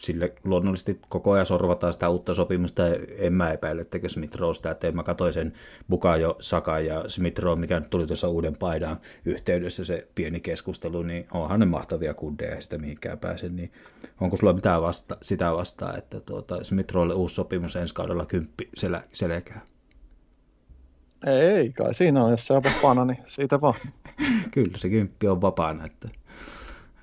sille 0.00 0.34
luonnollisesti 0.44 1.00
koko 1.08 1.32
ajan 1.32 1.46
sorvataan 1.46 1.92
sitä 1.92 2.08
uutta 2.08 2.34
sopimusta. 2.34 2.82
En 3.18 3.32
mä 3.32 3.52
epäile, 3.52 3.80
että 3.80 3.98
Smith 4.06 4.38
sitä, 4.54 4.70
että 4.70 4.92
mä 4.92 5.02
katsoin 5.02 5.32
sen 5.32 5.52
Bukajo, 5.90 6.36
Saka 6.40 6.80
ja 6.80 7.04
Smith 7.08 7.40
mikä 7.58 7.80
nyt 7.80 7.90
tuli 7.90 8.06
tuossa 8.06 8.28
uuden 8.28 8.56
paidan 8.56 8.96
yhteydessä 9.24 9.84
se 9.84 10.08
pieni 10.14 10.40
keskustelu, 10.40 11.02
niin 11.02 11.26
onhan 11.32 11.60
ne 11.60 11.66
mahtavia 11.66 12.14
kundeja, 12.14 12.54
ja 12.54 12.60
sitä 12.60 12.78
mihinkään 12.78 13.18
pääse, 13.18 13.48
niin 13.48 13.72
onko 14.20 14.36
sulla 14.36 14.52
mitään 14.52 14.82
vasta, 14.82 15.16
sitä 15.22 15.52
vastaa, 15.52 15.96
että 15.96 16.20
tuota, 16.20 16.64
Smith 16.64 16.96
uusi 17.14 17.34
sopimus 17.34 17.76
ensi 17.76 17.94
kaudella 17.94 18.26
kymppi 18.26 18.70
sel- 18.80 19.08
selkää? 19.12 19.75
Ei 21.26 21.72
kai 21.72 21.94
siinä 21.94 22.24
on, 22.24 22.30
jos 22.30 22.46
se 22.46 22.54
on 22.54 22.62
vapaana, 22.64 23.04
niin 23.04 23.18
siitä 23.26 23.60
vaan. 23.60 23.74
Kyllä 24.54 24.78
se 24.78 24.88
kymppi 24.88 25.28
on 25.28 25.40
vapaana. 25.40 25.86
Että, 25.86 26.08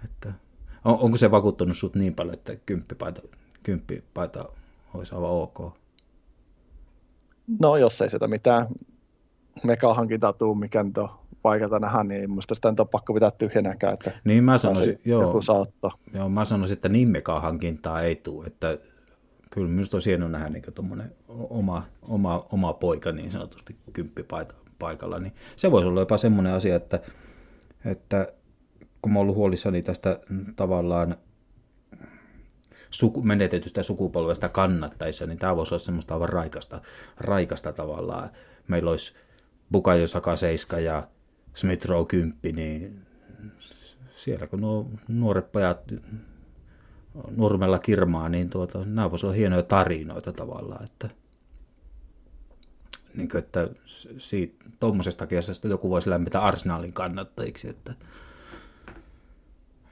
että, 0.03 0.33
on, 0.85 0.97
onko 0.99 1.17
se 1.17 1.31
vakuuttanut 1.31 1.77
sut 1.77 1.95
niin 1.95 2.15
paljon, 2.15 2.33
että 2.33 2.55
kymppipaita, 2.65 3.21
kymppipaita 3.63 4.49
olisi 4.93 5.15
aivan 5.15 5.29
ok? 5.29 5.59
No 7.59 7.77
jos 7.77 8.01
ei 8.01 8.09
sitä 8.09 8.27
mitään 8.27 8.67
mega-hankintaa 9.63 10.33
tuu, 10.33 10.55
mikä 10.55 10.83
nyt 10.83 10.97
on 10.97 11.09
paikalta 11.41 11.79
nähdä, 11.79 12.03
niin 12.03 12.29
minusta 12.29 12.55
sitä 12.55 12.71
nyt 12.71 12.79
on 12.79 12.87
pakko 12.87 13.13
pitää 13.13 13.31
tyhjänäkään, 13.31 13.93
että 13.93 14.11
niin 14.23 14.43
mä 14.43 14.57
sanoisin, 14.57 14.99
joo. 15.05 15.41
Joo, 16.13 16.29
mä 16.29 16.45
sanoisin, 16.45 16.73
että 16.73 16.89
niin 16.89 17.07
mega-hankintaa 17.07 18.01
ei 18.01 18.15
tule, 18.15 18.47
että 18.47 18.77
kyllä 19.53 19.67
minusta 19.67 19.95
olisi 19.97 20.09
hienoa 20.09 20.29
nähdä 20.29 20.49
niin 20.49 20.63
oma, 21.27 21.83
oma, 22.01 22.47
oma 22.51 22.73
poika 22.73 23.11
niin 23.11 23.31
sanotusti 23.31 23.75
kymppipaikalla, 23.93 25.19
niin 25.19 25.33
se 25.55 25.71
voisi 25.71 25.87
olla 25.87 25.99
jopa 25.99 26.17
semmoinen 26.17 26.53
asia, 26.53 26.75
että, 26.75 26.99
että 27.85 28.33
kun 29.01 29.13
mä 29.13 29.19
ollut 29.19 29.35
huolissani 29.35 29.81
tästä 29.81 30.19
tavallaan 30.55 31.15
suku, 32.89 33.21
menetetystä 33.21 33.83
sukupolvesta 33.83 34.49
kannattaessa, 34.49 35.25
niin 35.25 35.37
tämä 35.37 35.55
voisi 35.55 35.73
olla 35.73 35.83
semmoista 35.83 36.13
aivan 36.13 36.29
raikasta, 36.29 36.81
raikasta 37.17 37.73
tavallaan. 37.73 38.29
Meillä 38.67 38.91
olisi 38.91 39.13
Bukayo 39.71 40.07
Saka 40.07 40.35
7 40.35 40.83
ja 40.83 41.07
Smith 41.53 41.85
Rowe 41.85 42.05
10, 42.05 42.55
niin 42.55 43.01
siellä 44.15 44.47
kun 44.47 44.61
nuo 44.61 44.89
nuoret 45.07 45.51
pojat 45.51 45.93
nurmella 47.35 47.79
kirmaa, 47.79 48.29
niin 48.29 48.49
tuota, 48.49 48.85
nämä 48.85 49.11
voisivat 49.11 49.29
olla 49.29 49.37
hienoja 49.37 49.63
tarinoita 49.63 50.33
tavallaan, 50.33 50.83
että, 50.83 51.09
niin 53.17 53.29
kuin, 53.29 53.39
että 53.39 53.69
siitä, 54.17 54.65
tuommoisesta 54.79 55.27
kesästä 55.27 55.67
joku 55.67 55.89
voisi 55.89 56.09
lämpitä 56.09 56.41
Arsenalin 56.41 56.93
kannattajiksi, 56.93 57.69
että, 57.69 57.93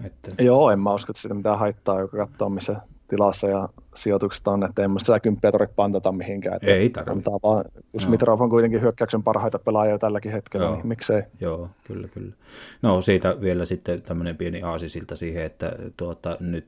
että... 0.04 0.44
Joo, 0.44 0.72
en 0.72 0.80
mä 0.80 0.94
usko, 0.94 1.12
että 1.12 1.22
sitä 1.22 1.34
mitään 1.34 1.60
haittaa, 1.60 2.00
joka 2.00 2.18
katsoo 2.18 2.50
missä 2.50 2.76
tilassa 3.12 3.48
ja 3.48 3.70
sijoitukset 3.96 4.48
on, 4.48 4.64
että 4.64 4.82
ei 4.82 4.88
musta 4.88 5.06
sitä 5.06 5.20
kymppiä 5.20 5.52
tarvitse 5.52 5.76
pantata 5.76 6.12
mihinkään. 6.12 6.56
Että 6.56 6.68
ei 6.68 6.90
tarvitse. 6.90 7.32
Vaan, 7.32 7.66
jos 7.94 8.08
Mitrov 8.08 8.42
on 8.42 8.50
kuitenkin 8.50 8.82
hyökkäyksen 8.82 9.24
parhaita 9.24 9.60
pelaajia 9.60 10.00
tälläkin 10.00 10.32
hetkellä, 10.32 10.66
Joo. 10.66 10.76
niin 10.76 10.88
miksei. 10.88 11.24
Joo, 11.42 11.70
kyllä, 11.84 12.08
kyllä. 12.08 12.34
No 12.82 13.02
siitä 13.02 13.42
vielä 13.42 13.66
sitten 13.66 14.02
tämmöinen 14.02 14.38
pieni 14.38 14.62
aasisilta 14.62 15.16
siihen, 15.16 15.46
että 15.46 15.76
tuota, 15.98 16.38
nyt 16.40 16.68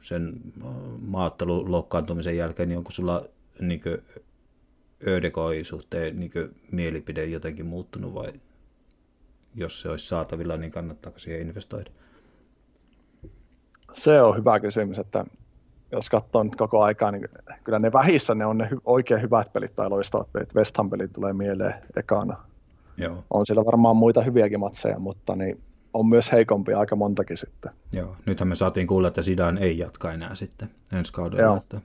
sen 0.00 0.32
maattelun 1.00 1.70
loukkaantumisen 1.70 2.36
jälkeen, 2.36 2.68
niin 2.68 2.78
onko 2.78 2.90
sulla 2.90 3.22
niin 3.60 3.80
Ödekoi 5.06 5.64
suhteen 5.64 6.20
niin 6.20 6.32
mielipide 6.72 7.24
jotenkin 7.24 7.66
muuttunut 7.66 8.14
vai 8.14 8.32
jos 9.54 9.80
se 9.80 9.88
olisi 9.88 10.08
saatavilla, 10.08 10.56
niin 10.56 10.70
kannattaako 10.70 11.18
siihen 11.18 11.40
investoida? 11.40 11.90
Se 13.92 14.22
on 14.22 14.36
hyvä 14.36 14.60
kysymys, 14.60 14.98
että 14.98 15.24
jos 15.92 16.10
katsoo 16.10 16.42
nyt 16.42 16.56
koko 16.56 16.82
aikaa, 16.82 17.10
niin 17.10 17.28
kyllä 17.64 17.78
ne 17.78 17.92
vähissä 17.92 18.34
ne 18.34 18.46
on 18.46 18.58
ne 18.58 18.68
hy- 18.72 18.80
oikein 18.84 19.22
hyvät 19.22 19.52
pelit 19.52 19.76
tai 19.76 19.90
loistavat 19.90 20.32
pelit. 20.32 20.54
West 20.54 20.76
Ham 20.76 20.90
pelit 20.90 21.12
tulee 21.12 21.32
mieleen 21.32 21.74
ekana. 21.96 22.36
Joo. 22.96 23.24
On 23.30 23.46
siellä 23.46 23.64
varmaan 23.64 23.96
muita 23.96 24.22
hyviäkin 24.22 24.60
matseja, 24.60 24.98
mutta 24.98 25.36
niin 25.36 25.60
on 25.94 26.06
myös 26.06 26.32
heikompia 26.32 26.78
aika 26.78 26.96
montakin 26.96 27.36
sitten. 27.36 27.72
Joo, 27.92 28.16
nythän 28.26 28.48
me 28.48 28.54
saatiin 28.54 28.86
kuulla, 28.86 29.08
että 29.08 29.22
Sidan 29.22 29.58
ei 29.58 29.78
jatka 29.78 30.12
enää 30.12 30.34
sitten 30.34 30.70
ensi 30.92 31.12
kaudella. 31.12 31.42
Joo. 31.42 31.56
Että... 31.56 31.80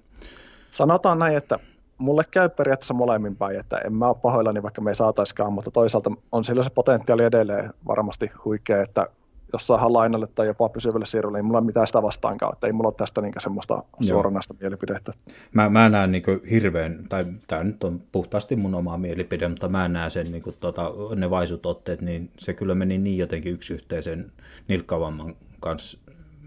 Sanotaan 0.72 1.20
näin, 1.20 1.38
että 1.38 1.60
mulle 1.98 2.24
käy 2.32 2.50
periaatteessa 2.50 2.94
molemmin 2.94 3.36
päin, 3.36 3.60
että 3.60 3.78
en 3.78 3.94
mä 3.94 4.08
ole 4.08 4.16
pahoillani, 4.22 4.64
vaikka 4.64 4.82
me 4.82 4.92
ei 4.92 4.96
saataiskaan, 4.96 5.54
mutta 5.54 5.72
toisaalta 5.72 6.12
on 6.32 6.44
sillä 6.44 6.64
se 6.64 6.70
potentiaali 6.70 7.24
edelleen 7.24 7.74
varmasti 7.88 8.32
huikea, 8.46 8.82
että 8.82 9.08
jos 9.54 9.68
saadaan 9.68 9.94
lainalle 9.94 10.28
tai 10.28 10.48
jopa 10.48 10.70
pysyvälle 10.70 11.06
siirrolle, 11.06 11.38
niin 11.38 11.46
mulla 11.46 11.60
ei 11.60 11.66
mitään 11.66 11.88
sitä 11.88 12.02
vastaankaan, 12.02 12.54
että 12.54 12.68
ei 12.68 12.74
mulla 12.74 12.88
ole 12.88 12.96
tästä 12.96 13.22
niin 13.22 13.34
semmoista 13.38 13.84
suoranaista 14.02 14.54
mielipidettä. 14.62 15.14
Mä, 15.54 15.70
mä 15.70 15.90
näen 15.90 16.12
niin 16.12 16.24
hirveän, 16.52 17.06
tai 17.10 17.26
tämä 17.48 17.64
nyt 17.64 17.84
on 17.84 18.02
puhtaasti 18.12 18.56
mun 18.56 18.76
oma 18.76 18.98
mielipide, 18.98 19.48
mutta 19.48 19.70
mä 19.70 19.88
näen 19.88 20.12
sen 20.12 20.32
niin 20.32 20.44
kuin, 20.44 20.56
tota, 20.60 20.92
ne 21.16 21.30
vaisut 21.30 21.66
otteet, 21.66 22.02
niin 22.02 22.32
se 22.38 22.54
kyllä 22.54 22.76
meni 22.76 22.98
niin 22.98 23.18
jotenkin 23.18 23.54
yksi 23.54 23.74
yhteisen 23.74 24.32
nilkkavamman 24.68 25.36
kanssa 25.60 25.98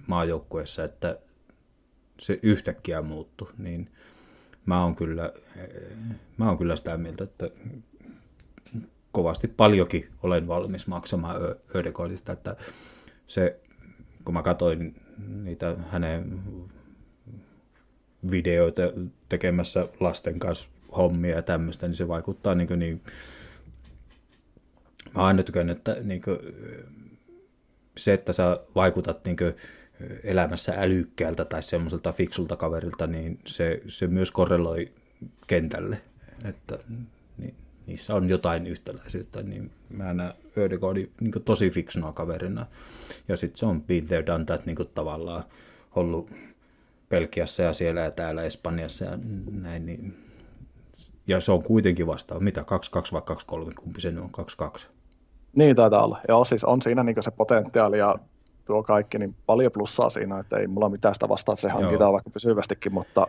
maajoukkueessa, 0.06 0.84
että 0.84 1.18
se 2.20 2.38
yhtäkkiä 2.42 3.02
muuttui, 3.02 3.48
niin 3.58 3.90
mä 4.66 4.82
oon 4.82 4.94
kyllä, 4.94 5.32
mä 6.36 6.48
oon 6.48 6.58
kyllä 6.58 6.76
sitä 6.76 6.96
mieltä, 6.96 7.24
että 7.24 7.50
kovasti 9.12 9.48
paljonkin 9.48 10.08
olen 10.22 10.48
valmis 10.48 10.86
maksamaan 10.86 11.36
Ödegaardista, 11.76 12.32
että 12.32 12.56
se, 13.26 13.60
kun 14.24 14.34
mä 14.34 14.42
katsoin 14.42 14.94
niitä 15.28 15.76
hänen 15.90 16.40
videoita 18.30 18.82
tekemässä 19.28 19.88
lasten 20.00 20.38
kanssa 20.38 20.68
hommia 20.96 21.36
ja 21.36 21.42
tämmöistä, 21.42 21.86
niin 21.86 21.96
se 21.96 22.08
vaikuttaa 22.08 22.54
niin, 22.54 22.78
niin 22.78 23.02
mä 25.14 25.22
aina 25.22 25.42
tykännyt, 25.42 25.78
että 25.78 25.96
niin 26.02 26.22
kuin, 26.22 26.38
se, 27.96 28.12
että 28.12 28.32
sä 28.32 28.60
vaikutat 28.74 29.24
niin 29.24 29.36
kuin, 29.36 29.54
elämässä 30.24 30.74
älykkäältä 30.76 31.44
tai 31.44 31.62
semmoiselta 31.62 32.12
fiksulta 32.12 32.56
kaverilta, 32.56 33.06
niin 33.06 33.38
se, 33.46 33.82
se 33.86 34.06
myös 34.06 34.30
korreloi 34.30 34.92
kentälle. 35.46 36.00
Että, 36.44 36.78
niin, 37.38 37.54
niissä 37.86 38.14
on 38.14 38.28
jotain 38.28 38.66
yhtäläisyyttä, 38.66 39.42
niin 39.42 39.70
mä 39.90 40.14
näen 40.14 40.34
Ödegaardin 40.58 41.12
niin 41.20 41.32
tosi 41.44 41.70
fiksuna 41.70 42.12
kaverina. 42.12 42.66
Ja 43.28 43.36
sitten 43.36 43.58
se 43.58 43.66
on 43.66 43.82
been 43.82 44.06
there, 44.06 44.26
done 44.26 44.44
that, 44.44 44.66
niin 44.66 44.76
tavallaan 44.94 45.42
ollut 45.94 46.30
Pelkiassa 47.08 47.62
ja 47.62 47.72
siellä 47.72 48.00
ja 48.00 48.10
täällä 48.10 48.42
Espanjassa 48.42 49.04
ja 49.04 49.18
näin. 49.50 49.86
Niin. 49.86 50.14
Ja 51.26 51.40
se 51.40 51.52
on 51.52 51.62
kuitenkin 51.62 52.06
vasta, 52.06 52.40
mitä, 52.40 52.60
2-2 52.60 52.64
vai 53.12 53.22
2-3, 53.70 53.74
kumpi 53.74 54.00
se 54.00 54.08
on, 54.08 54.30
2-2? 54.78 54.86
Niin 55.56 55.76
taitaa 55.76 56.04
olla. 56.04 56.20
Joo, 56.28 56.44
siis 56.44 56.64
on 56.64 56.82
siinä 56.82 57.02
niin 57.02 57.16
se 57.20 57.30
potentiaali 57.30 57.98
ja 57.98 58.14
tuo 58.64 58.82
kaikki, 58.82 59.18
niin 59.18 59.34
paljon 59.46 59.72
plussaa 59.72 60.10
siinä, 60.10 60.38
että 60.38 60.56
ei 60.56 60.66
mulla 60.66 60.88
mitään 60.88 61.14
sitä 61.14 61.28
vastaa, 61.28 61.52
että 61.52 61.62
se 61.62 61.68
hankitaan 61.68 62.00
Joo. 62.00 62.12
vaikka 62.12 62.30
pysyvästikin, 62.30 62.92
mutta 62.92 63.26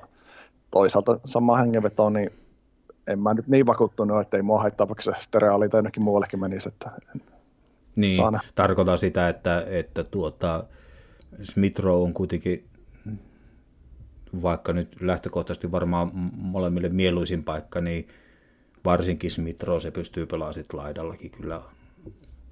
toisaalta 0.71 1.19
sama 1.25 1.57
hengenveto, 1.57 2.09
niin 2.09 2.29
en 3.07 3.19
mä 3.19 3.33
nyt 3.33 3.47
niin 3.47 3.65
vakuuttunut, 3.65 4.21
että 4.21 4.37
ei 4.37 4.43
mua 4.43 4.61
haittaa, 4.61 4.87
vaikka 4.87 5.03
se 5.03 5.11
stereaali 5.19 5.69
tai 5.69 5.77
jonnekin 5.77 6.03
muuallekin 6.03 6.39
menisi. 6.39 6.69
Että 6.69 6.91
niin, 7.95 8.17
tarkoitan 8.55 8.97
sitä, 8.97 9.29
että, 9.29 9.65
että 9.67 10.03
tuota, 10.03 10.63
Smithrow 11.41 12.03
on 12.03 12.13
kuitenkin, 12.13 12.63
vaikka 14.41 14.73
nyt 14.73 14.95
lähtökohtaisesti 15.01 15.71
varmaan 15.71 16.11
molemmille 16.33 16.89
mieluisin 16.89 17.43
paikka, 17.43 17.81
niin 17.81 18.07
varsinkin 18.85 19.31
Smithrow 19.31 19.79
se 19.79 19.91
pystyy 19.91 20.25
pelaamaan 20.25 20.53
sitten 20.53 20.79
laidallakin 20.79 21.31
kyllä 21.31 21.61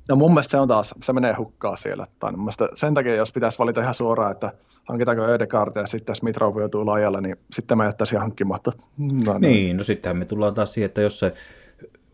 No 0.10 0.15
mun 0.15 0.32
mielestä 0.32 0.52
se 0.52 0.57
on 0.57 0.68
taas, 0.68 0.94
se 1.03 1.14
menee 1.14 1.34
hukkaa 1.34 1.76
siellä. 1.76 2.07
Tai 2.19 2.32
mun 2.32 2.40
mielestä 2.40 2.69
sen 2.73 2.94
takia, 2.94 3.15
jos 3.15 3.32
pitäisi 3.32 3.60
valita 3.60 3.82
ihan 3.82 3.94
suoraan, 3.94 4.32
että 4.32 4.53
hankitaanko 4.90 5.23
Ödegaard 5.23 5.76
ja 5.76 5.88
sitten 5.88 6.15
Smith 6.15 6.40
joutuu 6.60 6.86
laajalle, 6.86 7.22
niin 7.22 7.36
sitten 7.52 7.78
mä 7.78 7.86
jättäisin 7.86 8.19
hankkimatta. 8.19 8.72
No, 8.98 9.38
niin, 9.40 9.78
no 9.78 9.84
sittenhän 9.84 10.18
me 10.18 10.26
tullaan 10.26 10.53
taas 10.53 10.73
siihen, 10.73 10.86
että 10.86 11.02
jos 11.02 11.19
se, 11.19 11.34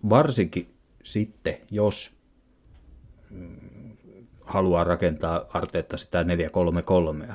varsinkin 0.10 0.74
sitten, 1.04 1.56
jos 1.72 2.14
mm, 3.30 3.56
haluaa 4.42 4.84
rakentaa 4.84 5.46
Arteetta 5.54 5.98
sitä 5.98 6.24
4-3-3, 6.24 7.34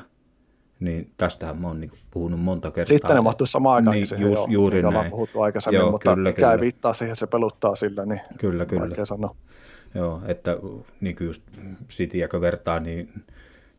niin 0.80 1.10
tästähän 1.16 1.58
mä 1.58 1.66
oon 1.66 1.80
niin 1.80 1.92
puhunut 2.10 2.40
monta 2.40 2.70
kertaa. 2.70 2.96
Sitten 2.96 3.16
ne 3.16 3.20
mahtuu 3.20 3.46
samaan 3.46 3.76
aikaan, 3.76 3.94
niin, 3.94 4.06
siihen, 4.06 4.30
just, 4.30 4.44
juuri 4.48 4.82
näin. 4.82 5.10
puhuttu 5.10 5.40
aikaisemmin, 5.40 5.80
joo, 5.80 5.90
mutta 5.90 6.14
kyllä, 6.14 6.32
kyllä. 6.32 6.60
viittaa 6.60 6.92
siihen, 6.92 7.12
että 7.12 7.20
se 7.20 7.26
peluttaa 7.26 7.76
sillä, 7.76 8.06
niin 8.06 8.20
kyllä, 8.38 8.66
kyllä. 8.66 9.04
sanoa. 9.04 9.36
Joo, 9.94 10.22
että 10.26 10.56
niin 11.00 11.16
kuin 11.16 11.26
just 11.26 11.42
Cityäkö 11.88 12.40
vertaa, 12.40 12.80
niin, 12.80 13.24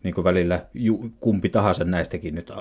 niin 0.03 0.13
kuin 0.13 0.25
välillä 0.25 0.65
ju, 0.73 1.11
kumpi 1.19 1.49
tahansa 1.49 1.83
näistäkin 1.83 2.35
nyt, 2.35 2.51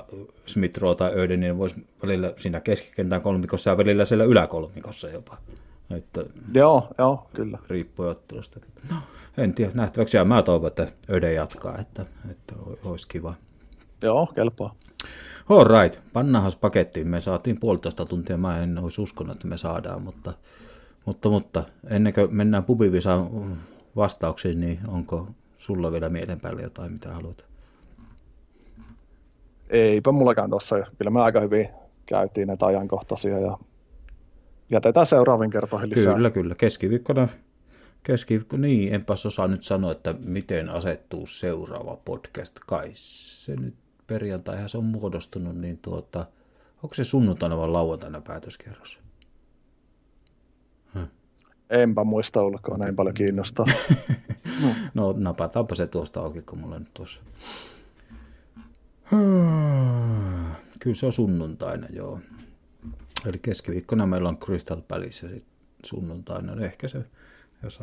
Smith, 0.45 0.79
Rowe 0.79 0.95
tai 0.95 1.11
Öden, 1.15 1.39
niin 1.39 1.57
voisi 1.57 1.75
välillä 2.03 2.33
siinä 2.37 2.59
keskikentän 2.59 3.21
kolmikossa 3.21 3.69
ja 3.69 3.77
välillä 3.77 4.05
siellä 4.05 4.23
yläkolmikossa 4.23 5.09
jopa. 5.09 5.37
Että, 5.95 6.23
joo, 6.55 6.87
joo, 6.97 7.29
kyllä. 7.33 7.57
Riippuu 7.69 8.05
ottelusta. 8.05 8.59
No, 8.89 8.95
en 9.37 9.53
tiedä, 9.53 9.71
nähtäväksi 9.73 10.17
ja 10.17 10.25
mä 10.25 10.43
toivon, 10.43 10.67
että 10.67 10.87
Öde 11.09 11.33
jatkaa, 11.33 11.77
että, 11.77 12.05
että 12.31 12.55
olisi 12.83 13.07
kiva. 13.07 13.33
Joo, 14.01 14.25
kelpaa. 14.35 14.75
All 15.49 15.81
right, 15.81 15.99
pannahas 16.13 16.55
pakettiin. 16.55 17.07
Me 17.07 17.21
saatiin 17.21 17.59
puolitoista 17.59 18.05
tuntia, 18.05 18.37
mä 18.37 18.59
en 18.59 18.77
olisi 18.77 19.01
uskonut, 19.01 19.35
että 19.35 19.47
me 19.47 19.57
saadaan, 19.57 20.01
mutta 20.01 20.33
mutta, 21.05 21.29
mutta 21.29 21.63
ennen 21.89 22.13
kuin 22.13 22.35
mennään 22.35 22.63
pubivisaan 22.63 23.57
vastauksiin, 23.95 24.59
niin 24.59 24.79
onko 24.87 25.27
sulla 25.57 25.91
vielä 25.91 26.09
mielen 26.09 26.39
päälle 26.39 26.61
jotain, 26.61 26.91
mitä 26.91 27.13
haluat? 27.13 27.45
Eipä 29.69 30.11
mullakaan 30.11 30.49
tuossa. 30.49 30.75
Kyllä 30.97 31.11
me 31.11 31.21
aika 31.21 31.39
hyvin 31.39 31.69
käytiin 32.05 32.47
näitä 32.47 32.65
ajankohtaisia 32.65 33.39
ja 33.39 33.57
jätetään 34.69 35.05
seuraavin 35.05 35.49
kertoihin 35.49 35.89
lisää. 35.89 36.13
Kyllä, 36.13 36.29
kyllä. 36.29 36.55
Keskiviikkona, 36.55 37.27
keskiviikko, 38.03 38.57
niin, 38.57 38.93
enpäs 38.93 39.25
osaa 39.25 39.47
nyt 39.47 39.63
sanoa, 39.63 39.91
että 39.91 40.15
miten 40.19 40.69
asettuu 40.69 41.27
seuraava 41.27 41.97
podcast. 42.05 42.59
Kai 42.67 42.89
se 42.93 43.55
nyt 43.55 43.75
perjantaihan 44.07 44.69
se 44.69 44.77
on 44.77 44.85
muodostunut, 44.85 45.57
niin 45.57 45.77
tuota, 45.77 46.25
onko 46.83 46.95
se 46.95 47.03
sunnuntaina 47.03 47.57
vai 47.57 47.67
lauantaina 47.67 48.21
päätöskierros? 48.21 49.02
Enpä 51.73 52.03
muista 52.03 52.43
ulkoa, 52.43 52.77
näin 52.77 52.95
paljon 52.95 53.13
kiinnostaa. 53.13 53.65
no. 54.63 54.75
no 54.93 55.13
napataanpa 55.17 55.75
se 55.75 55.87
tuosta 55.87 56.19
auki, 56.21 56.41
kun 56.41 56.59
mulla 56.59 56.79
nyt 56.79 56.93
tuossa. 56.93 57.19
Kyllä 60.79 60.95
se 60.95 61.05
on 61.05 61.13
sunnuntaina, 61.13 61.87
joo. 61.93 62.19
Eli 63.25 63.39
keskiviikkona 63.41 64.05
meillä 64.05 64.29
on 64.29 64.37
Crystal 64.37 64.81
Palace 64.87 65.27
ja 65.27 65.37
sitten 65.37 65.53
sunnuntaina. 65.85 66.55
No 66.55 66.65
ehkä 66.65 66.87
se, 66.87 67.05
jos, 67.63 67.79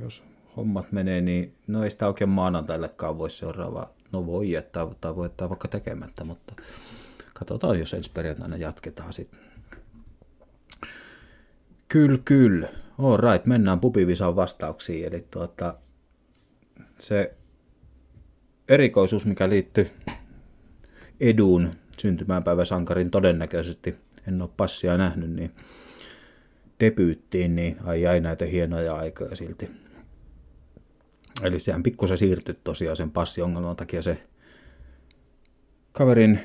jos 0.00 0.22
hommat 0.56 0.92
menee, 0.92 1.20
niin 1.20 1.54
no 1.66 1.84
ei 1.84 1.90
sitä 1.90 2.06
oikein 2.06 2.30
maanantaillekaan 2.30 3.18
voi 3.18 3.30
seuraavaa. 3.30 3.92
No 4.12 4.26
voi 4.26 4.50
jättää 4.50 4.86
tai 5.00 5.16
voi 5.16 5.24
jättää 5.24 5.48
vaikka 5.48 5.68
tekemättä, 5.68 6.24
mutta 6.24 6.54
katsotaan, 7.34 7.78
jos 7.78 7.94
ensi 7.94 8.10
perjantaina 8.14 8.56
jatketaan 8.56 9.12
sitten. 9.12 9.40
Kyllä, 11.88 12.18
kyllä. 12.24 12.68
All 12.98 13.16
right, 13.16 13.46
mennään 13.46 13.80
pubivisan 13.80 14.36
vastauksiin. 14.36 15.06
Eli 15.06 15.26
tuota, 15.30 15.74
se 16.98 17.34
erikoisuus, 18.68 19.26
mikä 19.26 19.48
liittyy 19.48 19.90
Edun 21.20 21.74
syntymäpäiväsankarin 21.98 23.10
todennäköisesti, 23.10 23.96
en 24.28 24.42
ole 24.42 24.50
passia 24.56 24.96
nähnyt, 24.96 25.30
niin 25.30 25.50
debyyttiin, 26.80 27.56
niin 27.56 27.76
ai 27.84 28.06
ai 28.06 28.20
näitä 28.20 28.44
hienoja 28.44 28.94
aikoja 28.94 29.36
silti. 29.36 29.70
Eli 31.42 31.58
sehän 31.58 31.82
pikkusen 31.82 32.18
siirtyi 32.18 32.58
tosiaan 32.64 32.96
sen 32.96 33.10
passiongelman 33.10 33.76
takia 33.76 34.02
se 34.02 34.22
kaverin, 35.92 36.40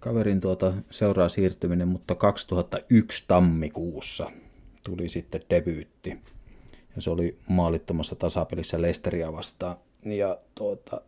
kaverin 0.00 0.40
tuota 0.40 0.74
seuraa 0.90 1.28
siirtyminen, 1.28 1.88
mutta 1.88 2.14
2001 2.14 3.24
tammikuussa 3.28 4.30
tuli 4.84 5.08
sitten 5.08 5.40
debyytti. 5.50 6.10
Ja 6.96 7.02
se 7.02 7.10
oli 7.10 7.38
maalittomassa 7.48 8.16
tasapelissä 8.16 8.82
Lesteria 8.82 9.32
vastaan. 9.32 9.76
Ja 10.04 10.38
tuota, 10.54 11.00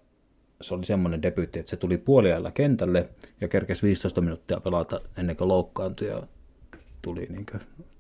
se 0.61 0.75
oli 0.75 0.85
semmoinen 0.85 1.23
debyytti, 1.23 1.59
että 1.59 1.71
se 1.71 1.77
tuli 1.77 1.99
puoliajalla 1.99 2.51
kentälle 2.51 3.09
ja 3.41 3.49
kerkesi 3.49 3.83
15 3.83 4.21
minuuttia 4.21 4.61
pelata 4.61 5.01
ennen 5.17 5.37
kuin 5.37 5.49
loukkaantui 5.49 6.09
ja 6.09 6.23
tuli 7.03 7.27
niin 7.31 7.47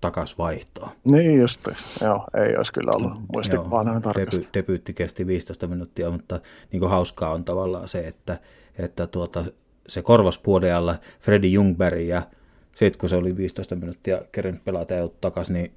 takas 0.00 0.38
vaihtoa. 0.38 0.90
Niin 1.04 1.40
just, 1.40 1.60
joo, 2.00 2.24
ei 2.46 2.56
olisi 2.56 2.72
kyllä 2.72 2.90
ollut 2.94 3.12
muistikuvaa 3.32 3.84
näin 3.84 4.02
tarkasti. 4.02 4.36
Deby, 4.36 4.48
debyytti 4.54 4.94
kesti 4.94 5.26
15 5.26 5.66
minuuttia, 5.66 6.10
mutta 6.10 6.40
niin 6.72 6.80
kuin 6.80 6.90
hauskaa 6.90 7.32
on 7.32 7.44
tavallaan 7.44 7.88
se, 7.88 8.06
että, 8.06 8.38
että 8.78 9.06
tuota, 9.06 9.44
se 9.88 10.02
korvas 10.02 10.38
puoliajalla 10.38 10.96
Freddy 11.20 11.46
Jungberg 11.46 12.00
ja 12.00 12.22
sitten 12.76 13.00
kun 13.00 13.08
se 13.08 13.16
oli 13.16 13.36
15 13.36 13.76
minuuttia 13.76 14.20
kerännyt 14.32 14.64
pelata 14.64 14.94
ja 14.94 15.08
takaisin, 15.20 15.54
niin 15.54 15.72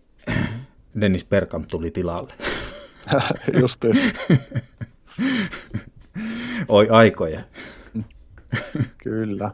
Dennis 1.01 1.25
Bergkamp 1.25 1.67
tuli 1.67 1.91
tilalle. 1.91 2.33
Justiin. 3.61 3.95
Oi 6.67 6.89
aikoja. 6.89 7.39
Kyllä. 9.03 9.51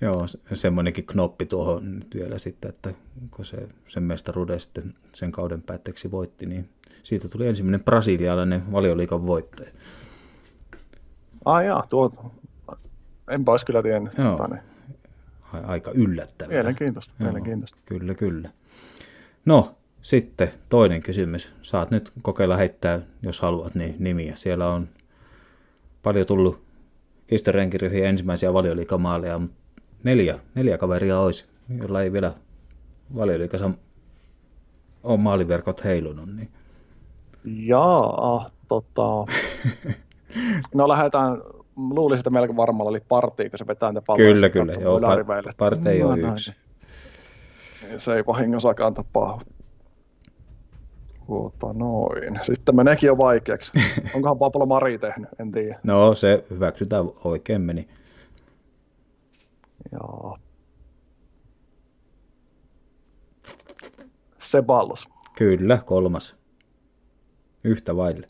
Joo, 0.00 0.26
semmoinenkin 0.54 1.06
knoppi 1.06 1.46
tuohon 1.46 2.04
vielä 2.14 2.38
sitten, 2.38 2.68
että 2.68 2.94
kun 3.30 3.44
se 3.44 3.68
sen 3.88 4.02
mestaruuden 4.02 4.60
sitten 4.60 4.94
sen 5.12 5.32
kauden 5.32 5.62
päätteeksi 5.62 6.10
voitti, 6.10 6.46
niin 6.46 6.68
siitä 7.02 7.28
tuli 7.28 7.46
ensimmäinen 7.46 7.84
brasilialainen 7.84 8.72
valioliikan 8.72 9.26
voittaja. 9.26 9.70
Ah 11.44 11.64
jaa, 11.64 11.86
tuo, 11.90 12.32
enpä 13.30 13.50
olisi 13.50 13.66
kyllä 13.66 13.82
tiennyt. 13.82 14.18
Joo. 14.18 14.36
Tane. 14.36 14.62
Aika 15.52 15.90
yllättävää. 15.94 16.54
Mielenkiintoista, 16.54 17.14
Joo, 17.18 17.26
mielenkiintoista. 17.26 17.78
Kyllä, 17.86 18.14
kyllä. 18.14 18.50
No, 19.44 19.74
sitten 20.02 20.50
toinen 20.68 21.02
kysymys. 21.02 21.52
Saat 21.62 21.90
nyt 21.90 22.12
kokeilla 22.22 22.56
heittää, 22.56 23.00
jos 23.22 23.40
haluat, 23.40 23.74
niin 23.74 23.96
nimiä. 23.98 24.36
Siellä 24.36 24.68
on 24.68 24.88
paljon 26.02 26.26
tullut 26.26 26.62
historiankirjoihin 27.30 28.04
ensimmäisiä 28.04 28.52
valioliikamaaleja, 28.52 29.38
mutta 29.38 29.56
neljä, 30.04 30.38
neljä 30.54 30.78
kaveria 30.78 31.20
olisi, 31.20 31.46
jolla 31.82 32.02
ei 32.02 32.12
vielä 32.12 32.32
valioliikassa 33.14 33.70
ole 35.02 35.18
maaliverkot 35.18 35.84
heilunut. 35.84 36.36
Niin. 36.36 36.48
Jaa, 37.44 38.50
tota... 38.68 39.02
no 40.74 40.88
lähdetään, 40.88 41.42
luulisin, 41.78 42.20
että 42.20 42.30
melko 42.30 42.56
varmalla 42.56 42.90
oli 42.90 43.00
parti, 43.08 43.50
kun 43.50 43.58
se 43.58 43.66
vetää 43.66 43.92
niitä 43.92 44.02
palloja. 44.06 44.34
Kyllä, 44.34 44.48
kyllä, 44.48 44.72
joo, 44.72 45.00
par, 45.00 45.42
parte 45.56 45.90
ei 45.90 46.00
no, 46.00 46.08
ole 46.08 46.18
yksi. 46.18 46.52
Se 47.96 48.14
ei 48.14 48.26
vahingossakaan 48.26 48.94
tapahdu. 48.94 49.44
Tuota 51.26 51.72
noin. 51.72 52.40
Sitten 52.42 52.76
meneekin 52.76 53.06
jo 53.06 53.18
vaikeaksi. 53.18 53.72
Onkohan 54.14 54.38
Pablo 54.38 54.66
Mari 54.66 54.98
tehnyt? 54.98 55.28
En 55.38 55.52
tiedä. 55.52 55.78
No 55.82 56.14
se 56.14 56.44
hyväksytään 56.50 57.04
oikein 57.24 57.60
meni. 57.60 57.88
Joo. 59.92 60.38
Seballos. 64.38 65.08
Kyllä, 65.36 65.78
kolmas. 65.84 66.36
Yhtä 67.64 67.96
vaille. 67.96 68.26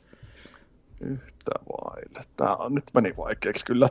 Yhtä 1.48 1.72
vaille. 1.72 2.20
Tämä 2.36 2.54
on, 2.54 2.74
nyt 2.74 2.84
meni 2.94 3.14
vaikeaksi 3.16 3.64
kyllä. 3.64 3.88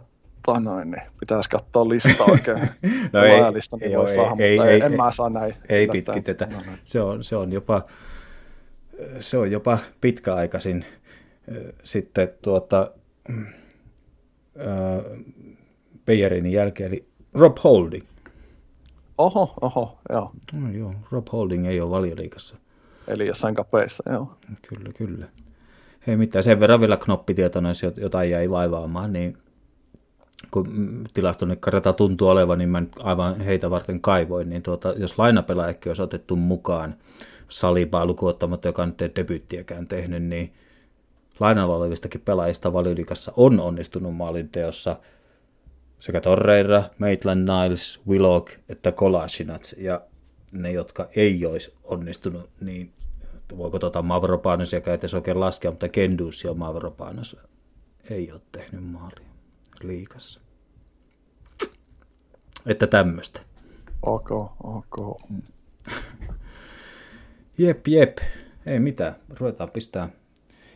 Noin, 0.59 0.91
niin 0.91 1.01
pitäisi 1.19 1.49
katsoa 1.49 1.89
lista 1.89 2.23
oikein. 2.23 2.59
no 3.13 3.23
ei, 3.23 3.53
lista, 3.53 3.77
niin 3.77 3.91
ei, 3.91 3.95
ei, 4.09 4.15
saada, 4.15 4.43
ei, 4.43 4.59
ei, 4.59 4.81
en 4.81 4.91
ei, 4.91 4.97
mä 4.97 5.11
saa 5.11 5.29
näin. 5.29 5.55
Ei 5.69 5.87
pitkitetä. 5.87 6.45
No, 6.45 6.57
no. 6.57 6.71
Se, 6.83 7.01
on, 7.01 7.23
se, 7.23 7.35
on 7.35 7.51
jopa, 7.51 7.81
se 9.19 9.37
on 9.37 9.51
jopa 9.51 9.77
pitkäaikaisin 10.01 10.85
sitten 11.83 12.29
tuota, 12.41 12.91
Bejerinin 16.05 16.51
jälkeen, 16.51 16.87
eli 16.87 17.05
Rob 17.33 17.57
Holding. 17.63 18.05
Oho, 19.17 19.53
oho, 19.61 19.99
joo. 20.09 20.31
No, 20.53 20.71
joo, 20.71 20.93
Rob 21.11 21.27
Holding 21.31 21.67
ei 21.67 21.81
ole 21.81 21.89
valioliikassa. 21.89 22.57
Eli 23.07 23.27
jossain 23.27 23.55
kapeissa, 23.55 24.03
joo. 24.11 24.37
Kyllä, 24.69 24.89
kyllä. 24.97 25.27
Hei 26.07 26.17
mitään, 26.17 26.43
sen 26.43 26.59
verran 26.59 26.79
vielä 26.79 26.97
knoppitietona, 26.97 27.69
jos 27.69 27.81
jotain 27.97 28.29
jäi 28.29 28.49
vaivaamaan, 28.49 29.13
niin 29.13 29.37
kun 30.51 31.03
tilastonikkarata 31.13 31.93
tuntuu 31.93 32.27
olevan, 32.27 32.57
niin 32.57 32.69
mä 32.69 32.81
nyt 32.81 32.91
aivan 33.03 33.39
heitä 33.39 33.69
varten 33.69 34.01
kaivoin, 34.01 34.49
niin 34.49 34.63
tuota, 34.63 34.93
jos 34.97 35.17
lainapelaajakin 35.17 35.89
olisi 35.89 36.01
otettu 36.01 36.35
mukaan, 36.35 36.95
Salibaa 37.49 38.05
lukuottamatta, 38.05 38.67
joka 38.67 38.85
nyt 38.85 39.01
ei 39.01 39.11
debyyttiäkään 39.15 39.87
tehnyt, 39.87 40.23
niin 40.23 40.53
lainalla 41.39 41.75
olevistakin 41.75 42.21
pelaajista 42.21 42.73
valioliikassa 42.73 43.33
on 43.35 43.59
onnistunut 43.59 44.15
maalinteossa– 44.15 44.95
sekä 45.99 46.21
Torreira, 46.21 46.83
Maitland 46.97 47.49
Niles, 47.49 47.99
Willock 48.07 48.51
että 48.69 48.91
Kolasinac. 48.91 49.73
Ja 49.77 50.01
ne, 50.51 50.71
jotka 50.71 51.09
ei 51.15 51.45
olisi 51.45 51.73
onnistunut, 51.83 52.49
niin 52.61 52.91
voiko 53.57 53.79
tuota 53.79 54.01
Mavropanos, 54.01 54.73
joka 54.73 54.91
ei 54.91 54.97
oikein 55.13 55.39
laskea, 55.39 55.71
mutta 55.71 55.89
Kendus 55.89 56.43
ja 56.43 56.53
Mavropanos 56.53 57.37
ei 58.09 58.31
ole 58.31 58.41
tehnyt 58.51 58.83
maalia 58.83 59.29
liikassa. 59.83 60.41
Että 62.65 62.87
tämmöistä. 62.87 63.41
Ok, 64.01 64.31
ok. 64.63 65.21
jep, 67.57 67.87
jep. 67.87 68.17
Ei 68.65 68.79
mitään. 68.79 69.15
Ruvetaan 69.29 69.71
pistää 69.71 70.09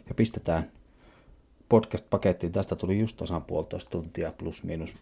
ja 0.07 0.15
pistetään 0.15 0.71
podcast-pakettiin. 1.69 2.51
Tästä 2.51 2.75
tuli 2.75 2.99
just 2.99 3.17
tasan 3.17 3.43
puolitoista 3.43 3.89
tuntia 3.91 4.33
plus 4.37 4.63
miinus 4.63 4.93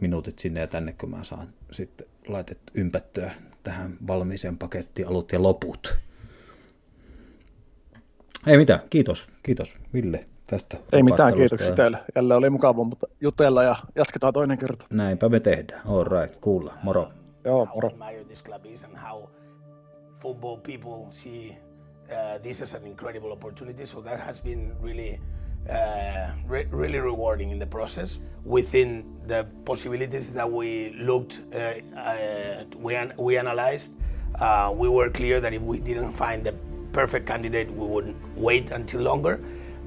minuutit 0.00 0.38
sinne 0.38 0.60
ja 0.60 0.66
tänne, 0.66 0.92
kun 0.92 1.10
mä 1.10 1.24
saan 1.24 1.48
sitten 1.70 2.06
laitet 2.28 2.58
ympättyä 2.74 3.30
tähän 3.62 3.96
valmiiseen 4.06 4.58
pakettiin 4.58 5.08
alut 5.08 5.32
ja 5.32 5.42
loput. 5.42 5.98
Ei 8.46 8.56
mitään, 8.56 8.80
kiitos, 8.90 9.28
kiitos 9.42 9.78
Ville 9.94 10.26
tästä. 10.46 10.76
Ei 10.92 11.02
mitään, 11.02 11.34
kiitoksia 11.34 11.74
teille. 11.74 11.98
Jälleen 12.16 12.38
oli 12.38 12.50
mukava 12.50 12.84
mutta 12.84 13.06
jutella 13.20 13.62
ja 13.62 13.76
jatketaan 13.94 14.32
toinen 14.32 14.58
kerta. 14.58 14.86
Näinpä 14.90 15.28
me 15.28 15.40
tehdään. 15.40 15.82
All 15.86 16.04
right, 16.04 16.36
kuulla. 16.40 16.74
Moro. 16.82 17.08
Joo, 17.44 17.68
moro. 17.74 17.90
Football 20.20 20.56
people 20.56 21.10
see 21.10 21.50
uh, 21.50 22.40
this 22.42 22.62
as 22.62 22.74
an 22.74 22.86
incredible 22.86 23.32
opportunity, 23.32 23.86
so 23.86 24.02
that 24.02 24.20
has 24.20 24.42
been 24.42 24.72
really 24.82 25.18
uh, 25.68 26.50
re- 26.50 26.68
really 26.72 27.00
rewarding 27.00 27.52
in 27.52 27.58
the 27.58 27.66
process. 27.66 28.22
Within 28.46 29.04
the 29.28 29.46
possibilities 29.64 30.32
that 30.32 30.50
we 30.50 30.92
looked, 30.98 31.38
uh, 31.54 31.58
uh, 31.98 32.84
we, 32.84 32.96
an- 32.96 33.14
we 33.18 33.38
analyzed, 33.38 33.92
uh, 34.40 34.70
we 34.80 34.88
were 34.88 35.10
clear 35.10 35.40
that 35.40 35.52
if 35.52 35.62
we 35.62 35.78
didn't 35.80 36.12
find 36.12 36.44
the 36.44 36.54
perfect 36.92 37.26
candidate, 37.26 37.70
we 37.70 37.86
would 37.86 38.14
wait 38.36 38.70
until 38.70 39.00
longer. 39.00 39.40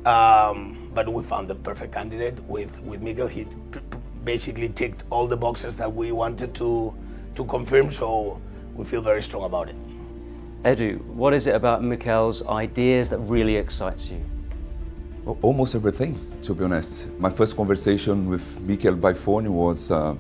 Um, 0.06 0.92
but 0.94 1.12
we 1.12 1.24
found 1.24 1.48
the 1.48 1.56
perfect 1.56 1.94
candidate 1.94 2.40
with, 2.44 2.82
with 2.84 3.02
Miguel. 3.02 3.28
He 3.28 3.46
p- 3.46 3.80
basically 4.24 4.70
ticked 4.70 5.04
all 5.10 5.28
the 5.28 5.38
boxes 5.38 5.76
that 5.78 5.92
we 5.92 6.12
wanted 6.12 6.54
to, 6.56 6.96
to 7.36 7.46
confirm, 7.46 7.92
so 7.92 8.40
we 8.76 8.86
feel 8.86 9.02
very 9.02 9.22
strong 9.22 9.46
about 9.46 9.70
it. 9.70 9.76
Edu, 10.64 11.04
what 11.06 11.34
is 11.34 11.48
it 11.48 11.56
about 11.56 11.84
Mikel's 11.84 12.46
ideas 12.48 13.10
that 13.10 13.20
really 13.20 13.56
excites 13.56 14.10
you? 14.10 14.20
Almost 15.42 15.76
everything, 15.76 16.20
to 16.44 16.54
be 16.54 16.64
honest. 16.64 17.08
My 17.20 17.30
first 17.30 17.56
conversation 17.56 18.30
with 18.30 18.60
Mikel 18.62 18.96
by 18.96 19.14
phone 19.14 19.52
was 19.54 19.90
uh, 19.90 20.16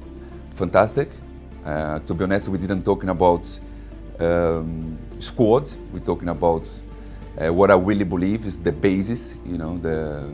fantastic. 0.56 1.10
Uh, 1.64 2.00
to 2.00 2.14
be 2.14 2.24
honest, 2.24 2.48
we 2.50 2.58
didn't 2.58 2.84
talking 2.84 3.10
about 3.10 3.48
um, 4.20 4.98
squad. 5.20 5.70
We're 5.92 6.00
talking 6.00 6.30
about 6.30 6.70
uh, 7.38 7.54
what 7.54 7.72
I 7.72 7.76
really 7.76 8.06
believe 8.06 8.46
is 8.46 8.60
the 8.60 8.72
basis. 8.72 9.38
You 9.46 9.58
know, 9.58 9.78
the 9.78 10.30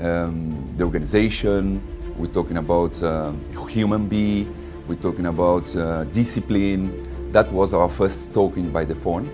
um, 0.00 0.70
the 0.76 0.84
organization. 0.84 1.82
We're 2.16 2.32
talking 2.32 2.58
about 2.58 3.02
uh, 3.02 3.32
human 3.68 4.08
being. 4.08 4.54
We're 4.86 4.96
talking 4.96 5.26
about 5.26 5.74
uh, 5.74 6.04
discipline. 6.04 7.32
That 7.32 7.50
was 7.52 7.72
our 7.72 7.88
first 7.88 8.32
talking 8.32 8.70
by 8.70 8.84
the 8.84 8.94
phone, 8.94 9.28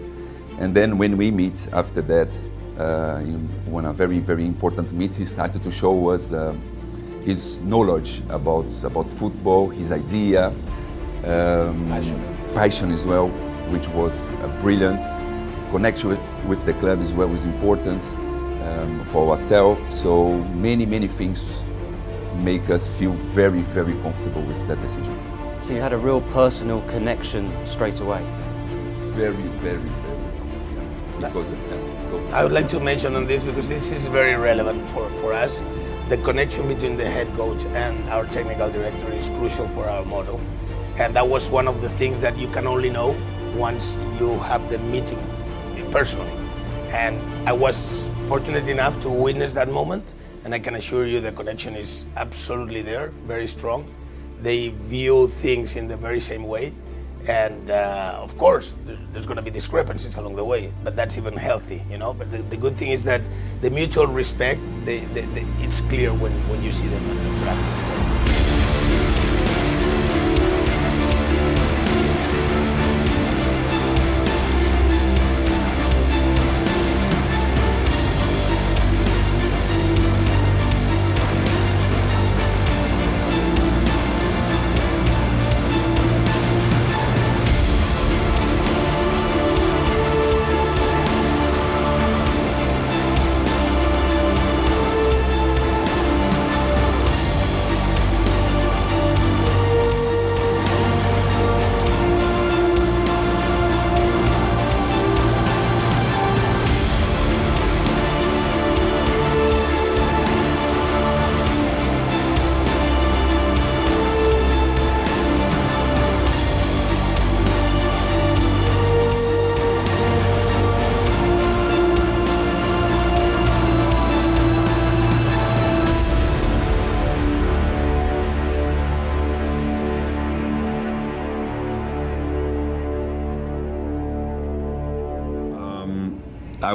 and 0.59 0.75
then 0.75 0.97
when 0.97 1.17
we 1.19 1.31
meet 1.31 1.69
after 1.73 2.01
that, 2.03 2.35
uh, 2.79 3.21
in 3.21 3.49
one 3.71 3.85
a 3.85 3.93
very 3.93 4.21
very 4.21 4.47
important 4.47 4.93
meet, 4.93 5.15
he 5.15 5.27
started 5.27 5.63
to 5.63 5.71
show 5.71 6.09
us 6.09 6.33
uh, 6.33 6.55
his 7.23 7.59
knowledge 7.61 8.23
about 8.31 8.73
about 8.85 9.11
football, 9.11 9.69
his 9.69 9.93
idea, 9.93 10.47
um, 11.25 11.87
Passion. 11.89 12.40
Passion 12.55 12.91
as 12.91 13.05
well, 13.05 13.29
which 13.71 13.89
was 13.89 14.33
uh, 14.33 14.59
brilliant. 14.61 15.03
Connection 15.71 16.11
with, 16.11 16.21
with 16.47 16.65
the 16.65 16.75
club 16.75 17.01
as 17.01 17.13
well 17.13 17.29
was 17.29 17.45
important 17.45 18.05
um, 18.63 19.05
for 19.07 19.31
ourselves. 19.31 19.95
So 19.95 20.39
many 20.39 20.87
many 20.87 21.07
things 21.07 21.63
make 22.37 22.71
us 22.71 22.87
feel 22.89 23.13
very 23.13 23.63
very 23.63 23.95
comfortable 24.03 24.43
with 24.43 24.69
that 24.69 24.81
decision. 24.81 25.19
So 25.61 25.73
you 25.73 25.81
had 25.81 25.93
a 25.93 25.99
real 25.99 26.23
personal 26.33 26.81
connection 26.83 27.53
straight 27.67 28.01
away. 28.01 28.23
Very 29.13 29.35
very 29.35 29.77
very 29.77 30.21
yeah, 31.21 31.29
because. 31.29 31.53
Uh, 31.53 31.91
I 32.33 32.43
would 32.43 32.53
like 32.53 32.69
to 32.71 32.81
mention 32.81 33.15
on 33.15 33.27
this 33.27 33.45
because 33.45 33.69
this 33.69 33.93
is 33.93 34.07
very 34.07 34.35
relevant 34.35 34.89
for, 34.89 35.09
for 35.21 35.33
us. 35.33 35.63
The 36.09 36.17
connection 36.19 36.67
between 36.67 36.97
the 36.97 37.09
head 37.09 37.29
coach 37.37 37.65
and 37.67 38.09
our 38.11 38.27
technical 38.27 38.69
director 38.71 39.13
is 39.13 39.29
crucial 39.29 39.69
for 39.69 39.89
our 39.89 40.05
model. 40.05 40.41
And 41.01 41.17
that 41.17 41.27
was 41.27 41.49
one 41.49 41.67
of 41.67 41.81
the 41.81 41.89
things 41.89 42.21
that 42.21 42.37
you 42.37 42.47
can 42.49 42.67
only 42.67 42.91
know 42.91 43.17
once 43.57 43.97
you 44.21 44.39
have 44.41 44.71
the 44.71 44.79
meeting 44.79 45.19
personally. 45.91 46.31
And 46.91 47.19
I 47.49 47.55
was 47.55 48.05
fortunate 48.29 48.69
enough 48.69 49.01
to 49.01 49.09
witness 49.09 49.55
that 49.55 49.71
moment. 49.71 50.13
And 50.45 50.55
I 50.55 50.59
can 50.59 50.75
assure 50.75 51.07
you 51.07 51.19
the 51.21 51.33
connection 51.33 51.75
is 51.75 52.05
absolutely 52.19 52.83
there, 52.83 53.15
very 53.27 53.49
strong. 53.49 53.89
They 54.41 54.69
view 54.69 55.29
things 55.29 55.77
in 55.77 55.89
the 55.89 55.97
very 55.97 56.21
same 56.21 56.45
way. 56.45 56.75
And 57.27 57.71
uh, 57.71 58.19
of 58.21 58.37
course, 58.37 58.75
there's 59.13 59.25
going 59.25 59.37
to 59.37 59.43
be 59.43 59.51
discrepancies 59.51 60.19
along 60.19 60.37
the 60.37 60.45
way, 60.45 60.71
but 60.85 60.97
that's 60.97 61.17
even 61.17 61.35
healthy, 61.35 61.83
you 61.91 61.97
know. 61.97 62.13
But 62.13 62.31
the, 62.31 62.43
the 62.43 62.59
good 62.59 62.77
thing 62.77 62.91
is 62.91 63.05
that 63.05 63.23
the 63.63 63.71
mutual 63.71 64.07
respect, 64.07 64.61
they, 64.85 65.01
they, 65.15 65.23
they, 65.33 65.47
it's 65.61 65.81
clear 65.81 66.13
when, 66.13 66.33
when 66.51 66.63
you 66.63 66.73
see 66.73 66.89
them 66.89 68.00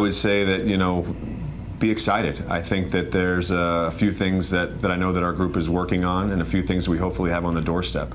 would 0.06 0.14
say 0.14 0.44
that 0.44 0.66
you 0.66 0.78
know, 0.78 1.02
be 1.80 1.90
excited. 1.90 2.44
I 2.48 2.62
think 2.62 2.92
that 2.92 3.12
there's 3.12 3.50
a 3.50 3.92
few 3.92 4.12
things 4.12 4.52
that 4.52 4.82
that 4.82 4.92
I 4.92 4.96
know 4.96 5.12
that 5.12 5.24
our 5.24 5.34
group 5.34 5.58
is 5.58 5.68
working 5.68 6.06
on, 6.06 6.32
and 6.32 6.44
a 6.44 6.46
few 6.46 6.62
things 6.62 6.88
we 6.88 7.00
hopefully 7.00 7.32
have 7.32 7.44
on 7.44 7.56
the 7.56 7.62
doorstep. 7.62 8.14